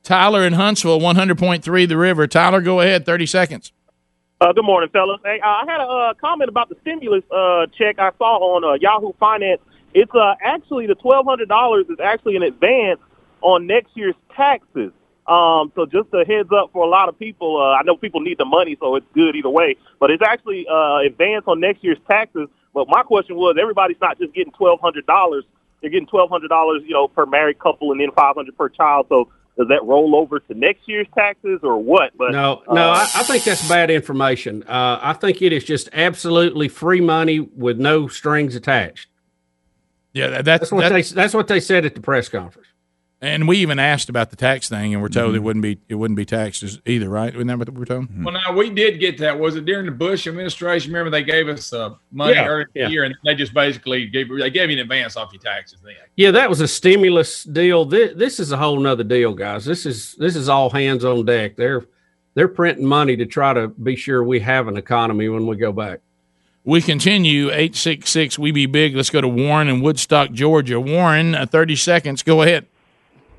Tyler 0.02 0.47
in 0.47 0.52
Huntsville, 0.52 1.01
one 1.01 1.16
hundred 1.16 1.39
point 1.39 1.65
three, 1.65 1.86
the 1.86 1.97
river. 1.97 2.27
Tyler, 2.27 2.61
go 2.61 2.81
ahead. 2.81 3.06
Thirty 3.06 3.27
seconds. 3.27 3.73
Uh, 4.40 4.52
good 4.52 4.65
morning, 4.65 4.90
fellas. 4.90 5.20
Hey, 5.24 5.40
uh, 5.40 5.48
I 5.48 5.65
had 5.66 5.81
a 5.81 5.85
uh, 5.85 6.15
comment 6.15 6.48
about 6.51 6.69
the 6.69 6.77
stimulus 6.82 7.24
uh, 7.31 7.66
check 7.78 7.98
I 7.98 8.11
saw 8.19 8.56
on 8.56 8.65
uh, 8.65 8.74
Yahoo 8.81 9.12
Finance. 9.19 9.62
It's 9.94 10.12
uh, 10.15 10.35
actually 10.43 10.86
the 10.86 10.97
twelve 10.97 11.24
hundred 11.24 11.48
dollars 11.48 11.86
is 11.89 11.98
actually 12.02 12.36
an 12.36 12.43
advance 12.43 13.01
on 13.40 13.66
next 13.66 13.90
year's 13.94 14.16
taxes. 14.36 14.93
Um, 15.27 15.73
so 15.74 15.86
just 15.86 16.12
a 16.12 16.24
heads 16.27 16.51
up 16.52 16.70
for 16.73 16.85
a 16.85 16.89
lot 16.89 17.09
of 17.09 17.19
people. 17.19 17.56
Uh, 17.56 17.78
I 17.78 17.82
know 17.85 17.97
people 17.97 18.20
need 18.20 18.36
the 18.36 18.44
money, 18.44 18.77
so 18.78 18.97
it's 18.97 19.06
good 19.15 19.35
either 19.36 19.48
way. 19.48 19.77
But 19.98 20.11
it's 20.11 20.23
actually 20.23 20.66
uh, 20.69 20.98
advance 20.98 21.44
on 21.47 21.61
next 21.61 21.82
year's 21.82 21.98
taxes. 22.11 22.48
But 22.74 22.88
my 22.88 23.02
question 23.02 23.36
was, 23.36 23.56
everybody's 23.60 24.01
not 24.01 24.18
just 24.18 24.34
getting 24.34 24.52
twelve 24.52 24.80
hundred 24.80 25.06
dollars; 25.06 25.44
they're 25.80 25.90
getting 25.90 26.09
twelve 26.09 26.28
hundred 26.30 26.48
dollars, 26.48 26.82
you 26.84 26.92
know, 26.94 27.09
per 27.09 27.24
married 27.24 27.59
couple, 27.60 27.92
and 27.92 28.01
then 28.01 28.10
five 28.16 28.34
hundred 28.34 28.56
per 28.59 28.68
child. 28.68 29.06
So 29.09 29.28
does 29.56 29.68
that 29.68 29.84
roll 29.84 30.16
over 30.16 30.40
to 30.40 30.55
next 30.55 30.88
year's 30.88 31.06
taxes 31.14 31.60
or 31.62 31.78
what? 31.78 32.10
But 32.18 32.32
No, 32.32 32.62
no, 32.68 32.90
uh, 32.90 32.94
I, 32.94 33.20
I 33.20 33.22
think 33.22 33.44
that's 33.44 33.66
bad 33.68 33.90
information. 33.90 34.64
Uh, 34.64 34.98
I 35.01 35.12
think 35.12 35.40
it 35.40 35.52
is 35.52 35.62
just 35.62 35.88
absolutely 35.92 36.68
free 36.68 37.01
money 37.01 37.38
with 37.38 37.78
no 37.78 38.09
strings 38.09 38.56
attached. 38.56 39.06
Yeah, 40.12 40.28
that, 40.28 40.44
that's 40.44 40.60
That's 40.62 40.72
what 40.72 40.80
that- 40.82 40.92
they 40.92 41.02
that's 41.02 41.34
what 41.34 41.46
they 41.48 41.60
said 41.60 41.84
at 41.84 41.94
the 41.94 42.01
press 42.01 42.28
conference. 42.28 42.68
And 43.24 43.48
we 43.48 43.56
even 43.59 43.78
asked 43.78 44.09
about 44.09 44.30
the 44.30 44.36
tax 44.36 44.68
thing, 44.68 44.92
and 44.92 45.02
we're 45.02 45.09
told 45.09 45.28
Mm-hmm. 45.28 45.36
it 45.36 45.42
wouldn't 45.42 45.62
be 45.62 45.78
it 45.88 45.94
wouldn't 45.94 46.16
be 46.16 46.24
taxed 46.26 46.62
either, 46.84 47.09
right? 47.09 47.34
Isn't 47.34 47.46
that 47.46 47.59
what 47.59 47.68
we're 47.72 47.84
told? 47.86 48.09
Well, 48.24 48.34
now 48.34 48.52
we 48.56 48.68
did 48.70 49.01
get 49.01 49.16
that. 49.18 49.38
Was 49.38 49.56
it 49.56 49.64
during 49.64 49.86
the 49.86 49.92
Bush 49.92 50.26
administration? 50.26 50.92
Remember 50.92 51.10
they 51.10 51.24
gave 51.24 51.48
us 51.48 51.72
uh, 51.72 51.94
money 52.12 52.34
Yeah, 52.34 52.46
earlier 52.46 52.70
yeah. 52.74 52.88
year, 52.88 53.05
and 53.05 53.14
they 53.24 53.34
just 53.34 53.55
basically 53.55 54.06
gave 54.06 54.28
they 54.28 54.51
gave 54.51 54.68
you 54.70 54.76
an 54.76 54.82
advance 54.82 55.16
off 55.16 55.32
your 55.32 55.40
taxes 55.40 55.80
then. 55.82 55.94
Yeah, 56.16 56.30
that 56.32 56.51
was 56.51 56.60
a 56.60 56.68
stimulus 56.68 57.44
deal. 57.44 57.84
This, 57.84 58.12
this 58.14 58.38
is 58.40 58.52
a 58.52 58.56
whole 58.56 58.78
nother 58.78 59.05
deal, 59.05 59.32
guys. 59.32 59.64
This 59.64 59.86
is 59.86 60.14
this 60.18 60.36
is 60.36 60.48
all 60.48 60.68
hands 60.70 61.05
on 61.05 61.24
deck. 61.24 61.56
They're 61.56 61.84
they're 62.34 62.48
printing 62.48 62.84
money 62.84 63.16
to 63.16 63.26
try 63.26 63.55
to 63.55 63.68
be 63.68 63.96
sure 63.96 64.22
we 64.22 64.40
have 64.40 64.68
an 64.68 64.76
economy 64.76 65.28
when 65.28 65.46
we 65.46 65.56
go 65.56 65.72
back. 65.72 66.01
We 66.64 66.82
continue 66.82 67.51
eight 67.52 67.74
six 67.76 68.10
six. 68.10 68.38
We 68.38 68.51
be 68.51 68.66
big. 68.66 68.94
Let's 68.96 69.10
go 69.10 69.20
to 69.20 69.28
Warren 69.28 69.68
in 69.68 69.80
Woodstock, 69.80 70.32
Georgia. 70.32 70.80
Warren, 70.80 71.34
uh, 71.34 71.46
thirty 71.46 71.76
seconds. 71.76 72.22
Go 72.22 72.42
ahead. 72.42 72.66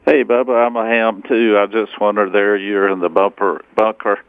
Hey, 0.05 0.23
Bubba, 0.23 0.67
I'm 0.67 0.75
a 0.75 0.85
ham 0.85 1.23
too. 1.27 1.57
I 1.57 1.65
just 1.65 1.99
wondered 1.99 2.31
there 2.31 2.55
you're 2.55 2.87
in 2.87 2.99
the 2.99 3.09
bumper 3.09 3.65
bunker, 3.75 4.19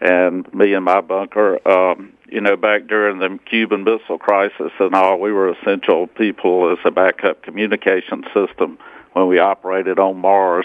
and 0.00 0.50
me 0.54 0.72
in 0.72 0.84
my 0.84 1.02
bunker. 1.02 1.60
Um, 1.68 2.14
you 2.30 2.40
know, 2.40 2.56
back 2.56 2.86
during 2.86 3.18
the 3.18 3.38
Cuban 3.44 3.84
Missile 3.84 4.18
Crisis 4.18 4.72
and 4.80 4.94
all, 4.94 5.20
we 5.20 5.30
were 5.30 5.50
essential 5.50 6.06
people 6.06 6.72
as 6.72 6.78
a 6.86 6.90
backup 6.90 7.42
communication 7.42 8.24
system 8.32 8.78
when 9.12 9.28
we 9.28 9.38
operated 9.38 9.98
on 9.98 10.16
Mars. 10.16 10.64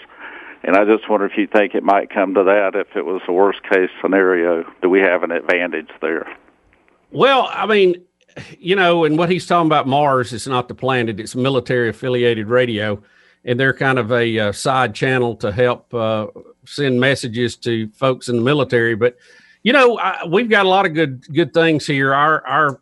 And 0.63 0.77
I 0.77 0.85
just 0.85 1.09
wonder 1.09 1.25
if 1.25 1.37
you 1.37 1.45
think 1.45 1.75
it 1.75 1.83
might 1.83 2.09
come 2.09 2.33
to 2.35 2.43
that 2.45 2.71
if 2.73 2.95
it 2.95 3.05
was 3.05 3.21
the 3.27 3.33
worst 3.33 3.63
case 3.63 3.89
scenario. 4.01 4.63
Do 4.81 4.89
we 4.89 5.01
have 5.01 5.23
an 5.23 5.31
advantage 5.31 5.89
there? 6.01 6.25
Well, 7.11 7.49
I 7.51 7.65
mean, 7.65 8.01
you 8.57 8.77
know, 8.77 9.03
and 9.03 9.17
what 9.17 9.29
he's 9.29 9.45
talking 9.45 9.67
about 9.67 9.89
Mars 9.89 10.31
is 10.31 10.47
not 10.47 10.69
the 10.69 10.75
planet; 10.75 11.19
it's 11.19 11.35
military 11.35 11.89
affiliated 11.89 12.47
radio, 12.47 13.03
and 13.45 13.59
they're 13.59 13.73
kind 13.73 13.99
of 13.99 14.11
a 14.11 14.39
uh, 14.39 14.51
side 14.51 14.95
channel 14.95 15.35
to 15.37 15.51
help 15.51 15.93
uh, 15.93 16.27
send 16.65 16.99
messages 16.99 17.55
to 17.57 17.89
folks 17.89 18.29
in 18.29 18.37
the 18.37 18.41
military. 18.41 18.95
But 18.95 19.17
you 19.63 19.73
know, 19.73 19.97
I, 19.97 20.25
we've 20.25 20.49
got 20.49 20.65
a 20.65 20.69
lot 20.69 20.85
of 20.85 20.93
good 20.93 21.25
good 21.33 21.53
things 21.53 21.85
here. 21.85 22.13
Our 22.13 22.45
our 22.45 22.81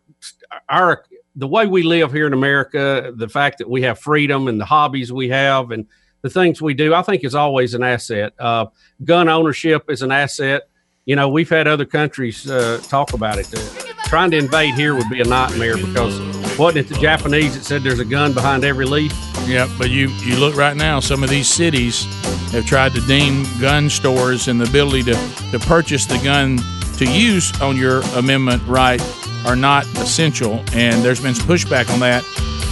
our 0.68 1.04
the 1.36 1.46
way 1.48 1.66
we 1.66 1.82
live 1.82 2.12
here 2.12 2.26
in 2.26 2.32
America, 2.32 3.12
the 3.16 3.28
fact 3.28 3.58
that 3.58 3.70
we 3.70 3.82
have 3.82 3.98
freedom 3.98 4.48
and 4.48 4.60
the 4.60 4.64
hobbies 4.64 5.12
we 5.12 5.28
have 5.30 5.70
and 5.70 5.86
the 6.20 6.30
things 6.30 6.60
we 6.60 6.74
do, 6.74 6.94
I 6.94 7.02
think 7.02 7.24
is 7.24 7.34
always 7.34 7.74
an 7.74 7.82
asset. 7.82 8.34
Uh, 8.38 8.66
gun 9.04 9.28
ownership 9.28 9.90
is 9.90 10.02
an 10.02 10.12
asset. 10.12 10.68
You 11.04 11.16
know, 11.16 11.28
we've 11.28 11.48
had 11.48 11.66
other 11.66 11.84
countries 11.84 12.48
uh, 12.48 12.80
talk 12.84 13.12
about 13.12 13.38
it. 13.38 13.52
Uh, 13.52 13.92
trying 14.04 14.30
to 14.32 14.36
invade 14.36 14.74
here 14.74 14.94
would 14.94 15.08
be 15.10 15.20
a 15.20 15.24
nightmare 15.24 15.76
because 15.76 16.41
wasn't 16.58 16.78
it 16.78 16.94
the 16.94 17.00
Japanese 17.00 17.54
that 17.54 17.64
said 17.64 17.82
there's 17.82 18.00
a 18.00 18.04
gun 18.04 18.32
behind 18.32 18.64
every 18.64 18.84
leaf? 18.84 19.12
Yep, 19.46 19.70
but 19.78 19.90
you 19.90 20.08
you 20.22 20.36
look 20.36 20.56
right 20.56 20.76
now. 20.76 21.00
Some 21.00 21.22
of 21.22 21.30
these 21.30 21.48
cities 21.48 22.04
have 22.52 22.66
tried 22.66 22.92
to 22.92 23.00
deem 23.02 23.44
gun 23.60 23.88
stores 23.90 24.48
and 24.48 24.60
the 24.60 24.68
ability 24.68 25.02
to 25.04 25.14
to 25.50 25.58
purchase 25.60 26.06
the 26.06 26.18
gun 26.18 26.58
to 26.98 27.06
use 27.06 27.58
on 27.60 27.76
your 27.76 28.00
amendment 28.16 28.62
right 28.66 29.00
are 29.44 29.56
not 29.56 29.84
essential, 29.98 30.62
and 30.72 31.02
there's 31.02 31.20
been 31.20 31.34
some 31.34 31.46
pushback 31.46 31.92
on 31.92 32.00
that, 32.00 32.24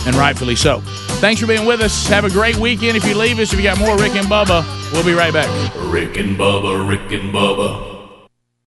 and 0.06 0.14
rightfully 0.14 0.56
so. 0.56 0.80
Thanks 1.20 1.40
for 1.40 1.46
being 1.46 1.66
with 1.66 1.80
us. 1.80 2.06
Have 2.06 2.24
a 2.24 2.30
great 2.30 2.56
weekend. 2.56 2.96
If 2.96 3.04
you 3.04 3.14
leave 3.14 3.38
us, 3.40 3.52
if 3.52 3.58
you 3.58 3.64
got 3.64 3.78
more 3.78 3.98
Rick 3.98 4.14
and 4.14 4.26
Bubba, 4.26 4.64
we'll 4.92 5.04
be 5.04 5.12
right 5.12 5.32
back. 5.32 5.48
Rick 5.92 6.16
and 6.16 6.36
Bubba, 6.36 6.88
Rick 6.88 7.12
and 7.12 7.32
Bubba. 7.34 7.89